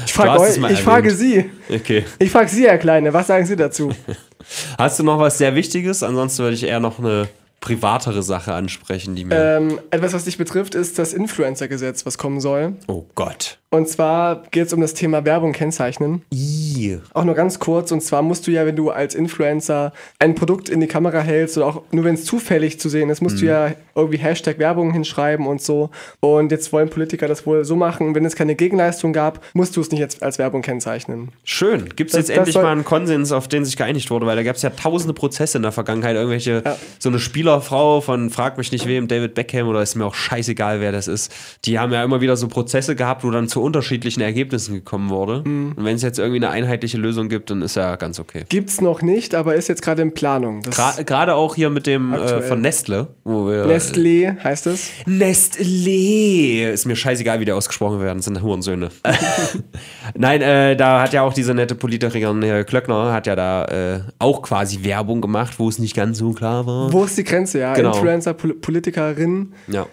Ich 0.06 0.12
frage 0.12 0.40
es 0.44 0.56
euch, 0.56 0.70
ich 0.70 0.82
frage 0.82 1.10
erwähnt. 1.10 1.50
Sie. 1.68 1.74
Okay. 1.74 2.04
Ich 2.20 2.30
frage 2.30 2.48
Sie, 2.48 2.64
Herr 2.64 2.78
Kleine, 2.78 3.12
was 3.12 3.26
sagen 3.26 3.44
Sie 3.44 3.56
dazu? 3.56 3.90
Hast 4.78 5.00
du 5.00 5.02
noch 5.02 5.18
was 5.18 5.36
sehr 5.38 5.56
Wichtiges? 5.56 6.04
Ansonsten 6.04 6.44
würde 6.44 6.54
ich 6.54 6.62
eher 6.62 6.78
noch 6.78 7.00
eine 7.00 7.26
privatere 7.60 8.22
Sache 8.22 8.54
ansprechen, 8.54 9.16
die 9.16 9.24
mir. 9.24 9.34
ähm, 9.34 9.80
etwas, 9.90 10.12
was 10.12 10.26
dich 10.26 10.38
betrifft, 10.38 10.74
ist 10.76 10.98
das 10.98 11.12
Influencer-Gesetz, 11.12 12.06
was 12.06 12.18
kommen 12.18 12.38
soll. 12.40 12.74
oh 12.86 13.06
Gott. 13.16 13.58
Und 13.74 13.88
zwar 13.88 14.44
geht 14.52 14.68
es 14.68 14.72
um 14.72 14.80
das 14.80 14.94
Thema 14.94 15.24
Werbung 15.24 15.52
kennzeichnen. 15.52 16.22
I. 16.32 17.00
Auch 17.12 17.24
nur 17.24 17.34
ganz 17.34 17.58
kurz. 17.58 17.90
Und 17.90 18.02
zwar 18.02 18.22
musst 18.22 18.46
du 18.46 18.52
ja, 18.52 18.64
wenn 18.66 18.76
du 18.76 18.90
als 18.90 19.16
Influencer 19.16 19.92
ein 20.20 20.36
Produkt 20.36 20.68
in 20.68 20.80
die 20.80 20.86
Kamera 20.86 21.18
hältst 21.20 21.56
oder 21.56 21.66
auch 21.66 21.82
nur 21.90 22.04
wenn 22.04 22.14
es 22.14 22.24
zufällig 22.24 22.78
zu 22.78 22.88
sehen 22.88 23.10
ist, 23.10 23.20
musst 23.20 23.40
du 23.40 23.46
ja 23.46 23.72
irgendwie 23.96 24.18
Hashtag 24.18 24.60
Werbung 24.60 24.92
hinschreiben 24.92 25.48
und 25.48 25.60
so. 25.60 25.90
Und 26.20 26.52
jetzt 26.52 26.72
wollen 26.72 26.88
Politiker 26.88 27.26
das 27.26 27.46
wohl 27.46 27.64
so 27.64 27.74
machen. 27.74 28.14
Wenn 28.14 28.24
es 28.24 28.36
keine 28.36 28.54
Gegenleistung 28.54 29.12
gab, 29.12 29.44
musst 29.54 29.76
du 29.76 29.80
es 29.80 29.90
nicht 29.90 29.98
jetzt 29.98 30.22
als 30.22 30.38
Werbung 30.38 30.62
kennzeichnen. 30.62 31.30
Schön. 31.42 31.88
Gibt 31.96 32.10
es 32.10 32.16
jetzt 32.16 32.30
das 32.30 32.36
endlich 32.36 32.54
mal 32.54 32.66
einen 32.66 32.84
Konsens, 32.84 33.32
auf 33.32 33.48
den 33.48 33.64
sich 33.64 33.76
geeinigt 33.76 34.08
wurde? 34.12 34.26
Weil 34.26 34.36
da 34.36 34.44
gab 34.44 34.54
es 34.54 34.62
ja 34.62 34.70
tausende 34.70 35.14
Prozesse 35.14 35.58
in 35.58 35.62
der 35.62 35.72
Vergangenheit. 35.72 36.14
Irgendwelche, 36.14 36.62
Ja. 36.64 36.76
so 37.00 37.08
eine 37.08 37.18
Spielerfrau 37.18 38.00
von 38.00 38.30
frag 38.30 38.56
mich 38.56 38.70
nicht 38.70 38.86
wem, 38.86 39.08
David 39.08 39.34
Beckham 39.34 39.66
oder 39.66 39.82
ist 39.82 39.96
mir 39.96 40.06
auch 40.06 40.14
scheißegal, 40.14 40.80
wer 40.80 40.92
das 40.92 41.08
ist. 41.08 41.32
Die 41.64 41.80
haben 41.80 41.92
ja 41.92 42.04
immer 42.04 42.20
wieder 42.20 42.36
so 42.36 42.46
Prozesse 42.46 42.94
gehabt, 42.94 43.24
wo 43.24 43.30
dann 43.32 43.48
zu 43.48 43.63
unterschiedlichen 43.64 44.20
Ergebnissen 44.20 44.74
gekommen 44.74 45.10
wurde. 45.10 45.42
Mhm. 45.48 45.72
Und 45.76 45.84
wenn 45.84 45.96
es 45.96 46.02
jetzt 46.02 46.18
irgendwie 46.18 46.36
eine 46.44 46.50
einheitliche 46.50 46.98
Lösung 46.98 47.28
gibt, 47.28 47.50
dann 47.50 47.62
ist 47.62 47.74
ja 47.76 47.96
ganz 47.96 48.20
okay. 48.20 48.44
Gibt's 48.48 48.80
noch 48.80 49.02
nicht, 49.02 49.34
aber 49.34 49.54
ist 49.56 49.68
jetzt 49.68 49.82
gerade 49.82 50.02
in 50.02 50.14
Planung. 50.14 50.62
Das 50.62 50.78
Gra- 50.78 51.02
Gerade 51.04 51.34
auch 51.34 51.54
hier 51.54 51.70
mit 51.70 51.86
dem 51.86 52.12
äh, 52.14 52.42
von 52.42 52.60
Nestle, 52.60 53.08
wo 53.24 53.48
wir. 53.48 53.64
Nestlé 53.66 54.38
heißt 54.44 54.66
es. 54.68 54.90
Nestlé. 55.06 56.70
Ist 56.70 56.86
mir 56.86 56.96
scheißegal, 56.96 57.40
wie 57.40 57.44
der 57.44 57.56
ausgesprochen 57.56 58.00
werden, 58.00 58.18
das 58.18 58.26
sind 58.26 58.40
Hurensöhne. 58.42 58.90
Nein, 60.16 60.42
äh, 60.42 60.76
da 60.76 61.02
hat 61.02 61.12
ja 61.12 61.22
auch 61.22 61.32
diese 61.32 61.54
nette 61.54 61.74
Politikerin 61.74 62.42
Herr 62.42 62.64
Klöckner, 62.64 63.12
hat 63.12 63.26
ja 63.26 63.34
da 63.36 63.64
äh, 63.66 64.00
auch 64.18 64.42
quasi 64.42 64.84
Werbung 64.84 65.20
gemacht, 65.20 65.54
wo 65.58 65.68
es 65.68 65.78
nicht 65.78 65.94
ganz 65.96 66.18
so 66.18 66.32
klar 66.32 66.66
war. 66.66 66.92
Wo 66.92 67.04
ist 67.04 67.16
die 67.18 67.24
Grenze? 67.24 67.58
Ja, 67.60 67.74
Genau. 67.74 67.92
Influencer, 67.94 68.34
Pol 68.34 68.54
Politikerin. 68.54 69.52
Ja. 69.68 69.86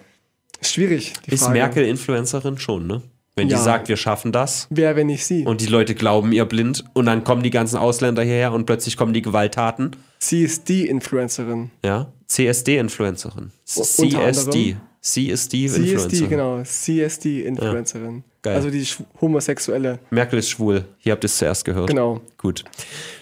Schwierig. 0.62 1.14
Die 1.26 1.34
Ist 1.34 1.44
Frage. 1.44 1.54
Merkel 1.58 1.86
Influencerin 1.86 2.58
schon, 2.60 2.86
ne? 2.88 3.02
Wenn 3.42 3.50
Ja. 3.50 3.58
die 3.58 3.64
sagt, 3.64 3.90
wir 3.90 3.98
schaffen 3.98 4.32
das 4.32 4.68
Wer, 4.70 4.96
wenn 4.96 5.08
nicht 5.08 5.26
sie? 5.26 5.46
und 5.46 5.62
die 5.62 5.66
Leute 5.68 5.96
glauben 5.96 6.32
ihr 6.32 6.46
blind 6.46 6.84
und 6.94 7.06
dann 7.08 7.24
kommen 7.24 7.44
die 7.44 7.50
ganzen 7.50 7.78
Ausländer 7.78 8.24
hierher 8.24 8.54
und 8.54 8.66
plötzlich 8.66 8.98
kommen 8.98 9.14
die 9.14 9.22
Gewalttaten. 9.22 9.96
sie 10.20 10.44
ist 10.44 10.70
die 10.70 10.88
Influencerin. 10.88 11.72
Ja. 11.84 12.08
CSD-Influencerin. 12.28 13.52
CSD. 13.66 14.16
anderem. 14.16 14.78
Sie 15.04 15.30
ist 15.30 15.52
die 15.52 15.68
Sie 15.68 15.78
ist 15.78 15.78
Influencerin. 15.78 16.20
die, 16.20 16.28
genau. 16.28 16.62
Sie 16.64 17.02
ist 17.02 17.24
die 17.24 17.42
Influencerin. 17.42 18.24
Geil. 18.44 18.56
Also 18.56 18.70
die 18.70 18.86
homosexuelle. 19.20 20.00
Merkel 20.12 20.40
ist 20.40 20.50
schwul. 20.50 20.86
Hier 21.00 21.14
habt 21.14 21.24
ihr 21.24 21.28
es 21.28 21.38
zuerst 21.38 21.66
gehört. 21.66 21.88
Genau. 21.90 22.22
Gut. 22.38 22.64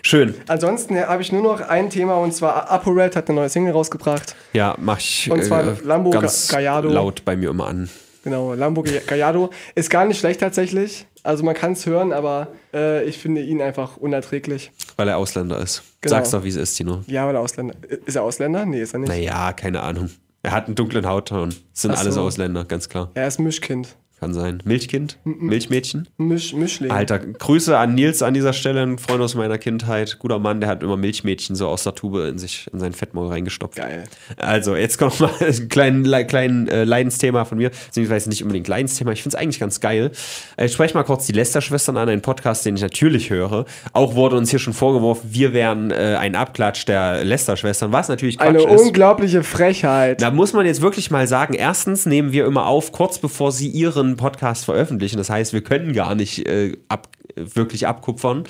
Schön. 0.02 0.34
Ansonsten 0.48 0.96
ja, 0.96 1.08
habe 1.08 1.22
ich 1.22 1.32
nur 1.32 1.42
noch 1.42 1.62
ein 1.62 1.90
Thema 1.90 2.16
und 2.18 2.34
zwar 2.34 2.70
ApoRed 2.70 3.16
hat 3.16 3.30
eine 3.30 3.40
neue 3.40 3.50
Single 3.50 3.72
rausgebracht. 3.74 4.36
Ja, 4.54 4.76
mach 4.80 5.00
ich 5.00 5.30
Und 5.32 5.44
zwar 5.44 5.66
äh, 5.68 5.76
Lambo 5.84 6.10
ganz 6.10 6.48
Ga- 6.50 6.58
Gallardo. 6.58 6.90
laut 6.90 7.24
bei 7.26 7.36
mir 7.38 7.50
immer 7.50 7.68
an. 7.68 7.90
Genau, 8.30 8.54
Lambo 8.54 8.84
Ga- 8.84 9.02
Gallardo. 9.08 9.50
Ist 9.76 9.90
gar 9.90 10.06
nicht 10.06 10.20
schlecht 10.20 10.40
tatsächlich. 10.40 11.06
Also 11.24 11.44
man 11.44 11.56
kann 11.56 11.74
es 11.74 11.86
hören, 11.86 12.14
aber 12.14 12.48
äh, 12.74 13.04
ich 13.06 13.18
finde 13.18 13.42
ihn 13.42 13.62
einfach 13.62 13.98
unerträglich. 13.98 14.72
Weil 14.96 15.08
er 15.10 15.18
Ausländer 15.18 15.60
ist. 15.60 15.84
Genau. 16.02 16.16
Sag's 16.16 16.32
doch, 16.32 16.44
wie 16.44 16.50
es 16.50 16.56
ist, 16.56 16.76
Tino. 16.76 17.04
Ja, 17.08 17.28
weil 17.28 17.36
er 17.36 17.42
Ausländer. 17.42 17.74
Ist 18.06 18.16
er 18.16 18.24
Ausländer? 18.24 18.66
Nee, 18.66 18.82
ist 18.82 18.94
er 18.94 19.00
nicht. 19.00 19.10
Naja, 19.10 19.52
keine 19.54 19.82
Ahnung. 19.82 20.10
Er 20.44 20.52
hat 20.52 20.68
einen 20.68 20.76
dunklen 20.76 21.06
Hautton. 21.06 21.50
Das 21.50 21.82
sind 21.82 21.94
so. 21.94 22.00
alles 22.00 22.18
Ausländer, 22.18 22.64
ganz 22.66 22.88
klar. 22.88 23.12
Er 23.16 23.28
ist 23.28 23.40
Mischkind. 23.40 23.96
Kann 24.20 24.34
sein. 24.34 24.62
Milchkind? 24.66 25.18
Milchmädchen? 25.24 26.08
Misch, 26.18 26.54
Mischling. 26.54 26.92
Alter, 26.92 27.20
Grüße 27.20 27.78
an 27.78 27.96
Nils 27.96 28.22
an 28.22 28.34
dieser 28.34 28.52
Stelle, 28.54 28.82
ein 28.84 28.98
Freund 28.98 29.22
aus 29.22 29.36
meiner 29.36 29.58
Kindheit. 29.58 30.18
Guter 30.20 30.40
Mann, 30.40 30.60
der 30.60 30.70
hat 30.70 30.84
immer 30.84 30.98
Milchmädchen 30.98 31.56
so 31.56 31.68
aus 31.68 31.84
der 31.84 31.96
Tube 31.96 32.18
in 32.30 32.38
sich, 32.38 32.68
in 32.74 32.80
sein 32.80 32.92
Fettmaul 32.94 33.28
reingestopft. 33.30 33.78
Geil. 33.78 34.04
Also, 34.38 34.76
jetzt 34.76 34.98
kommt 34.98 35.20
mal 35.22 35.30
ein 35.40 35.70
kleines 35.70 36.08
le- 36.08 36.26
kleinen, 36.26 36.68
äh, 36.68 36.84
Leidensthema 36.84 37.46
von 37.46 37.58
mir, 37.60 37.70
beziehungsweise 37.70 38.28
nicht 38.30 38.42
unbedingt 38.44 38.68
Leidensthema, 38.68 39.12
ich 39.14 39.24
finde 39.24 39.38
es 39.38 39.42
eigentlich 39.42 39.60
ganz 39.60 39.80
geil. 39.80 40.12
Äh, 40.58 40.66
Ich 40.66 40.74
spreche 40.74 40.94
mal 40.96 41.04
kurz 41.04 41.26
die 41.26 41.32
Lester-Schwestern 41.34 41.96
an, 41.96 42.10
einen 42.10 42.22
Podcast, 42.22 42.66
den 42.66 42.76
ich 42.76 42.82
natürlich 42.82 43.30
höre. 43.30 43.66
Auch 43.94 44.16
wurde 44.16 44.36
uns 44.36 44.50
hier 44.50 44.60
schon 44.60 44.74
vorgeworfen, 44.74 45.30
wir 45.32 45.54
wären 45.54 45.92
äh, 45.92 46.18
ein 46.20 46.36
Abklatsch 46.36 46.86
der 46.86 47.24
Lester-Schwestern, 47.24 47.94
was 47.94 48.10
natürlich 48.10 48.38
Quatsch 48.38 48.48
Eine 48.50 48.64
ist. 48.64 48.82
unglaubliche 48.82 49.44
Frechheit. 49.44 50.22
Da 50.22 50.30
muss 50.32 50.52
man 50.54 50.66
jetzt 50.66 50.82
wirklich 50.82 51.10
mal 51.10 51.28
sagen, 51.28 51.54
erstens 51.54 52.06
nehmen 52.06 52.34
wir 52.34 52.46
immer 52.46 52.66
auf, 52.66 52.92
kurz 52.92 53.18
bevor 53.20 53.52
sie 53.54 53.68
ihren 53.70 54.09
Podcast 54.18 54.66
veröffentlichen. 54.66 55.18
Das 55.18 55.30
heißt, 55.30 55.54
wir 55.54 55.62
können 55.62 55.94
gar 55.94 56.16
nicht 56.16 56.48
äh, 56.48 56.78
ab, 56.88 57.08
wirklich 57.36 57.88
abkupfern. 57.88 58.44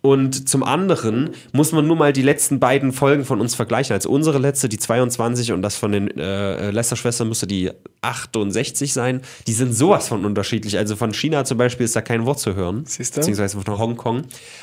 Und 0.00 0.48
zum 0.48 0.62
anderen 0.62 1.30
muss 1.52 1.72
man 1.72 1.86
nur 1.86 1.96
mal 1.96 2.12
die 2.12 2.22
letzten 2.22 2.58
beiden 2.58 2.92
Folgen 2.92 3.24
von 3.24 3.40
uns 3.40 3.54
vergleichen. 3.54 3.94
Also 3.94 4.10
unsere 4.10 4.38
letzte, 4.38 4.68
die 4.68 4.78
22 4.78 5.52
und 5.52 5.62
das 5.62 5.76
von 5.76 5.92
den 5.92 6.16
äh, 6.18 6.70
Lester-Schwestern 6.70 7.28
müsste 7.28 7.46
die 7.46 7.70
68 8.02 8.92
sein. 8.92 9.20
Die 9.46 9.52
sind 9.52 9.74
sowas 9.74 10.08
von 10.08 10.24
unterschiedlich. 10.24 10.76
Also 10.76 10.96
von 10.96 11.14
China 11.14 11.44
zum 11.44 11.56
Beispiel 11.58 11.84
ist 11.84 11.94
da 11.94 12.00
kein 12.00 12.26
Wort 12.26 12.40
zu 12.40 12.54
hören. 12.54 12.84
Siehste? 12.84 13.20
Beziehungsweise 13.20 13.60
von 13.60 13.78
Hongkong. 13.78 14.22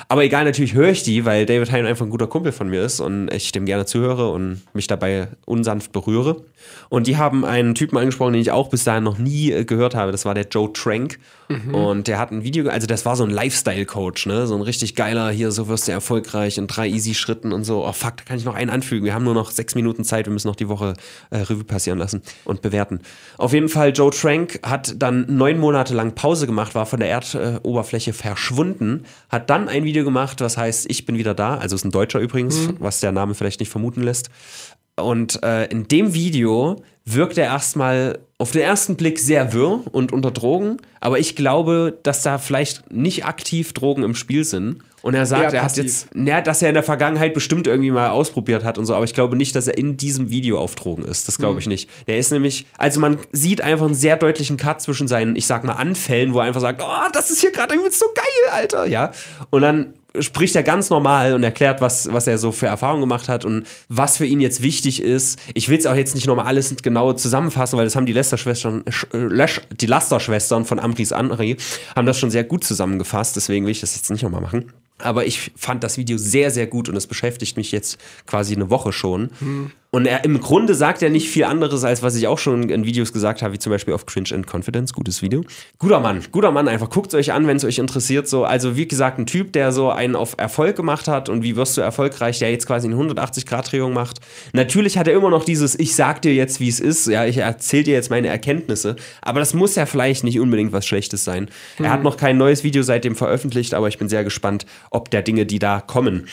Aber 0.09 0.23
egal, 0.23 0.43
natürlich 0.43 0.73
höre 0.73 0.89
ich 0.89 1.03
die, 1.03 1.23
weil 1.23 1.45
David 1.45 1.71
Hein 1.71 1.85
einfach 1.85 2.05
ein 2.05 2.11
guter 2.11 2.27
Kumpel 2.27 2.51
von 2.51 2.69
mir 2.69 2.83
ist 2.83 2.99
und 2.99 3.33
ich 3.33 3.51
dem 3.51 3.65
gerne 3.65 3.85
zuhöre 3.85 4.31
und 4.31 4.61
mich 4.73 4.87
dabei 4.87 5.29
unsanft 5.45 5.91
berühre. 5.93 6.43
Und 6.89 7.07
die 7.07 7.17
haben 7.17 7.45
einen 7.45 7.75
Typen 7.75 7.97
angesprochen, 7.97 8.33
den 8.33 8.41
ich 8.41 8.51
auch 8.51 8.69
bis 8.69 8.83
dahin 8.83 9.03
noch 9.03 9.17
nie 9.17 9.51
äh, 9.51 9.63
gehört 9.63 9.95
habe. 9.95 10.11
Das 10.11 10.25
war 10.25 10.33
der 10.33 10.38
Joe 10.41 10.71
Trank. 10.73 11.19
Und 11.71 12.07
der 12.07 12.19
hat 12.19 12.29
ein 12.31 12.43
Video, 12.43 12.69
also 12.69 12.85
das 12.85 13.07
war 13.07 13.15
so 13.15 13.23
ein 13.23 13.31
Lifestyle-Coach, 13.31 14.27
ne? 14.27 14.45
So 14.45 14.53
ein 14.53 14.61
richtig 14.61 14.93
geiler, 14.93 15.31
hier, 15.31 15.51
so 15.51 15.67
wirst 15.67 15.87
du 15.87 15.91
erfolgreich 15.91 16.59
in 16.59 16.67
drei 16.67 16.87
easy 16.87 17.15
Schritten 17.15 17.53
und 17.53 17.63
so. 17.63 17.87
Oh 17.87 17.91
fuck, 17.91 18.17
da 18.17 18.23
kann 18.23 18.37
ich 18.37 18.45
noch 18.45 18.53
einen 18.53 18.69
anfügen. 18.69 19.03
Wir 19.03 19.15
haben 19.15 19.23
nur 19.23 19.33
noch 19.33 19.49
sechs 19.49 19.73
Minuten 19.73 20.03
Zeit, 20.03 20.27
wir 20.27 20.33
müssen 20.33 20.47
noch 20.47 20.55
die 20.55 20.69
Woche 20.69 20.93
äh, 21.31 21.37
Revue 21.37 21.63
passieren 21.63 21.97
lassen 21.97 22.21
und 22.45 22.61
bewerten. 22.61 22.99
Auf 23.39 23.51
jeden 23.51 23.67
Fall, 23.67 23.93
Joe 23.93 24.11
Trank 24.11 24.59
hat 24.61 24.93
dann 25.01 25.25
neun 25.27 25.57
Monate 25.57 25.95
lang 25.95 26.13
Pause 26.13 26.45
gemacht, 26.45 26.75
war 26.75 26.85
von 26.85 26.99
der 26.99 27.09
Erdoberfläche 27.09 28.13
verschwunden, 28.13 29.05
hat 29.29 29.49
dann 29.49 29.69
ein 29.69 29.85
Video 29.85 30.03
gemacht, 30.03 30.41
was 30.41 30.55
heißt, 30.55 30.85
ich 30.87 31.07
bin 31.07 31.17
wieder 31.17 31.33
da. 31.33 31.57
Also 31.57 31.75
ist 31.75 31.83
ein 31.83 31.89
Deutscher 31.89 32.19
übrigens, 32.19 32.69
was 32.77 32.99
der 32.99 33.11
Name 33.11 33.33
vielleicht 33.33 33.59
nicht 33.59 33.71
vermuten 33.71 34.03
lässt. 34.03 34.29
Und 35.03 35.41
äh, 35.43 35.65
in 35.65 35.87
dem 35.87 36.13
Video 36.13 36.77
wirkt 37.05 37.37
er 37.37 37.45
erstmal 37.45 38.19
auf 38.37 38.51
den 38.51 38.61
ersten 38.61 38.95
Blick 38.95 39.19
sehr 39.19 39.51
wirr 39.51 39.81
und 39.91 40.13
unter 40.13 40.31
Drogen, 40.31 40.77
aber 41.01 41.19
ich 41.19 41.35
glaube, 41.35 41.99
dass 42.03 42.23
da 42.23 42.37
vielleicht 42.37 42.91
nicht 42.91 43.25
aktiv 43.25 43.73
Drogen 43.73 44.03
im 44.03 44.15
Spiel 44.15 44.45
sind. 44.45 44.79
Und 45.01 45.13
er 45.13 45.25
sagt, 45.25 45.53
er 45.53 45.63
hat 45.63 45.77
jetzt, 45.77 46.09
na, 46.13 46.41
dass 46.41 46.61
er 46.61 46.69
in 46.69 46.73
der 46.73 46.83
Vergangenheit 46.83 47.33
bestimmt 47.33 47.67
irgendwie 47.67 47.91
mal 47.91 48.09
ausprobiert 48.09 48.65
hat 48.65 48.77
und 48.77 48.85
so, 48.85 48.93
aber 48.95 49.05
ich 49.05 49.13
glaube 49.13 49.37
nicht, 49.37 49.55
dass 49.55 49.67
er 49.67 49.77
in 49.77 49.95
diesem 49.95 50.29
Video 50.29 50.59
auf 50.59 50.75
Drogen 50.75 51.05
ist. 51.05 51.27
Das 51.27 51.37
glaube 51.37 51.59
ich 51.61 51.67
nicht. 51.67 51.89
Der 52.07 52.17
ist 52.17 52.31
nämlich, 52.31 52.65
also 52.77 52.99
man 52.99 53.17
sieht 53.31 53.61
einfach 53.61 53.85
einen 53.85 53.95
sehr 53.95 54.17
deutlichen 54.17 54.57
Cut 54.57 54.81
zwischen 54.81 55.07
seinen, 55.07 55.37
ich 55.37 55.45
sag 55.45 55.63
mal, 55.63 55.73
Anfällen, 55.73 56.33
wo 56.33 56.39
er 56.39 56.45
einfach 56.45 56.59
sagt, 56.59 56.81
oh, 56.83 57.09
das 57.13 57.29
ist 57.29 57.39
hier 57.39 57.51
gerade 57.51 57.75
irgendwie 57.75 57.91
so 57.91 58.07
geil, 58.13 58.51
Alter, 58.51 58.87
ja. 58.87 59.11
Und 59.49 59.61
dann 59.61 59.93
spricht 60.19 60.55
er 60.55 60.63
ganz 60.63 60.89
normal 60.89 61.33
und 61.33 61.43
erklärt, 61.43 61.81
was, 61.81 62.11
was 62.11 62.25
er 62.25 62.37
so 62.37 62.51
für 62.51 62.65
Erfahrungen 62.65 63.01
gemacht 63.01 63.29
hat 63.29 63.45
und 63.45 63.67
was 63.89 64.17
für 64.17 64.25
ihn 64.25 64.41
jetzt 64.41 64.61
wichtig 64.63 65.01
ist. 65.03 65.39
Ich 65.53 65.69
will 65.69 65.77
es 65.77 65.85
auch 65.85 65.95
jetzt 65.95 66.15
nicht 66.15 66.25
nochmal 66.27 66.45
alles 66.45 66.73
genau 66.81 67.13
zusammenfassen, 67.13 67.77
weil 67.77 67.85
das 67.85 67.95
haben 67.95 68.05
die 68.05 68.13
Lester-Schwestern, 68.13 68.83
Sch- 68.85 69.13
äh, 69.13 69.61
die 69.79 69.85
Laster-Schwestern 69.85 70.65
von 70.65 70.79
Amris 70.79 71.11
Anri, 71.11 71.57
haben 71.95 72.07
das 72.07 72.17
schon 72.19 72.31
sehr 72.31 72.43
gut 72.43 72.63
zusammengefasst, 72.63 73.35
deswegen 73.35 73.65
will 73.65 73.71
ich 73.71 73.81
das 73.81 73.95
jetzt 73.95 74.09
nicht 74.09 74.23
nochmal 74.23 74.41
machen. 74.41 74.71
Aber 74.97 75.25
ich 75.25 75.51
fand 75.55 75.83
das 75.83 75.97
Video 75.97 76.17
sehr, 76.17 76.51
sehr 76.51 76.67
gut 76.67 76.89
und 76.89 76.95
es 76.97 77.07
beschäftigt 77.07 77.55
mich 77.55 77.71
jetzt 77.71 77.97
quasi 78.25 78.53
eine 78.55 78.69
Woche 78.69 78.91
schon. 78.91 79.29
Und 79.91 80.05
er, 80.05 80.23
im 80.23 80.39
Grunde 80.39 80.75
sagt 80.75 81.01
er 81.01 81.09
nicht 81.09 81.29
viel 81.29 81.45
anderes, 81.45 81.83
als 81.83 82.03
was 82.03 82.15
ich 82.15 82.27
auch 82.27 82.37
schon 82.37 82.69
in 82.69 82.85
Videos 82.85 83.11
gesagt 83.11 83.41
habe, 83.41 83.55
wie 83.55 83.59
zum 83.59 83.71
Beispiel 83.71 83.95
auf 83.95 84.05
Cringe 84.05 84.29
and 84.33 84.45
Confidence, 84.45 84.93
gutes 84.93 85.23
Video. 85.23 85.43
Guter 85.79 85.99
Mann, 85.99 86.23
guter 86.31 86.51
Mann, 86.51 86.67
einfach 86.67 86.91
guckt 86.91 87.07
es 87.07 87.15
euch 87.15 87.33
an, 87.33 87.47
wenn 87.47 87.57
es 87.57 87.65
euch 87.65 87.79
interessiert. 87.79 88.27
So, 88.27 88.45
also 88.45 88.77
wie 88.77 88.87
gesagt, 88.87 89.17
ein 89.17 89.25
Typ, 89.25 89.51
der 89.53 89.71
so 89.71 89.89
einen 89.89 90.15
auf 90.15 90.35
Erfolg 90.37 90.75
gemacht 90.75 91.07
hat 91.07 91.27
und 91.27 91.41
wie 91.41 91.55
wirst 91.55 91.75
du 91.75 91.81
erfolgreich, 91.81 92.37
der 92.37 92.51
jetzt 92.51 92.67
quasi 92.67 92.87
eine 92.87 92.97
180-Grad-Drehung 92.97 93.91
macht. 93.91 94.19
Natürlich 94.53 94.95
hat 94.99 95.07
er 95.07 95.15
immer 95.15 95.31
noch 95.31 95.43
dieses, 95.43 95.77
ich 95.79 95.95
sag 95.95 96.21
dir 96.21 96.35
jetzt, 96.35 96.59
wie 96.59 96.69
es 96.69 96.79
ist, 96.79 97.07
ja, 97.07 97.25
ich 97.25 97.37
erzähle 97.37 97.85
dir 97.85 97.93
jetzt 97.95 98.11
meine 98.11 98.27
Erkenntnisse, 98.27 98.95
aber 99.23 99.39
das 99.39 99.55
muss 99.55 99.73
ja 99.73 99.87
vielleicht 99.87 100.23
nicht 100.23 100.39
unbedingt 100.39 100.71
was 100.71 100.85
Schlechtes 100.85 101.23
sein. 101.23 101.49
Mhm. 101.79 101.85
Er 101.85 101.91
hat 101.91 102.03
noch 102.03 102.15
kein 102.15 102.37
neues 102.37 102.63
Video 102.63 102.83
seitdem 102.83 103.15
veröffentlicht, 103.15 103.73
aber 103.73 103.87
ich 103.87 103.97
bin 103.97 104.07
sehr 104.07 104.23
gespannt, 104.23 104.67
ob 104.91 105.09
der 105.09 105.23
Dinge, 105.23 105.47
die 105.47 105.57
da 105.57 105.81
kommen. 105.81 106.27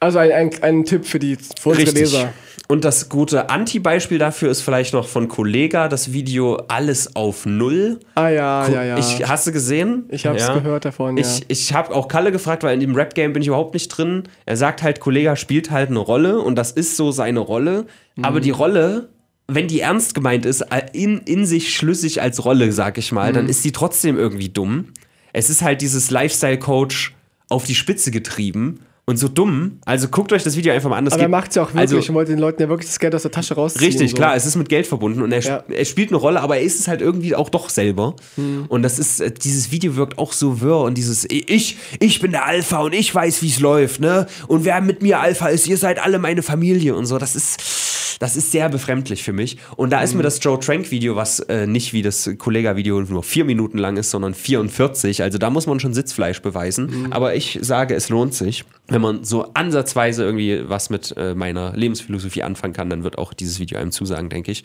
Also 0.00 0.18
ein, 0.20 0.32
ein, 0.32 0.50
ein 0.62 0.84
Tipp 0.84 1.04
für 1.04 1.18
die 1.18 1.36
für 1.36 1.70
unsere 1.70 1.88
Richtig. 1.88 2.12
Leser. 2.12 2.32
Und 2.70 2.84
das 2.84 3.08
gute 3.08 3.48
Anti-Beispiel 3.48 4.18
dafür 4.18 4.50
ist 4.50 4.60
vielleicht 4.60 4.92
noch 4.92 5.08
von 5.08 5.28
Kollega, 5.28 5.88
das 5.88 6.12
Video 6.12 6.56
Alles 6.68 7.16
auf 7.16 7.46
Null. 7.46 7.98
Ah 8.14 8.28
ja, 8.28 8.68
ja, 8.68 8.84
ja. 8.84 8.98
Ich, 8.98 9.26
hast 9.26 9.46
du 9.46 9.52
gesehen? 9.52 10.04
Ich 10.10 10.26
habe 10.26 10.36
es 10.36 10.46
ja. 10.46 10.52
gehört 10.52 10.84
davon, 10.84 11.16
ja. 11.16 11.24
Ich, 11.24 11.46
ich 11.48 11.72
habe 11.72 11.94
auch 11.94 12.08
Kalle 12.08 12.30
gefragt, 12.30 12.62
weil 12.62 12.74
in 12.74 12.80
dem 12.80 12.94
Rap-Game 12.94 13.32
bin 13.32 13.40
ich 13.40 13.48
überhaupt 13.48 13.72
nicht 13.72 13.88
drin. 13.88 14.24
Er 14.44 14.58
sagt 14.58 14.82
halt, 14.82 15.00
Kollega 15.00 15.34
spielt 15.34 15.70
halt 15.70 15.88
eine 15.88 15.98
Rolle 15.98 16.40
und 16.40 16.56
das 16.56 16.70
ist 16.70 16.96
so 16.98 17.10
seine 17.10 17.40
Rolle. 17.40 17.86
Mhm. 18.16 18.24
Aber 18.26 18.40
die 18.40 18.50
Rolle, 18.50 19.08
wenn 19.46 19.66
die 19.66 19.80
ernst 19.80 20.14
gemeint 20.14 20.44
ist, 20.44 20.60
äh, 20.60 20.82
in, 20.92 21.20
in 21.20 21.46
sich 21.46 21.74
schlüssig 21.74 22.20
als 22.20 22.44
Rolle, 22.44 22.72
sag 22.72 22.98
ich 22.98 23.12
mal, 23.12 23.30
Mhm. 23.30 23.34
dann 23.34 23.48
ist 23.48 23.64
die 23.64 23.72
trotzdem 23.72 24.18
irgendwie 24.18 24.50
dumm. 24.50 24.88
Es 25.32 25.48
ist 25.48 25.62
halt 25.62 25.80
dieses 25.80 26.10
Lifestyle-Coach 26.10 27.14
auf 27.48 27.64
die 27.64 27.74
Spitze 27.74 28.10
getrieben 28.10 28.80
und 29.08 29.16
so 29.16 29.26
dumm. 29.26 29.78
Also 29.86 30.08
guckt 30.08 30.34
euch 30.34 30.42
das 30.42 30.54
Video 30.54 30.70
einfach 30.74 30.90
mal 30.90 30.98
an. 30.98 31.06
Das 31.06 31.14
Aber 31.14 31.22
er 31.22 31.30
macht 31.30 31.48
es 31.48 31.56
ja 31.56 31.62
auch 31.62 31.68
wirklich 31.68 31.80
Also, 31.80 31.96
und 31.96 32.14
wollte 32.14 32.32
den 32.32 32.40
Leuten 32.40 32.60
ja 32.60 32.68
wirklich 32.68 32.88
das 32.90 32.98
Geld 32.98 33.14
aus 33.14 33.22
der 33.22 33.30
Tasche 33.30 33.54
rausziehen. 33.54 33.86
Richtig, 33.86 34.10
so. 34.10 34.16
klar, 34.16 34.36
es 34.36 34.44
ist 34.44 34.54
mit 34.54 34.68
Geld 34.68 34.86
verbunden 34.86 35.22
und 35.22 35.32
er, 35.32 35.40
Ja. 35.40 35.64
er 35.66 35.84
spielt 35.86 36.10
eine 36.10 36.18
Rolle, 36.18 36.42
aber 36.42 36.58
er 36.58 36.62
ist 36.62 36.78
es 36.78 36.88
halt 36.88 37.00
irgendwie 37.00 37.34
auch 37.34 37.48
doch 37.48 37.70
selber. 37.70 38.16
Hm. 38.34 38.66
Und 38.68 38.82
das 38.82 38.98
ist, 38.98 39.20
äh, 39.20 39.30
dieses 39.32 39.70
Video 39.72 39.96
wirkt 39.96 40.18
auch 40.18 40.34
so 40.34 40.60
wirr 40.60 40.80
und 40.80 40.98
dieses, 40.98 41.24
ich, 41.30 41.78
ich 42.00 42.20
bin 42.20 42.32
der 42.32 42.44
Alpha 42.44 42.80
und 42.80 42.94
ich 42.94 43.14
weiß, 43.14 43.40
wie 43.40 43.48
es 43.48 43.60
läuft, 43.60 44.00
ne? 44.02 44.26
Und 44.46 44.66
wer 44.66 44.78
mit 44.82 45.00
mir 45.00 45.20
Alpha 45.20 45.48
ist, 45.48 45.66
ihr 45.66 45.78
seid 45.78 46.04
alle 46.04 46.18
meine 46.18 46.42
Familie 46.42 46.94
und 46.94 47.06
so. 47.06 47.16
Das 47.16 47.34
ist, 47.34 48.18
das 48.20 48.36
ist 48.36 48.52
sehr 48.52 48.68
befremdlich 48.68 49.22
für 49.22 49.32
mich. 49.32 49.56
Und 49.76 49.90
da 49.90 50.02
ist 50.02 50.10
Hm. 50.10 50.18
mir 50.18 50.24
das 50.24 50.38
Joe 50.42 50.60
Trank 50.60 50.90
Video, 50.90 51.16
was 51.16 51.40
äh, 51.40 51.66
nicht 51.66 51.94
wie 51.94 52.02
das 52.02 52.28
Kollega-Video 52.36 53.00
nur 53.00 53.22
vier 53.22 53.46
Minuten 53.46 53.78
lang 53.78 53.96
ist, 53.96 54.10
sondern 54.10 54.34
44. 54.34 55.22
Also 55.22 55.38
da 55.38 55.48
muss 55.48 55.66
man 55.66 55.80
schon 55.80 55.94
Sitzfleisch 55.94 56.42
beweisen. 56.42 56.90
Hm. 56.90 57.12
Aber 57.14 57.34
ich 57.34 57.58
sage, 57.62 57.94
es 57.94 58.10
lohnt 58.10 58.34
sich. 58.34 58.64
Wenn 58.98 59.02
man 59.02 59.22
so 59.22 59.48
ansatzweise 59.54 60.24
irgendwie 60.24 60.68
was 60.68 60.90
mit 60.90 61.14
äh, 61.16 61.32
meiner 61.36 61.72
Lebensphilosophie 61.76 62.42
anfangen 62.42 62.72
kann, 62.72 62.90
dann 62.90 63.04
wird 63.04 63.16
auch 63.16 63.32
dieses 63.32 63.60
Video 63.60 63.78
einem 63.78 63.92
zusagen, 63.92 64.28
denke 64.28 64.50
ich. 64.50 64.64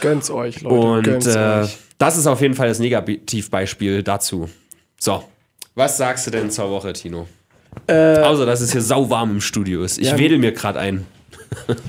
Gönn's 0.00 0.30
euch, 0.30 0.62
Leute. 0.62 1.10
Und 1.10 1.26
äh, 1.26 1.62
euch. 1.64 1.76
das 1.98 2.16
ist 2.16 2.26
auf 2.26 2.40
jeden 2.40 2.54
Fall 2.54 2.68
das 2.68 2.78
Negativbeispiel 2.78 4.02
dazu. 4.02 4.48
So, 4.98 5.24
was 5.74 5.98
sagst 5.98 6.26
du 6.26 6.30
denn 6.30 6.50
zur 6.50 6.70
Woche, 6.70 6.94
Tino? 6.94 7.26
Außer, 7.86 8.46
dass 8.46 8.62
es 8.62 8.72
hier 8.72 8.80
sauwarm 8.80 9.32
im 9.32 9.40
Studio 9.42 9.82
ist. 9.82 9.98
Ich 9.98 10.06
Äh, 10.08 10.12
Ja. 10.12 10.18
wedel 10.18 10.38
mir 10.38 10.52
gerade 10.52 10.78
ein. 10.78 11.06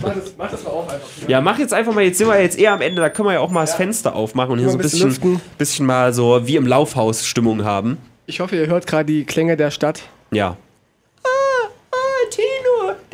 Mach 0.01 0.13
das, 0.13 0.33
mach 0.37 0.51
das 0.51 0.63
mal 0.65 0.69
auf 0.71 0.89
einfach. 0.89 1.07
Ja, 1.29 1.39
mach 1.39 1.57
jetzt 1.57 1.73
einfach 1.73 1.93
mal, 1.93 2.03
jetzt 2.03 2.17
sind 2.17 2.27
wir 2.27 2.41
jetzt 2.41 2.59
eher 2.59 2.73
am 2.73 2.81
Ende, 2.81 3.01
da 3.01 3.09
können 3.09 3.29
wir 3.29 3.33
ja 3.35 3.39
auch 3.39 3.49
mal 3.49 3.61
das 3.61 3.75
Fenster 3.75 4.13
aufmachen 4.13 4.51
und 4.51 4.59
hier 4.59 4.67
so 4.69 4.75
ein 4.77 4.81
bisschen 4.81 5.07
bisschen, 5.07 5.41
bisschen 5.57 5.85
mal 5.85 6.13
so 6.13 6.45
wie 6.45 6.57
im 6.57 6.67
Laufhaus 6.67 7.25
Stimmung 7.25 7.63
haben. 7.63 7.97
Ich 8.25 8.41
hoffe, 8.41 8.57
ihr 8.57 8.67
hört 8.67 8.87
gerade 8.87 9.05
die 9.05 9.23
Klänge 9.23 9.55
der 9.55 9.71
Stadt. 9.71 10.01
Ja. 10.31 10.57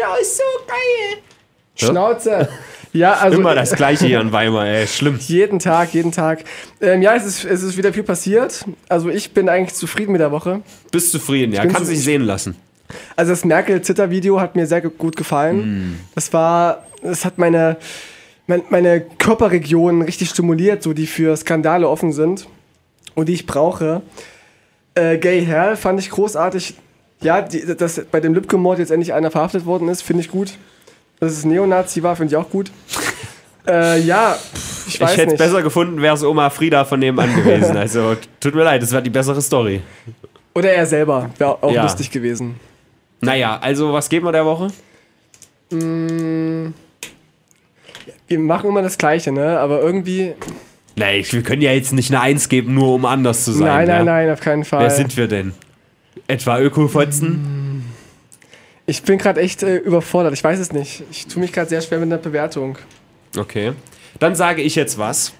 Der 0.03 0.21
ist 0.21 0.37
so 0.37 0.43
geil. 0.67 1.21
Ja. 1.77 1.87
Schnauze! 1.87 2.49
Ja, 2.95 3.13
also 3.13 3.39
Immer 3.39 3.55
das 3.55 3.71
gleiche 3.71 4.05
hier 4.05 4.21
in 4.21 4.31
Weimar, 4.31 4.67
ey, 4.67 4.85
schlimm. 4.85 5.17
jeden 5.19 5.57
Tag, 5.57 5.95
jeden 5.95 6.11
Tag. 6.11 6.43
Ähm, 6.79 7.01
ja, 7.01 7.15
es 7.15 7.25
ist, 7.25 7.43
es 7.43 7.63
ist 7.63 7.75
wieder 7.75 7.91
viel 7.91 8.03
passiert. 8.03 8.65
Also 8.87 9.09
ich 9.09 9.31
bin 9.33 9.49
eigentlich 9.49 9.73
zufrieden 9.73 10.11
mit 10.11 10.21
der 10.21 10.31
Woche. 10.31 10.61
Bist 10.91 11.11
zufrieden, 11.11 11.53
ja, 11.53 11.65
kannst 11.65 11.89
dich 11.89 12.03
sehen 12.03 12.21
lassen. 12.21 12.55
Also 13.15 13.31
das 13.31 13.45
Merkel-Zitter-Video 13.45 14.39
hat 14.39 14.55
mir 14.55 14.67
sehr 14.67 14.81
gut 14.81 15.15
gefallen. 15.15 15.99
Das 16.13 16.33
war, 16.33 16.85
das 17.01 17.25
hat 17.25 17.39
meine, 17.39 17.77
mein, 18.45 18.61
meine 18.69 19.01
Körperregionen 19.01 20.03
richtig 20.03 20.29
stimuliert, 20.29 20.83
so 20.83 20.93
die 20.93 21.07
für 21.07 21.35
Skandale 21.35 21.89
offen 21.89 22.13
sind 22.13 22.47
und 23.15 23.27
die 23.27 23.33
ich 23.33 23.47
brauche. 23.47 24.03
Äh, 24.93 25.17
Gay 25.17 25.43
Hell 25.43 25.75
fand 25.77 25.99
ich 25.99 26.11
großartig. 26.11 26.75
Ja, 27.23 27.41
die, 27.41 27.65
dass 27.75 28.01
bei 28.11 28.19
dem 28.19 28.33
Lübcke-Mord 28.33 28.79
jetzt 28.79 28.91
endlich 28.91 29.13
einer 29.13 29.31
verhaftet 29.31 29.65
worden 29.65 29.87
ist, 29.87 30.01
finde 30.01 30.21
ich 30.21 30.29
gut. 30.29 30.53
Dass 31.19 31.31
es 31.31 31.45
Neonazi 31.45 32.03
war, 32.03 32.15
finde 32.15 32.33
ich 32.33 32.37
auch 32.37 32.49
gut. 32.49 32.69
äh, 33.67 33.99
ja, 34.01 34.37
ich 34.87 34.99
weiß 34.99 35.11
Ich 35.11 35.17
hätte 35.17 35.33
es 35.33 35.37
besser 35.37 35.61
gefunden, 35.61 36.01
wäre 36.01 36.15
es 36.15 36.23
Oma 36.23 36.49
Frieda 36.49 36.83
von 36.85 36.99
nebenan 36.99 37.33
gewesen. 37.35 37.77
Also, 37.77 38.15
tut 38.39 38.53
mir 38.55 38.63
leid, 38.63 38.81
das 38.83 38.91
wäre 38.91 39.01
die 39.01 39.09
bessere 39.09 39.41
Story. 39.41 39.81
Oder 40.53 40.71
er 40.73 40.85
selber, 40.85 41.29
wäre 41.37 41.63
auch 41.63 41.71
Ja. 41.71 41.83
lustig 41.83 42.11
gewesen. 42.11 42.59
Naja, 43.21 43.57
also, 43.61 43.93
was 43.93 44.09
geben 44.09 44.25
wir 44.27 44.33
der 44.33 44.45
Woche? 44.45 44.67
Wir 48.27 48.39
machen 48.39 48.69
immer 48.69 48.81
das 48.81 48.97
Gleiche, 48.97 49.31
ne? 49.31 49.59
Aber 49.59 49.81
irgendwie. 49.81 50.33
Nein, 50.95 51.23
wir 51.29 51.41
können 51.41 51.61
ja 51.61 51.71
jetzt 51.71 51.93
nicht 51.93 52.11
eine 52.11 52.21
Eins 52.21 52.49
geben, 52.49 52.73
nur 52.73 52.93
um 52.93 53.05
anders 53.05 53.45
zu 53.45 53.51
sein. 53.53 53.67
nein, 53.67 53.87
ja? 53.87 53.95
nein, 53.97 54.05
nein, 54.05 54.29
auf 54.31 54.41
keinen 54.41 54.63
Fall. 54.65 54.81
Wer 54.81 54.89
sind 54.91 55.15
wir 55.17 55.27
denn? 55.27 55.53
Etwa 56.27 56.59
Ökofotzen? 56.59 57.83
Ich 58.85 59.03
bin 59.03 59.17
gerade 59.17 59.41
echt 59.41 59.63
äh, 59.63 59.77
überfordert. 59.77 60.33
Ich 60.33 60.43
weiß 60.43 60.59
es 60.59 60.71
nicht. 60.73 61.03
Ich 61.11 61.27
tue 61.27 61.41
mich 61.41 61.53
gerade 61.53 61.69
sehr 61.69 61.81
schwer 61.81 61.99
mit 61.99 62.07
einer 62.07 62.17
Bewertung. 62.17 62.77
Okay. 63.37 63.73
Dann 64.19 64.35
sage 64.35 64.61
ich 64.61 64.75
jetzt 64.75 64.97
was. 64.97 65.33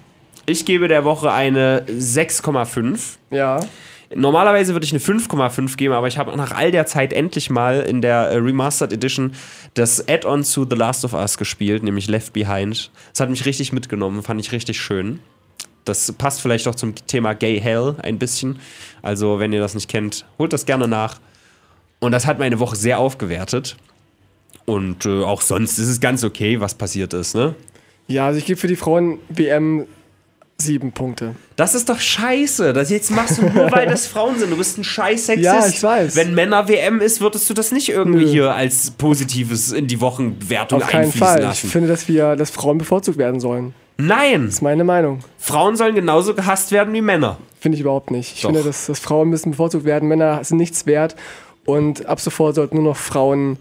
Ich 0.46 0.64
gebe 0.64 0.88
der 0.88 1.04
Woche 1.04 1.32
eine 1.32 1.84
6,5. 1.88 3.16
Ja. 3.30 3.60
Normalerweise 4.14 4.74
würde 4.74 4.84
ich 4.84 4.92
eine 4.92 5.00
5,5 5.00 5.76
geben, 5.76 5.94
aber 5.94 6.06
ich 6.06 6.18
habe 6.18 6.36
nach 6.36 6.52
all 6.52 6.70
der 6.70 6.86
Zeit 6.86 7.12
endlich 7.12 7.50
mal 7.50 7.80
in 7.80 8.00
der 8.00 8.28
äh, 8.28 8.36
Remastered 8.36 8.92
Edition 8.92 9.32
das 9.74 10.08
Add-on 10.08 10.44
zu 10.44 10.66
The 10.68 10.76
Last 10.76 11.04
of 11.04 11.14
Us 11.14 11.36
gespielt, 11.36 11.82
nämlich 11.82 12.08
Left 12.08 12.32
Behind. 12.32 12.90
Das 13.12 13.20
hat 13.20 13.30
mich 13.30 13.44
richtig 13.44 13.72
mitgenommen, 13.72 14.22
fand 14.22 14.40
ich 14.40 14.52
richtig 14.52 14.80
schön. 14.80 15.20
Das 15.84 16.10
passt 16.12 16.40
vielleicht 16.40 16.66
auch 16.68 16.74
zum 16.74 16.94
Thema 17.06 17.34
Gay 17.34 17.60
Hell 17.60 17.96
ein 18.02 18.18
bisschen. 18.18 18.58
Also, 19.02 19.38
wenn 19.38 19.52
ihr 19.52 19.60
das 19.60 19.74
nicht 19.74 19.88
kennt, 19.88 20.24
holt 20.38 20.52
das 20.52 20.64
gerne 20.66 20.88
nach. 20.88 21.20
Und 22.00 22.12
das 22.12 22.26
hat 22.26 22.38
meine 22.38 22.58
Woche 22.58 22.76
sehr 22.76 22.98
aufgewertet. 22.98 23.76
Und 24.66 25.04
äh, 25.04 25.22
auch 25.22 25.42
sonst 25.42 25.78
ist 25.78 25.88
es 25.88 26.00
ganz 26.00 26.24
okay, 26.24 26.60
was 26.60 26.74
passiert 26.74 27.12
ist, 27.12 27.34
ne? 27.34 27.54
Ja, 28.06 28.26
also 28.26 28.38
ich 28.38 28.46
gebe 28.46 28.58
für 28.58 28.66
die 28.68 28.76
Frauen 28.76 29.18
WM 29.28 29.86
sieben 30.58 30.92
Punkte. 30.92 31.34
Das 31.56 31.74
ist 31.74 31.88
doch 31.88 31.98
scheiße. 31.98 32.72
Das 32.72 32.90
jetzt 32.90 33.10
machst 33.10 33.38
du 33.38 33.42
nur, 33.48 33.70
weil 33.72 33.86
das 33.86 34.06
Frauen 34.06 34.38
sind. 34.38 34.50
Du 34.50 34.56
bist 34.56 34.78
ein 34.78 34.84
scheiß 34.84 35.26
Sexist. 35.26 35.44
Ja, 35.44 35.66
ich 35.66 35.82
weiß. 35.82 36.16
Wenn 36.16 36.34
Männer 36.34 36.68
WM 36.68 37.00
ist, 37.00 37.20
würdest 37.20 37.48
du 37.50 37.54
das 37.54 37.72
nicht 37.72 37.88
irgendwie 37.88 38.24
Nö. 38.24 38.30
hier 38.30 38.54
als 38.54 38.90
Positives 38.92 39.72
in 39.72 39.86
die 39.86 40.00
Wochenwertung 40.00 40.82
Auf 40.82 40.88
keinen 40.88 41.06
einfließen 41.06 41.26
Fall. 41.26 41.42
lassen. 41.42 41.66
Ich 41.66 41.72
finde, 41.72 41.88
dass 41.88 42.08
wir, 42.08 42.36
dass 42.36 42.50
Frauen 42.50 42.78
bevorzugt 42.78 43.18
werden 43.18 43.40
sollen. 43.40 43.74
Nein! 43.96 44.46
Das 44.46 44.54
ist 44.54 44.62
meine 44.62 44.84
Meinung. 44.84 45.20
Frauen 45.38 45.76
sollen 45.76 45.94
genauso 45.94 46.34
gehasst 46.34 46.72
werden 46.72 46.92
wie 46.94 47.00
Männer. 47.00 47.38
Finde 47.60 47.76
ich 47.76 47.80
überhaupt 47.80 48.10
nicht. 48.10 48.34
Ich 48.34 48.42
Doch. 48.42 48.50
finde, 48.50 48.64
dass, 48.64 48.86
dass 48.86 48.98
Frauen 48.98 49.28
müssen 49.30 49.52
bevorzugt 49.52 49.84
werden. 49.84 50.08
Männer 50.08 50.42
sind 50.44 50.58
nichts 50.58 50.86
wert. 50.86 51.16
Und 51.64 52.06
ab 52.06 52.20
sofort 52.20 52.54
sollten 52.56 52.76
nur 52.76 52.84
noch 52.84 52.96
Frauen 52.96 53.58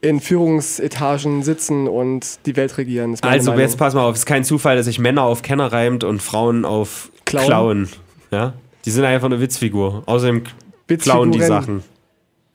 in 0.00 0.20
Führungsetagen 0.20 1.42
sitzen 1.42 1.86
und 1.86 2.38
die 2.46 2.56
Welt 2.56 2.76
regieren. 2.78 3.16
Also 3.22 3.50
Meinung. 3.50 3.60
jetzt 3.60 3.76
pass 3.78 3.94
mal 3.94 4.04
auf, 4.04 4.14
es 4.14 4.20
ist 4.20 4.26
kein 4.26 4.42
Zufall, 4.44 4.76
dass 4.76 4.86
sich 4.86 4.98
Männer 4.98 5.22
auf 5.22 5.42
Kenner 5.42 5.70
reimt 5.72 6.02
und 6.04 6.22
Frauen 6.22 6.64
auf 6.64 7.10
Klauen. 7.24 7.46
Klauen. 7.46 7.88
Ja? 8.30 8.54
Die 8.84 8.90
sind 8.90 9.04
einfach 9.04 9.26
eine 9.26 9.40
Witzfigur. 9.40 10.02
Außerdem 10.06 10.42
klauen 10.98 11.30
die 11.32 11.42
Sachen. 11.42 11.82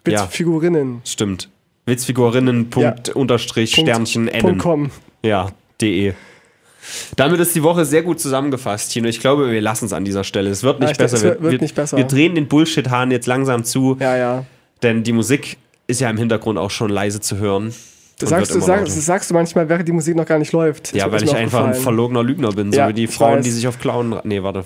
Ja. 0.07 0.23
Witzfigurinnen. 0.23 1.01
Stimmt. 1.05 1.49
Witzfigurinnen, 1.85 2.69
Punkt, 2.69 3.09
Unterstrich, 3.09 3.73
Punkt- 3.75 3.89
Sternchen, 3.89 4.25
Punkt 4.27 4.45
N. 4.45 4.57
com. 4.57 4.91
Ja, 5.23 5.49
de. 5.79 6.13
Damit 7.15 7.39
ist 7.39 7.55
die 7.55 7.63
Woche 7.63 7.85
sehr 7.85 8.03
gut 8.03 8.19
zusammengefasst, 8.19 8.91
Tino. 8.91 9.07
Ich 9.07 9.19
glaube, 9.19 9.51
wir 9.51 9.61
lassen 9.61 9.85
es 9.85 9.93
an 9.93 10.05
dieser 10.05 10.23
Stelle. 10.23 10.49
Es 10.49 10.63
wird 10.63 10.79
nicht 10.79 10.91
ich 10.91 10.97
denke, 10.97 11.11
besser. 11.11 11.17
es 11.17 11.23
wird- 11.23 11.43
wir, 11.43 11.51
wird 11.51 11.61
nicht 11.61 11.75
besser. 11.75 11.97
wir 11.97 12.03
drehen 12.05 12.35
den 12.35 12.47
Bullshit-Hahn 12.47 13.11
jetzt 13.11 13.27
langsam 13.27 13.63
zu, 13.63 13.97
Ja, 13.99 14.15
ja. 14.17 14.45
denn 14.83 15.03
die 15.03 15.13
Musik 15.13 15.57
ist 15.87 16.01
ja 16.01 16.09
im 16.09 16.17
Hintergrund 16.17 16.57
auch 16.57 16.71
schon 16.71 16.89
leise 16.89 17.19
zu 17.21 17.37
hören. 17.37 17.73
Das 18.19 18.31
Und 18.31 18.37
sagst, 18.39 18.55
du, 18.55 18.59
lauter. 18.59 18.83
das 18.83 19.05
sagst 19.05 19.29
du 19.29 19.33
manchmal, 19.35 19.69
während 19.69 19.87
die 19.87 19.91
Musik 19.91 20.15
noch 20.15 20.25
gar 20.25 20.39
nicht 20.39 20.51
läuft. 20.51 20.93
Ja, 20.95 21.11
weil 21.11 21.23
ich 21.23 21.35
einfach 21.35 21.59
ein 21.59 21.63
aufgefallen. 21.65 21.83
verlogener 21.83 22.23
Lügner 22.23 22.51
bin, 22.51 22.71
so 22.71 22.77
Ja, 22.79 22.89
wie 22.89 22.93
die 22.93 23.07
Frauen, 23.07 23.37
weiß. 23.37 23.45
die 23.45 23.51
sich 23.51 23.67
auf 23.67 23.79
Klauen. 23.79 24.15
Nee, 24.23 24.41
warte. 24.41 24.65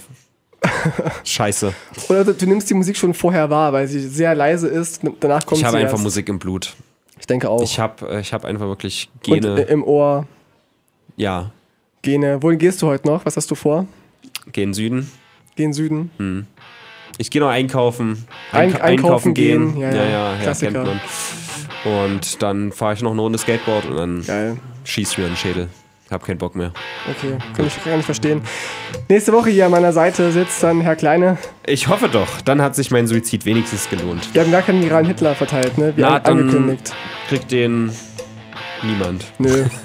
Scheiße. 1.24 1.74
Oder 2.10 2.24
du, 2.24 2.34
du 2.34 2.46
nimmst 2.46 2.70
die 2.70 2.74
Musik 2.74 2.96
schon 2.98 3.14
vorher 3.14 3.50
wahr, 3.50 3.74
weil 3.74 3.88
sie 3.88 4.00
sehr 4.08 4.36
leise 4.36 4.68
ist. 4.68 5.02
Danach 5.20 5.46
kommt 5.46 5.60
Ich 5.60 5.66
habe 5.66 5.78
einfach 5.78 5.94
erst. 5.94 6.04
Musik 6.04 6.30
im 6.30 6.40
Blut. 6.40 6.76
Ich 7.20 7.28
denke 7.28 7.50
auch. 7.50 7.62
Ich 7.62 7.80
habe 7.80 8.20
ich 8.22 8.32
hab 8.34 8.46
einfach 8.46 8.68
wirklich 8.68 9.10
Und 9.16 9.24
Gene. 9.42 9.66
äh, 9.68 9.72
im 9.72 9.84
Ohr. 9.84 10.28
ja, 11.18 11.52
Gene. 12.02 12.41
Wohin 12.41 12.58
gehst 12.58 12.82
du 12.82 12.88
heute 12.88 13.08
noch? 13.08 13.26
Was 13.26 13.38
hast 13.38 13.49
du 13.52 13.56
vor? 13.56 13.86
gehen 14.52 14.74
Süden. 14.74 15.10
Gehen 15.56 15.72
Süden. 15.74 16.47
Ich 17.18 17.30
gehe 17.30 17.41
noch 17.41 17.49
einkaufen. 17.49 18.26
Eink- 18.52 18.76
Einka- 18.76 18.82
einkaufen 18.82 19.34
gehen. 19.34 19.78
Ja, 19.78 19.89
Ja, 19.89 19.95
ja. 19.95 20.04
ja, 20.10 20.34
ja, 20.34 20.39
Klassiker. 20.41 20.86
Und 21.86 22.41
dann 22.41 22.72
fahre 22.72 22.93
ich 22.93 23.02
noch 23.02 23.12
eine 23.12 23.22
Runde 23.22 23.38
Skateboard 23.38 23.86
und 23.86 23.97
dann 23.97 24.24
Geil. 24.26 24.58
schießt 24.84 25.18
mir 25.18 25.26
den 25.28 25.36
Schädel. 25.36 25.68
Hab 26.10 26.26
keinen 26.26 26.38
Bock 26.39 26.56
mehr. 26.56 26.72
Okay, 27.10 27.38
kann 27.56 27.68
ich 27.68 27.84
gar 27.86 27.95
nicht 27.95 28.06
verstehen. 28.06 28.41
Nächste 29.08 29.32
Woche 29.32 29.49
hier 29.49 29.66
an 29.66 29.72
meiner 29.72 29.93
Seite 29.93 30.32
sitzt 30.32 30.62
dann 30.62 30.82
Herr 30.82 30.95
Kleine. 30.97 31.38
Ich 31.66 31.88
hoffe 31.88 32.10
doch. 32.10 32.41
Dann 32.41 32.62
hat 32.62 32.76
sich 32.76 32.91
mein 32.91 33.08
Suizid 33.08 33.45
wenigstens 33.45 33.89
gelohnt. 33.89 34.28
Wir 34.34 34.41
haben 34.41 34.52
gar 34.52 34.62
keinen 34.62 34.84
viralen 34.84 35.06
Hitler 35.06 35.36
verteilt, 35.36 35.78
ne? 35.78 35.93
Wie 35.95 36.02
Na, 36.02 36.20
dann- 36.20 36.39
angekündigt. 36.39 36.93
Kriegt 37.30 37.52
den 37.52 37.91
niemand. 38.84 39.26
Nö. 39.38 39.66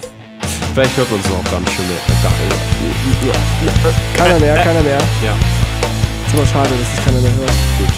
Vielleicht 0.76 0.94
hört 0.98 1.08
auch 1.08 1.16
nicht 1.16 1.72
schon 1.74 1.88
mehr. 1.88 1.96
Gar 2.22 2.32
nicht. 2.36 4.18
Keiner 4.18 4.38
mehr, 4.38 4.56
keiner 4.56 4.82
mehr. 4.82 4.98
Ja, 5.24 5.32
Ist 6.26 6.34
aber 6.34 6.46
schade, 6.46 6.68
dass 6.68 6.94
sich 6.94 7.02
keiner 7.02 7.18
mehr 7.18 7.32
hört. 7.32 7.50
gut. 7.78 7.88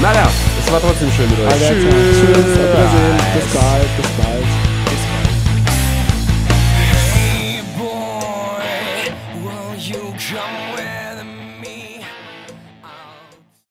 Naja, 0.00 0.28
es 0.58 0.72
war 0.72 0.80
trotzdem 0.80 1.08
schön 1.12 1.30
mit 1.30 1.38
euch. 1.38 1.46
Alles 1.46 1.68
klar. 1.68 1.78
Tschüss, 1.78 2.34
auf 2.34 2.46
Wiedersehen. 2.50 3.16
Bis 3.32 3.46
bald, 3.54 3.96
bis 3.96 4.10
bald. 4.18 4.65